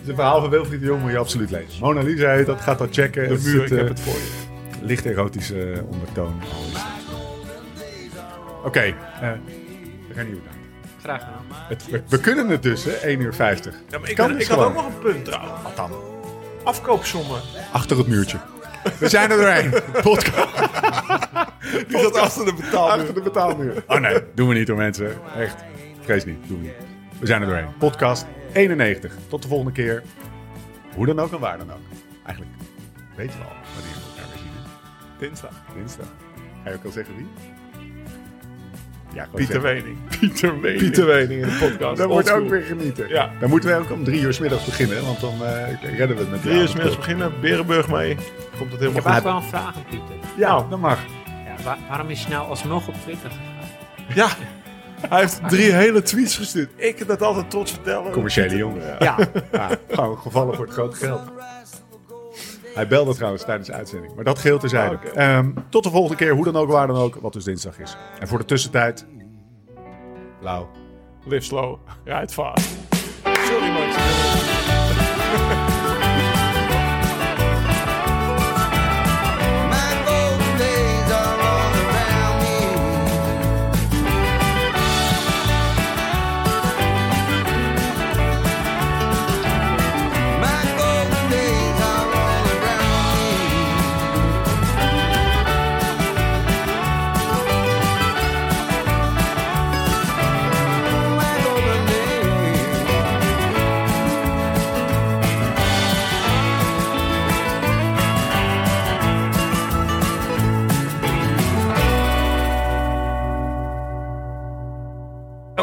is 0.02 0.08
een 0.08 0.16
verhaal 0.16 0.42
van 0.42 0.50
Wilfried 0.50 0.80
de 0.80 0.86
Jong, 0.86 1.02
moet 1.02 1.12
je 1.12 1.18
absoluut 1.18 1.52
lezen. 1.52 1.80
Mona 1.80 2.02
Lisa 2.02 2.30
heet 2.32 2.46
dat, 2.46 2.62
gaat 2.62 2.78
dat 2.80 2.88
checken. 2.92 3.24
De 3.24 3.30
muur, 3.30 3.40
zit, 3.40 3.62
ik 3.62 3.70
heb 3.70 3.80
eh, 3.82 3.88
het 3.88 4.00
voor 4.00 4.14
je. 4.14 4.86
Licht 4.86 5.06
erotische 5.06 5.72
eh, 5.72 5.84
ondertoon. 5.90 6.42
Oké, 8.66 8.80
eh, 8.80 8.94
we 10.08 10.14
gaan 10.16 10.26
hier. 10.26 10.38
Graag 11.02 11.20
gedaan. 11.20 11.46
Het, 11.68 11.86
we, 11.90 12.02
we 12.10 12.20
kunnen 12.20 12.50
het 12.50 12.64
dus, 12.64 12.84
hè, 12.84 12.92
1 12.92 13.20
uur 13.20 13.34
50. 13.34 13.74
Ja, 13.90 14.00
maar 14.00 14.10
ik, 14.10 14.16
Kan 14.16 14.30
had, 14.30 14.40
dus 14.40 14.48
ik 14.50 14.56
had 14.56 14.66
ook 14.66 14.74
nog 14.74 14.86
een 14.86 15.00
punt 15.00 15.26
trouwens. 15.26 15.62
Wat 15.64 15.76
dan? 15.76 15.92
Afkoopsommen. 16.70 17.42
Achter 17.72 17.98
het 17.98 18.08
muurtje. 18.08 18.38
We 19.00 19.10
zijn 19.10 19.32
er 19.32 19.38
doorheen. 19.38 19.72
Podcast. 20.02 20.56
Die 21.88 21.98
gaat 21.98 22.16
achter 22.16 22.46
de 22.46 22.54
betaalmuur. 22.54 22.92
Achter 23.00 23.14
de 23.14 23.22
betaalmuur. 23.22 23.84
Oh 23.88 24.00
nee, 24.00 24.20
doen 24.36 24.48
we 24.48 24.54
niet 24.54 24.68
hoor 24.68 24.78
mensen. 24.78 25.12
Echt. 25.38 25.56
Vrees 26.02 26.26
niet, 26.26 26.48
doen 26.48 26.58
we 26.58 26.64
niet. 26.64 26.74
We 27.20 27.26
zijn 27.26 27.42
er 27.42 27.48
doorheen. 27.48 27.78
Podcast 27.78 28.26
91. 28.54 29.14
Tot 29.28 29.42
de 29.42 29.48
volgende 29.48 29.72
keer. 29.72 30.04
Hoe 30.96 31.06
dan 31.06 31.20
ook 31.20 31.34
en 31.34 31.40
waar 31.40 31.58
dan 31.58 31.72
ook. 31.72 31.78
Eigenlijk 32.26 32.58
weten 33.16 33.40
we 33.40 33.46
al 33.46 33.52
wanneer 33.76 33.94
we 33.96 34.10
elkaar 34.10 34.30
weer 34.32 34.40
zien. 34.40 34.52
Dinsdag. 35.20 35.54
Dinsdag. 35.76 36.08
Ga 36.64 36.70
je 36.70 36.76
ook 36.76 36.86
al 36.86 36.92
zeggen 36.92 37.16
wie? 37.16 37.28
Ja, 39.14 39.28
Pieter 39.36 39.62
zeggen. 39.62 39.84
Wening. 39.84 39.98
Pieter 40.20 40.62
Wening. 40.62 40.82
Pieter 40.82 41.06
Wening 41.06 41.42
in 41.42 41.48
de 41.50 41.58
podcast. 41.70 41.98
Dat 41.98 42.08
wordt 42.08 42.32
ook 42.32 42.50
weer 42.50 42.62
genieten. 42.62 43.08
Ja. 43.10 43.32
Dan 43.40 43.50
moeten 43.50 43.70
we 43.70 43.76
ook 43.76 43.92
om 43.92 44.04
drie 44.04 44.22
uur 44.22 44.34
's 44.34 44.40
middags 44.40 44.66
beginnen, 44.66 45.06
want 45.06 45.20
dan 45.20 45.46
eh, 45.46 45.82
redden 45.98 46.16
we 46.18 46.22
het 46.22 46.32
met 46.32 46.42
Drie 46.42 46.60
uur 46.60 46.68
's 46.68 46.74
middags 46.74 46.96
beginnen, 46.98 47.32
Berenburg 47.42 47.88
mee. 47.90 48.16
Komt 48.58 48.72
het 48.72 48.80
helemaal 48.80 48.98
Ik 49.00 49.04
heb 49.04 49.04
goed. 49.06 49.16
ook 49.16 49.24
wel 49.24 49.36
een 49.36 49.44
vraag 49.44 49.76
aan 49.76 49.84
Pieter. 49.90 50.16
Ja, 50.38 50.66
dat 50.70 50.80
mag. 50.80 51.00
Ja, 51.26 51.64
waar- 51.64 51.78
waarom 51.88 52.10
is 52.10 52.24
je 52.24 52.30
nou 52.30 52.48
alsnog 52.50 52.88
op 52.88 52.94
Twitter 53.04 53.30
gegaan? 53.30 53.68
Ja, 54.16 54.28
Hij 55.10 55.20
heeft 55.20 55.42
drie 55.50 55.72
hele 55.72 56.02
tweets 56.02 56.38
gestuurd. 56.38 56.70
Ik 56.76 57.00
heb 57.00 57.08
dat 57.08 57.22
altijd 57.22 57.50
trots 57.50 57.72
vertellen. 57.72 58.12
Commerciële 58.12 58.56
jongen. 58.56 58.96
Ja, 59.00 59.18
Ja, 59.52 59.70
gewoon 59.90 60.18
gevallen 60.18 60.56
voor 60.56 60.66
het 60.66 60.74
grote 60.74 60.96
geld. 60.96 61.22
Hij 62.74 62.88
belde 62.88 63.14
trouwens 63.16 63.44
tijdens 63.44 63.68
de 63.68 63.74
uitzending. 63.74 64.16
Maar 64.16 64.24
dat 64.24 64.40
geheel 64.40 64.60
terzijde. 64.60 64.96
Oké. 64.96 65.08
Ehm, 65.08 65.52
tot 65.70 65.84
de 65.84 65.90
volgende 65.90 66.18
keer, 66.18 66.34
hoe 66.34 66.46
dan 66.46 66.56
ook, 66.56 66.70
waar 66.70 66.88
dan 66.88 66.96
ook. 66.96 67.16
Wat 67.16 67.34
dus 67.34 67.44
dinsdag 67.44 67.80
is. 67.80 67.98
En 68.20 68.28
voor 68.28 68.38
de 68.38 68.46
tussentijd... 68.46 69.06
Lau. 70.42 70.66
Live 71.26 71.46
slow, 71.46 71.78
ride 72.04 72.34
fast. 72.34 72.78
Sorry, 73.24 73.72
man. 73.72 73.89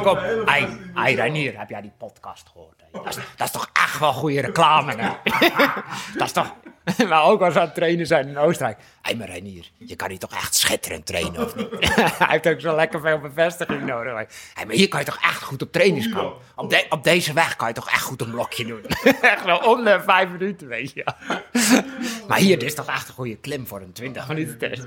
Ook 0.06 0.16
op. 0.16 0.48
Heb 1.56 1.68
jij 1.68 1.80
die 1.80 1.92
podcast 1.98 2.48
gehoord? 2.52 2.76
Dat 2.92 3.08
is, 3.08 3.14
dat 3.36 3.46
is 3.46 3.50
toch 3.50 3.70
echt 3.72 3.98
wel 3.98 4.12
goede 4.12 4.40
reclame, 4.40 4.94
hè? 4.96 5.10
dat 6.18 6.26
is 6.26 6.32
toch... 6.32 6.54
Maar 7.08 7.24
ook 7.24 7.40
als 7.42 7.54
we 7.54 7.60
aan 7.60 7.66
het 7.66 7.74
trainen 7.74 8.06
zijn 8.06 8.28
in 8.28 8.38
Oostenrijk. 8.38 8.78
Hé, 9.02 9.14
maar 9.14 9.26
Reinier, 9.26 9.70
je 9.78 9.96
kan 9.96 10.08
hier 10.08 10.18
toch 10.18 10.32
echt 10.32 10.54
schitterend 10.54 11.06
trainen, 11.06 11.44
of 11.44 11.56
niet? 11.56 11.68
Hij 12.18 12.26
heeft 12.28 12.48
ook 12.48 12.60
zo 12.60 12.74
lekker 12.74 13.00
veel 13.00 13.18
bevestiging 13.18 13.82
nodig. 13.82 14.12
Hé, 14.54 14.64
maar 14.64 14.74
hier 14.74 14.88
kan 14.88 15.00
je 15.00 15.06
toch 15.06 15.18
echt 15.22 15.42
goed 15.42 15.62
op 15.62 15.72
trainingskamp? 15.72 16.40
Op, 16.54 16.86
op 16.88 17.04
deze 17.04 17.32
weg 17.32 17.56
kan 17.56 17.68
je 17.68 17.74
toch 17.74 17.90
echt 17.90 18.02
goed 18.02 18.20
een 18.20 18.30
blokje 18.30 18.64
doen? 18.64 18.84
echt 19.20 19.44
wel 19.44 19.58
om 19.58 19.84
de 19.84 20.00
vijf 20.04 20.30
minuten, 20.30 20.68
weet 20.68 20.92
je. 20.92 21.04
maar 22.28 22.38
hier, 22.38 22.58
dit 22.58 22.68
is 22.68 22.74
toch 22.74 22.88
echt 22.88 23.08
een 23.08 23.14
goede 23.14 23.36
klim 23.36 23.66
voor 23.66 23.80
een 23.80 23.92
20 23.92 24.28
minuten 24.28 24.58
test. 24.58 24.86